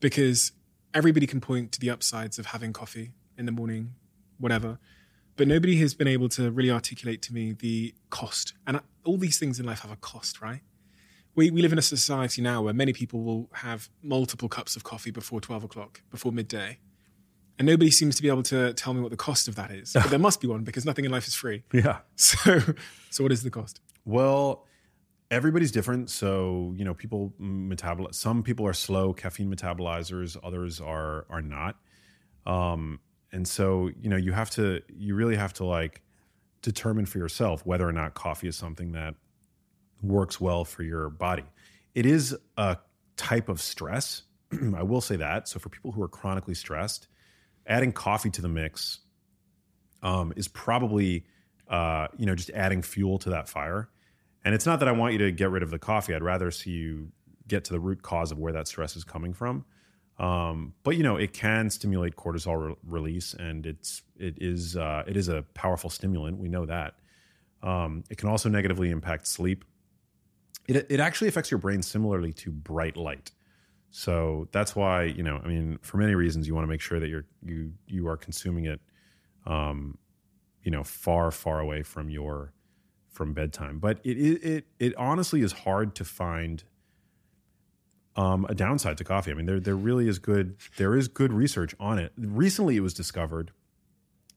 because 0.00 0.52
everybody 0.94 1.26
can 1.26 1.42
point 1.42 1.72
to 1.72 1.80
the 1.80 1.90
upsides 1.90 2.38
of 2.38 2.46
having 2.46 2.72
coffee 2.72 3.12
in 3.36 3.44
the 3.44 3.52
morning, 3.52 3.92
whatever. 4.38 4.78
But 5.36 5.46
nobody 5.46 5.76
has 5.80 5.92
been 5.92 6.08
able 6.08 6.30
to 6.30 6.50
really 6.50 6.70
articulate 6.70 7.20
to 7.22 7.34
me 7.34 7.52
the 7.52 7.94
cost. 8.08 8.54
And 8.66 8.80
all 9.04 9.18
these 9.18 9.38
things 9.38 9.60
in 9.60 9.66
life 9.66 9.80
have 9.80 9.92
a 9.92 9.96
cost, 9.96 10.40
right? 10.40 10.62
We, 11.34 11.50
we 11.50 11.62
live 11.62 11.72
in 11.72 11.78
a 11.78 11.82
society 11.82 12.42
now 12.42 12.62
where 12.62 12.74
many 12.74 12.92
people 12.92 13.22
will 13.22 13.48
have 13.52 13.88
multiple 14.02 14.48
cups 14.48 14.74
of 14.74 14.84
coffee 14.84 15.10
before 15.10 15.40
12 15.40 15.64
o'clock, 15.64 16.02
before 16.10 16.32
midday. 16.32 16.78
And 17.58 17.66
nobody 17.66 17.90
seems 17.90 18.14
to 18.16 18.22
be 18.22 18.28
able 18.28 18.44
to 18.44 18.72
tell 18.74 18.94
me 18.94 19.00
what 19.00 19.10
the 19.10 19.16
cost 19.16 19.48
of 19.48 19.56
that 19.56 19.70
is. 19.70 19.92
But 19.92 20.10
there 20.10 20.18
must 20.28 20.40
be 20.40 20.46
one 20.46 20.62
because 20.62 20.84
nothing 20.84 21.04
in 21.04 21.10
life 21.10 21.26
is 21.26 21.34
free. 21.34 21.64
Yeah. 21.72 21.98
So, 22.16 22.60
so 23.10 23.22
what 23.22 23.32
is 23.32 23.42
the 23.42 23.50
cost? 23.50 23.80
Well, 24.04 24.66
everybody's 25.30 25.70
different. 25.70 26.10
So 26.10 26.72
you 26.76 26.84
know, 26.84 26.94
people 26.94 27.32
metabolize. 27.40 28.14
Some 28.14 28.42
people 28.42 28.66
are 28.66 28.72
slow 28.72 29.12
caffeine 29.12 29.52
metabolizers. 29.52 30.36
Others 30.42 30.80
are 30.80 31.26
are 31.30 31.42
not. 31.42 31.76
Um, 32.46 33.00
and 33.32 33.46
so 33.46 33.90
you 34.00 34.08
know, 34.08 34.16
you 34.16 34.32
have 34.32 34.50
to. 34.50 34.82
You 34.88 35.14
really 35.14 35.36
have 35.36 35.52
to 35.54 35.64
like 35.64 36.02
determine 36.62 37.06
for 37.06 37.18
yourself 37.18 37.64
whether 37.64 37.88
or 37.88 37.92
not 37.92 38.14
coffee 38.14 38.48
is 38.48 38.56
something 38.56 38.92
that 38.92 39.14
works 40.02 40.40
well 40.40 40.64
for 40.64 40.82
your 40.82 41.10
body. 41.10 41.44
It 41.94 42.06
is 42.06 42.36
a 42.56 42.78
type 43.16 43.48
of 43.48 43.60
stress. 43.60 44.22
I 44.76 44.82
will 44.82 45.00
say 45.00 45.16
that. 45.16 45.48
So 45.48 45.58
for 45.58 45.68
people 45.68 45.92
who 45.92 46.02
are 46.02 46.08
chronically 46.08 46.54
stressed, 46.54 47.08
adding 47.66 47.92
coffee 47.92 48.30
to 48.30 48.42
the 48.42 48.48
mix 48.48 49.00
um, 50.02 50.32
is 50.36 50.48
probably 50.48 51.24
uh, 51.68 52.08
you 52.16 52.26
know 52.26 52.34
just 52.34 52.50
adding 52.50 52.82
fuel 52.82 53.18
to 53.18 53.30
that 53.30 53.48
fire. 53.48 53.88
And 54.44 54.54
it's 54.54 54.66
not 54.66 54.78
that 54.80 54.88
I 54.88 54.92
want 54.92 55.12
you 55.12 55.18
to 55.18 55.32
get 55.32 55.50
rid 55.50 55.62
of 55.62 55.70
the 55.70 55.78
coffee. 55.78 56.14
I'd 56.14 56.22
rather 56.22 56.50
see 56.50 56.70
you 56.70 57.12
get 57.46 57.64
to 57.64 57.72
the 57.72 57.80
root 57.80 58.02
cause 58.02 58.30
of 58.30 58.38
where 58.38 58.52
that 58.52 58.68
stress 58.68 58.96
is 58.96 59.04
coming 59.04 59.34
from. 59.34 59.64
Um, 60.18 60.74
but 60.82 60.96
you 60.96 61.02
know, 61.02 61.16
it 61.16 61.32
can 61.32 61.70
stimulate 61.70 62.16
cortisol 62.16 62.68
re- 62.68 62.76
release, 62.84 63.34
and 63.34 63.66
it's 63.66 64.02
it 64.18 64.36
is 64.40 64.76
uh, 64.76 65.04
it 65.06 65.16
is 65.16 65.28
a 65.28 65.42
powerful 65.54 65.90
stimulant. 65.90 66.38
We 66.38 66.48
know 66.48 66.66
that. 66.66 66.94
Um, 67.62 68.04
it 68.10 68.18
can 68.18 68.28
also 68.28 68.48
negatively 68.48 68.90
impact 68.90 69.26
sleep. 69.26 69.64
It 70.68 70.86
it 70.88 71.00
actually 71.00 71.28
affects 71.28 71.50
your 71.50 71.58
brain 71.58 71.82
similarly 71.82 72.32
to 72.34 72.52
bright 72.52 72.96
light. 72.96 73.32
So 73.90 74.48
that's 74.52 74.76
why 74.76 75.04
you 75.04 75.22
know, 75.22 75.40
I 75.42 75.48
mean, 75.48 75.78
for 75.82 75.96
many 75.96 76.14
reasons, 76.14 76.46
you 76.46 76.54
want 76.54 76.64
to 76.64 76.68
make 76.68 76.82
sure 76.82 77.00
that 77.00 77.08
you're 77.08 77.24
you 77.44 77.72
you 77.86 78.06
are 78.06 78.16
consuming 78.16 78.66
it, 78.66 78.80
um, 79.46 79.98
you 80.62 80.70
know, 80.70 80.84
far 80.84 81.30
far 81.30 81.58
away 81.58 81.82
from 81.82 82.10
your 82.10 82.52
from 83.08 83.32
bedtime. 83.32 83.78
But 83.78 83.98
it 84.04 84.16
it 84.18 84.64
it, 84.78 84.94
honestly 84.96 85.40
is 85.40 85.52
hard 85.52 85.94
to 85.96 86.04
find 86.04 86.62
um, 88.14 88.46
a 88.48 88.54
downside 88.54 88.98
to 88.98 89.04
coffee. 89.04 89.30
I 89.30 89.34
mean, 89.34 89.46
there 89.46 89.60
there 89.60 89.76
really 89.76 90.06
is 90.06 90.18
good 90.18 90.56
there 90.76 90.94
is 90.94 91.08
good 91.08 91.32
research 91.32 91.74
on 91.80 91.98
it. 91.98 92.12
Recently, 92.16 92.76
it 92.76 92.80
was 92.80 92.92
discovered 92.92 93.52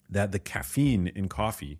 that 0.09 0.31
the 0.31 0.39
caffeine 0.39 1.07
in 1.07 1.27
coffee 1.27 1.79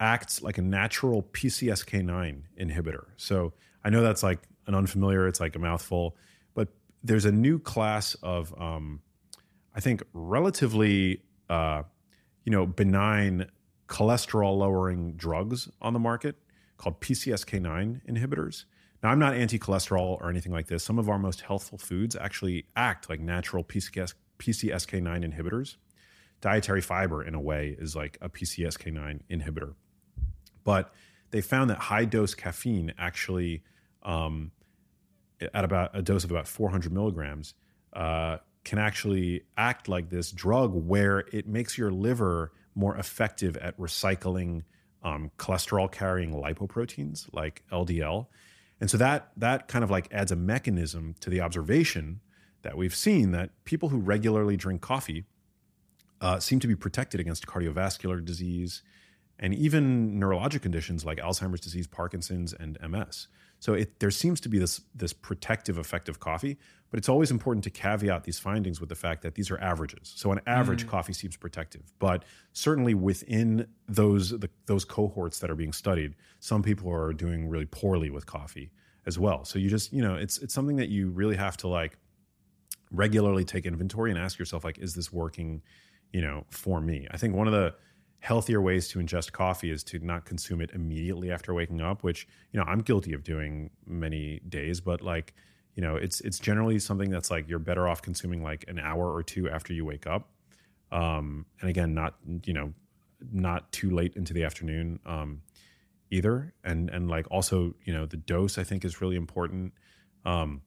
acts 0.00 0.42
like 0.42 0.58
a 0.58 0.62
natural 0.62 1.22
PCSK9 1.22 2.42
inhibitor. 2.60 3.06
So 3.16 3.52
I 3.84 3.90
know 3.90 4.02
that's 4.02 4.22
like 4.22 4.40
an 4.66 4.74
unfamiliar, 4.74 5.26
it's 5.26 5.40
like 5.40 5.56
a 5.56 5.58
mouthful, 5.58 6.16
but 6.54 6.68
there's 7.02 7.24
a 7.24 7.32
new 7.32 7.58
class 7.58 8.14
of, 8.22 8.54
um, 8.60 9.00
I 9.74 9.80
think, 9.80 10.02
relatively, 10.12 11.22
uh, 11.48 11.82
you 12.44 12.52
know, 12.52 12.66
benign 12.66 13.46
cholesterol 13.88 14.58
lowering 14.58 15.12
drugs 15.12 15.68
on 15.80 15.92
the 15.92 15.98
market 15.98 16.36
called 16.76 17.00
PCSK9 17.00 18.00
inhibitors. 18.06 18.64
Now, 19.02 19.10
I'm 19.10 19.18
not 19.18 19.34
anti 19.34 19.58
cholesterol 19.58 20.20
or 20.20 20.30
anything 20.30 20.52
like 20.52 20.66
this. 20.66 20.82
Some 20.82 20.98
of 20.98 21.08
our 21.08 21.18
most 21.18 21.42
healthful 21.42 21.78
foods 21.78 22.16
actually 22.16 22.66
act 22.74 23.08
like 23.08 23.20
natural 23.20 23.62
PCS, 23.62 24.14
PCSK9 24.38 25.32
inhibitors. 25.32 25.76
Dietary 26.40 26.80
fiber, 26.80 27.22
in 27.22 27.34
a 27.34 27.40
way, 27.40 27.76
is 27.78 27.96
like 27.96 28.18
a 28.20 28.28
PCSK9 28.28 29.20
inhibitor. 29.30 29.74
But 30.66 30.92
they 31.30 31.40
found 31.40 31.70
that 31.70 31.78
high 31.78 32.04
dose 32.04 32.34
caffeine 32.34 32.92
actually, 32.98 33.62
um, 34.02 34.50
at 35.54 35.64
about 35.64 35.92
a 35.94 36.02
dose 36.02 36.24
of 36.24 36.30
about 36.30 36.48
400 36.48 36.92
milligrams, 36.92 37.54
uh, 37.92 38.38
can 38.64 38.78
actually 38.78 39.44
act 39.56 39.88
like 39.88 40.10
this 40.10 40.32
drug 40.32 40.74
where 40.74 41.20
it 41.32 41.46
makes 41.46 41.78
your 41.78 41.92
liver 41.92 42.52
more 42.74 42.96
effective 42.96 43.56
at 43.58 43.78
recycling 43.78 44.64
um, 45.04 45.30
cholesterol 45.38 45.90
carrying 45.90 46.32
lipoproteins 46.32 47.32
like 47.32 47.62
LDL. 47.70 48.26
And 48.80 48.90
so 48.90 48.96
that 48.96 49.30
that 49.36 49.68
kind 49.68 49.84
of 49.84 49.90
like 49.90 50.12
adds 50.12 50.32
a 50.32 50.36
mechanism 50.36 51.14
to 51.20 51.30
the 51.30 51.40
observation 51.40 52.20
that 52.62 52.76
we've 52.76 52.94
seen 52.94 53.30
that 53.30 53.50
people 53.64 53.90
who 53.90 53.98
regularly 53.98 54.56
drink 54.56 54.80
coffee 54.80 55.26
uh, 56.20 56.40
seem 56.40 56.58
to 56.58 56.66
be 56.66 56.74
protected 56.74 57.20
against 57.20 57.46
cardiovascular 57.46 58.22
disease 58.24 58.82
and 59.38 59.54
even 59.54 60.18
neurologic 60.18 60.62
conditions 60.62 61.04
like 61.04 61.18
Alzheimer's 61.18 61.60
disease, 61.60 61.86
Parkinson's, 61.86 62.52
and 62.52 62.78
MS. 62.86 63.28
So 63.58 63.74
it, 63.74 64.00
there 64.00 64.10
seems 64.10 64.40
to 64.42 64.48
be 64.48 64.58
this 64.58 64.80
this 64.94 65.12
protective 65.12 65.78
effect 65.78 66.08
of 66.08 66.20
coffee, 66.20 66.58
but 66.90 66.98
it's 66.98 67.08
always 67.08 67.30
important 67.30 67.64
to 67.64 67.70
caveat 67.70 68.24
these 68.24 68.38
findings 68.38 68.80
with 68.80 68.88
the 68.88 68.94
fact 68.94 69.22
that 69.22 69.34
these 69.34 69.50
are 69.50 69.58
averages. 69.60 70.12
So 70.14 70.30
on 70.30 70.40
average, 70.46 70.86
mm. 70.86 70.88
coffee 70.88 71.14
seems 71.14 71.36
protective, 71.36 71.92
but 71.98 72.24
certainly 72.52 72.94
within 72.94 73.66
those 73.88 74.30
the, 74.30 74.50
those 74.66 74.84
cohorts 74.84 75.38
that 75.38 75.50
are 75.50 75.54
being 75.54 75.72
studied, 75.72 76.14
some 76.38 76.62
people 76.62 76.92
are 76.92 77.12
doing 77.12 77.48
really 77.48 77.66
poorly 77.66 78.10
with 78.10 78.26
coffee 78.26 78.70
as 79.06 79.18
well. 79.18 79.44
So 79.44 79.58
you 79.58 79.70
just 79.70 79.92
you 79.92 80.02
know 80.02 80.16
it's 80.16 80.38
it's 80.38 80.52
something 80.52 80.76
that 80.76 80.90
you 80.90 81.08
really 81.08 81.36
have 81.36 81.56
to 81.58 81.68
like 81.68 81.98
regularly 82.90 83.44
take 83.44 83.66
inventory 83.66 84.10
and 84.10 84.18
ask 84.18 84.38
yourself 84.38 84.64
like 84.64 84.78
is 84.78 84.94
this 84.94 85.12
working 85.12 85.62
you 86.12 86.20
know 86.20 86.44
for 86.50 86.80
me 86.80 87.06
i 87.10 87.16
think 87.16 87.34
one 87.34 87.46
of 87.46 87.52
the 87.52 87.74
healthier 88.20 88.60
ways 88.60 88.88
to 88.88 88.98
ingest 88.98 89.32
coffee 89.32 89.70
is 89.70 89.84
to 89.84 89.98
not 90.00 90.24
consume 90.24 90.60
it 90.60 90.70
immediately 90.72 91.30
after 91.30 91.54
waking 91.54 91.80
up 91.80 92.02
which 92.02 92.26
you 92.52 92.58
know 92.58 92.66
i'm 92.66 92.80
guilty 92.80 93.12
of 93.12 93.22
doing 93.22 93.70
many 93.86 94.40
days 94.48 94.80
but 94.80 95.00
like 95.00 95.34
you 95.76 95.82
know 95.82 95.94
it's 95.94 96.20
it's 96.22 96.38
generally 96.38 96.78
something 96.78 97.10
that's 97.10 97.30
like 97.30 97.48
you're 97.48 97.58
better 97.60 97.86
off 97.86 98.02
consuming 98.02 98.42
like 98.42 98.64
an 98.66 98.78
hour 98.78 99.12
or 99.12 99.22
two 99.22 99.48
after 99.48 99.72
you 99.72 99.84
wake 99.84 100.06
up. 100.06 100.30
Um 100.90 101.46
and 101.60 101.70
again 101.70 101.94
not 101.94 102.14
you 102.44 102.54
know 102.54 102.72
not 103.32 103.70
too 103.72 103.90
late 103.90 104.16
into 104.16 104.32
the 104.32 104.42
afternoon 104.42 104.98
um 105.06 105.42
either. 106.10 106.54
And 106.64 106.90
and 106.90 107.08
like 107.08 107.30
also 107.30 107.74
you 107.84 107.92
know 107.92 108.06
the 108.06 108.16
dose 108.16 108.58
i 108.58 108.64
think 108.64 108.84
is 108.84 109.00
really 109.00 109.16
important. 109.16 109.74
Um 110.24 110.62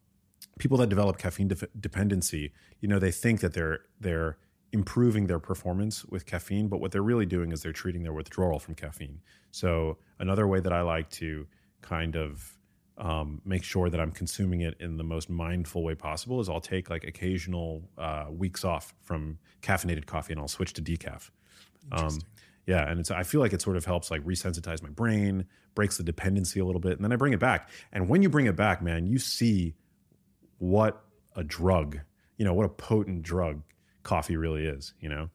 people 0.60 0.78
that 0.78 0.90
develop 0.90 1.18
caffeine 1.18 1.48
def- 1.50 1.64
dependency, 1.80 2.54
you 2.80 2.88
know, 2.88 3.00
they 3.00 3.12
think 3.12 3.42
that 3.42 3.54
they're 3.54 3.80
they're 4.00 4.38
improving 4.72 5.28
their 5.28 5.40
performance 5.40 6.06
with 6.06 6.26
caffeine, 6.26 6.68
but 6.68 6.80
what 6.80 6.92
they're 6.92 7.02
really 7.02 7.26
doing 7.26 7.52
is 7.52 7.62
they're 7.62 7.74
treating 7.74 8.04
their 8.04 8.14
withdrawal 8.14 8.60
from 8.60 8.76
caffeine. 8.76 9.20
So 9.52 9.98
another 10.20 10.48
way 10.48 10.60
that 10.60 10.72
I 10.72 10.82
like 10.82 11.10
to 11.12 11.48
kind 11.82 12.16
of 12.16 12.58
um, 12.98 13.42
make 13.46 13.64
sure 13.64 13.90
that 13.90 14.00
I'm 14.00 14.12
consuming 14.12 14.62
it 14.62 14.76
in 14.80 14.98
the 14.98 15.04
most 15.04 15.30
mindful 15.30 15.84
way 15.84 15.96
possible 15.96 16.40
is 16.40 16.50
I'll 16.50 16.60
take 16.60 16.90
like 16.90 17.06
occasional 17.06 17.90
uh, 17.98 18.26
weeks 18.30 18.66
off 18.66 18.94
from 19.02 19.40
caffeinated 19.62 20.06
coffee 20.06 20.34
and 20.34 20.42
I'll 20.42 20.50
switch 20.50 20.74
to 20.74 20.82
decaf. 20.82 21.32
Um, 21.92 22.20
yeah, 22.68 22.88
and 22.88 23.00
it's 23.00 23.10
I 23.10 23.24
feel 23.24 23.42
like 23.42 23.54
it 23.54 23.62
sort 23.62 23.78
of 23.78 23.86
helps 23.86 24.12
like 24.12 24.22
resensitize 24.24 24.84
my 24.84 24.90
brain, 24.90 25.46
breaks 25.74 25.98
the 25.98 26.04
dependency 26.04 26.60
a 26.60 26.66
little 26.66 26.82
bit, 26.82 26.94
and 26.94 27.04
then 27.04 27.12
I 27.12 27.16
bring 27.16 27.34
it 27.34 27.40
back. 27.40 27.70
And 27.92 28.10
when 28.10 28.22
you 28.22 28.30
bring 28.30 28.46
it 28.46 28.56
back, 28.56 28.82
man, 28.82 29.08
you 29.08 29.18
see 29.18 29.76
what 30.60 31.02
a 31.36 31.44
drug, 31.44 32.00
you 32.38 32.46
know, 32.46 32.54
what 32.54 32.66
a 32.66 32.70
potent 32.70 33.24
drug 33.24 33.64
coffee 34.10 34.38
really 34.38 34.66
is, 34.66 34.94
you 35.00 35.08
know. 35.08 35.30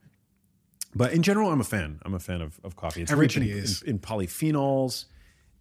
But 0.97 1.13
in 1.13 1.23
general, 1.23 1.51
I'm 1.51 1.61
a 1.61 1.65
fan. 1.65 2.01
I'm 2.05 2.15
a 2.15 2.21
fan 2.21 2.41
of, 2.41 2.61
of 2.65 2.77
coffee. 2.77 3.03
It's 3.03 3.13
rich 3.13 3.37
in, 3.37 3.43
Everybody 3.43 3.65
is. 3.65 3.83
in, 3.83 3.91
in 3.91 3.99
polyphenols. 3.99 5.07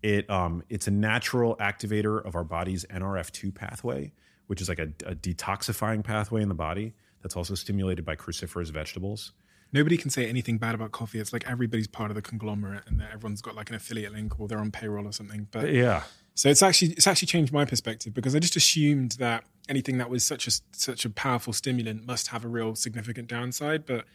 It 0.02 0.30
um, 0.30 0.64
it's 0.70 0.88
a 0.88 0.92
natural 0.92 1.56
activator 1.58 2.24
of 2.26 2.36
our 2.36 2.44
body's 2.44 2.86
NRF2 2.86 3.54
pathway, 3.54 4.12
which 4.48 4.62
is 4.62 4.68
like 4.68 4.80
a, 4.80 4.90
a 5.06 5.16
detoxifying 5.16 6.04
pathway 6.04 6.42
in 6.42 6.50
the 6.50 6.56
body 6.56 6.94
that's 7.22 7.38
also 7.38 7.56
stimulated 7.56 8.04
by 8.04 8.16
cruciferous 8.16 8.70
vegetables. 8.72 9.32
Nobody 9.72 9.98
can 9.98 10.10
say 10.12 10.28
anything 10.28 10.58
bad 10.60 10.76
about 10.76 10.92
coffee. 10.92 11.20
It's 11.20 11.34
like 11.34 11.50
everybody's 11.50 11.88
part 11.88 12.12
of 12.12 12.16
the 12.16 12.22
conglomerate, 12.22 12.84
and 12.88 13.02
everyone's 13.02 13.42
got 13.42 13.56
like 13.56 13.70
an 13.70 13.76
affiliate 13.76 14.12
link 14.14 14.40
or 14.40 14.48
they're 14.48 14.60
on 14.60 14.72
payroll 14.72 15.08
or 15.08 15.14
something. 15.14 15.48
But 15.52 15.72
Yeah, 15.74 16.04
So 16.36 16.50
it's 16.50 16.64
actually 16.64 16.94
it's 16.94 17.08
actually 17.08 17.28
changed 17.28 17.54
my 17.54 17.66
perspective 17.66 18.14
because 18.14 18.36
I 18.36 18.40
just 18.40 18.56
assumed 18.56 19.14
that 19.14 19.44
anything 19.70 19.98
that 20.00 20.10
was 20.10 20.26
such 20.26 20.48
a 20.48 20.52
such 20.72 21.06
a 21.06 21.10
powerful 21.10 21.54
stimulant 21.54 22.06
must 22.06 22.28
have 22.28 22.44
a 22.44 22.48
real 22.48 22.76
significant 22.76 23.28
downside. 23.28 23.86
But 23.86 24.06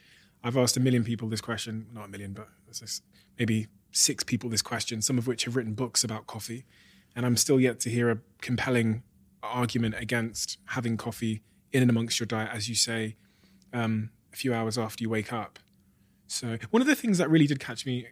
I've 0.42 0.56
asked 0.56 0.76
a 0.76 0.80
million 0.80 1.04
people 1.04 1.28
this 1.28 1.40
question, 1.40 1.86
not 1.92 2.06
a 2.06 2.08
million, 2.08 2.32
but 2.32 2.48
maybe 3.38 3.68
six 3.92 4.24
people 4.24 4.50
this 4.50 4.62
question, 4.62 5.00
some 5.02 5.18
of 5.18 5.26
which 5.26 5.44
have 5.44 5.56
written 5.56 5.74
books 5.74 6.04
about 6.04 6.26
coffee, 6.26 6.64
and 7.14 7.24
I'm 7.24 7.36
still 7.36 7.60
yet 7.60 7.80
to 7.80 7.90
hear 7.90 8.10
a 8.10 8.18
compelling 8.40 9.02
argument 9.42 9.94
against 9.98 10.58
having 10.66 10.96
coffee 10.96 11.42
in 11.72 11.82
and 11.82 11.90
amongst 11.90 12.18
your 12.18 12.26
diet, 12.26 12.50
as 12.52 12.68
you 12.68 12.74
say, 12.74 13.16
um, 13.72 14.10
a 14.32 14.36
few 14.36 14.52
hours 14.52 14.76
after 14.76 15.02
you 15.02 15.10
wake 15.10 15.32
up. 15.32 15.58
So 16.26 16.58
one 16.70 16.82
of 16.82 16.88
the 16.88 16.94
things 16.94 17.18
that 17.18 17.30
really 17.30 17.46
did 17.46 17.60
catch 17.60 17.86
me 17.86 18.06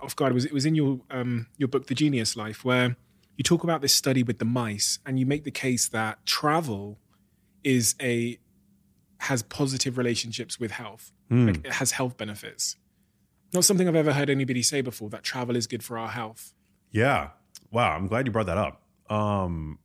off 0.00 0.14
guard 0.14 0.32
was 0.32 0.44
it 0.44 0.52
was 0.52 0.64
in 0.64 0.74
your 0.74 1.00
um, 1.10 1.48
your 1.56 1.68
book, 1.68 1.86
The 1.86 1.94
Genius 1.94 2.36
Life, 2.36 2.64
where 2.64 2.96
you 3.38 3.44
talk 3.44 3.64
about 3.64 3.80
this 3.80 3.94
study 3.94 4.22
with 4.22 4.40
the 4.40 4.44
mice, 4.44 4.98
and 5.06 5.18
you 5.18 5.24
make 5.24 5.44
the 5.44 5.50
case 5.50 5.88
that 5.88 6.26
travel 6.26 6.98
is 7.64 7.94
a 8.02 8.38
has 9.20 9.42
positive 9.42 9.96
relationships 9.96 10.60
with 10.60 10.72
health. 10.72 11.12
Like 11.30 11.66
it 11.66 11.72
has 11.72 11.92
health 11.92 12.16
benefits. 12.16 12.76
Not 13.52 13.64
something 13.64 13.86
I've 13.86 13.94
ever 13.96 14.12
heard 14.12 14.30
anybody 14.30 14.62
say 14.62 14.80
before 14.80 15.10
that 15.10 15.22
travel 15.22 15.56
is 15.56 15.66
good 15.66 15.84
for 15.84 15.98
our 15.98 16.08
health. 16.08 16.54
Yeah. 16.90 17.30
Wow. 17.70 17.94
I'm 17.94 18.06
glad 18.06 18.26
you 18.26 18.32
brought 18.32 18.46
that 18.46 18.58
up. 18.58 18.82
Um, 19.10 19.78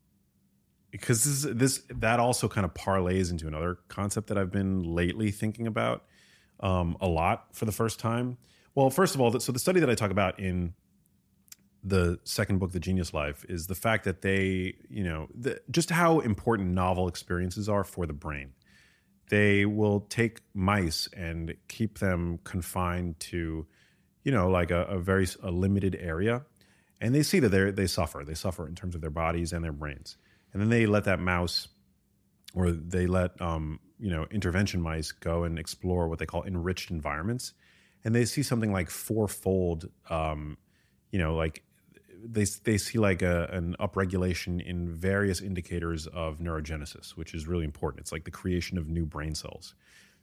because 0.89 1.23
this, 1.23 1.53
this 1.53 1.83
that 1.99 2.19
also 2.19 2.47
kind 2.47 2.65
of 2.65 2.73
parlays 2.73 3.29
into 3.29 3.47
another 3.47 3.79
concept 3.87 4.27
that 4.27 4.37
I've 4.37 4.51
been 4.51 4.83
lately 4.83 5.31
thinking 5.31 5.67
about 5.67 6.05
um, 6.59 6.95
a 7.01 7.07
lot 7.07 7.47
for 7.53 7.65
the 7.65 7.71
first 7.71 7.99
time. 7.99 8.37
Well, 8.75 8.89
first 8.89 9.15
of 9.15 9.21
all, 9.21 9.37
so 9.39 9.51
the 9.51 9.59
study 9.59 9.79
that 9.79 9.89
I 9.89 9.95
talk 9.95 10.11
about 10.11 10.39
in 10.39 10.73
the 11.83 12.19
second 12.23 12.59
book, 12.59 12.71
The 12.71 12.79
Genius 12.79 13.13
Life, 13.13 13.45
is 13.49 13.67
the 13.67 13.75
fact 13.75 14.05
that 14.05 14.21
they, 14.21 14.75
you 14.89 15.03
know, 15.03 15.27
the, 15.35 15.59
just 15.69 15.89
how 15.89 16.19
important 16.19 16.69
novel 16.69 17.07
experiences 17.07 17.67
are 17.67 17.83
for 17.83 18.05
the 18.05 18.13
brain. 18.13 18.53
They 19.29 19.65
will 19.65 20.01
take 20.01 20.39
mice 20.53 21.09
and 21.15 21.55
keep 21.67 21.99
them 21.99 22.39
confined 22.43 23.19
to, 23.21 23.67
you 24.23 24.31
know, 24.31 24.49
like 24.49 24.71
a, 24.71 24.83
a 24.85 24.99
very 24.99 25.27
a 25.41 25.51
limited 25.51 25.97
area, 25.99 26.45
and 27.01 27.13
they 27.13 27.23
see 27.23 27.39
that 27.39 27.49
they 27.49 27.71
they 27.71 27.87
suffer. 27.87 28.23
They 28.25 28.33
suffer 28.33 28.67
in 28.67 28.75
terms 28.75 28.95
of 28.95 29.01
their 29.01 29.09
bodies 29.09 29.51
and 29.51 29.63
their 29.63 29.71
brains, 29.71 30.17
and 30.51 30.61
then 30.61 30.69
they 30.69 30.85
let 30.85 31.05
that 31.05 31.19
mouse, 31.19 31.67
or 32.53 32.71
they 32.71 33.07
let 33.07 33.41
um, 33.41 33.79
you 33.97 34.11
know 34.11 34.27
intervention 34.29 34.81
mice 34.81 35.11
go 35.11 35.43
and 35.43 35.57
explore 35.57 36.07
what 36.07 36.19
they 36.19 36.25
call 36.25 36.43
enriched 36.43 36.91
environments, 36.91 37.53
and 38.03 38.13
they 38.13 38.25
see 38.25 38.43
something 38.43 38.71
like 38.71 38.89
fourfold, 38.89 39.89
um, 40.09 40.57
you 41.11 41.17
know, 41.17 41.33
like 41.35 41.63
they 42.23 42.45
they 42.63 42.77
see 42.77 42.97
like 42.99 43.21
a, 43.21 43.49
an 43.51 43.75
upregulation 43.79 44.65
in 44.65 44.89
various 44.89 45.41
indicators 45.41 46.07
of 46.07 46.39
neurogenesis, 46.39 47.11
which 47.11 47.33
is 47.33 47.47
really 47.47 47.65
important. 47.65 48.01
It's 48.01 48.11
like 48.11 48.23
the 48.23 48.31
creation 48.31 48.77
of 48.77 48.87
new 48.87 49.05
brain 49.05 49.35
cells. 49.35 49.75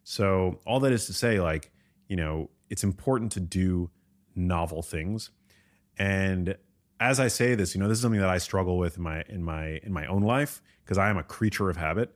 So 0.02 0.60
all 0.66 0.80
that 0.80 0.92
is 0.92 1.06
to 1.06 1.12
say, 1.12 1.40
like 1.40 1.70
you 2.08 2.16
know, 2.16 2.50
it's 2.68 2.84
important 2.84 3.32
to 3.32 3.40
do 3.40 3.90
novel 4.34 4.82
things. 4.82 5.30
And 5.98 6.56
as 6.98 7.20
I 7.20 7.28
say 7.28 7.54
this, 7.54 7.74
you 7.74 7.80
know, 7.80 7.88
this 7.88 7.98
is 7.98 8.02
something 8.02 8.20
that 8.20 8.30
I 8.30 8.38
struggle 8.38 8.78
with 8.78 8.96
in 8.96 9.02
my 9.02 9.22
in 9.28 9.42
my 9.42 9.80
in 9.82 9.92
my 9.92 10.06
own 10.06 10.22
life 10.22 10.62
because 10.84 10.98
I 10.98 11.10
am 11.10 11.18
a 11.18 11.22
creature 11.22 11.70
of 11.70 11.76
habit. 11.76 12.14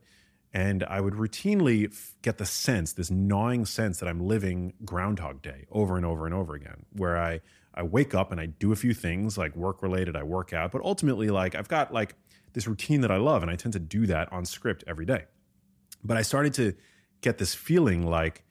And 0.53 0.85
I 0.85 1.01
would 1.01 1.15
routinely 1.15 1.93
get 2.23 2.39
the 2.39 2.47
sense, 2.47 2.93
this 2.93 3.11
gnawing 3.11 3.65
sense 3.65 3.99
that 3.99 4.09
I'm 4.09 4.21
living 4.21 4.75
Groundhog 4.85 5.43
Day 5.43 5.67
over 5.73 5.97
and 5.97 6.07
over 6.07 6.27
and 6.27 6.35
over 6.35 6.55
again, 6.55 6.87
where 6.93 7.19
I 7.19 7.41
I 7.75 7.83
wake 7.83 8.15
up 8.15 8.31
and 8.33 8.41
I 8.41 8.47
do 8.47 8.73
a 8.73 8.77
few 8.77 8.95
things 8.95 9.37
like 9.37 9.55
work 9.57 9.83
related, 9.83 10.17
I 10.17 10.23
work 10.23 10.53
out, 10.53 10.73
but 10.73 10.83
ultimately, 10.83 11.29
like 11.29 11.55
I've 11.55 11.69
got 11.69 11.93
like 11.93 12.15
this 12.53 12.67
routine 12.69 13.01
that 13.01 13.11
I 13.11 13.17
love, 13.17 13.43
and 13.43 13.51
I 13.51 13.57
tend 13.57 13.73
to 13.73 13.81
do 13.81 14.07
that 14.07 14.33
on 14.33 14.45
script 14.45 14.85
every 14.87 15.05
day. 15.05 15.25
But 16.05 16.17
I 16.17 16.23
started 16.23 16.55
to 16.55 16.75
get 17.21 17.39
this 17.39 17.55
feeling 17.55 18.07
like 18.07 18.45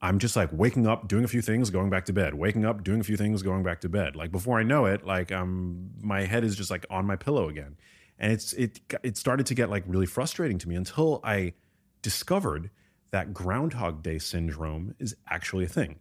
I'm 0.00 0.18
just 0.20 0.36
like 0.36 0.50
waking 0.52 0.86
up, 0.86 1.08
doing 1.08 1.24
a 1.24 1.28
few 1.28 1.42
things, 1.42 1.70
going 1.70 1.90
back 1.90 2.04
to 2.04 2.12
bed, 2.12 2.34
waking 2.34 2.64
up, 2.64 2.84
doing 2.84 3.00
a 3.00 3.04
few 3.04 3.16
things, 3.16 3.42
going 3.42 3.64
back 3.64 3.80
to 3.80 3.88
bed. 3.88 4.14
Like 4.14 4.30
before 4.30 4.60
I 4.60 4.62
know 4.62 4.84
it, 4.86 5.04
like 5.04 5.32
um, 5.32 5.90
my 6.00 6.24
head 6.24 6.44
is 6.44 6.54
just 6.54 6.70
like 6.70 6.86
on 6.88 7.04
my 7.04 7.16
pillow 7.16 7.48
again. 7.48 7.76
and 8.18 8.32
it's 8.32 8.52
it 8.54 8.80
it 9.02 9.16
started 9.16 9.46
to 9.46 9.54
get 9.54 9.70
like 9.70 9.84
really 9.86 10.06
frustrating 10.06 10.58
to 10.58 10.68
me 10.68 10.74
until 10.76 11.20
I 11.24 11.54
discovered 12.02 12.70
that 13.10 13.32
Groundhog 13.32 14.02
Day 14.02 14.18
syndrome 14.18 14.94
is 14.98 15.16
actually 15.28 15.64
a 15.64 15.68
thing. 15.68 15.98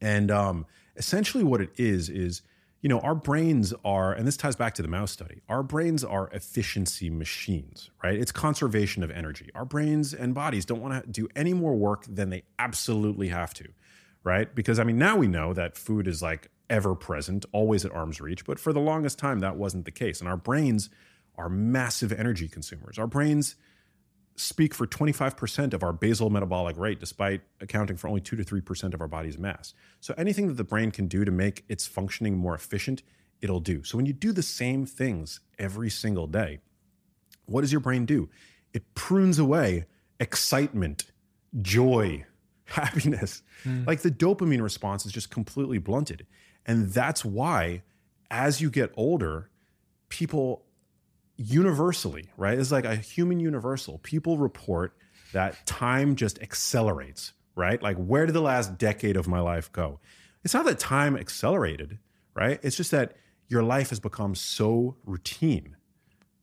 And 0.00 0.30
um, 0.30 0.66
essentially, 0.98 1.44
what 1.44 1.60
it 1.60 1.70
is 1.76 2.08
is, 2.08 2.42
you 2.82 2.88
know, 2.88 3.00
our 3.00 3.14
brains 3.14 3.72
are, 3.84 4.12
and 4.12 4.26
this 4.26 4.36
ties 4.36 4.56
back 4.56 4.74
to 4.74 4.82
the 4.82 4.88
mouse 4.88 5.10
study. 5.10 5.40
Our 5.48 5.62
brains 5.62 6.04
are 6.04 6.28
efficiency 6.28 7.10
machines, 7.10 7.90
right? 8.04 8.18
It's 8.18 8.30
conservation 8.30 9.02
of 9.02 9.10
energy. 9.10 9.50
Our 9.54 9.64
brains 9.64 10.14
and 10.14 10.34
bodies 10.34 10.64
don't 10.64 10.80
want 10.80 11.02
to 11.02 11.10
do 11.10 11.28
any 11.34 11.54
more 11.54 11.74
work 11.74 12.04
than 12.08 12.30
they 12.30 12.42
absolutely 12.58 13.28
have 13.28 13.54
to, 13.54 13.68
right? 14.22 14.54
Because 14.54 14.78
I 14.78 14.84
mean, 14.84 14.98
now 14.98 15.16
we 15.16 15.26
know 15.26 15.54
that 15.54 15.76
food 15.76 16.06
is 16.06 16.22
like 16.22 16.50
ever 16.70 16.94
present, 16.94 17.46
always 17.52 17.84
at 17.84 17.92
arm's 17.92 18.20
reach, 18.20 18.44
but 18.44 18.60
for 18.60 18.72
the 18.72 18.80
longest 18.80 19.18
time 19.18 19.40
that 19.40 19.56
wasn't 19.56 19.84
the 19.84 19.90
case. 19.90 20.20
And 20.20 20.28
our 20.28 20.36
brains 20.36 20.90
are 21.36 21.48
massive 21.48 22.12
energy 22.12 22.48
consumers. 22.48 22.98
Our 22.98 23.06
brains 23.06 23.56
speak 24.38 24.72
for 24.72 24.86
25% 24.86 25.74
of 25.74 25.82
our 25.82 25.92
basal 25.92 26.30
metabolic 26.30 26.76
rate, 26.78 27.00
despite 27.00 27.40
accounting 27.60 27.96
for 27.96 28.08
only 28.08 28.20
2 28.20 28.36
to 28.36 28.44
3% 28.44 28.94
of 28.94 29.00
our 29.00 29.08
body's 29.08 29.36
mass. 29.36 29.74
So 30.00 30.14
anything 30.16 30.46
that 30.46 30.54
the 30.54 30.64
brain 30.64 30.90
can 30.90 31.08
do 31.08 31.24
to 31.24 31.32
make 31.32 31.64
its 31.68 31.86
functioning 31.86 32.36
more 32.36 32.54
efficient, 32.54 33.02
it'll 33.40 33.60
do. 33.60 33.82
So 33.82 33.96
when 33.96 34.06
you 34.06 34.12
do 34.12 34.32
the 34.32 34.42
same 34.42 34.86
things 34.86 35.40
every 35.58 35.90
single 35.90 36.26
day, 36.26 36.60
what 37.46 37.62
does 37.62 37.72
your 37.72 37.80
brain 37.80 38.06
do? 38.06 38.28
It 38.72 38.94
prunes 38.94 39.38
away 39.38 39.86
excitement, 40.20 41.10
joy, 41.60 42.24
happiness. 42.66 43.42
Hmm. 43.64 43.84
Like 43.86 44.02
the 44.02 44.10
dopamine 44.10 44.62
response 44.62 45.04
is 45.04 45.12
just 45.12 45.30
completely 45.30 45.78
blunted. 45.78 46.26
And 46.64 46.90
that's 46.90 47.24
why, 47.24 47.82
as 48.30 48.60
you 48.60 48.70
get 48.70 48.92
older, 48.94 49.50
people 50.10 50.64
universally, 51.38 52.28
right? 52.36 52.58
It's 52.58 52.72
like 52.72 52.84
a 52.84 52.96
human 52.96 53.40
universal. 53.40 53.98
People 54.02 54.36
report 54.36 54.92
that 55.32 55.64
time 55.66 56.16
just 56.16 56.42
accelerates, 56.42 57.32
right? 57.54 57.80
Like, 57.82 57.96
where 57.96 58.26
did 58.26 58.34
the 58.34 58.42
last 58.42 58.76
decade 58.76 59.16
of 59.16 59.26
my 59.26 59.40
life 59.40 59.72
go? 59.72 60.00
It's 60.44 60.52
not 60.52 60.66
that 60.66 60.78
time 60.78 61.16
accelerated, 61.16 61.98
right? 62.34 62.58
It's 62.62 62.76
just 62.76 62.90
that 62.90 63.16
your 63.48 63.62
life 63.62 63.90
has 63.90 64.00
become 64.00 64.34
so 64.34 64.96
routine. 65.04 65.76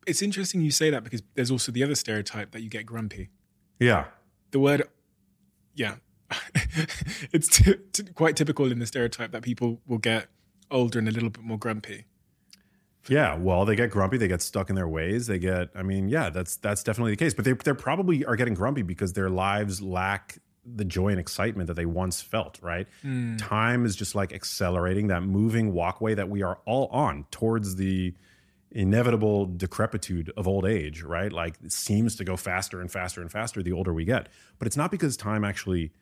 It's 0.06 0.22
interesting 0.22 0.60
you 0.60 0.70
say 0.70 0.90
that 0.90 1.04
because 1.04 1.22
there's 1.34 1.50
also 1.50 1.70
the 1.72 1.84
other 1.84 1.94
stereotype 1.94 2.52
that 2.52 2.62
you 2.62 2.70
get 2.70 2.86
grumpy. 2.86 3.30
Yeah. 3.78 4.06
The 4.50 4.60
word, 4.60 4.88
yeah, 5.74 5.96
it's 7.32 7.48
t- 7.48 7.74
t- 7.92 8.04
quite 8.14 8.36
typical 8.36 8.70
in 8.70 8.78
the 8.78 8.86
stereotype 8.86 9.32
that 9.32 9.42
people 9.42 9.80
will 9.86 9.98
get 9.98 10.28
older 10.70 10.98
and 10.98 11.08
a 11.08 11.10
little 11.10 11.30
bit 11.30 11.44
more 11.44 11.58
grumpy. 11.58 12.06
Yeah, 13.08 13.36
well, 13.36 13.64
they 13.64 13.76
get 13.76 13.90
grumpy, 13.90 14.16
they 14.16 14.28
get 14.28 14.42
stuck 14.42 14.68
in 14.70 14.76
their 14.76 14.88
ways. 14.88 15.26
They 15.26 15.38
get 15.38 15.70
I 15.74 15.82
mean, 15.82 16.08
yeah, 16.08 16.30
that's 16.30 16.56
that's 16.56 16.82
definitely 16.82 17.12
the 17.12 17.16
case. 17.16 17.34
But 17.34 17.44
they 17.44 17.52
they 17.52 17.72
probably 17.72 18.24
are 18.24 18.36
getting 18.36 18.54
grumpy 18.54 18.82
because 18.82 19.12
their 19.12 19.30
lives 19.30 19.80
lack 19.80 20.38
the 20.64 20.84
joy 20.84 21.08
and 21.08 21.20
excitement 21.20 21.68
that 21.68 21.74
they 21.74 21.86
once 21.86 22.20
felt, 22.20 22.58
right? 22.60 22.88
Hmm. 23.02 23.36
Time 23.36 23.84
is 23.84 23.94
just 23.94 24.14
like 24.14 24.32
accelerating 24.32 25.08
that 25.08 25.22
moving 25.22 25.72
walkway 25.72 26.14
that 26.14 26.28
we 26.28 26.42
are 26.42 26.58
all 26.64 26.88
on 26.88 27.26
towards 27.30 27.76
the 27.76 28.14
inevitable 28.72 29.46
decrepitude 29.46 30.32
of 30.36 30.48
old 30.48 30.66
age, 30.66 31.02
right? 31.02 31.32
Like 31.32 31.54
it 31.64 31.72
seems 31.72 32.16
to 32.16 32.24
go 32.24 32.36
faster 32.36 32.80
and 32.80 32.90
faster 32.90 33.20
and 33.20 33.30
faster 33.30 33.62
the 33.62 33.72
older 33.72 33.92
we 33.92 34.04
get. 34.04 34.28
But 34.58 34.66
it's 34.66 34.76
not 34.76 34.90
because 34.90 35.16
time 35.16 35.44
actually 35.44 35.92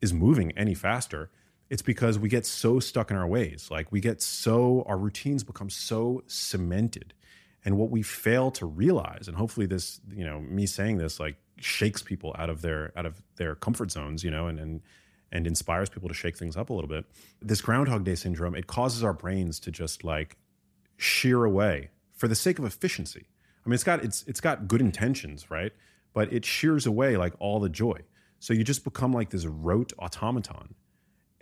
is 0.00 0.12
moving 0.12 0.52
any 0.52 0.74
faster. 0.74 1.30
It's 1.72 1.80
because 1.80 2.18
we 2.18 2.28
get 2.28 2.44
so 2.44 2.80
stuck 2.80 3.10
in 3.10 3.16
our 3.16 3.26
ways. 3.26 3.68
Like 3.70 3.90
we 3.90 4.02
get 4.02 4.20
so, 4.20 4.84
our 4.86 4.98
routines 4.98 5.42
become 5.42 5.70
so 5.70 6.22
cemented. 6.26 7.14
And 7.64 7.78
what 7.78 7.88
we 7.88 8.02
fail 8.02 8.50
to 8.50 8.66
realize, 8.66 9.26
and 9.26 9.34
hopefully 9.34 9.64
this, 9.64 9.98
you 10.14 10.22
know, 10.22 10.38
me 10.40 10.66
saying 10.66 10.98
this 10.98 11.18
like 11.18 11.36
shakes 11.56 12.02
people 12.02 12.36
out 12.38 12.50
of 12.50 12.60
their 12.60 12.92
out 12.94 13.06
of 13.06 13.22
their 13.36 13.54
comfort 13.54 13.90
zones, 13.90 14.22
you 14.22 14.30
know, 14.30 14.48
and 14.48 14.60
and 14.60 14.82
and 15.32 15.46
inspires 15.46 15.88
people 15.88 16.08
to 16.08 16.14
shake 16.14 16.36
things 16.36 16.58
up 16.58 16.68
a 16.68 16.74
little 16.74 16.90
bit. 16.90 17.06
This 17.40 17.62
Groundhog 17.62 18.04
Day 18.04 18.16
syndrome, 18.16 18.54
it 18.54 18.66
causes 18.66 19.02
our 19.02 19.14
brains 19.14 19.58
to 19.60 19.70
just 19.70 20.04
like 20.04 20.36
shear 20.98 21.42
away 21.42 21.88
for 22.12 22.28
the 22.28 22.34
sake 22.34 22.58
of 22.58 22.66
efficiency. 22.66 23.24
I 23.64 23.68
mean, 23.70 23.74
it's 23.74 23.84
got 23.84 24.04
it's 24.04 24.24
it's 24.24 24.42
got 24.42 24.68
good 24.68 24.82
intentions, 24.82 25.50
right? 25.50 25.72
But 26.12 26.30
it 26.34 26.44
shears 26.44 26.84
away 26.84 27.16
like 27.16 27.32
all 27.38 27.60
the 27.60 27.70
joy. 27.70 28.00
So 28.40 28.52
you 28.52 28.62
just 28.62 28.84
become 28.84 29.14
like 29.14 29.30
this 29.30 29.46
rote 29.46 29.94
automaton, 29.98 30.74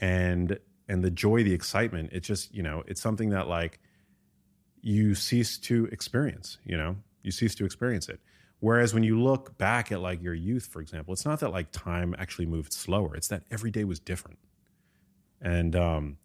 and 0.01 0.59
and 0.89 1.05
the 1.05 1.10
joy, 1.10 1.44
the 1.44 1.52
excitement, 1.52 2.10
it's 2.12 2.27
just 2.27 2.55
you 2.55 2.62
know, 2.62 2.82
it's 2.86 3.01
something 3.01 3.31
that 3.31 3.48
like 3.48 3.78
you 4.82 5.14
cease 5.14 5.59
to 5.59 5.86
experience. 5.86 6.59
You 6.64 6.77
know, 6.77 6.97
you 7.22 7.31
cease 7.31 7.55
to 7.56 7.64
experience 7.64 8.09
it. 8.09 8.20
Whereas 8.60 8.93
when 8.93 9.02
you 9.02 9.20
look 9.20 9.56
back 9.56 9.90
at 9.90 10.01
like 10.01 10.22
your 10.22 10.35
youth, 10.35 10.66
for 10.66 10.81
example, 10.81 11.14
it's 11.14 11.24
not 11.24 11.40
that 11.40 11.51
like 11.51 11.70
time 11.72 12.14
actually 12.18 12.47
moved 12.47 12.72
slower. 12.72 13.14
It's 13.14 13.28
that 13.28 13.44
every 13.51 13.70
day 13.70 13.85
was 13.85 13.98
different, 13.98 14.39
and 15.40 15.74
um, 15.77 16.18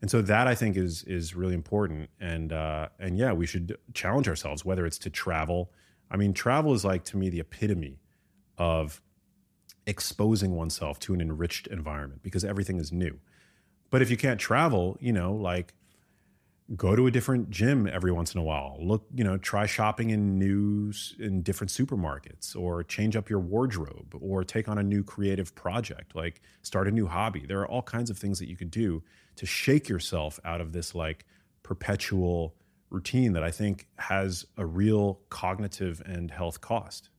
and 0.00 0.10
so 0.10 0.22
that 0.22 0.46
I 0.46 0.54
think 0.54 0.76
is 0.76 1.02
is 1.04 1.34
really 1.34 1.54
important. 1.54 2.10
And 2.20 2.52
uh, 2.52 2.88
and 2.98 3.18
yeah, 3.18 3.32
we 3.32 3.46
should 3.46 3.76
challenge 3.92 4.28
ourselves, 4.28 4.64
whether 4.64 4.86
it's 4.86 4.98
to 4.98 5.10
travel. 5.10 5.70
I 6.10 6.16
mean, 6.16 6.32
travel 6.32 6.72
is 6.72 6.84
like 6.84 7.04
to 7.06 7.16
me 7.16 7.28
the 7.28 7.40
epitome 7.40 7.98
of 8.56 9.02
exposing 9.86 10.54
oneself 10.54 10.98
to 11.00 11.14
an 11.14 11.20
enriched 11.20 11.66
environment 11.68 12.22
because 12.22 12.44
everything 12.44 12.78
is 12.78 12.92
new. 12.92 13.18
But 13.90 14.02
if 14.02 14.10
you 14.10 14.16
can't 14.16 14.40
travel, 14.40 14.96
you 15.00 15.12
know, 15.12 15.34
like 15.34 15.74
go 16.74 16.96
to 16.96 17.06
a 17.06 17.10
different 17.10 17.48
gym 17.48 17.86
every 17.86 18.10
once 18.10 18.34
in 18.34 18.40
a 18.40 18.42
while. 18.42 18.76
Look, 18.80 19.06
you 19.14 19.22
know, 19.22 19.36
try 19.36 19.66
shopping 19.66 20.10
in 20.10 20.38
new 20.38 20.92
in 21.18 21.42
different 21.42 21.70
supermarkets 21.70 22.56
or 22.56 22.82
change 22.82 23.14
up 23.14 23.30
your 23.30 23.38
wardrobe 23.38 24.16
or 24.20 24.42
take 24.42 24.68
on 24.68 24.78
a 24.78 24.82
new 24.82 25.04
creative 25.04 25.54
project, 25.54 26.16
like 26.16 26.40
start 26.62 26.88
a 26.88 26.90
new 26.90 27.06
hobby. 27.06 27.44
There 27.46 27.60
are 27.60 27.68
all 27.68 27.82
kinds 27.82 28.10
of 28.10 28.18
things 28.18 28.40
that 28.40 28.48
you 28.48 28.56
could 28.56 28.70
do 28.70 29.04
to 29.36 29.46
shake 29.46 29.88
yourself 29.88 30.40
out 30.44 30.60
of 30.60 30.72
this 30.72 30.94
like 30.94 31.24
perpetual 31.62 32.56
routine 32.90 33.32
that 33.34 33.44
I 33.44 33.50
think 33.52 33.86
has 33.98 34.44
a 34.56 34.66
real 34.66 35.20
cognitive 35.28 36.02
and 36.04 36.30
health 36.30 36.60
cost. 36.60 37.10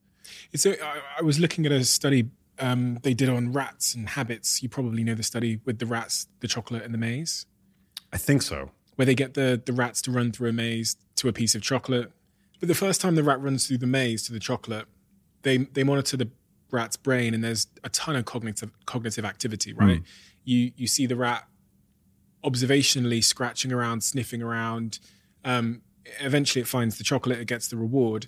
So 0.55 0.71
I, 0.71 0.99
I 1.19 1.21
was 1.21 1.39
looking 1.39 1.65
at 1.65 1.71
a 1.71 1.85
study 1.85 2.31
um, 2.59 2.99
they 3.03 3.13
did 3.13 3.29
on 3.29 3.51
rats 3.51 3.93
and 3.95 4.09
habits. 4.09 4.61
You 4.63 4.69
probably 4.69 5.03
know 5.03 5.15
the 5.15 5.23
study 5.23 5.59
with 5.65 5.79
the 5.79 5.85
rats, 5.85 6.27
the 6.39 6.47
chocolate, 6.47 6.83
and 6.83 6.93
the 6.93 6.97
maze, 6.97 7.45
I 8.11 8.17
think 8.17 8.41
so. 8.41 8.71
where 8.95 9.05
they 9.05 9.15
get 9.15 9.33
the 9.33 9.61
the 9.63 9.73
rats 9.73 10.01
to 10.03 10.11
run 10.11 10.31
through 10.31 10.49
a 10.49 10.53
maze 10.53 10.97
to 11.17 11.27
a 11.27 11.33
piece 11.33 11.55
of 11.55 11.61
chocolate. 11.61 12.11
But 12.59 12.67
the 12.67 12.75
first 12.75 13.01
time 13.01 13.15
the 13.15 13.23
rat 13.23 13.39
runs 13.41 13.67
through 13.67 13.77
the 13.79 13.87
maze 13.87 14.23
to 14.27 14.33
the 14.33 14.39
chocolate, 14.39 14.85
they 15.43 15.57
they 15.57 15.83
monitor 15.83 16.17
the 16.17 16.29
rat's 16.71 16.97
brain, 16.97 17.33
and 17.33 17.43
there's 17.43 17.67
a 17.83 17.89
ton 17.89 18.15
of 18.15 18.25
cognitive 18.25 18.71
cognitive 18.85 19.25
activity. 19.25 19.73
Right, 19.73 20.01
you 20.43 20.71
you 20.75 20.87
see 20.87 21.05
the 21.05 21.15
rat 21.15 21.47
observationally 22.43 23.23
scratching 23.23 23.71
around, 23.71 24.03
sniffing 24.03 24.41
around. 24.41 24.99
Um, 25.43 25.81
eventually, 26.19 26.61
it 26.61 26.67
finds 26.67 26.97
the 26.97 27.03
chocolate. 27.03 27.39
It 27.39 27.47
gets 27.47 27.67
the 27.67 27.77
reward. 27.77 28.27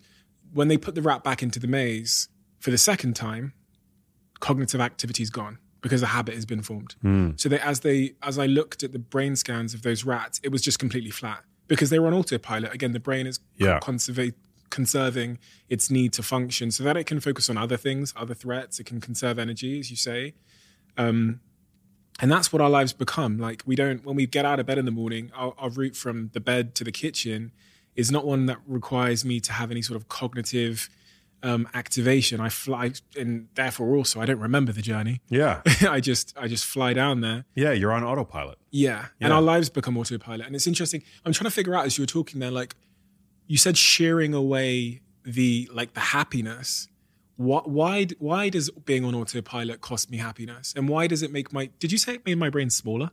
When 0.54 0.68
they 0.68 0.78
put 0.78 0.96
the 0.96 1.02
rat 1.02 1.24
back 1.24 1.44
into 1.44 1.60
the 1.60 1.68
maze 1.68 2.28
for 2.60 2.72
the 2.72 2.78
second 2.78 3.16
time, 3.16 3.54
cognitive 4.40 4.82
activity 4.82 5.24
is 5.24 5.30
gone 5.30 5.58
because 5.82 6.02
the 6.02 6.08
habit 6.08 6.36
has 6.36 6.46
been 6.46 6.62
formed. 6.62 6.96
So 7.40 7.48
they, 7.50 7.60
as 7.60 7.80
they 7.82 8.14
as 8.24 8.38
I 8.38 8.46
looked 8.46 8.84
at 8.84 8.92
the 8.92 9.00
brain 9.00 9.36
scans 9.36 9.74
of 9.74 9.82
those 9.82 10.04
rats, 10.04 10.40
it 10.44 10.50
was 10.52 10.62
just 10.62 10.80
completely 10.80 11.12
flat 11.12 11.44
because 11.68 11.90
they 11.90 12.00
were 12.00 12.08
on 12.08 12.14
autopilot. 12.14 12.74
Again, 12.74 12.92
the 12.92 13.00
brain 13.00 13.26
is 13.28 13.40
Yeah. 13.58 13.80
conserva- 13.80 14.34
conserving 14.70 15.40
its 15.70 15.90
need 15.90 16.14
to 16.14 16.24
function 16.24 16.70
so 16.72 16.84
that 16.84 16.96
it 16.98 17.06
can 17.06 17.20
focus 17.20 17.50
on 17.50 17.58
other 17.58 17.78
things, 17.78 18.14
other 18.16 18.34
threats. 18.36 18.80
It 18.80 18.86
can 18.86 19.00
conserve 19.02 19.40
energy, 19.40 19.80
as 19.80 19.90
you 19.90 19.96
say. 19.98 20.34
Um, 20.98 21.40
and 22.22 22.30
that's 22.32 22.52
what 22.52 22.62
our 22.62 22.70
lives 22.70 22.92
become. 22.94 23.38
Like 23.38 23.64
we 23.66 23.76
don't 23.76 24.04
when 24.06 24.16
we 24.16 24.26
get 24.28 24.46
out 24.46 24.60
of 24.60 24.66
bed 24.66 24.78
in 24.78 24.86
the 24.86 24.92
morning, 24.92 25.32
our, 25.34 25.54
our 25.58 25.70
route 25.70 25.96
from 25.96 26.30
the 26.34 26.40
bed 26.42 26.76
to 26.76 26.84
the 26.84 26.92
kitchen 26.92 27.52
is 27.96 28.12
not 28.12 28.26
one 28.26 28.46
that 28.48 28.58
requires 28.68 29.24
me 29.24 29.40
to 29.40 29.54
have 29.54 29.72
any 29.72 29.82
sort 29.82 29.96
of 29.96 30.08
cognitive 30.10 30.90
um, 31.44 31.68
activation. 31.74 32.40
I 32.40 32.50
fly, 32.50 32.92
and 33.18 33.48
therefore 33.56 33.96
also 33.96 34.22
I 34.22 34.26
don't 34.26 34.40
remember 34.40 34.72
the 34.72 34.82
journey. 34.82 35.22
Yeah. 35.30 35.62
I 35.82 36.00
just 36.00 36.34
I 36.38 36.48
just 36.48 36.66
fly 36.66 36.94
down 36.94 37.22
there. 37.22 37.46
Yeah, 37.56 37.72
you're 37.72 37.92
on 37.92 38.04
autopilot. 38.04 38.58
Yeah. 38.72 39.08
And 39.20 39.34
our 39.34 39.42
lives 39.42 39.70
become 39.70 39.98
autopilot. 39.98 40.46
And 40.46 40.56
it's 40.56 40.68
interesting. 40.68 41.04
I'm 41.26 41.34
trying 41.34 41.50
to 41.50 41.56
figure 41.56 41.76
out 41.76 41.86
as 41.86 41.98
you 41.98 42.04
were 42.04 42.08
talking 42.08 42.40
there, 42.40 42.52
like 42.52 42.76
you 43.48 43.58
said 43.58 43.78
shearing 43.78 44.34
away 44.34 45.02
the 45.26 45.70
like 45.74 45.94
the 45.94 46.00
happiness. 46.00 46.88
What 47.36 47.70
why 47.70 48.08
why 48.20 48.50
does 48.50 48.70
being 48.70 49.06
on 49.06 49.16
autopilot 49.16 49.82
cost 49.82 50.12
me 50.12 50.18
happiness? 50.18 50.74
And 50.76 50.90
why 50.90 51.08
does 51.08 51.24
it 51.24 51.32
make 51.32 51.54
my 51.54 51.70
did 51.80 51.92
you 51.92 51.98
say 51.98 52.16
it 52.16 52.26
made 52.26 52.38
my 52.38 52.50
brain 52.50 52.70
smaller? 52.70 53.12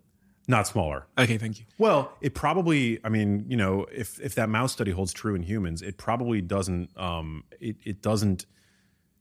Not 0.49 0.67
smaller. 0.67 1.07
Okay, 1.19 1.39
thank 1.39 1.59
you. 1.59 1.65
Well, 1.79 2.13
it 2.21 2.35
probably. 2.35 3.01
I 3.05 3.09
mean, 3.09 3.45
you 3.49 3.57
know, 3.57 3.87
if 3.93 4.21
if 4.21 4.35
that 4.37 4.49
mouse 4.49 4.73
study 4.73 4.93
holds 4.93 5.13
true 5.13 5.35
in 5.35 5.43
humans, 5.43 5.83
it 5.83 5.97
probably 5.99 6.41
doesn't. 6.41 6.97
Um, 6.97 7.43
it 7.61 7.77
it 7.85 8.01
doesn't 8.03 8.47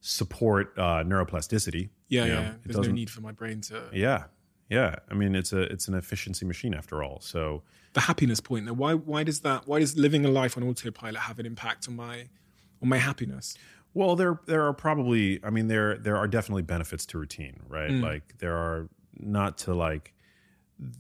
support 0.02 0.73
uh, 0.77 1.03
neuroplasticity. 1.03 1.89
Yeah, 2.07 2.26
know? 2.26 2.34
yeah. 2.34 2.49
It 2.52 2.64
There's 2.64 2.76
no 2.76 2.81
doesn't- 2.84 2.95
need 2.95 3.10
for 3.10 3.22
my 3.22 3.31
brain 3.31 3.61
to 3.61 3.89
Yeah, 3.91 4.26
yeah. 4.69 4.95
I 5.10 5.14
mean, 5.15 5.35
it's 5.35 5.52
a 5.53 5.61
it's 5.64 5.88
an 5.88 5.95
efficiency 5.95 6.45
machine 6.45 6.73
after 6.73 7.02
all. 7.03 7.19
So 7.22 7.64
The 7.93 8.02
happiness 8.02 8.39
point. 8.39 8.65
Though, 8.68 8.73
why 8.73 8.93
why 8.93 9.23
does 9.23 9.39
that? 9.41 9.68
Why 9.68 9.80
does 9.80 9.97
living 9.97 10.26
a 10.26 10.30
life 10.30 10.57
on 10.57 10.64
autopilot 10.64 11.18
have 11.22 11.39
an 11.39 11.45
impact 11.45 11.88
on 11.88 11.95
my 11.95 12.30
on 12.81 12.89
my 12.89 12.97
happiness? 12.97 13.57
Well, 13.95 14.15
there 14.15 14.39
there 14.45 14.64
are 14.68 14.73
probably 14.73 15.43
I 15.43 15.49
mean 15.49 15.68
there 15.69 15.97
there 15.97 16.18
are 16.18 16.27
definitely 16.27 16.64
benefits 16.64 17.06
to 17.07 17.18
routine, 17.18 17.61
right? 17.68 17.89
Like 17.91 18.38
there 18.38 18.56
are 18.57 18.89
not 19.18 19.57
to 19.60 19.73
like 19.73 20.14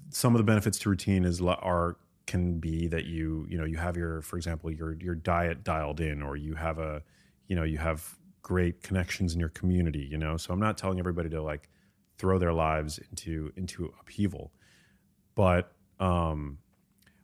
some 0.09 0.33
of 0.35 0.39
the 0.39 0.43
benefits 0.43 0.79
to 0.79 0.89
routine 0.89 1.25
is 1.25 1.41
are 1.41 1.97
can 2.27 2.59
be 2.59 2.87
that 2.87 3.05
you 3.05 3.45
you 3.49 3.57
know 3.57 3.65
you 3.65 3.77
have 3.77 3.95
your 3.95 4.21
for 4.21 4.35
example 4.37 4.71
your 4.71 4.93
your 4.95 5.15
diet 5.15 5.63
dialed 5.63 5.99
in 5.99 6.21
or 6.23 6.35
you 6.35 6.55
have 6.55 6.79
a 6.79 7.03
you 7.47 7.55
know 7.55 7.63
you 7.63 7.77
have 7.77 8.15
great 8.41 8.83
connections 8.83 9.33
in 9.33 9.39
your 9.39 9.49
community, 9.49 10.07
you 10.09 10.17
know. 10.19 10.37
So 10.37 10.53
I'm 10.53 10.59
not 10.59 10.77
telling 10.77 10.99
everybody 10.99 11.29
to 11.29 11.41
like 11.41 11.67
throw 12.17 12.37
their 12.39 12.53
lives 12.53 12.99
into 13.09 13.51
into 13.55 13.93
upheaval. 13.99 14.51
But 15.35 15.71
um 15.99 16.59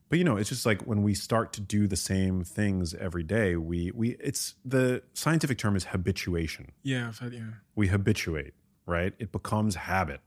but 0.10 0.18
you 0.20 0.26
know 0.26 0.36
it's 0.36 0.50
just 0.50 0.66
like 0.66 0.82
when 0.82 1.04
we 1.04 1.14
start 1.14 1.54
to 1.54 1.62
do 1.62 1.88
the 1.88 1.96
same 1.96 2.44
things 2.44 2.94
every 2.96 3.24
day 3.24 3.56
we 3.56 3.92
we 3.92 4.12
it's 4.20 4.56
the 4.66 5.02
scientific 5.14 5.58
term 5.58 5.76
is 5.76 5.86
habituation 5.86 6.72
Yeah, 6.84 7.08
I've 7.08 7.18
heard, 7.20 7.34
yeah. 7.34 7.42
we 7.76 7.88
habituate 7.88 8.54
right 8.86 9.14
it 9.20 9.32
becomes 9.32 9.76
habit 9.76 10.20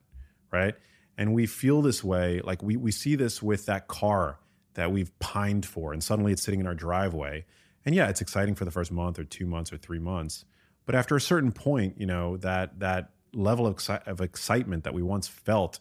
right 0.51 0.74
and 1.16 1.32
we 1.32 1.47
feel 1.47 1.82
this 1.82 2.03
way 2.03 2.41
like 2.45 2.62
we 2.62 2.77
we 2.77 2.91
see 2.91 3.15
this 3.16 3.43
with 3.43 3.66
that 3.66 3.89
car 3.89 4.39
that 4.74 4.91
we've 4.91 5.16
pined 5.19 5.65
for 5.65 5.93
and 5.93 6.03
suddenly 6.03 6.32
it's 6.32 6.43
sitting 6.43 6.61
in 6.61 6.66
our 6.66 6.74
driveway. 6.74 7.45
And 7.86 7.95
yeah 7.95 8.09
it's 8.09 8.20
exciting 8.20 8.55
for 8.55 8.65
the 8.65 8.70
first 8.70 8.91
month 8.91 9.19
or 9.19 9.24
2 9.24 9.47
months 9.47 9.73
or 9.73 9.77
3 9.77 9.99
months. 9.99 10.45
But 10.86 10.95
after 10.95 11.16
a 11.16 11.20
certain 11.20 11.53
point 11.53 11.99
you 11.99 12.07
know 12.07 12.36
that 12.39 12.81
that 12.81 13.11
level 13.32 13.66
of, 13.66 13.77
exci- 13.77 14.07
of 14.07 14.20
excitement 14.20 14.85
that 14.85 14.95
we 14.95 15.03
once 15.03 15.27
felt 15.27 15.81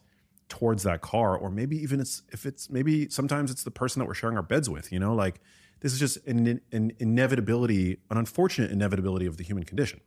towards 0.50 0.84
that 0.84 1.02
car 1.02 1.38
or 1.38 1.50
maybe 1.50 1.78
even 1.78 2.00
it's 2.00 2.22
if 2.32 2.46
it's 2.46 2.70
maybe 2.70 3.10
sometimes 3.10 3.50
it's 3.50 3.64
the 3.64 3.72
person 3.72 4.00
that 4.00 4.06
we're 4.06 4.14
sharing 4.14 4.38
our 4.38 4.44
beds 4.44 4.70
with 4.70 4.92
you 4.92 5.00
know 5.00 5.16
like 5.16 5.40
this 5.84 5.92
is 5.94 6.00
just 6.00 6.26
an, 6.26 6.62
an 6.72 6.94
inevitability 7.00 7.98
an 8.10 8.18
unfortunate 8.18 8.72
inevitability 8.72 9.26
of 9.26 9.38
the 9.38 9.44
human 9.44 9.64
condition. 9.64 10.00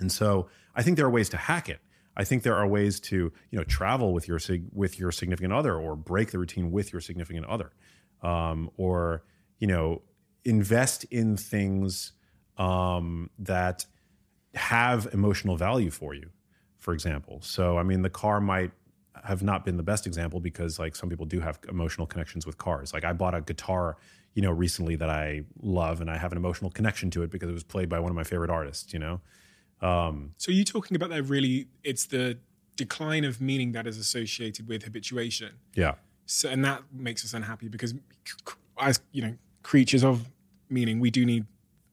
And 0.00 0.12
so 0.12 0.48
I 0.74 0.82
think 0.82 0.96
there 0.96 1.06
are 1.06 1.10
ways 1.10 1.28
to 1.30 1.36
hack 1.36 1.68
it. 1.68 1.80
I 2.18 2.24
think 2.24 2.42
there 2.42 2.56
are 2.56 2.66
ways 2.66 2.98
to 3.00 3.32
you 3.50 3.58
know 3.58 3.64
travel 3.64 4.12
with 4.12 4.26
your 4.26 4.40
with 4.72 4.98
your 4.98 5.12
significant 5.12 5.52
other, 5.52 5.76
or 5.76 5.96
break 5.96 6.32
the 6.32 6.38
routine 6.38 6.72
with 6.72 6.92
your 6.92 7.00
significant 7.00 7.46
other, 7.46 7.70
um, 8.22 8.70
or 8.76 9.22
you 9.60 9.68
know 9.68 10.02
invest 10.44 11.04
in 11.04 11.36
things 11.36 12.12
um, 12.58 13.30
that 13.38 13.86
have 14.54 15.08
emotional 15.12 15.56
value 15.56 15.90
for 15.90 16.12
you. 16.14 16.30
For 16.78 16.92
example, 16.92 17.40
so 17.42 17.78
I 17.78 17.84
mean 17.84 18.02
the 18.02 18.10
car 18.10 18.40
might 18.40 18.72
have 19.24 19.42
not 19.42 19.64
been 19.64 19.76
the 19.76 19.82
best 19.82 20.06
example 20.06 20.40
because 20.40 20.78
like 20.78 20.96
some 20.96 21.08
people 21.08 21.26
do 21.26 21.40
have 21.40 21.58
emotional 21.68 22.06
connections 22.06 22.46
with 22.46 22.58
cars. 22.58 22.92
Like 22.92 23.04
I 23.04 23.12
bought 23.12 23.34
a 23.34 23.40
guitar, 23.40 23.96
you 24.34 24.42
know, 24.42 24.50
recently 24.50 24.96
that 24.96 25.10
I 25.10 25.42
love 25.62 26.00
and 26.00 26.10
I 26.10 26.16
have 26.16 26.32
an 26.32 26.38
emotional 26.38 26.70
connection 26.70 27.10
to 27.12 27.22
it 27.22 27.30
because 27.30 27.48
it 27.48 27.52
was 27.52 27.64
played 27.64 27.88
by 27.88 28.00
one 28.00 28.10
of 28.10 28.16
my 28.16 28.24
favorite 28.24 28.50
artists, 28.50 28.92
you 28.92 28.98
know. 28.98 29.20
So 30.36 30.50
you're 30.50 30.64
talking 30.64 30.96
about 30.96 31.10
that 31.10 31.24
really? 31.24 31.68
It's 31.84 32.06
the 32.06 32.38
decline 32.76 33.24
of 33.24 33.40
meaning 33.40 33.72
that 33.72 33.86
is 33.86 33.98
associated 33.98 34.68
with 34.68 34.84
habituation. 34.84 35.52
Yeah. 35.74 35.94
So, 36.26 36.48
and 36.48 36.64
that 36.64 36.82
makes 36.92 37.24
us 37.24 37.34
unhappy 37.34 37.68
because, 37.68 37.94
as 38.78 39.00
you 39.12 39.22
know, 39.22 39.34
creatures 39.62 40.04
of 40.04 40.28
meaning, 40.68 41.00
we 41.00 41.10
do 41.10 41.24
need 41.24 41.46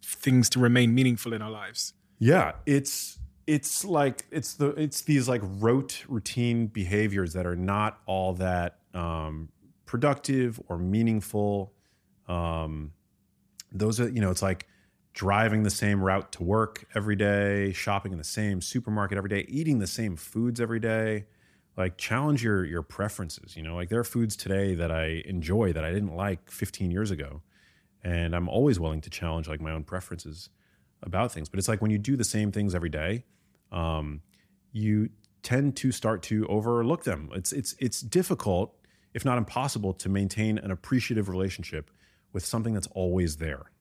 things 0.04 0.50
to 0.50 0.60
remain 0.60 0.94
meaningful 0.94 1.34
in 1.34 1.42
our 1.42 1.52
lives. 1.52 1.94
Yeah, 2.20 2.54
it's 2.66 3.20
it's 3.48 3.86
like 3.86 4.26
it's 4.32 4.56
the 4.56 4.70
it's 4.70 5.02
these 5.02 5.30
like 5.30 5.42
rote 5.44 6.04
routine 6.08 6.68
behaviors 6.68 7.34
that 7.34 7.46
are 7.46 7.56
not 7.56 8.00
all 8.06 8.34
that 8.34 8.80
um, 8.94 9.50
productive 9.86 10.60
or 10.68 10.78
meaningful. 10.78 11.74
Um, 12.28 12.94
those 13.72 14.00
are 14.00 14.10
you 14.10 14.22
know 14.22 14.32
it's 14.32 14.42
like 14.42 14.68
driving 15.16 15.64
the 15.64 15.70
same 15.70 16.04
route 16.04 16.30
to 16.34 16.44
work 16.44 16.86
every 16.94 17.16
day, 17.16 17.72
shopping 17.72 18.12
in 18.12 18.18
the 18.18 18.24
same 18.24 18.62
supermarket 18.62 19.18
every 19.18 19.30
day, 19.30 19.46
eating 19.48 19.80
the 19.80 19.88
same 19.88 20.18
foods 20.18 20.60
every 20.60 20.80
day. 20.80 21.26
Like 21.78 21.98
challenge 21.98 22.44
your 22.44 22.64
your 22.64 22.84
preferences. 22.84 23.58
You 23.58 23.64
know, 23.64 23.76
like 23.76 23.90
there 23.90 24.00
are 24.00 24.06
foods 24.06 24.36
today 24.36 24.76
that 24.76 24.92
I 24.92 25.24
enjoy 25.26 25.74
that 25.74 25.84
I 25.84 25.92
didn't 25.92 26.16
like 26.16 26.52
15 26.52 26.92
years 26.92 27.12
ago, 27.12 27.42
and 28.04 28.36
I'm 28.36 28.48
always 28.48 28.80
willing 28.80 29.02
to 29.02 29.10
challenge 29.10 29.50
like 29.50 29.60
my 29.60 29.72
own 29.72 29.84
preferences 29.84 30.50
about 31.02 31.32
things. 31.32 31.50
But 31.50 31.60
it's 31.60 31.68
like 31.68 31.82
when 31.82 31.92
you 31.92 31.98
do 31.98 32.16
the 32.16 32.24
same 32.24 32.52
things 32.52 32.76
every 32.76 32.90
day, 32.90 33.26
um, 33.74 34.22
you 34.72 35.10
tend 35.44 35.76
to 35.78 35.92
start 35.92 36.24
to 36.24 36.48
overlook 36.48 37.04
them. 37.04 37.30
It's 37.34 37.52
it's 37.52 37.76
it's 37.80 38.00
difficult, 38.00 38.74
if 39.14 39.26
not 39.26 39.38
impossible, 39.38 39.94
to 39.96 40.08
maintain 40.08 40.58
an 40.58 40.72
appreciative 40.72 41.28
relationship 41.28 41.92
with 42.32 42.46
something 42.46 42.74
that's 42.74 42.88
always 42.88 43.38
there. 43.38 43.72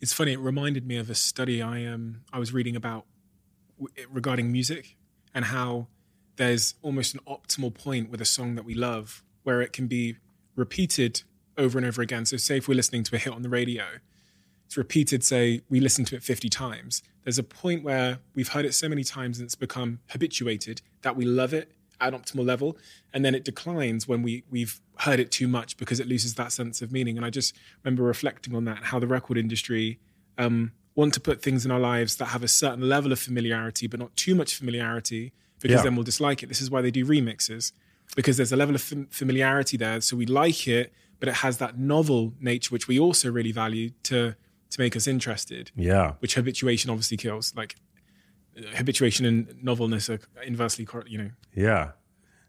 It's 0.00 0.12
funny. 0.12 0.32
It 0.32 0.38
reminded 0.40 0.86
me 0.86 0.96
of 0.96 1.08
a 1.10 1.14
study 1.14 1.62
I 1.62 1.84
um 1.86 2.22
I 2.32 2.38
was 2.38 2.52
reading 2.52 2.76
about 2.76 3.06
w- 3.78 4.06
regarding 4.10 4.52
music 4.52 4.96
and 5.34 5.46
how 5.46 5.88
there's 6.36 6.74
almost 6.82 7.14
an 7.14 7.20
optimal 7.26 7.72
point 7.72 8.10
with 8.10 8.20
a 8.20 8.24
song 8.26 8.54
that 8.56 8.64
we 8.64 8.74
love 8.74 9.22
where 9.42 9.62
it 9.62 9.72
can 9.72 9.86
be 9.86 10.16
repeated 10.54 11.22
over 11.56 11.78
and 11.78 11.86
over 11.86 12.02
again. 12.02 12.26
So, 12.26 12.36
say 12.36 12.58
if 12.58 12.68
we're 12.68 12.74
listening 12.74 13.04
to 13.04 13.16
a 13.16 13.18
hit 13.18 13.32
on 13.32 13.42
the 13.42 13.48
radio, 13.48 13.84
it's 14.66 14.76
repeated. 14.76 15.24
Say 15.24 15.62
we 15.68 15.80
listen 15.80 16.04
to 16.06 16.16
it 16.16 16.22
50 16.22 16.48
times. 16.48 17.02
There's 17.24 17.38
a 17.38 17.42
point 17.42 17.82
where 17.82 18.18
we've 18.34 18.48
heard 18.48 18.64
it 18.64 18.74
so 18.74 18.88
many 18.88 19.02
times 19.02 19.38
and 19.38 19.46
it's 19.46 19.54
become 19.54 20.00
habituated 20.10 20.82
that 21.02 21.16
we 21.16 21.24
love 21.24 21.54
it 21.54 21.72
at 22.00 22.12
an 22.14 22.20
optimal 22.20 22.44
level, 22.44 22.76
and 23.12 23.24
then 23.24 23.34
it 23.34 23.44
declines 23.44 24.06
when 24.06 24.22
we 24.22 24.44
we've 24.50 24.80
heard 24.98 25.20
it 25.20 25.30
too 25.30 25.48
much 25.48 25.76
because 25.76 26.00
it 26.00 26.06
loses 26.06 26.34
that 26.34 26.52
sense 26.52 26.82
of 26.82 26.90
meaning. 26.92 27.16
And 27.16 27.24
I 27.26 27.30
just 27.30 27.54
remember 27.84 28.02
reflecting 28.02 28.54
on 28.54 28.64
that, 28.66 28.78
how 28.84 28.98
the 28.98 29.06
record 29.06 29.36
industry 29.38 29.98
um, 30.38 30.72
want 30.94 31.12
to 31.14 31.20
put 31.20 31.42
things 31.42 31.64
in 31.64 31.70
our 31.70 31.80
lives 31.80 32.16
that 32.16 32.26
have 32.26 32.42
a 32.42 32.48
certain 32.48 32.88
level 32.88 33.12
of 33.12 33.18
familiarity, 33.18 33.86
but 33.86 34.00
not 34.00 34.14
too 34.16 34.34
much 34.34 34.54
familiarity, 34.54 35.32
because 35.60 35.78
Yeah. 35.78 35.82
then 35.84 35.96
we'll 35.96 36.04
dislike 36.04 36.42
it. 36.42 36.48
This 36.48 36.60
is 36.60 36.70
why 36.70 36.80
they 36.82 36.90
do 36.90 37.04
remixes, 37.06 37.72
because 38.14 38.36
there's 38.36 38.52
a 38.52 38.56
level 38.56 38.74
of 38.74 38.82
fam- 38.82 39.08
familiarity 39.10 39.76
there, 39.76 40.00
so 40.00 40.16
we 40.16 40.26
like 40.26 40.66
it, 40.68 40.92
but 41.20 41.28
it 41.28 41.36
has 41.36 41.58
that 41.58 41.78
novel 41.78 42.34
nature 42.40 42.70
which 42.70 42.86
we 42.88 42.98
also 42.98 43.30
really 43.30 43.52
value 43.52 43.90
to 44.04 44.34
to 44.68 44.80
make 44.80 44.96
us 44.96 45.06
interested 45.06 45.70
Yeah, 45.76 46.14
which 46.18 46.34
habituation 46.34 46.90
obviously 46.90 47.16
kills. 47.16 47.54
Like 47.56 47.76
habituation 48.74 49.26
and 49.26 49.62
novelness 49.62 50.08
are 50.10 50.20
inversely, 50.44 50.86
you 51.06 51.18
know. 51.18 51.30
yeah. 51.54 51.92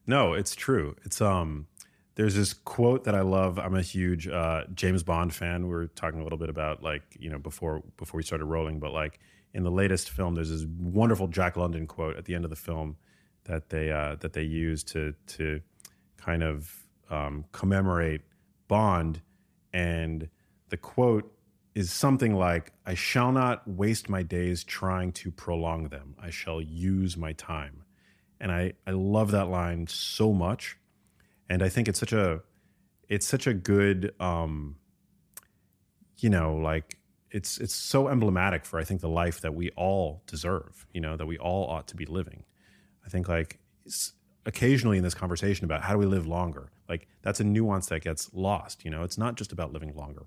No, 0.06 0.34
it's 0.34 0.56
true. 0.56 0.96
It's 1.04 1.22
um. 1.22 1.68
There's 2.16 2.34
this 2.34 2.54
quote 2.54 3.04
that 3.04 3.14
I 3.14 3.22
love. 3.22 3.60
I'm 3.60 3.76
a 3.76 3.82
huge 3.82 4.28
uh, 4.28 4.64
James 4.74 5.04
Bond 5.04 5.36
fan. 5.36 5.68
We 5.68 5.70
were 5.70 5.88
talking 5.88 6.20
a 6.20 6.24
little 6.24 6.40
bit 6.40 6.50
about 6.50 6.82
like 6.82 7.04
you 7.20 7.30
know 7.30 7.38
before 7.38 7.84
before 7.98 8.18
we 8.18 8.24
started 8.24 8.46
rolling, 8.46 8.80
but 8.80 8.92
like 8.92 9.20
in 9.54 9.64
the 9.64 9.72
latest 9.72 10.10
film, 10.10 10.34
there's 10.34 10.50
this 10.50 10.66
wonderful 10.80 11.28
Jack 11.28 11.58
London 11.58 11.86
quote 11.88 12.16
at 12.16 12.26
the 12.26 12.36
end 12.36 12.44
of 12.44 12.50
the 12.50 12.56
film 12.56 12.96
that 13.44 13.70
they 13.70 13.92
uh, 13.92 14.16
that 14.22 14.34
they 14.34 14.44
use 14.44 14.84
to 14.86 15.14
to 15.28 15.62
kind 16.18 16.42
of 16.42 16.74
um, 17.10 17.46
commemorate 17.52 18.22
Bond, 18.68 19.22
and 19.74 20.30
the 20.70 20.78
quote 20.78 21.32
is 21.78 21.92
something 21.92 22.34
like, 22.34 22.74
"I 22.88 22.96
shall 22.96 23.32
not 23.32 23.68
waste 23.68 24.10
my 24.10 24.24
days 24.24 24.64
trying 24.64 25.12
to 25.14 25.30
prolong 25.30 25.90
them. 25.90 26.16
I 26.20 26.32
shall 26.32 26.60
use 26.60 27.16
my 27.16 27.34
time," 27.34 27.84
and 28.40 28.52
I 28.52 28.74
I 28.88 28.92
love 28.92 29.30
that 29.30 29.48
line 29.48 29.86
so 29.86 30.34
much, 30.34 30.78
and 31.48 31.62
I 31.62 31.70
think 31.70 31.88
it's 31.88 32.00
such 32.00 32.14
a 32.14 32.42
it's 33.08 33.28
such 33.28 33.46
a 33.46 33.54
good 33.54 34.16
um, 34.20 34.78
you 36.18 36.32
know 36.32 36.56
like 36.56 36.98
it's 37.30 37.60
it's 37.60 37.76
so 37.76 38.08
emblematic 38.08 38.66
for 38.66 38.80
I 38.80 38.84
think 38.84 39.02
the 39.02 39.10
life 39.10 39.42
that 39.42 39.54
we 39.54 39.70
all 39.72 40.24
deserve, 40.26 40.88
you 40.94 41.02
know, 41.02 41.16
that 41.16 41.28
we 41.28 41.38
all 41.38 41.70
ought 41.70 41.88
to 41.90 41.96
be 41.96 42.08
living. 42.08 42.44
I 43.06 43.10
think 43.10 43.30
like 43.30 43.60
occasionally 44.48 44.98
in 44.98 45.04
this 45.04 45.14
conversation 45.14 45.64
about 45.64 45.84
how 45.84 45.94
do 45.94 46.00
we 46.00 46.08
live 46.08 46.26
longer, 46.26 46.72
like 46.90 47.08
that's 47.22 47.40
a 47.40 47.44
nuance 47.44 47.86
that 47.90 48.02
gets 48.02 48.34
lost. 48.34 48.84
You 48.84 48.90
know, 48.90 49.04
it's 49.04 49.20
not 49.20 49.36
just 49.36 49.52
about 49.52 49.74
living 49.74 49.94
longer; 49.96 50.26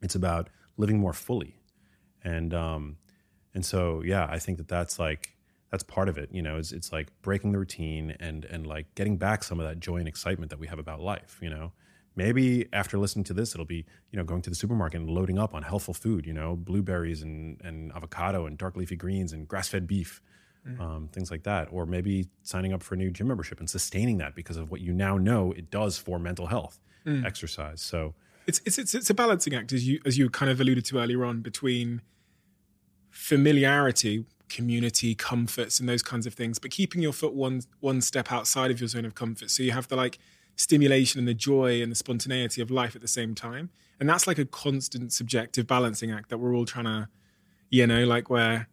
it's 0.00 0.14
about 0.14 0.50
living 0.78 0.98
more 0.98 1.12
fully, 1.12 1.56
and 2.24 2.54
um, 2.54 2.96
and 3.54 3.64
so 3.66 4.02
yeah, 4.02 4.26
I 4.30 4.38
think 4.38 4.56
that 4.58 4.68
that's 4.68 4.98
like 4.98 5.36
that's 5.70 5.82
part 5.82 6.08
of 6.08 6.16
it. 6.16 6.30
You 6.32 6.40
know, 6.40 6.56
it's 6.56 6.72
it's 6.72 6.92
like 6.92 7.08
breaking 7.20 7.52
the 7.52 7.58
routine 7.58 8.16
and 8.20 8.46
and 8.46 8.66
like 8.66 8.94
getting 8.94 9.18
back 9.18 9.44
some 9.44 9.60
of 9.60 9.66
that 9.66 9.80
joy 9.80 9.96
and 9.96 10.08
excitement 10.08 10.50
that 10.50 10.58
we 10.58 10.66
have 10.68 10.78
about 10.78 11.00
life. 11.00 11.38
You 11.42 11.50
know. 11.50 11.72
Maybe 12.16 12.66
after 12.72 12.98
listening 12.98 13.22
to 13.26 13.32
this, 13.32 13.54
it'll 13.54 13.64
be 13.64 13.86
you 14.10 14.16
know 14.16 14.24
going 14.24 14.42
to 14.42 14.50
the 14.50 14.56
supermarket 14.56 15.00
and 15.00 15.08
loading 15.08 15.38
up 15.38 15.54
on 15.54 15.62
healthful 15.62 15.94
food, 15.94 16.26
you 16.26 16.32
know, 16.32 16.56
blueberries 16.56 17.22
and, 17.22 17.60
and 17.62 17.92
avocado 17.92 18.46
and 18.46 18.58
dark 18.58 18.76
leafy 18.76 18.96
greens 18.96 19.32
and 19.32 19.46
grass 19.46 19.68
fed 19.68 19.86
beef, 19.86 20.20
um, 20.80 21.08
things 21.12 21.30
like 21.30 21.44
that. 21.44 21.68
Or 21.70 21.86
maybe 21.86 22.28
signing 22.42 22.72
up 22.72 22.82
for 22.82 22.96
a 22.96 22.98
new 22.98 23.12
gym 23.12 23.28
membership 23.28 23.60
and 23.60 23.70
sustaining 23.70 24.18
that 24.18 24.34
because 24.34 24.56
of 24.56 24.68
what 24.68 24.80
you 24.80 24.92
now 24.92 25.16
know 25.16 25.52
it 25.52 25.70
does 25.70 25.96
for 25.96 26.18
mental 26.18 26.46
health, 26.48 26.80
exercise. 27.24 27.80
So 27.80 28.14
It's, 28.48 28.60
it's 28.64 28.78
it's 28.78 28.94
it's 28.94 29.10
a 29.10 29.14
balancing 29.14 29.54
act, 29.54 29.72
as 29.72 29.86
you 29.86 30.00
as 30.04 30.16
you 30.18 30.28
kind 30.30 30.50
of 30.50 30.60
alluded 30.60 30.84
to 30.86 30.98
earlier 30.98 31.24
on, 31.24 31.40
between 31.42 32.00
familiarity, 33.10 34.24
community, 34.48 35.14
comforts, 35.14 35.78
and 35.80 35.88
those 35.88 36.02
kinds 36.02 36.26
of 36.26 36.34
things, 36.34 36.58
but 36.58 36.70
keeping 36.70 37.02
your 37.02 37.12
foot 37.12 37.34
one 37.34 37.62
one 37.80 38.00
step 38.00 38.32
outside 38.32 38.70
of 38.70 38.80
your 38.80 38.88
zone 38.88 39.04
of 39.04 39.14
comfort. 39.14 39.50
So 39.50 39.62
you 39.62 39.72
have 39.72 39.88
the 39.88 39.96
like 39.96 40.18
stimulation 40.56 41.18
and 41.20 41.28
the 41.28 41.34
joy 41.34 41.80
and 41.82 41.92
the 41.92 41.96
spontaneity 41.96 42.60
of 42.60 42.70
life 42.70 42.96
at 42.96 43.02
the 43.02 43.08
same 43.08 43.34
time. 43.34 43.70
And 44.00 44.08
that's 44.08 44.26
like 44.26 44.38
a 44.38 44.44
constant 44.44 45.12
subjective 45.12 45.66
balancing 45.66 46.10
act 46.10 46.30
that 46.30 46.38
we're 46.38 46.54
all 46.54 46.64
trying 46.64 46.86
to, 46.86 47.08
you 47.70 47.86
know, 47.86 48.04
like 48.04 48.28
where 48.30 48.68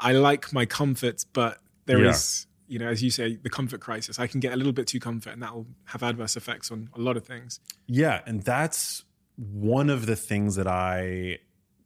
I 0.00 0.12
like 0.12 0.52
my 0.52 0.66
comforts, 0.66 1.24
but 1.24 1.58
there 1.86 2.04
is, 2.04 2.46
Yeah. 2.68 2.72
you 2.72 2.78
know, 2.80 2.88
as 2.88 3.02
you 3.02 3.10
say, 3.10 3.36
the 3.36 3.50
comfort 3.50 3.80
crisis. 3.80 4.18
I 4.18 4.26
can 4.26 4.40
get 4.40 4.52
a 4.52 4.56
little 4.56 4.72
bit 4.72 4.86
too 4.86 5.00
comfort 5.00 5.30
and 5.32 5.42
that 5.42 5.54
will 5.54 5.66
have 5.86 6.02
adverse 6.02 6.36
effects 6.36 6.70
on 6.70 6.88
a 6.94 7.00
lot 7.00 7.16
of 7.16 7.24
things. 7.24 7.60
Yeah, 7.86 8.20
and 8.26 8.42
that's 8.42 9.04
one 9.36 9.90
of 9.90 10.06
the 10.06 10.16
things 10.16 10.56
that 10.56 10.66
I 10.66 11.38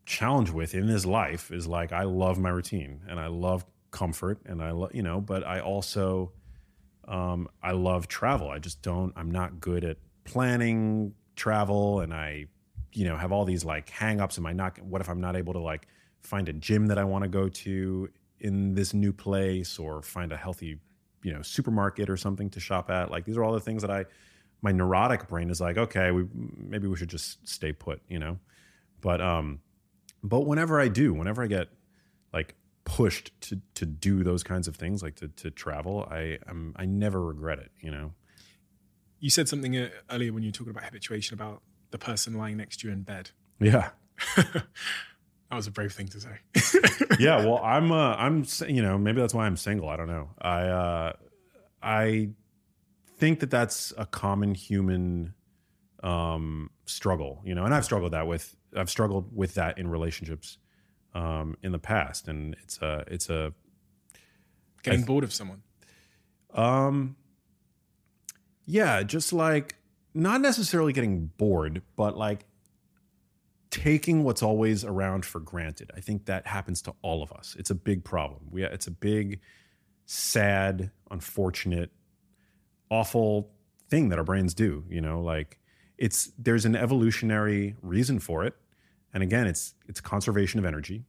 challenge 0.07 0.51
with 0.51 0.75
in 0.75 0.87
this 0.87 1.05
life 1.05 1.51
is 1.51 1.67
like 1.67 1.93
I 1.93 2.05
love 2.05 2.39
my 2.39 2.49
routine 2.49 3.03
and 3.09 3.21
I 3.21 3.27
love 3.27 3.65
comfort 3.91 4.41
and 4.47 4.63
I 4.63 4.71
love 4.73 4.95
you 4.95 5.03
know, 5.03 5.21
but 5.21 5.47
I 5.47 5.61
also 5.61 6.33
um, 7.09 7.49
I 7.63 7.73
love 7.73 8.07
travel. 8.07 8.51
I 8.51 8.59
just 8.59 8.83
don't. 8.83 9.13
I'm 9.17 9.31
not 9.31 9.61
good 9.61 9.83
at 9.85 9.97
planning 10.25 11.15
travel, 11.37 12.01
and 12.01 12.13
I 12.13 12.47
you 12.93 13.07
know 13.07 13.17
have 13.17 13.33
all 13.33 13.45
these 13.45 13.65
like 13.65 13.91
hangups. 13.91 14.39
Am 14.39 14.47
I 14.47 14.53
not? 14.53 14.81
What 14.83 15.01
if 15.01 15.09
I'm 15.09 15.21
not 15.21 15.35
able 15.35 15.55
to 15.55 15.59
like 15.59 15.89
find 16.21 16.49
a 16.49 16.53
gym 16.53 16.87
that 16.89 16.99
I 16.99 17.05
want 17.05 17.25
to 17.25 17.29
go 17.29 17.49
to 17.49 18.09
in 18.41 18.75
this 18.75 18.93
new 18.93 19.13
place, 19.13 19.79
or 19.79 20.03
find 20.03 20.33
a 20.33 20.37
healthy 20.37 20.79
you 21.23 21.33
know 21.33 21.43
supermarket 21.43 22.11
or 22.11 22.17
something 22.19 22.51
to 22.51 22.61
shop 22.61 22.91
at? 22.91 23.11
Like 23.11 23.25
these 23.25 23.39
are 23.39 23.43
all 23.43 23.53
the 23.53 23.61
things 23.61 23.83
that 23.83 23.91
I 23.91 24.05
my 24.63 24.73
neurotic 24.73 25.29
brain 25.29 25.51
is 25.51 25.61
like, 25.61 25.77
okay, 25.77 26.11
we 26.11 26.27
maybe 26.33 26.89
we 26.89 26.97
should 26.97 27.09
just 27.09 27.47
stay 27.49 27.73
put, 27.73 28.01
you 28.09 28.19
know. 28.19 28.39
But 29.01 29.21
um, 29.21 29.61
but 30.23 30.41
whenever 30.41 30.81
I 30.81 30.89
do, 30.89 31.15
whenever 31.15 31.43
I 31.43 31.47
get 31.47 31.69
like 32.33 32.55
pushed 32.85 33.33
to 33.43 33.61
to 33.75 33.87
do 33.87 34.25
those 34.25 34.43
kinds 34.43 34.69
of 34.69 34.77
things, 34.77 35.03
like 35.03 35.17
to 35.17 35.29
to 35.29 35.51
travel, 35.51 36.07
I 36.11 36.39
am 36.49 36.75
I 36.77 36.85
never 36.87 37.25
regret 37.25 37.59
it, 37.59 37.71
you 37.81 37.91
know. 37.91 38.13
You 39.21 39.31
said 39.31 39.49
something 39.49 39.77
uh, 39.77 39.89
earlier 40.11 40.33
when 40.33 40.43
you 40.43 40.49
were 40.49 40.53
talking 40.53 40.71
about 40.71 40.85
habituation 40.85 41.35
about 41.35 41.63
the 41.91 41.99
person 41.99 42.35
lying 42.35 42.57
next 42.57 42.81
to 42.81 42.89
you 42.89 42.93
in 42.93 43.03
bed. 43.03 43.31
Yeah, 43.61 43.91
That 45.51 45.57
was 45.57 45.67
a 45.67 45.71
brave 45.71 45.93
thing 45.93 46.09
to 46.09 46.21
say. 46.21 47.07
yeah. 47.19 47.45
Well, 47.45 47.59
I'm 47.65 47.91
uh, 47.91 48.15
I'm 48.17 48.45
you 48.69 48.83
know 48.83 48.99
maybe 48.99 49.21
that's 49.21 49.33
why 49.33 49.47
I'm 49.47 49.57
single. 49.57 49.89
I 49.89 49.97
don't 49.97 50.09
know. 50.09 50.29
I 50.41 50.61
uh, 50.63 51.13
I 51.83 52.31
think 53.19 53.41
that 53.41 53.51
that's 53.51 53.93
a 53.99 54.07
common 54.07 54.55
human 54.55 55.35
um 56.03 56.71
struggle 56.87 57.41
you 57.45 57.55
know 57.55 57.65
and 57.65 57.75
i've 57.75 57.85
struggled 57.85 58.13
that 58.13 58.27
with 58.27 58.55
i've 58.77 58.89
struggled 58.89 59.35
with 59.35 59.55
that 59.55 59.77
in 59.79 59.89
relationships 59.89 60.59
um 61.15 61.57
in 61.63 61.73
the 61.73 61.79
past 61.79 62.29
and 62.29 62.55
it's 62.63 62.79
a 62.81 63.05
it's 63.09 63.29
a 63.29 63.53
Getting 64.83 65.03
I- 65.03 65.07
bored 65.07 65.25
of 65.25 65.33
someone. 65.33 65.63
Um, 66.55 67.17
yeah, 68.65 69.03
just 69.03 69.33
like 69.33 69.77
not 70.15 70.41
necessarily 70.41 70.93
getting 70.93 71.27
bored, 71.37 71.83
but 71.97 72.17
like 72.17 72.47
taking 73.71 74.25
what's 74.25 74.43
always 74.43 74.85
around 74.85 75.27
for 75.27 75.41
granted. 75.41 75.91
I 75.97 76.01
think 76.01 76.27
that 76.27 76.47
happens 76.47 76.81
to 76.83 76.95
all 77.03 77.23
of 77.23 77.33
us. 77.33 77.57
It's 77.59 77.71
a 77.71 77.75
big 77.75 78.05
problem. 78.05 78.43
We 78.51 78.65
it's 78.65 78.87
a 78.87 78.91
big, 78.91 79.41
sad, 80.07 80.91
unfortunate, 81.11 81.91
awful 82.91 83.51
thing 83.89 84.09
that 84.11 84.19
our 84.19 84.25
brains 84.25 84.55
do. 84.55 84.85
You 84.89 85.01
know, 85.01 85.21
like 85.21 85.59
it's 85.97 86.31
there's 86.39 86.65
an 86.65 86.77
evolutionary 86.77 87.77
reason 87.83 88.19
for 88.19 88.45
it, 88.45 88.55
and 89.13 89.23
again, 89.23 89.47
it's 89.47 89.75
it's 89.87 90.01
conservation 90.01 90.59
of 90.59 90.65
energy. 90.65 91.05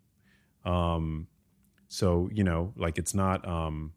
Um, 0.65 1.27
so 1.87 2.29
you 2.33 2.43
know, 2.43 2.73
like 2.75 2.97
it's 2.97 3.13
not. 3.13 3.47
Um, 3.47 3.93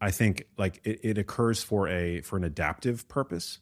I 0.00 0.10
think 0.10 0.46
like 0.56 0.80
it, 0.84 1.00
it 1.02 1.18
occurs 1.18 1.62
for 1.62 1.88
a 1.88 2.20
for 2.20 2.36
an 2.36 2.44
adaptive 2.44 3.08
purpose, 3.08 3.58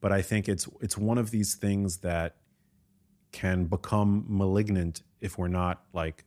but 0.00 0.12
I 0.12 0.22
think 0.22 0.48
it's 0.48 0.68
it's 0.80 0.98
one 0.98 1.18
of 1.18 1.30
these 1.30 1.54
things 1.54 1.98
that 1.98 2.36
can 3.32 3.66
become 3.66 4.24
malignant 4.28 5.02
if 5.20 5.38
we're 5.38 5.48
not 5.48 5.82
like 5.92 6.24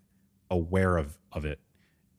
aware 0.49 0.97
of 0.97 1.17
of 1.31 1.45
it, 1.45 1.59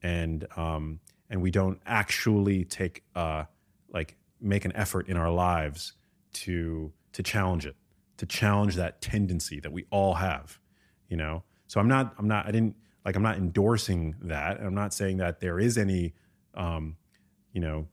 and 0.02 0.46
um 0.56 1.00
and 1.30 1.40
we 1.40 1.50
don't 1.50 1.80
actually 1.86 2.64
take 2.64 3.04
uh 3.14 3.44
like 3.92 4.16
make 4.40 4.64
an 4.64 4.74
effort 4.74 5.08
in 5.08 5.16
our 5.16 5.30
lives 5.30 5.94
to 6.32 6.92
to 7.12 7.22
challenge 7.22 7.66
it, 7.66 7.76
to 8.16 8.26
challenge 8.26 8.76
that 8.76 9.00
tendency 9.00 9.60
that 9.60 9.72
we 9.72 9.86
all 9.90 10.14
have, 10.14 10.58
you 11.08 11.16
know. 11.16 11.42
So 11.66 11.80
I'm 11.80 11.88
not 11.88 12.14
I'm 12.18 12.28
not 12.28 12.46
I 12.46 12.50
didn't 12.50 12.76
like 13.04 13.16
I'm 13.16 13.22
not 13.22 13.36
endorsing 13.36 14.16
that. 14.22 14.60
I'm 14.60 14.74
not 14.74 14.94
saying 14.94 15.18
that 15.18 15.40
there 15.40 15.58
is 15.58 15.78
any 15.78 16.14
um 16.54 16.96
you 17.52 17.60
know 17.60 17.86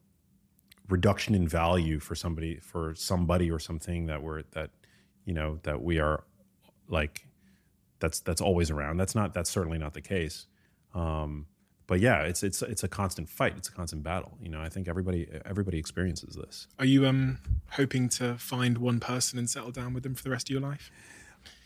reduction 0.89 1.35
in 1.35 1.47
value 1.47 1.99
for 1.99 2.15
somebody 2.15 2.59
for 2.59 2.95
somebody 2.95 3.51
or 3.51 3.59
something 3.59 4.05
that 4.07 4.21
we're 4.21 4.43
that 4.51 4.71
you 5.25 5.33
know 5.33 5.59
that 5.63 5.81
we 5.81 5.99
are 5.99 6.23
like 6.87 7.27
that's 7.99 8.19
that's 8.21 8.41
always 8.41 8.71
around 8.71 8.97
that's 8.97 9.15
not 9.15 9.33
that's 9.33 9.49
certainly 9.49 9.77
not 9.77 9.93
the 9.93 10.01
case 10.01 10.47
um 10.93 11.45
but 11.87 11.99
yeah 11.99 12.21
it's 12.23 12.43
it's 12.43 12.61
it's 12.61 12.83
a 12.83 12.87
constant 12.87 13.27
fight 13.29 13.53
it's 13.57 13.69
a 13.69 13.71
constant 13.71 14.03
battle 14.03 14.37
you 14.41 14.49
know 14.49 14.61
i 14.61 14.69
think 14.69 14.87
everybody 14.87 15.27
everybody 15.45 15.77
experiences 15.79 16.35
this 16.35 16.67
Are 16.79 16.85
you 16.85 17.05
um 17.07 17.39
hoping 17.71 18.09
to 18.09 18.35
find 18.37 18.77
one 18.77 18.99
person 18.99 19.39
and 19.39 19.49
settle 19.49 19.71
down 19.71 19.93
with 19.93 20.03
them 20.03 20.13
for 20.15 20.23
the 20.23 20.29
rest 20.29 20.47
of 20.49 20.51
your 20.53 20.61
life? 20.61 20.91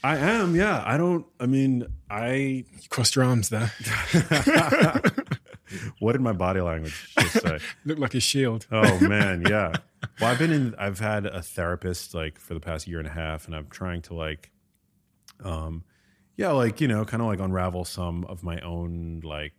i 0.03 0.15
am 0.15 0.55
yeah 0.55 0.83
i 0.85 0.95
don't 0.95 1.25
i 1.39 1.45
mean 1.47 1.85
i 2.09 2.33
You 2.33 2.65
crossed 2.89 3.15
your 3.15 3.25
arms 3.25 3.49
there. 3.49 3.71
what 5.99 6.11
did 6.13 6.21
my 6.21 6.33
body 6.33 6.61
language 6.61 7.13
just 7.19 7.41
say 7.41 7.59
Looked 7.85 7.99
like 8.01 8.13
a 8.13 8.19
shield. 8.19 8.67
Oh 8.71 8.99
man, 8.99 9.43
yeah. 9.47 9.71
Well, 10.19 10.31
I've 10.31 10.39
been 10.39 10.51
in. 10.51 10.75
I've 10.77 10.99
had 10.99 11.25
a 11.25 11.41
therapist 11.41 12.13
like 12.13 12.39
for 12.39 12.53
the 12.53 12.59
past 12.59 12.87
year 12.87 12.99
and 12.99 13.07
a 13.07 13.11
half, 13.11 13.45
and 13.47 13.55
I'm 13.55 13.67
trying 13.67 14.01
to 14.03 14.13
like, 14.13 14.51
um, 15.43 15.83
yeah, 16.35 16.49
like 16.51 16.81
you 16.81 16.87
know, 16.87 17.05
kind 17.05 17.21
of 17.21 17.27
like 17.27 17.39
unravel 17.39 17.85
some 17.85 18.25
of 18.25 18.43
my 18.43 18.59
own 18.61 19.21
like, 19.23 19.53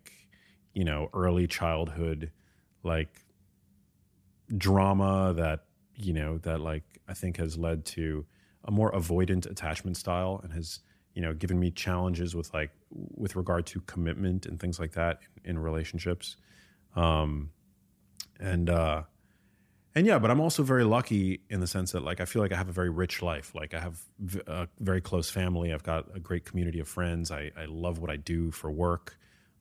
you 0.74 0.84
know, 0.84 1.08
early 1.12 1.46
childhood 1.46 2.30
like 2.82 3.24
drama 4.56 5.32
that 5.36 5.64
you 5.96 6.12
know 6.12 6.38
that 6.38 6.60
like 6.60 6.84
I 7.08 7.14
think 7.14 7.36
has 7.36 7.56
led 7.56 7.84
to 7.86 8.26
a 8.64 8.70
more 8.70 8.92
avoidant 8.92 9.50
attachment 9.50 9.96
style 9.96 10.40
and 10.42 10.52
has 10.52 10.80
you 11.14 11.22
know 11.22 11.32
given 11.32 11.58
me 11.58 11.70
challenges 11.70 12.34
with 12.34 12.52
like 12.52 12.70
with 12.90 13.36
regard 13.36 13.66
to 13.66 13.80
commitment 13.82 14.46
and 14.46 14.58
things 14.60 14.78
like 14.78 14.92
that 14.92 15.20
in, 15.44 15.50
in 15.52 15.58
relationships. 15.58 16.36
Um 16.96 17.50
and 18.40 18.68
uh 18.68 19.02
and 19.94 20.06
yeah 20.06 20.18
but 20.18 20.30
i'm 20.30 20.40
also 20.40 20.62
very 20.62 20.84
lucky 20.84 21.42
in 21.50 21.60
the 21.60 21.66
sense 21.66 21.92
that 21.92 22.02
like 22.02 22.20
i 22.20 22.24
feel 22.24 22.42
like 22.42 22.50
i 22.50 22.56
have 22.56 22.68
a 22.68 22.72
very 22.72 22.90
rich 22.90 23.22
life. 23.22 23.54
Like 23.54 23.74
i 23.74 23.80
have 23.80 24.00
a 24.46 24.68
very 24.80 25.00
close 25.00 25.30
family. 25.30 25.72
I've 25.72 25.82
got 25.82 26.14
a 26.14 26.20
great 26.20 26.44
community 26.44 26.80
of 26.80 26.88
friends. 26.88 27.30
I, 27.30 27.50
I 27.56 27.66
love 27.66 27.98
what 27.98 28.10
i 28.10 28.16
do 28.16 28.50
for 28.50 28.70
work 28.70 29.16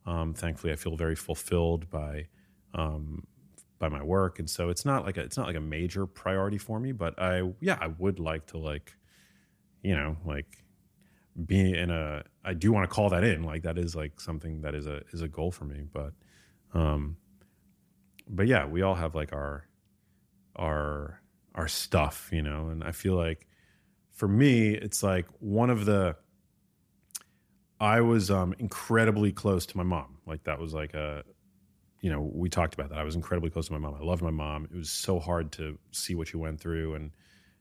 um, 0.05 0.33
thankfully 0.33 0.73
i 0.73 0.75
feel 0.75 0.95
very 0.95 1.15
fulfilled 1.15 1.89
by 1.89 2.27
um, 2.73 3.25
by 3.79 3.89
my 3.89 4.01
work. 4.03 4.39
And 4.39 4.49
so 4.49 4.69
it's 4.69 4.85
not 4.85 5.05
like 5.05 5.17
a, 5.17 5.21
it's 5.21 5.35
not 5.37 5.47
like 5.47 5.55
a 5.55 5.61
major 5.61 6.05
priority 6.05 6.57
for 6.57 6.79
me 6.79 6.91
but 6.91 7.19
i 7.19 7.41
yeah 7.59 7.77
i 7.81 7.87
would 7.87 8.19
like 8.19 8.45
to 8.47 8.57
like 8.57 8.95
you 9.81 9.95
know 9.95 10.15
like 10.25 10.63
be 11.45 11.73
in 11.77 11.89
a 11.89 12.23
i 12.43 12.53
do 12.53 12.71
want 12.71 12.89
to 12.89 12.93
call 12.93 13.09
that 13.09 13.23
in. 13.23 13.43
Like 13.43 13.63
that 13.63 13.77
is 13.77 13.95
like 13.95 14.19
something 14.19 14.61
that 14.61 14.75
is 14.75 14.85
a 14.87 15.01
is 15.11 15.21
a 15.21 15.27
goal 15.27 15.51
for 15.51 15.65
me. 15.65 15.83
But 15.91 16.13
um 16.73 17.17
but 18.27 18.47
yeah 18.47 18.65
we 18.65 18.81
all 18.81 18.95
have 18.95 19.15
like 19.15 19.33
our 19.33 19.67
our 20.55 21.21
our 21.55 21.67
stuff 21.67 22.29
you 22.31 22.41
know? 22.41 22.69
And 22.69 22.83
i 22.83 22.91
feel 22.91 23.15
like 23.15 23.47
for 24.11 24.27
me 24.27 24.73
it's 24.73 25.03
like 25.03 25.27
one 25.39 25.69
of 25.69 25.85
the 25.85 26.15
i 27.81 27.99
was 27.99 28.31
um 28.31 28.53
incredibly 28.59 29.31
close 29.33 29.65
to 29.65 29.75
my 29.75 29.83
mom. 29.83 30.19
Like 30.25 30.43
that 30.45 30.59
was 30.59 30.73
like 30.73 30.93
a 30.93 31.23
you 31.99 32.09
know 32.09 32.21
we 32.33 32.47
talked 32.47 32.73
about 32.75 32.89
that. 32.89 32.99
I 32.99 33.03
was 33.03 33.15
incredibly 33.15 33.49
close 33.49 33.67
to 33.67 33.73
my 33.73 33.79
mom. 33.79 33.95
I 33.95 34.03
loved 34.05 34.21
my 34.21 34.31
mom. 34.31 34.65
It 34.65 34.77
was 34.77 34.89
so 34.89 35.19
hard 35.19 35.51
to 35.53 35.77
see 35.91 36.15
what 36.15 36.29
she 36.29 36.37
went 36.37 36.61
through 36.61 36.95
and 36.95 37.11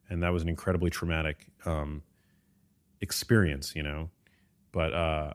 and 0.08 0.22
that 0.22 0.32
was 0.32 0.42
an 0.42 0.48
incredibly 0.48 0.90
traumatic 0.90 1.46
um 1.64 2.02
experience 3.00 3.74
you 3.74 3.82
know? 3.82 4.10
But 4.70 4.92
uh 4.92 5.32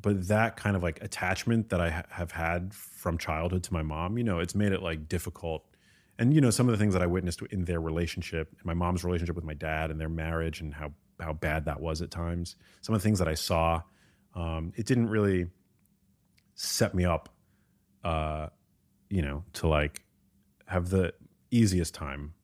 but 0.00 0.28
that 0.28 0.56
kind 0.56 0.76
of 0.76 0.82
like 0.82 1.02
attachment 1.02 1.70
that 1.70 1.80
I 1.80 1.90
ha- 1.90 2.02
have 2.10 2.30
had 2.30 2.74
from 2.74 3.16
childhood 3.18 3.62
to 3.64 3.72
my 3.72 3.82
mom, 3.82 4.18
you 4.18 4.24
know, 4.24 4.38
it's 4.38 4.54
made 4.54 4.72
it 4.72 4.82
like 4.82 5.08
difficult. 5.08 5.64
And 6.18 6.32
you 6.32 6.40
know, 6.40 6.50
some 6.50 6.68
of 6.68 6.72
the 6.72 6.78
things 6.78 6.92
that 6.92 7.02
I 7.02 7.06
witnessed 7.06 7.42
in 7.50 7.64
their 7.64 7.80
relationship, 7.80 8.54
my 8.64 8.74
mom's 8.74 9.02
relationship 9.02 9.34
with 9.34 9.44
my 9.44 9.54
dad, 9.54 9.90
and 9.90 10.00
their 10.00 10.08
marriage, 10.08 10.60
and 10.60 10.74
how 10.74 10.92
how 11.20 11.32
bad 11.32 11.64
that 11.66 11.80
was 11.80 12.02
at 12.02 12.10
times. 12.10 12.56
Some 12.80 12.94
of 12.94 13.00
the 13.00 13.06
things 13.06 13.18
that 13.18 13.28
I 13.28 13.34
saw, 13.34 13.82
um, 14.34 14.72
it 14.76 14.86
didn't 14.86 15.08
really 15.08 15.46
set 16.54 16.94
me 16.94 17.04
up, 17.04 17.28
uh, 18.02 18.48
you 19.10 19.22
know, 19.22 19.44
to 19.54 19.68
like 19.68 20.02
have 20.66 20.90
the 20.90 21.12
easiest 21.50 21.94
time 21.94 22.34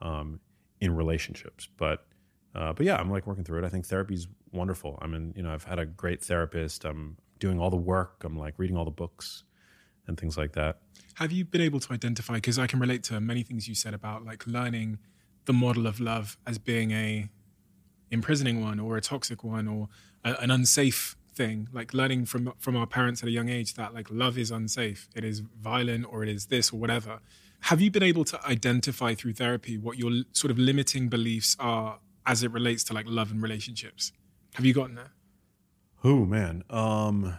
um, 0.00 0.40
in 0.80 0.94
relationships. 0.94 1.68
But 1.76 2.06
uh, 2.54 2.72
but 2.72 2.86
yeah, 2.86 2.96
I'm 2.96 3.10
like 3.10 3.26
working 3.26 3.44
through 3.44 3.62
it. 3.62 3.64
I 3.64 3.68
think 3.68 3.84
therapy's 3.86 4.28
wonderful. 4.52 4.98
I 5.02 5.06
mean, 5.06 5.32
you 5.36 5.42
know, 5.42 5.52
I've 5.52 5.64
had 5.64 5.78
a 5.78 5.86
great 5.86 6.22
therapist. 6.22 6.84
I'm 6.84 7.16
doing 7.40 7.58
all 7.58 7.70
the 7.70 7.76
work. 7.76 8.22
I'm 8.24 8.38
like 8.38 8.54
reading 8.58 8.76
all 8.76 8.84
the 8.84 8.92
books 8.92 9.42
and 10.06 10.18
things 10.18 10.38
like 10.38 10.52
that. 10.52 10.78
Have 11.14 11.32
you 11.32 11.44
been 11.44 11.60
able 11.60 11.80
to 11.80 11.92
identify? 11.92 12.34
Because 12.34 12.58
I 12.58 12.66
can 12.66 12.78
relate 12.78 13.02
to 13.04 13.20
many 13.20 13.42
things 13.42 13.68
you 13.68 13.74
said 13.74 13.94
about 13.94 14.24
like 14.24 14.46
learning 14.46 14.98
the 15.46 15.52
model 15.52 15.86
of 15.86 16.00
love 16.00 16.36
as 16.46 16.58
being 16.58 16.92
a 16.92 17.28
imprisoning 18.14 18.62
one 18.62 18.80
or 18.80 18.96
a 18.96 19.02
toxic 19.02 19.44
one 19.44 19.68
or 19.68 19.88
a, 20.24 20.32
an 20.40 20.50
unsafe 20.50 21.16
thing. 21.34 21.68
Like 21.72 21.92
learning 21.92 22.26
from 22.26 22.54
from 22.58 22.76
our 22.76 22.86
parents 22.86 23.22
at 23.22 23.28
a 23.28 23.32
young 23.32 23.48
age 23.48 23.74
that 23.74 23.92
like 23.92 24.08
love 24.10 24.38
is 24.38 24.50
unsafe. 24.50 25.08
It 25.14 25.24
is 25.24 25.40
violent 25.40 26.06
or 26.10 26.22
it 26.22 26.30
is 26.30 26.46
this 26.46 26.72
or 26.72 26.80
whatever. 26.80 27.20
Have 27.68 27.80
you 27.80 27.90
been 27.90 28.02
able 28.02 28.24
to 28.26 28.46
identify 28.46 29.14
through 29.14 29.34
therapy 29.34 29.76
what 29.76 29.98
your 29.98 30.12
sort 30.32 30.50
of 30.50 30.58
limiting 30.58 31.08
beliefs 31.08 31.56
are 31.58 31.98
as 32.26 32.42
it 32.42 32.50
relates 32.52 32.84
to 32.84 32.94
like 32.94 33.06
love 33.08 33.30
and 33.30 33.42
relationships? 33.42 34.12
Have 34.54 34.64
you 34.64 34.72
gotten 34.72 34.94
there? 34.94 35.12
Oh 36.02 36.24
man. 36.24 36.62
Um 36.70 37.38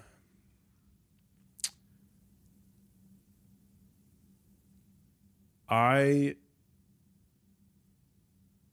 I 5.70 6.36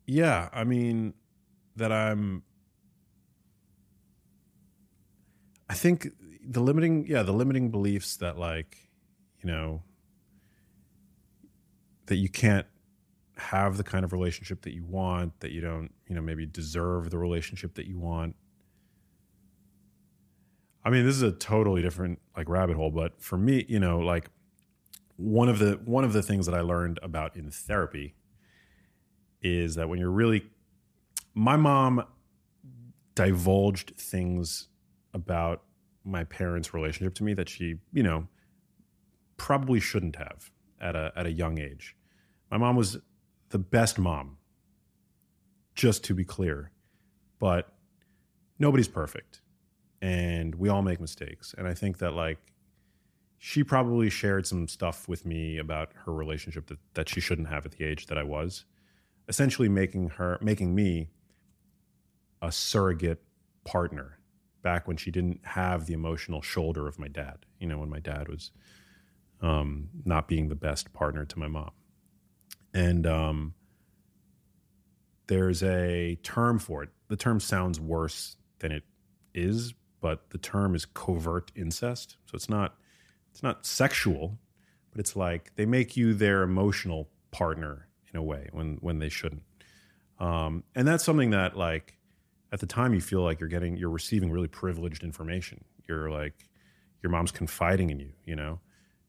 yeah, 0.07 0.49
I 0.53 0.65
mean 0.65 1.15
that 1.77 1.93
I'm 1.93 2.43
I 5.69 5.75
think 5.75 6.09
the 6.47 6.61
limiting 6.61 7.07
yeah, 7.07 7.23
the 7.23 7.33
limiting 7.33 7.71
beliefs 7.71 8.17
that 8.17 8.39
like, 8.39 8.77
you 9.43 9.51
know, 9.51 9.83
that 12.07 12.17
you 12.17 12.29
can't 12.29 12.67
have 13.37 13.77
the 13.77 13.85
kind 13.85 14.05
of 14.05 14.13
relationship 14.13 14.63
that 14.63 14.75
you 14.75 14.85
want, 14.85 15.41
that 15.41 15.51
you 15.51 15.61
don't, 15.61 15.91
you 16.07 16.15
know, 16.15 16.21
maybe 16.21 16.45
deserve 16.45 17.11
the 17.11 17.19
relationship 17.19 17.75
that 17.75 17.87
you 17.87 17.99
want. 17.99 18.37
I 20.85 20.91
mean, 20.91 21.07
this 21.07 21.17
is 21.17 21.23
a 21.23 21.33
totally 21.33 21.81
different 21.81 22.21
like 22.37 22.49
rabbit 22.49 22.77
hole, 22.77 22.91
but 22.91 23.23
for 23.23 23.39
me, 23.39 23.65
you 23.69 23.81
know, 23.81 24.01
like 24.01 24.29
one 25.17 25.49
of 25.49 25.59
the 25.59 25.81
one 25.85 26.05
of 26.05 26.13
the 26.13 26.23
things 26.23 26.47
that 26.47 26.55
I 26.55 26.61
learned 26.61 26.99
about 27.03 27.37
in 27.37 27.51
therapy 27.51 28.15
is 29.41 29.77
that 29.77 29.89
when 29.89 29.99
you're 29.99 30.11
really 30.11 30.51
my 31.35 31.57
mom 31.57 32.05
divulged 33.15 33.95
things 33.97 34.69
about 35.15 35.63
my 36.05 36.25
parents' 36.25 36.75
relationship 36.75 37.15
to 37.15 37.25
me 37.25 37.35
that 37.35 37.49
she, 37.49 37.77
you 37.93 38.03
know, 38.03 38.27
probably 39.37 39.81
shouldn't 39.81 40.17
have 40.17 40.51
at 40.81 40.97
a 40.97 41.13
at 41.17 41.27
a 41.27 41.33
young 41.33 41.59
age. 41.59 41.97
My 42.51 42.59
mom 42.59 42.77
was 42.77 42.99
the 43.51 43.59
best 43.59 43.99
mom, 43.99 44.39
just 45.75 46.05
to 46.05 46.15
be 46.15 46.25
clear, 46.25 46.71
but 47.39 47.73
nobody's 48.59 48.89
perfect, 48.89 49.41
and 50.01 50.55
we 50.55 50.69
all 50.69 50.83
make 50.83 51.01
mistakes. 51.01 51.55
And 51.57 51.67
I 51.69 51.75
think 51.75 51.99
that 51.99 52.15
like 52.15 52.39
she 53.39 53.65
probably 53.65 54.09
shared 54.11 54.47
some 54.47 54.69
stuff 54.69 55.09
with 55.09 55.27
me 55.27 55.59
about 55.59 55.91
her 56.05 56.13
relationship 56.13 56.67
that, 56.69 56.79
that 56.95 57.09
she 57.09 57.21
shouldn't 57.21 57.49
have 57.49 57.67
at 57.67 57.73
the 57.73 57.85
age 57.85 58.07
that 58.07 58.17
I 58.17 58.23
was, 58.23 58.65
essentially 59.29 59.69
making 59.69 60.11
her 60.11 60.39
making 60.41 60.75
me 60.75 61.11
a 62.43 62.53
surrogate 62.53 63.23
partner 63.65 64.19
back 64.63 64.87
when 64.87 64.97
she 64.97 65.11
didn't 65.11 65.41
have 65.45 65.87
the 65.87 65.95
emotional 65.95 66.43
shoulder 66.43 66.87
of 66.87 66.99
my 66.99 67.09
dad. 67.09 67.47
You 67.59 67.69
know, 67.69 67.79
when 67.79 67.89
my 67.89 68.01
dad 68.01 68.29
was 68.29 68.51
um, 69.41 69.89
not 70.05 70.29
being 70.29 70.49
the 70.49 70.55
best 70.55 70.93
partner 70.93 71.25
to 71.25 71.39
my 71.39 71.49
mom. 71.49 71.71
And 72.75 73.07
um, 73.07 73.55
there's 75.27 75.63
a 75.63 76.19
term 76.23 76.59
for 76.59 76.83
it. 76.83 76.91
The 77.09 77.17
term 77.17 77.41
sounds 77.41 77.81
worse 77.81 78.37
than 78.59 78.73
it 78.73 78.85
is, 79.35 79.75
but 80.01 80.31
the 80.31 80.39
term 80.39 80.75
is 80.75 80.85
covert 80.85 81.53
incest. 81.55 82.17
So 82.27 82.35
it's 82.35 82.49
not 82.49 82.77
it's 83.31 83.43
not 83.43 83.65
sexual, 83.65 84.39
but 84.91 85.01
it's 85.01 85.17
like 85.17 85.53
they 85.57 85.67
make 85.67 85.97
you 85.97 86.15
their 86.15 86.43
emotional 86.43 87.09
partner 87.31 87.89
in 88.13 88.19
a 88.19 88.23
way 88.23 88.49
when 88.53 88.79
when 88.81 88.99
they 88.99 89.09
shouldn't. 89.09 89.43
Um, 90.19 90.65
and 90.75 90.87
that's 90.87 91.05
something 91.05 91.31
that 91.31 91.57
like 91.57 91.99
at 92.53 92.61
the 92.61 92.67
time 92.67 92.95
you 92.95 93.01
feel 93.01 93.23
like 93.23 93.41
you're 93.41 93.49
getting 93.49 93.77
you're 93.77 93.91
receiving 93.91 94.31
really 94.31 94.49
privileged 94.49 95.03
information. 95.03 95.65
You're 95.89 96.11
like 96.11 96.49
your 97.03 97.11
mom's 97.11 97.33
confiding 97.33 97.91
in 97.91 97.99
you, 97.99 98.13
you 98.25 98.37
know, 98.37 98.61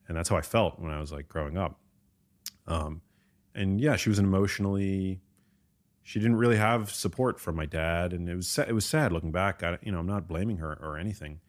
and 0.07 0.17
that's 0.17 0.29
how 0.29 0.37
I 0.37 0.41
felt 0.41 0.79
when 0.79 0.91
I 0.91 0.99
was 0.99 1.11
like 1.11 1.27
growing 1.27 1.57
up. 1.57 1.79
Um, 2.67 3.01
and 3.53 3.79
yeah, 3.79 3.95
she 3.95 4.09
was 4.09 4.19
an 4.19 4.25
emotionally. 4.25 5.21
She 6.01 6.19
didn't 6.19 6.35
really 6.35 6.57
have 6.57 6.91
support 6.91 7.39
from 7.39 7.55
my 7.55 7.65
dad, 7.65 8.13
and 8.13 8.27
it 8.27 8.35
was 8.35 8.57
it 8.57 8.73
was 8.73 8.85
sad 8.85 9.11
looking 9.11 9.31
back. 9.31 9.63
I, 9.63 9.77
you 9.81 9.91
know, 9.91 9.99
I'm 9.99 10.07
not 10.07 10.27
blaming 10.27 10.57
her 10.57 10.77
or 10.81 10.97
anything. 10.97 11.39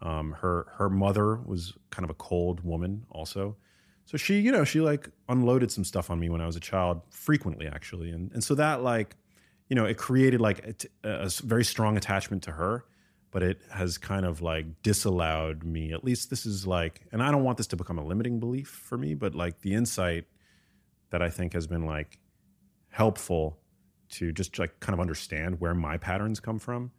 Um, 0.00 0.32
her 0.40 0.66
her 0.76 0.90
mother 0.90 1.36
was 1.36 1.74
kind 1.90 2.04
of 2.04 2.10
a 2.10 2.14
cold 2.14 2.64
woman, 2.64 3.06
also. 3.10 3.56
So 4.04 4.16
she, 4.18 4.40
you 4.40 4.50
know, 4.50 4.64
she 4.64 4.80
like 4.80 5.08
unloaded 5.28 5.70
some 5.70 5.84
stuff 5.84 6.10
on 6.10 6.18
me 6.18 6.28
when 6.28 6.40
I 6.40 6.46
was 6.46 6.56
a 6.56 6.60
child, 6.60 7.02
frequently 7.10 7.66
actually, 7.68 8.10
and 8.10 8.30
and 8.32 8.42
so 8.42 8.54
that 8.56 8.82
like, 8.82 9.16
you 9.72 9.74
know, 9.74 9.86
it 9.86 9.96
created 9.96 10.38
like 10.38 10.86
a, 11.02 11.08
a 11.08 11.30
very 11.44 11.64
strong 11.64 11.96
attachment 11.96 12.42
to 12.42 12.50
her, 12.50 12.84
but 13.30 13.42
it 13.42 13.58
has 13.70 13.96
kind 13.96 14.26
of 14.26 14.42
like 14.42 14.66
disallowed 14.82 15.64
me. 15.64 15.94
At 15.94 16.04
least 16.04 16.28
this 16.28 16.44
is 16.44 16.66
like, 16.66 17.00
and 17.10 17.22
I 17.22 17.30
don't 17.30 17.42
want 17.42 17.56
this 17.56 17.68
to 17.68 17.76
become 17.76 17.96
a 17.96 18.04
limiting 18.04 18.38
belief 18.38 18.68
for 18.68 18.98
me, 18.98 19.14
but 19.14 19.34
like 19.34 19.62
the 19.62 19.72
insight 19.72 20.26
that 21.08 21.22
I 21.22 21.30
think 21.30 21.54
has 21.54 21.66
been 21.66 21.86
like 21.86 22.18
helpful 22.90 23.60
to 24.10 24.30
just 24.30 24.58
like 24.58 24.78
kind 24.80 24.92
of 24.92 25.00
understand 25.00 25.58
where 25.58 25.72
my 25.72 25.96
patterns 25.96 26.38
come 26.38 26.58
from 26.58 26.90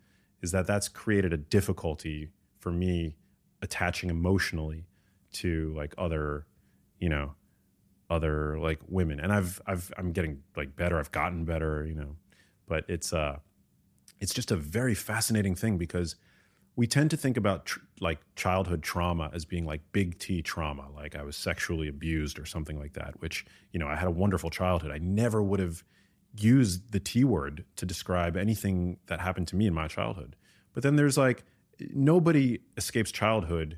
is 0.41 0.51
that 0.53 0.65
that's 0.65 0.87
created 0.87 1.31
a 1.31 1.37
difficulty 1.37 2.29
for 2.57 2.71
me 2.71 3.17
attaching 3.61 4.09
emotionally 4.09 4.87
to 5.33 5.71
like 5.77 5.93
other 5.99 6.47
you 6.97 7.09
know 7.09 7.35
other 8.09 8.57
like 8.57 8.79
women. 8.87 9.19
And 9.19 9.31
i've 9.31 9.61
i've 9.67 9.93
i'm 9.95 10.11
getting 10.11 10.41
like 10.57 10.75
better. 10.75 10.97
I've 10.97 11.11
gotten 11.11 11.45
better 11.45 11.85
you 11.85 11.93
know 11.93 12.15
but 12.68 12.85
it's 12.88 13.14
uh 13.14 13.38
it's 14.19 14.34
just 14.34 14.52
a 14.52 14.56
very 14.56 14.95
fascinating 14.95 15.56
thing 15.56 15.77
because 15.77 16.15
we 16.76 16.88
tend 16.88 17.11
to 17.11 17.18
think 17.18 17.38
about 17.38 17.65
tr- 17.65 17.80
like 17.99 18.19
childhood 18.35 18.81
trauma 18.81 19.30
as 19.34 19.45
being 19.45 19.65
like 19.65 19.81
big 19.91 20.18
T 20.18 20.41
trauma, 20.41 20.88
like 20.95 21.15
I 21.15 21.23
was 21.23 21.35
sexually 21.35 21.88
abused 21.88 22.40
or 22.40 22.45
something 22.45 22.80
like 22.80 22.94
that, 22.94 23.19
which, 23.22 23.45
you 23.72 23.80
know, 23.80 23.88
I 23.88 23.95
had 23.95 24.07
a 24.07 24.11
wonderful 24.11 24.49
childhood. 24.49 24.91
I 24.91 24.98
never 24.98 25.44
would 25.44 25.60
have 25.60 25.84
used 26.40 26.91
the 26.91 26.99
T 26.99 27.23
word 27.23 27.65
to 27.76 27.85
describe 27.85 28.35
anything 28.35 28.98
that 29.07 29.19
happened 29.19 29.48
to 29.49 29.56
me 29.56 29.68
in 29.68 29.73
my 29.73 29.88
childhood. 29.88 30.35
But 30.73 30.81
then 30.84 30.95
there's 30.95 31.18
like, 31.18 31.44
nobody 31.94 32.60
escapes 32.77 33.11
childhood 33.11 33.77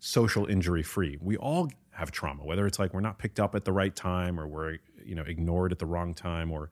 social 0.00 0.44
injury 0.46 0.82
free. 0.82 1.18
We 1.20 1.38
all 1.38 1.70
have 1.92 2.10
trauma, 2.10 2.44
whether 2.44 2.66
it's 2.66 2.78
like 2.78 2.92
we're 2.92 3.00
not 3.00 3.18
picked 3.18 3.40
up 3.40 3.54
at 3.54 3.64
the 3.64 3.72
right 3.72 3.94
time 3.94 4.38
or 4.38 4.46
we're, 4.46 4.78
you 5.02 5.14
know, 5.14 5.22
ignored 5.22 5.72
at 5.72 5.78
the 5.78 5.86
wrong 5.86 6.12
time 6.12 6.50
or, 6.50 6.70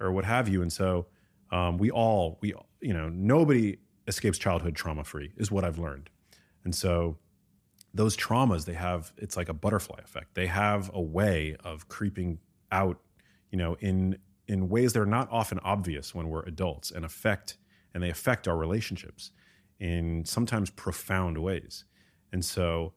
or 0.00 0.12
what 0.12 0.24
have 0.24 0.48
you. 0.48 0.62
And 0.62 0.72
so 0.72 1.06
um, 1.50 1.78
we 1.78 1.90
all, 1.90 2.38
we, 2.40 2.54
you 2.80 2.92
know, 2.92 3.08
nobody 3.08 3.78
escapes 4.06 4.38
childhood 4.38 4.74
trauma 4.74 5.04
free 5.04 5.32
is 5.36 5.50
what 5.50 5.64
I've 5.64 5.78
learned. 5.78 6.10
And 6.64 6.74
so 6.74 7.18
those 7.94 8.16
traumas 8.16 8.64
they 8.64 8.74
have 8.74 9.12
it's 9.16 9.36
like 9.36 9.48
a 9.48 9.54
butterfly 9.54 10.00
effect. 10.04 10.34
They 10.34 10.46
have 10.46 10.90
a 10.92 11.00
way 11.00 11.56
of 11.64 11.88
creeping 11.88 12.38
out, 12.70 12.98
you 13.50 13.58
know, 13.58 13.76
in 13.80 14.18
in 14.46 14.68
ways 14.68 14.94
that 14.94 15.00
are 15.00 15.06
not 15.06 15.28
often 15.30 15.58
obvious 15.60 16.14
when 16.14 16.28
we're 16.28 16.42
adults 16.42 16.90
and 16.90 17.04
affect 17.04 17.58
and 17.94 18.02
they 18.02 18.10
affect 18.10 18.48
our 18.48 18.56
relationships 18.56 19.30
in 19.80 20.24
sometimes 20.24 20.70
profound 20.70 21.38
ways. 21.38 21.84
And 22.32 22.44
so, 22.44 22.92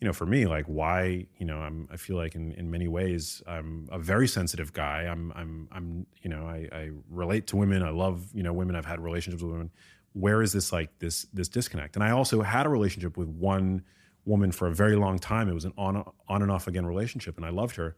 you 0.00 0.06
know, 0.06 0.12
for 0.12 0.26
me, 0.26 0.46
like 0.46 0.66
why, 0.66 1.26
you 1.38 1.46
know, 1.46 1.58
I'm 1.58 1.88
I 1.92 1.96
feel 1.96 2.16
like 2.16 2.34
in, 2.34 2.52
in 2.52 2.70
many 2.70 2.88
ways 2.88 3.42
I'm 3.46 3.88
a 3.90 3.98
very 3.98 4.28
sensitive 4.28 4.72
guy. 4.72 5.02
I'm 5.02 5.32
I'm 5.34 5.68
I'm 5.72 6.06
you 6.22 6.30
know, 6.30 6.46
I, 6.46 6.68
I 6.72 6.90
relate 7.10 7.48
to 7.48 7.56
women. 7.56 7.82
I 7.82 7.90
love, 7.90 8.28
you 8.32 8.42
know, 8.42 8.52
women. 8.52 8.76
I've 8.76 8.86
had 8.86 9.00
relationships 9.00 9.42
with 9.42 9.52
women 9.52 9.70
where 10.12 10.42
is 10.42 10.52
this 10.52 10.72
like 10.72 10.98
this 10.98 11.26
this 11.32 11.48
disconnect? 11.48 11.96
And 11.96 12.04
I 12.04 12.10
also 12.10 12.42
had 12.42 12.66
a 12.66 12.68
relationship 12.68 13.16
with 13.16 13.28
one 13.28 13.82
woman 14.24 14.52
for 14.52 14.66
a 14.66 14.74
very 14.74 14.96
long 14.96 15.18
time. 15.18 15.48
It 15.48 15.54
was 15.54 15.64
an 15.64 15.72
on 15.76 16.04
on 16.28 16.42
and 16.42 16.50
off 16.50 16.66
again 16.66 16.86
relationship, 16.86 17.36
and 17.36 17.46
I 17.46 17.50
loved 17.50 17.76
her, 17.76 17.96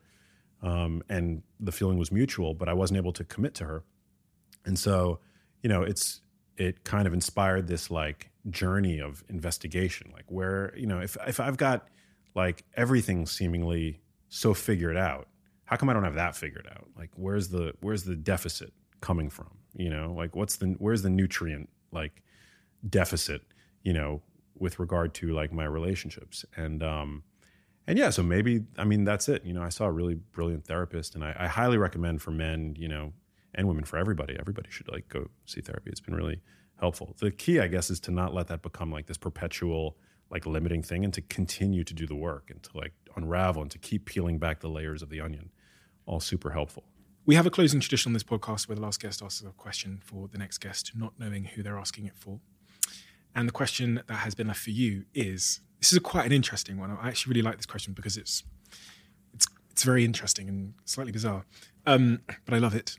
um, 0.63 1.03
and 1.09 1.43
the 1.59 1.73
feeling 1.73 1.99
was 1.99 2.13
mutual, 2.13 2.55
but 2.55 2.69
I 2.69 2.73
wasn't 2.73 2.99
able 2.99 3.13
to 3.13 3.25
commit 3.25 3.55
to 3.57 3.65
her. 3.65 3.85
And 4.65 4.79
so, 4.79 5.21
you 5.63 5.69
know, 5.69 5.83
it's 5.83 6.21
it 6.57 6.85
kind 6.85 7.07
of 7.07 7.15
inspired 7.15 7.67
this 7.67 7.91
like 7.91 8.30
journey 8.49 9.01
of 9.01 9.23
investigation, 9.29 10.11
like 10.13 10.25
where 10.29 10.73
you 10.77 10.87
know 10.87 11.01
if 11.01 11.17
if 11.27 11.41
I've 11.41 11.57
got 11.57 11.89
like 12.35 12.65
everything 12.77 13.27
seemingly 13.27 14.01
so 14.29 14.55
figured 14.55 14.97
out, 14.97 15.29
how 15.65 15.77
come 15.77 15.89
I 15.89 15.93
don't 15.93 16.05
have 16.05 16.15
that 16.15 16.37
figured 16.37 16.69
out? 16.71 16.89
Like 16.97 17.11
where's 17.15 17.49
the 17.49 17.75
where's 17.81 18.05
the 18.05 18.17
deficit 18.17 18.73
coming 19.01 19.31
from? 19.31 19.51
You 19.75 19.91
know, 19.91 20.15
like 20.17 20.35
what's 20.35 20.57
the 20.57 20.75
where's 20.79 21.03
the 21.03 21.11
nutrient 21.11 21.69
like 21.93 22.23
deficit, 22.89 23.43
you 23.83 23.93
know, 23.93 24.23
with 24.59 24.79
regard 24.79 25.15
to 25.15 25.33
like 25.33 25.53
my 25.53 25.65
relationships. 25.65 26.45
And 26.57 26.83
um 26.83 27.23
and 27.87 27.99
yeah, 27.99 28.11
so 28.11 28.23
maybe 28.23 28.65
I 28.79 28.85
mean 28.85 29.05
that's 29.05 29.29
it. 29.29 29.45
You 29.45 29.53
know, 29.53 29.63
I 29.63 29.69
saw 29.69 29.87
a 29.87 29.93
really 29.93 30.15
brilliant 30.15 30.65
therapist 30.65 31.15
and 31.15 31.25
I, 31.25 31.35
I 31.39 31.47
highly 31.47 31.79
recommend 31.79 32.23
for 32.23 32.31
men, 32.31 32.75
you 32.79 32.89
know, 32.89 33.13
and 33.55 33.67
women 33.67 33.85
for 33.85 33.97
everybody. 33.97 34.37
Everybody 34.39 34.71
should 34.71 34.91
like 34.91 35.09
go 35.09 35.29
see 35.47 35.61
therapy. 35.61 35.91
It's 35.91 36.01
been 36.01 36.15
really 36.15 36.41
helpful. 36.81 37.15
The 37.19 37.31
key, 37.31 37.61
I 37.61 37.69
guess, 37.69 37.91
is 37.91 38.01
to 38.01 38.11
not 38.11 38.35
let 38.35 38.49
that 38.49 38.63
become 38.63 38.91
like 38.91 39.07
this 39.07 39.19
perpetual 39.19 39.97
like 40.31 40.47
limiting 40.47 40.83
thing 40.83 41.05
and 41.05 41.13
to 41.13 41.21
continue 41.23 41.83
to 41.85 41.93
do 41.93 42.07
the 42.07 42.15
work 42.15 42.51
and 42.51 42.63
to 42.63 42.71
like 42.75 42.93
unravel 43.17 43.63
and 43.63 43.71
to 43.71 43.79
keep 43.79 44.05
peeling 44.05 44.39
back 44.39 44.61
the 44.61 44.69
layers 44.69 45.03
of 45.03 45.11
the 45.11 45.21
onion. 45.21 45.51
All 46.07 46.21
super 46.21 46.51
helpful. 46.51 46.85
We 47.27 47.35
have 47.35 47.47
a 47.47 47.51
closing 47.51 47.81
tradition 47.81 48.11
on 48.11 48.13
this 48.15 48.23
podcast 48.23 48.69
where 48.69 48.77
the 48.77 48.83
last 48.83 49.01
guest 49.01 49.23
asks 49.23 49.43
a 49.43 49.51
question 49.51 50.01
for 50.03 50.29
the 50.29 50.39
next 50.39 50.59
guest, 50.59 50.93
not 50.95 51.13
knowing 51.19 51.45
who 51.45 51.63
they're 51.63 51.79
asking 51.79 52.07
it 52.07 52.17
for. 52.17 52.41
And 53.35 53.47
the 53.47 53.53
question 53.53 54.03
that 54.07 54.15
has 54.15 54.35
been 54.35 54.49
left 54.49 54.61
for 54.61 54.71
you 54.71 55.05
is 55.15 55.61
this 55.81 55.93
is 55.93 55.99
quite 55.99 56.27
an 56.27 56.33
interesting 56.33 56.79
one. 56.79 56.91
I 56.91 57.09
actually 57.09 57.33
really 57.33 57.43
like 57.43 57.57
this 57.57 57.67
question 57.67 57.93
because 57.93 58.17
it's 58.17 58.43
it's 59.33 59.47
it's 59.71 59.85
very 59.85 60.05
interesting 60.05 60.49
and 60.49 60.75
slightly 60.85 61.13
bizarre, 61.13 61.45
um, 61.87 62.21
but 62.45 62.55
I 62.55 62.59
love 62.59 62.75
it. 62.75 62.97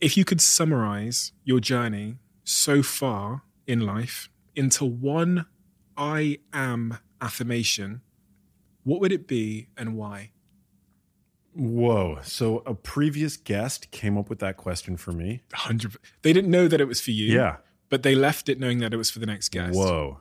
If 0.00 0.16
you 0.16 0.24
could 0.24 0.40
summarize 0.40 1.32
your 1.44 1.60
journey 1.60 2.18
so 2.44 2.82
far 2.82 3.42
in 3.66 3.80
life 3.80 4.30
into 4.54 4.84
one 4.84 5.46
I 5.96 6.38
am 6.52 6.98
affirmation, 7.20 8.02
what 8.84 9.00
would 9.00 9.12
it 9.12 9.26
be 9.26 9.68
and 9.76 9.96
why? 9.96 10.30
Whoa. 11.54 12.20
So 12.22 12.62
a 12.64 12.74
previous 12.74 13.36
guest 13.36 13.90
came 13.90 14.16
up 14.16 14.30
with 14.30 14.38
that 14.38 14.56
question 14.56 14.96
for 14.96 15.10
me. 15.10 15.42
100 15.50 15.96
They 16.22 16.32
didn't 16.32 16.50
know 16.50 16.68
that 16.68 16.80
it 16.80 16.86
was 16.86 17.00
for 17.00 17.10
you. 17.10 17.34
Yeah. 17.34 17.56
But 17.88 18.04
they 18.04 18.14
left 18.14 18.48
it 18.48 18.60
knowing 18.60 18.78
that 18.78 18.94
it 18.94 18.96
was 18.96 19.10
for 19.10 19.18
the 19.18 19.26
next 19.26 19.48
guest. 19.48 19.74
Whoa. 19.74 20.20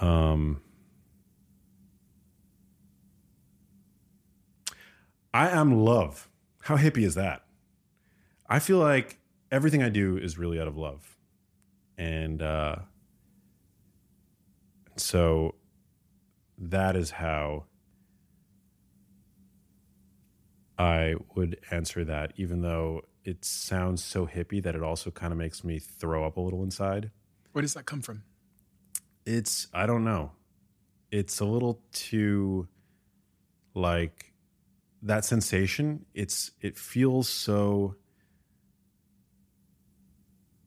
Um, 0.00 0.60
I 5.32 5.48
am 5.48 5.84
love. 5.84 6.28
How 6.62 6.76
hippie 6.76 7.04
is 7.04 7.16
that? 7.16 7.44
I 8.48 8.60
feel 8.60 8.78
like 8.78 9.18
everything 9.50 9.82
I 9.82 9.88
do 9.88 10.16
is 10.16 10.38
really 10.38 10.60
out 10.60 10.68
of 10.68 10.76
love. 10.76 11.18
And 11.98 12.40
uh, 12.40 12.76
so 14.96 15.56
that 16.58 16.94
is 16.94 17.10
how 17.10 17.64
I 20.78 21.16
would 21.34 21.58
answer 21.72 22.04
that, 22.04 22.32
even 22.36 22.62
though 22.62 23.02
it 23.24 23.44
sounds 23.44 24.02
so 24.04 24.26
hippie 24.26 24.62
that 24.62 24.76
it 24.76 24.82
also 24.82 25.10
kind 25.10 25.32
of 25.32 25.38
makes 25.38 25.64
me 25.64 25.80
throw 25.80 26.24
up 26.24 26.36
a 26.36 26.40
little 26.40 26.62
inside. 26.62 27.10
Where 27.52 27.62
does 27.62 27.74
that 27.74 27.86
come 27.86 28.02
from? 28.02 28.22
It's, 29.26 29.66
I 29.74 29.86
don't 29.86 30.04
know. 30.04 30.32
It's 31.10 31.40
a 31.40 31.44
little 31.44 31.80
too 31.92 32.68
like 33.74 34.31
that 35.02 35.24
sensation. 35.24 36.06
It's, 36.14 36.52
it 36.60 36.76
feels 36.76 37.28
so, 37.28 37.96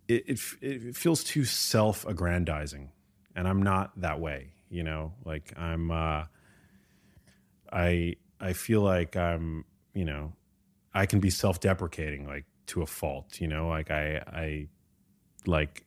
it, 0.07 0.23
it, 0.27 0.39
it 0.61 0.95
feels 0.95 1.23
too 1.23 1.45
self 1.45 2.05
aggrandizing. 2.05 2.91
And 3.35 3.47
I'm 3.47 3.61
not 3.61 3.99
that 4.01 4.19
way, 4.19 4.53
you 4.69 4.83
know, 4.83 5.13
like 5.25 5.53
I'm, 5.57 5.91
uh, 5.91 6.25
I, 7.71 8.15
I 8.39 8.53
feel 8.53 8.81
like 8.81 9.15
I'm, 9.15 9.65
you 9.93 10.05
know, 10.05 10.33
I 10.93 11.05
can 11.05 11.19
be 11.19 11.29
self-deprecating 11.29 12.25
like 12.25 12.45
to 12.67 12.81
a 12.81 12.85
fault, 12.85 13.41
you 13.41 13.47
know, 13.47 13.67
like 13.67 13.91
I 13.91 14.23
I 14.27 14.67
like 15.45 15.85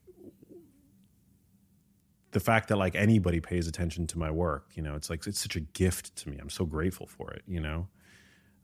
the 2.32 2.40
fact 2.40 2.68
that 2.68 2.76
like 2.76 2.94
anybody 2.94 3.40
pays 3.40 3.66
attention 3.66 4.06
to 4.08 4.18
my 4.18 4.30
work, 4.30 4.70
you 4.74 4.82
know, 4.82 4.94
it's 4.94 5.08
like 5.08 5.26
it's 5.26 5.40
such 5.40 5.56
a 5.56 5.60
gift 5.60 6.14
to 6.16 6.28
me. 6.28 6.36
I'm 6.38 6.50
so 6.50 6.66
grateful 6.66 7.06
for 7.06 7.30
it, 7.32 7.42
you 7.46 7.60
know. 7.60 7.88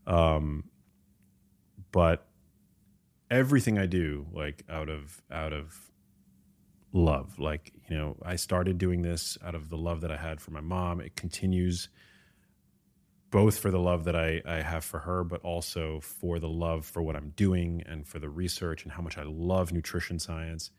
Um 0.07 0.65
but 1.91 2.27
everything 3.31 3.77
I 3.79 3.85
do 3.85 4.27
like 4.33 4.63
out 4.69 4.89
of 4.89 5.21
out 5.31 5.53
of 5.53 5.91
love. 6.95 7.37
Like, 7.37 7.73
you 7.89 7.97
know, 7.97 8.15
I 8.23 8.37
started 8.37 8.77
doing 8.77 9.01
this 9.01 9.37
out 9.43 9.53
of 9.53 9.69
the 9.69 9.77
love 9.77 10.01
that 10.01 10.11
I 10.11 10.17
had 10.17 10.41
for 10.41 10.51
my 10.51 10.61
mom. 10.61 11.01
It 11.01 11.15
continues 11.15 11.89
both 13.31 13.59
for 13.59 13.69
the 13.69 13.79
love 13.79 14.05
that 14.05 14.15
I, 14.15 14.41
I 14.45 14.61
have 14.61 14.85
for 14.85 14.99
her, 14.99 15.23
but 15.23 15.41
also 15.41 15.99
for 15.99 16.39
the 16.39 16.47
love 16.47 16.85
for 16.85 17.01
what 17.01 17.17
I'm 17.17 17.31
doing 17.35 17.83
and 17.85 18.07
for 18.07 18.17
the 18.17 18.29
research 18.29 18.83
and 18.83 18.93
how 18.93 19.01
much 19.01 19.17
I 19.17 19.23
love 19.23 19.73
nutrition 19.73 20.19
science, 20.19 20.71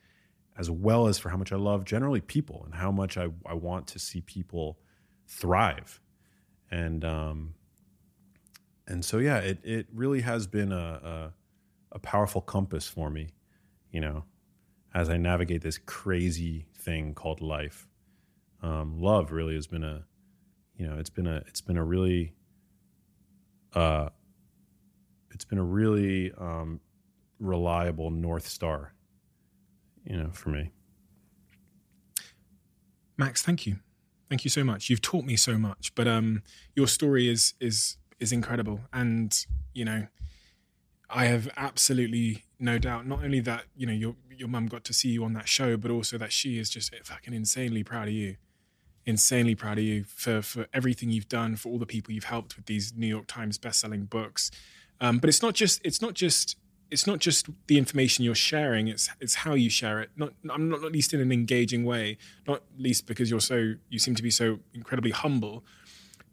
as 0.56 0.70
well 0.70 1.06
as 1.06 1.18
for 1.18 1.28
how 1.28 1.36
much 1.36 1.52
I 1.52 1.56
love 1.56 1.84
generally 1.84 2.22
people 2.22 2.62
and 2.64 2.74
how 2.74 2.90
much 2.90 3.18
I, 3.18 3.28
I 3.44 3.52
want 3.52 3.86
to 3.88 3.98
see 3.98 4.22
people 4.22 4.78
thrive. 5.26 6.00
And 6.70 7.04
um, 7.04 7.54
and 8.86 9.04
so 9.04 9.18
yeah, 9.18 9.38
it 9.38 9.58
it 9.62 9.86
really 9.92 10.20
has 10.22 10.46
been 10.46 10.72
a, 10.72 10.76
a 10.76 11.32
a 11.92 11.98
powerful 11.98 12.40
compass 12.40 12.88
for 12.88 13.10
me, 13.10 13.28
you 13.90 14.00
know, 14.00 14.24
as 14.94 15.08
I 15.08 15.16
navigate 15.16 15.62
this 15.62 15.78
crazy 15.78 16.66
thing 16.76 17.14
called 17.14 17.40
life. 17.40 17.88
Um, 18.62 19.00
love 19.00 19.32
really 19.32 19.54
has 19.54 19.66
been 19.66 19.84
a 19.84 20.04
you 20.76 20.86
know 20.86 20.98
it's 20.98 21.10
been 21.10 21.26
a 21.26 21.42
it's 21.46 21.60
been 21.60 21.76
a 21.76 21.84
really 21.84 22.32
uh 23.74 24.08
it's 25.30 25.44
been 25.44 25.58
a 25.58 25.64
really 25.64 26.32
um 26.38 26.80
reliable 27.38 28.10
north 28.10 28.48
star 28.48 28.94
you 30.04 30.16
know 30.16 30.30
for 30.32 30.48
me 30.48 30.70
Max, 33.18 33.42
thank 33.42 33.66
you. 33.66 33.76
Thank 34.28 34.44
you 34.44 34.50
so 34.50 34.64
much. 34.64 34.90
You've 34.90 35.00
taught 35.00 35.24
me 35.24 35.36
so 35.36 35.56
much, 35.56 35.94
but 35.94 36.08
um 36.08 36.42
your 36.74 36.86
story 36.86 37.28
is 37.28 37.54
is 37.60 37.96
is 38.18 38.32
incredible. 38.32 38.80
And 38.92 39.36
you 39.74 39.84
know 39.84 40.06
I 41.08 41.26
have 41.26 41.48
absolutely 41.56 42.44
no 42.58 42.78
doubt 42.78 43.06
not 43.06 43.22
only 43.22 43.40
that 43.40 43.64
you 43.76 43.86
know 43.86 43.92
your 43.92 44.16
your 44.30 44.48
mum 44.48 44.66
got 44.66 44.84
to 44.84 44.92
see 44.92 45.10
you 45.10 45.24
on 45.24 45.32
that 45.34 45.48
show 45.48 45.76
but 45.76 45.90
also 45.90 46.18
that 46.18 46.32
she 46.32 46.58
is 46.58 46.68
just 46.68 46.94
fucking 47.04 47.34
insanely 47.34 47.82
proud 47.82 48.08
of 48.08 48.14
you. 48.14 48.36
Insanely 49.04 49.54
proud 49.54 49.78
of 49.78 49.84
you 49.84 50.04
for 50.04 50.42
for 50.42 50.66
everything 50.74 51.10
you've 51.10 51.28
done 51.28 51.56
for 51.56 51.68
all 51.68 51.78
the 51.78 51.86
people 51.86 52.12
you've 52.12 52.24
helped 52.24 52.56
with 52.56 52.66
these 52.66 52.92
New 52.96 53.06
York 53.06 53.26
Times 53.26 53.56
best-selling 53.58 54.06
books. 54.06 54.50
Um, 55.00 55.18
but 55.18 55.28
it's 55.28 55.42
not 55.42 55.54
just 55.54 55.80
it's 55.84 56.02
not 56.02 56.14
just 56.14 56.56
it's 56.90 57.06
not 57.06 57.18
just 57.18 57.48
the 57.66 57.78
information 57.78 58.24
you're 58.24 58.34
sharing 58.34 58.88
it's 58.88 59.08
it's 59.20 59.36
how 59.36 59.54
you 59.54 59.70
share 59.70 60.00
it. 60.00 60.10
Not 60.16 60.32
I'm 60.50 60.68
not, 60.68 60.82
not 60.82 60.92
least 60.92 61.14
in 61.14 61.20
an 61.20 61.30
engaging 61.30 61.84
way 61.84 62.18
not 62.48 62.62
least 62.76 63.06
because 63.06 63.30
you're 63.30 63.40
so 63.40 63.74
you 63.88 63.98
seem 64.00 64.16
to 64.16 64.22
be 64.22 64.30
so 64.30 64.58
incredibly 64.74 65.12
humble 65.12 65.64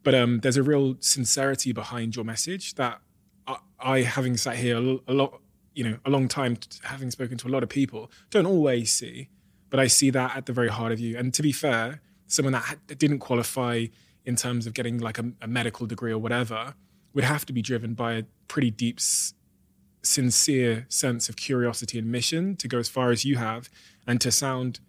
but 0.04 0.14
um, 0.14 0.40
there's 0.40 0.58
a 0.58 0.64
real 0.64 0.96
sincerity 1.00 1.72
behind 1.72 2.16
your 2.16 2.26
message 2.26 2.76
that 2.76 3.00
I, 3.48 3.58
I 3.80 4.02
having 4.02 4.38
sat 4.38 4.58
here 4.58 4.78
a, 4.78 5.14
lot 5.14 5.40
you 5.74 5.84
know 5.84 5.98
a 6.06 6.10
long 6.10 6.28
time 6.28 6.58
having 6.84 7.12
spoken 7.12 7.38
to 7.40 7.48
a 7.48 7.52
lot 7.52 7.64
of 7.64 7.70
people 7.70 8.12
don't 8.30 8.46
always 8.46 8.92
see 8.92 9.30
but 9.74 9.80
I 9.80 9.88
see 9.88 10.12
that 10.12 10.38
at 10.38 10.46
the 10.46 10.54
very 10.54 10.68
heart 10.68 10.92
of 10.92 11.00
you. 11.00 11.18
And 11.18 11.34
to 11.34 11.42
be 11.42 11.52
fair 11.52 12.00
someone 12.28 12.54
that, 12.54 12.62
ha- 12.62 12.76
didn't 12.96 13.18
qualify 13.18 13.88
in 14.24 14.36
terms 14.36 14.68
of 14.68 14.76
getting 14.76 15.00
like 15.00 15.18
a, 15.18 15.32
a 15.42 15.48
medical 15.48 15.88
degree 15.88 16.12
or 16.12 16.20
whatever 16.20 16.76
would 17.16 17.24
have 17.24 17.44
to 17.48 17.54
be 17.54 17.64
driven 17.64 17.96
by 17.96 18.14
a 18.14 18.24
pretty 18.48 18.70
deep 18.70 19.00
sincere 20.04 20.86
sense 20.90 21.28
of 21.28 21.38
curiosity 21.38 21.98
and 21.98 22.12
mission 22.12 22.56
to 22.58 22.68
go 22.68 22.78
as 22.78 22.88
far 22.88 23.10
as 23.10 23.26
you 23.26 23.38
have 23.38 23.68
and 24.06 24.22
to 24.22 24.32
sound 24.32 24.80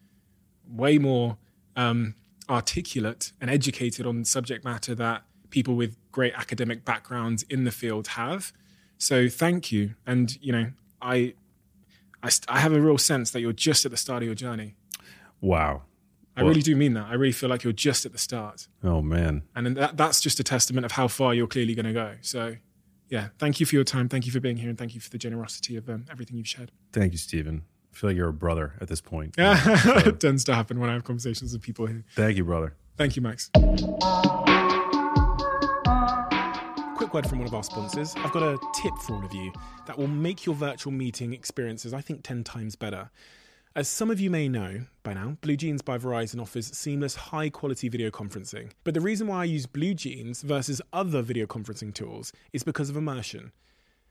way 0.69 0.99
more 0.99 1.39
um, 1.77 2.15
articulate 2.49 3.33
and 3.41 3.51
educated 3.51 4.07
on 4.07 4.25
subject 4.25 4.65
matter 4.65 4.95
that 4.95 5.25
people 5.51 5.75
with 5.75 5.97
great 6.13 6.35
academic 6.35 6.85
backgrounds 6.85 7.43
in 7.45 7.65
the 7.65 7.71
field 7.71 8.09
have. 8.09 8.53
So 8.99 9.29
thank 9.29 9.71
you. 9.73 9.95
And, 10.07 10.37
you 10.43 10.53
know, 10.53 10.71
I, 11.01 11.35
I, 12.23 12.31
I 12.49 12.61
have 12.61 12.73
a 12.73 12.81
real 12.81 12.99
sense 12.99 13.31
that 13.31 13.41
you're 13.41 13.53
just 13.53 13.85
at 13.85 13.91
the 13.91 13.97
start 13.97 14.23
of 14.23 14.27
your 14.27 14.35
journey. 14.35 14.77
wow 15.41 15.83
I 16.37 16.41
really 16.41 16.63
do 16.63 16.75
mean 16.75 16.95
that. 16.95 17.07
I 17.07 17.15
really 17.15 17.33
feel 17.33 17.49
like 17.49 17.63
you're 17.63 17.73
just 17.73 18.05
at 18.05 18.11
the 18.11 18.19
start. 18.19 18.67
oh 18.83 19.01
man 19.01 19.43
And 19.55 19.77
that, 19.77 19.97
that's 19.97 20.21
just 20.21 20.41
a 20.41 20.45
testament 20.45 20.85
of 20.85 20.93
how 20.93 21.07
far 21.07 21.33
you're 21.33 21.47
clearly 21.47 21.77
going 21.77 21.87
to 21.87 21.93
go. 21.93 22.15
So, 22.23 22.57
yeah, 23.09 23.29
thank 23.39 23.61
you 23.61 23.67
for 23.67 23.77
your 23.77 23.85
time. 23.85 24.09
Thank 24.09 24.27
you 24.27 24.33
for 24.33 24.41
being 24.41 24.57
here. 24.57 24.69
And 24.69 24.77
thank 24.77 24.95
you 24.95 25.01
for 25.01 25.11
the 25.11 25.19
generosity 25.19 25.77
of 25.77 25.89
um, 25.89 26.07
everything 26.11 26.37
you've 26.37 26.49
shared. 26.49 26.73
thank 26.93 27.13
you 27.13 27.19
Steven 27.19 27.63
i 27.95 27.97
feel 27.97 28.11
like 28.11 28.17
you're 28.17 28.29
a 28.29 28.33
brother 28.33 28.75
at 28.81 28.89
this 28.89 29.01
point 29.01 29.35
Yeah, 29.39 29.57
it 30.07 30.19
tends 30.21 30.43
to 30.45 30.55
happen 30.55 30.81
when 30.81 30.91
I 30.91 30.95
have 30.95 31.05
conversations 31.05 31.53
with 31.53 31.63
people 31.63 31.87
here. 31.87 32.05
thank 32.17 32.37
you 32.37 32.45
brother 32.45 32.75
Thank 32.97 33.17
you, 33.17 33.23
Max. 33.23 33.51
Quick 36.97 37.13
word 37.13 37.27
from 37.29 37.39
one 37.41 37.49
of 37.49 37.55
our 37.55 37.65
sponsors. 37.65 38.15
I've 38.19 38.31
got 38.31 38.45
a 38.45 38.57
tip 38.73 38.97
for 38.99 39.17
all 39.17 39.25
of 39.25 39.35
you 39.35 39.53
that 39.87 39.99
will 39.99 40.07
make 40.07 40.47
your 40.47 40.55
virtual 40.55 40.93
meeting 40.93 41.33
experiences, 41.35 41.93
I 41.93 42.01
think, 42.01 42.23
10 42.23 42.45
times 42.45 42.77
better. 42.77 43.11
As 43.75 43.89
some 43.89 44.13
of 44.13 44.21
you 44.21 44.31
may 44.31 44.49
know 44.49 44.83
by 45.03 45.15
now, 45.15 45.37
Blue 45.41 45.57
Jeans 45.57 45.83
by 45.83 45.99
Verizon 45.99 46.41
offers 46.41 46.69
seamless, 46.77 47.17
high 47.17 47.51
quality 47.51 47.89
video 47.89 48.11
conferencing. 48.13 48.71
But 48.85 48.95
the 48.95 49.01
reason 49.01 49.27
why 49.27 49.41
I 49.41 49.45
use 49.45 49.67
Blue 49.67 49.93
Jeans 49.95 50.43
versus 50.43 50.81
other 50.93 51.21
video 51.21 51.47
conferencing 51.47 51.93
tools 51.93 52.33
is 52.53 52.63
because 52.63 52.91
of 52.91 52.97
immersion. 52.97 53.51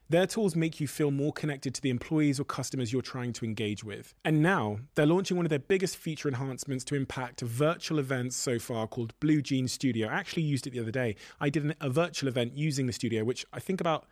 Their 0.10 0.28
tools 0.28 0.56
make 0.56 0.80
you 0.80 0.88
feel 0.88 1.12
more 1.12 1.32
connected 1.32 1.74
to 1.76 1.82
the 1.82 1.90
employees 1.90 2.40
or 2.40 2.44
customers 2.44 2.92
you're 2.92 3.02
trying 3.02 3.34
to 3.34 3.46
engage 3.46 3.84
with. 3.84 4.14
And 4.26 4.42
now 4.42 4.80
they're 4.96 5.06
launching 5.06 5.38
one 5.38 5.46
of 5.46 5.50
their 5.50 5.60
biggest 5.60 5.98
feature 5.98 6.28
enhancements 6.28 6.84
to 6.86 6.96
impact 6.96 7.42
virtual 7.42 8.00
events 8.00 8.36
so 8.36 8.60
far 8.60 8.86
called 8.88 9.18
Blue 9.20 9.42
Jean 9.42 9.68
Studio. 9.68 10.10
I 10.10 10.14
actually 10.14 10.44
used 10.44 10.68
it 10.68 10.72
the 10.72 10.80
other 10.80 10.92
day. 10.92 11.16
I 11.40 11.50
did 11.50 11.64
an, 11.64 11.76
a 11.80 11.90
virtual 11.90 12.28
event 12.28 12.56
using 12.56 12.86
the 12.86 12.94
studio, 12.94 13.24
which 13.24 13.46
I 13.54 13.60
think 13.60 13.80
about 13.80 14.06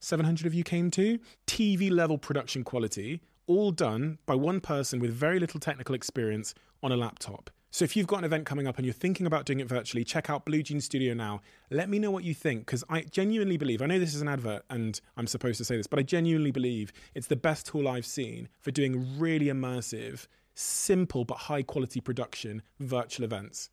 700 0.00 0.46
of 0.46 0.54
you 0.54 0.64
came 0.64 0.90
to. 0.92 1.18
TV 1.46 1.90
level 1.90 2.18
production 2.18 2.64
quality, 2.64 3.20
all 3.46 3.70
done 3.70 4.18
by 4.26 4.34
one 4.34 4.60
person 4.60 4.98
with 4.98 5.12
very 5.12 5.38
little 5.38 5.60
technical 5.60 5.94
experience 5.94 6.54
on 6.82 6.92
a 6.92 6.96
laptop. 6.96 7.50
So 7.76 7.84
if 7.84 7.94
you've 7.94 8.06
got 8.06 8.20
an 8.20 8.24
event 8.24 8.46
coming 8.46 8.66
up 8.66 8.78
and 8.78 8.86
you're 8.86 8.94
thinking 8.94 9.26
about 9.26 9.44
doing 9.44 9.60
it 9.60 9.68
virtually, 9.68 10.02
check 10.02 10.30
out 10.30 10.46
Blue 10.46 10.62
Jean 10.62 10.80
Studio 10.80 11.12
now. 11.12 11.42
Let 11.70 11.90
me 11.90 11.98
know 11.98 12.10
what 12.10 12.24
you 12.24 12.32
think 12.32 12.60
because 12.60 12.82
I 12.88 13.02
genuinely 13.02 13.58
believe, 13.58 13.82
I 13.82 13.86
know 13.86 13.98
this 13.98 14.14
is 14.14 14.22
an 14.22 14.28
advert 14.28 14.64
and 14.70 14.98
I'm 15.18 15.26
supposed 15.26 15.58
to 15.58 15.64
say 15.66 15.76
this, 15.76 15.86
but 15.86 15.98
I 15.98 16.02
genuinely 16.02 16.50
believe 16.50 16.90
it's 17.14 17.26
the 17.26 17.36
best 17.36 17.66
tool 17.66 17.86
I've 17.86 18.06
seen 18.06 18.48
for 18.62 18.70
doing 18.70 19.18
really 19.18 19.48
immersive, 19.48 20.26
simple 20.54 21.26
but 21.26 21.36
high 21.36 21.62
quality 21.62 22.00
production 22.00 22.62
virtual 22.80 23.26
events. 23.26 23.68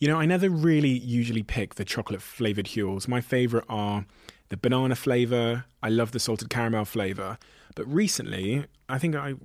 You 0.00 0.08
know, 0.08 0.20
I 0.20 0.26
never 0.26 0.50
really 0.50 0.90
usually 0.90 1.42
pick 1.42 1.76
the 1.76 1.84
chocolate 1.86 2.20
flavored 2.20 2.66
Huels. 2.66 3.08
My 3.08 3.22
favorite 3.22 3.64
are 3.70 4.04
the 4.50 4.58
banana 4.58 4.96
flavor. 4.96 5.64
I 5.82 5.88
love 5.88 6.12
the 6.12 6.20
salted 6.20 6.50
caramel 6.50 6.84
flavor. 6.84 7.38
But 7.74 7.90
recently, 7.90 8.66
I 8.86 8.98
think 8.98 9.16
I 9.16 9.36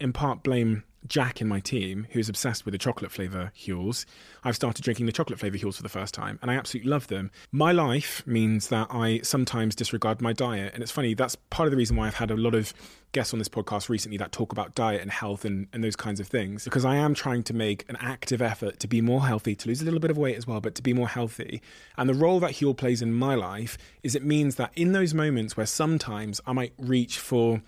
in 0.00 0.12
part 0.12 0.42
blame 0.42 0.84
Jack 1.06 1.40
in 1.40 1.48
my 1.48 1.60
team, 1.60 2.06
who's 2.10 2.28
obsessed 2.28 2.64
with 2.64 2.72
the 2.72 2.78
chocolate 2.78 3.12
flavour 3.12 3.52
Huels, 3.54 4.04
I've 4.42 4.56
started 4.56 4.82
drinking 4.82 5.06
the 5.06 5.12
chocolate 5.12 5.38
flavour 5.38 5.56
Huels 5.56 5.76
for 5.76 5.82
the 5.82 5.88
first 5.88 6.12
time, 6.12 6.38
and 6.42 6.50
I 6.50 6.54
absolutely 6.54 6.90
love 6.90 7.06
them. 7.06 7.30
My 7.52 7.72
life 7.72 8.26
means 8.26 8.68
that 8.68 8.88
I 8.90 9.20
sometimes 9.20 9.74
disregard 9.74 10.20
my 10.20 10.32
diet, 10.32 10.74
and 10.74 10.82
it's 10.82 10.92
funny, 10.92 11.14
that's 11.14 11.36
part 11.36 11.66
of 11.66 11.70
the 11.70 11.76
reason 11.76 11.96
why 11.96 12.08
I've 12.08 12.14
had 12.14 12.30
a 12.30 12.36
lot 12.36 12.54
of 12.54 12.74
guests 13.12 13.32
on 13.32 13.38
this 13.38 13.48
podcast 13.48 13.88
recently 13.88 14.18
that 14.18 14.32
talk 14.32 14.52
about 14.52 14.74
diet 14.74 15.00
and 15.00 15.10
health 15.10 15.44
and, 15.44 15.68
and 15.72 15.82
those 15.82 15.96
kinds 15.96 16.20
of 16.20 16.26
things, 16.26 16.64
because 16.64 16.84
I 16.84 16.96
am 16.96 17.14
trying 17.14 17.44
to 17.44 17.54
make 17.54 17.88
an 17.88 17.96
active 18.00 18.42
effort 18.42 18.80
to 18.80 18.88
be 18.88 19.00
more 19.00 19.24
healthy, 19.24 19.54
to 19.54 19.68
lose 19.68 19.80
a 19.80 19.84
little 19.84 20.00
bit 20.00 20.10
of 20.10 20.18
weight 20.18 20.36
as 20.36 20.46
well, 20.46 20.60
but 20.60 20.74
to 20.74 20.82
be 20.82 20.92
more 20.92 21.08
healthy. 21.08 21.62
And 21.96 22.08
the 22.08 22.14
role 22.14 22.40
that 22.40 22.54
Huel 22.54 22.76
plays 22.76 23.00
in 23.00 23.14
my 23.14 23.34
life 23.36 23.78
is 24.02 24.14
it 24.14 24.24
means 24.24 24.56
that 24.56 24.72
in 24.74 24.92
those 24.92 25.14
moments 25.14 25.56
where 25.56 25.64
sometimes 25.66 26.40
I 26.44 26.52
might 26.52 26.72
reach 26.76 27.18
for, 27.18 27.62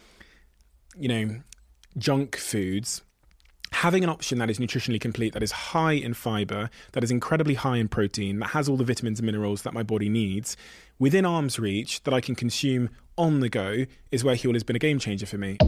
you 0.99 1.09
know, 1.09 1.41
junk 1.97 2.37
foods, 2.37 3.03
having 3.73 4.03
an 4.03 4.11
option 4.11 4.39
that 4.39 4.51
is 4.51 4.59
nutritionally 4.59 5.01
complete, 5.01 5.33
that 5.33 5.43
is 5.43 5.53
high 5.53 5.93
in 5.93 6.15
fiber, 6.15 6.71
that 6.93 7.05
is 7.05 7.11
incredibly 7.11 7.55
high 7.55 7.77
in 7.77 7.89
protein, 7.89 8.39
that 8.41 8.49
has 8.51 8.69
all 8.69 8.77
the 8.77 8.85
vitamins 8.85 9.21
and 9.21 9.27
minerals 9.27 9.63
that 9.63 9.75
my 9.75 9.83
body 9.83 10.09
needs, 10.09 10.57
within 10.99 11.25
arm's 11.25 11.59
reach, 11.59 12.03
that 12.03 12.15
I 12.15 12.21
can 12.21 12.35
consume 12.35 12.91
on 13.17 13.41
the 13.41 13.49
go, 13.49 13.87
is 14.11 14.25
where 14.25 14.35
Huel 14.35 14.55
has 14.55 14.65
been 14.65 14.77
a 14.77 14.81
game 14.81 14.99
changer 14.99 15.27
for 15.27 15.39
me. 15.39 15.59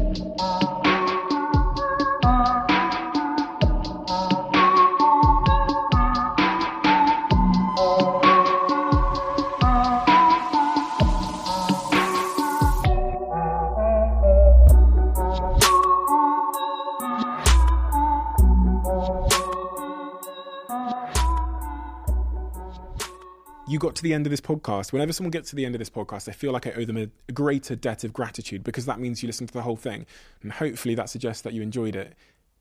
You 23.72 23.78
got 23.78 23.94
to 23.96 24.02
the 24.02 24.12
end 24.12 24.26
of 24.26 24.30
this 24.30 24.40
podcast, 24.40 24.92
whenever 24.92 25.14
someone 25.14 25.30
gets 25.30 25.48
to 25.50 25.56
the 25.56 25.64
end 25.64 25.74
of 25.74 25.78
this 25.78 25.88
podcast, 25.88 26.28
I 26.28 26.32
feel 26.32 26.52
like 26.52 26.66
I 26.66 26.72
owe 26.72 26.84
them 26.84 26.98
a, 26.98 27.08
greater 27.32 27.74
debt 27.74 28.04
of 28.04 28.12
gratitude 28.12 28.62
because 28.62 28.84
that 28.84 29.00
means 29.00 29.22
you 29.22 29.26
listened 29.26 29.48
to 29.48 29.54
the 29.54 29.62
whole 29.62 29.76
thing. 29.76 30.04
And 30.42 30.52
hopefully 30.52 30.94
that 30.94 31.08
suggests 31.08 31.42
that 31.42 31.54
you 31.54 31.62
enjoyed 31.62 31.96
it. 31.96 32.14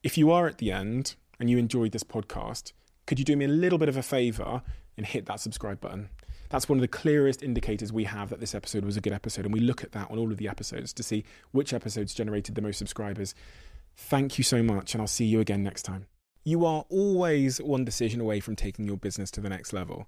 If 0.03 0.17
you 0.17 0.31
are 0.31 0.47
at 0.47 0.59
the 0.59 0.71
end 0.71 1.15
and 1.39 1.49
you 1.49 1.57
enjoyed 1.57 1.91
this 1.91 2.03
podcast, 2.03 2.71
could 3.05 3.19
you 3.19 3.25
do 3.25 3.35
me 3.35 3.43
a 3.43 3.49
little 3.49 3.77
bit 3.77 3.89
of 3.89 3.97
a 3.97 4.01
favor 4.01 4.61
and 4.95 5.05
hit 5.05 5.25
that 5.25 5.41
subscribe 5.41 5.81
button? 5.81 6.09
That's 6.49 6.69
one 6.69 6.77
of 6.77 6.81
the 6.81 6.87
clearest 6.87 7.43
indicators 7.43 7.91
we 7.91 8.05
have 8.05 8.29
that 8.29 8.39
this 8.39 8.55
episode 8.55 8.85
was 8.85 8.95
a 8.95 9.01
good 9.01 9.13
episode. 9.13 9.43
And 9.43 9.53
we 9.53 9.59
look 9.59 9.83
at 9.83 9.91
that 9.91 10.09
on 10.09 10.17
all 10.17 10.31
of 10.31 10.37
the 10.37 10.47
episodes 10.47 10.93
to 10.93 11.03
see 11.03 11.25
which 11.51 11.73
episodes 11.73 12.13
generated 12.13 12.55
the 12.55 12.61
most 12.61 12.77
subscribers. 12.77 13.35
Thank 13.97 14.37
you 14.37 14.45
so 14.45 14.63
much, 14.63 14.93
and 14.93 15.01
I'll 15.01 15.07
see 15.07 15.25
you 15.25 15.41
again 15.41 15.63
next 15.63 15.83
time. 15.83 16.07
You 16.45 16.65
are 16.65 16.85
always 16.89 17.61
one 17.61 17.83
decision 17.85 18.21
away 18.21 18.39
from 18.39 18.55
taking 18.55 18.85
your 18.85 18.97
business 18.97 19.29
to 19.31 19.41
the 19.41 19.49
next 19.49 19.73
level. 19.73 20.07